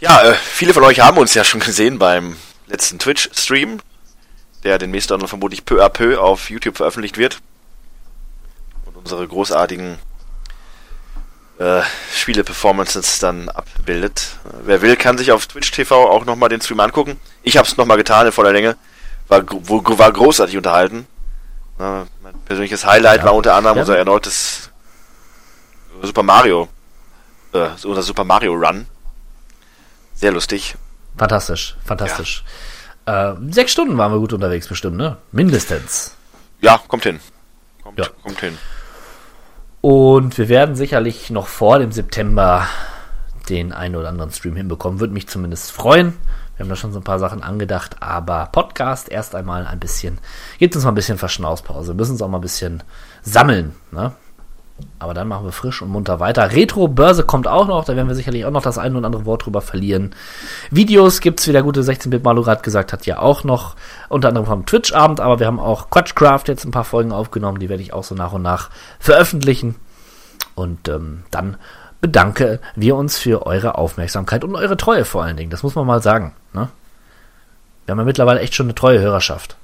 Ja, 0.00 0.22
äh, 0.22 0.34
viele 0.34 0.74
von 0.74 0.84
euch 0.84 1.00
haben 1.00 1.18
uns 1.18 1.34
ja 1.34 1.42
schon 1.42 1.60
gesehen 1.60 1.98
beim 1.98 2.36
letzten 2.66 2.98
Twitch-Stream, 2.98 3.80
der 4.68 4.78
den 4.78 4.90
nächsten 4.90 5.18
dann 5.18 5.26
vermutlich 5.26 5.64
peu 5.64 5.82
à 5.82 5.88
peu 5.88 6.18
auf 6.20 6.50
YouTube 6.50 6.76
veröffentlicht 6.76 7.16
wird. 7.16 7.38
Und 8.84 8.96
unsere 8.96 9.26
großartigen 9.26 9.98
äh, 11.58 11.80
Spiele-Performances 12.14 13.18
dann 13.18 13.48
abbildet. 13.48 14.36
Äh, 14.44 14.48
wer 14.64 14.82
will, 14.82 14.96
kann 14.96 15.16
sich 15.16 15.32
auf 15.32 15.46
Twitch 15.46 15.70
TV 15.72 16.08
auch 16.10 16.26
nochmal 16.26 16.50
den 16.50 16.60
Stream 16.60 16.80
angucken. 16.80 17.18
Ich 17.42 17.56
habe 17.56 17.66
es 17.66 17.76
nochmal 17.78 17.96
getan 17.96 18.26
in 18.26 18.32
voller 18.32 18.52
Länge. 18.52 18.76
War, 19.28 19.42
war 19.48 20.12
großartig 20.12 20.56
unterhalten. 20.58 21.06
Äh, 21.78 22.04
mein 22.22 22.34
persönliches 22.44 22.84
Highlight 22.84 23.20
Ja. 23.20 23.24
war 23.26 23.34
unter 23.34 23.54
anderem 23.54 23.76
Ja. 23.76 23.82
unser 23.82 23.96
erneutes 23.98 24.70
Super 26.02 26.22
Mario, 26.22 26.68
äh, 27.54 27.68
unser 27.84 28.02
Super 28.02 28.24
Mario 28.24 28.52
Run. 28.52 28.86
Sehr 30.14 30.30
lustig. 30.32 30.74
Fantastisch, 31.16 31.76
fantastisch. 31.84 32.44
Äh, 33.08 33.34
sechs 33.50 33.72
Stunden 33.72 33.96
waren 33.96 34.12
wir 34.12 34.18
gut 34.18 34.32
unterwegs, 34.34 34.68
bestimmt, 34.68 34.96
ne? 34.98 35.16
Mindestens. 35.32 36.14
Ja, 36.60 36.78
kommt 36.88 37.04
hin. 37.04 37.20
Kommt, 37.82 37.98
Ja. 37.98 38.06
kommt 38.22 38.40
hin. 38.40 38.58
Und 39.80 40.36
wir 40.36 40.48
werden 40.48 40.74
sicherlich 40.74 41.30
noch 41.30 41.46
vor 41.46 41.78
dem 41.78 41.92
September 41.92 42.66
den 43.48 43.72
einen 43.72 43.96
oder 43.96 44.08
anderen 44.08 44.30
Stream 44.30 44.56
hinbekommen. 44.56 45.00
Würde 45.00 45.14
mich 45.14 45.28
zumindest 45.28 45.72
freuen. 45.72 46.14
Wir 46.56 46.64
haben 46.64 46.68
da 46.70 46.76
schon 46.76 46.92
so 46.92 46.98
ein 47.00 47.04
paar 47.04 47.20
Sachen 47.20 47.42
angedacht, 47.42 47.96
aber 48.00 48.46
Podcast 48.52 49.08
erst 49.08 49.34
einmal 49.34 49.66
ein 49.66 49.78
bisschen, 49.78 50.18
gibt 50.58 50.74
uns 50.74 50.84
mal 50.84 50.90
ein 50.90 50.96
bisschen 50.96 51.16
Verschnaufspause. 51.16 51.92
Wir 51.92 51.94
müssen 51.94 52.12
uns 52.12 52.22
auch 52.22 52.28
mal 52.28 52.38
ein 52.38 52.42
bisschen 52.42 52.82
sammeln, 53.22 53.74
ne? 53.92 54.12
Aber 55.00 55.14
dann 55.14 55.28
machen 55.28 55.44
wir 55.44 55.52
frisch 55.52 55.80
und 55.82 55.90
munter 55.90 56.20
weiter. 56.20 56.52
Retro-Börse 56.52 57.24
kommt 57.24 57.46
auch 57.46 57.66
noch, 57.66 57.84
da 57.84 57.94
werden 57.94 58.08
wir 58.08 58.14
sicherlich 58.14 58.44
auch 58.44 58.50
noch 58.50 58.62
das 58.62 58.78
ein 58.78 58.96
oder 58.96 59.06
andere 59.06 59.26
Wort 59.26 59.46
drüber 59.46 59.60
verlieren. 59.60 60.14
Videos 60.70 61.20
gibt's 61.20 61.46
wieder 61.46 61.62
gute 61.62 61.82
16-Bit, 61.82 62.24
Malu 62.24 62.42
gerade 62.42 62.62
gesagt 62.62 62.92
hat, 62.92 63.06
ja 63.06 63.18
auch 63.20 63.44
noch. 63.44 63.76
Unter 64.08 64.28
anderem 64.28 64.46
vom 64.46 64.66
Twitch-Abend, 64.66 65.20
aber 65.20 65.38
wir 65.38 65.46
haben 65.46 65.60
auch 65.60 65.90
Quatschcraft 65.90 66.44
jetzt 66.46 66.64
ein 66.64 66.72
paar 66.72 66.84
Folgen 66.84 67.12
aufgenommen, 67.12 67.60
die 67.60 67.68
werde 67.68 67.82
ich 67.82 67.92
auch 67.92 68.04
so 68.04 68.14
nach 68.14 68.32
und 68.32 68.42
nach 68.42 68.70
veröffentlichen. 68.98 69.76
Und 70.54 70.88
ähm, 70.88 71.22
dann 71.30 71.56
bedanke 72.00 72.60
wir 72.74 72.96
uns 72.96 73.18
für 73.18 73.46
eure 73.46 73.76
Aufmerksamkeit 73.76 74.44
und 74.44 74.54
eure 74.56 74.76
Treue 74.76 75.04
vor 75.04 75.22
allen 75.22 75.36
Dingen. 75.36 75.50
Das 75.50 75.62
muss 75.62 75.74
man 75.74 75.86
mal 75.86 76.02
sagen. 76.02 76.34
Ne? 76.52 76.68
Wir 77.84 77.92
haben 77.92 77.98
ja 77.98 78.04
mittlerweile 78.04 78.40
echt 78.40 78.54
schon 78.54 78.66
eine 78.66 78.74
treue 78.74 79.00
Hörerschaft. 79.00 79.56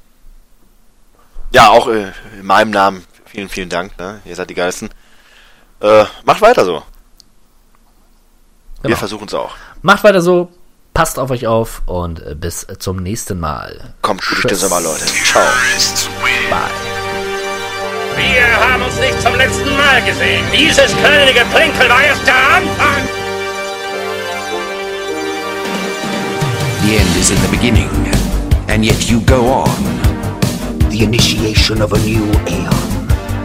Ja, 1.52 1.68
auch 1.68 1.88
äh, 1.88 2.12
in 2.38 2.46
meinem 2.46 2.70
Namen 2.70 3.04
vielen, 3.26 3.48
vielen 3.48 3.68
Dank. 3.68 3.98
Ne? 3.98 4.20
Ihr 4.24 4.36
seid 4.36 4.50
die 4.50 4.54
Geilsten. 4.54 4.90
Äh, 5.84 6.04
macht 6.24 6.40
weiter 6.40 6.64
so. 6.64 6.72
Wir 6.72 6.82
Genau. 8.88 8.96
versuchen 8.96 9.26
es 9.28 9.34
auch. 9.34 9.50
Macht 9.82 10.02
weiter 10.02 10.22
so, 10.22 10.48
passt 10.94 11.18
auf 11.18 11.30
euch 11.30 11.46
auf 11.46 11.82
und 11.86 12.20
äh, 12.26 12.34
bis 12.34 12.66
zum 12.78 12.96
nächsten 12.96 13.38
Mal. 13.38 13.94
Kommt 14.00 14.22
gut 14.26 14.44
durch 14.44 14.46
den. 14.54 14.56
Sommer, 14.56 14.80
Leute. 14.80 15.04
Ciao. 15.04 15.42
Bye. 16.48 16.58
Wir 18.16 18.46
haben 18.66 18.82
uns 18.82 18.96
nicht 18.98 19.20
zum 19.20 19.34
letzten 19.34 19.76
Mal 19.76 20.00
gesehen. 20.06 20.44
Dieses 20.56 20.96
kleine 20.96 21.32
Geplänkel 21.34 21.88
war 21.90 22.02
erst 22.02 22.26
der 22.26 22.34
Anfang. 22.36 23.02
The 26.86 26.96
end 26.96 27.16
is 27.16 27.30
in 27.30 27.36
the 27.42 27.48
beginning, 27.48 27.88
and 28.68 28.84
yet 28.84 29.02
you 29.04 29.20
go 29.22 29.64
on. 29.64 29.70
The 30.90 31.02
initiation 31.04 31.82
of 31.82 31.92
a 31.92 31.98
new 31.98 32.24
aeon. 32.46 32.93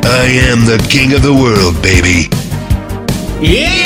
I 0.04 0.26
am 0.50 0.66
the 0.66 0.78
king 0.90 1.14
of 1.14 1.22
the 1.22 1.34
world, 1.34 1.82
baby. 1.82 2.30
Yeah! 3.42 3.80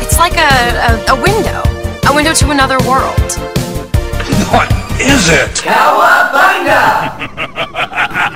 It's 0.00 0.18
like 0.18 0.36
a, 0.36 0.42
a, 0.88 1.16
a 1.16 1.22
window. 1.22 1.62
A 2.08 2.14
window 2.14 2.32
to 2.34 2.50
another 2.50 2.78
world. 2.88 3.32
What 4.52 4.70
is 5.00 5.28
it? 5.28 5.50
Cowabunga! 5.56 7.12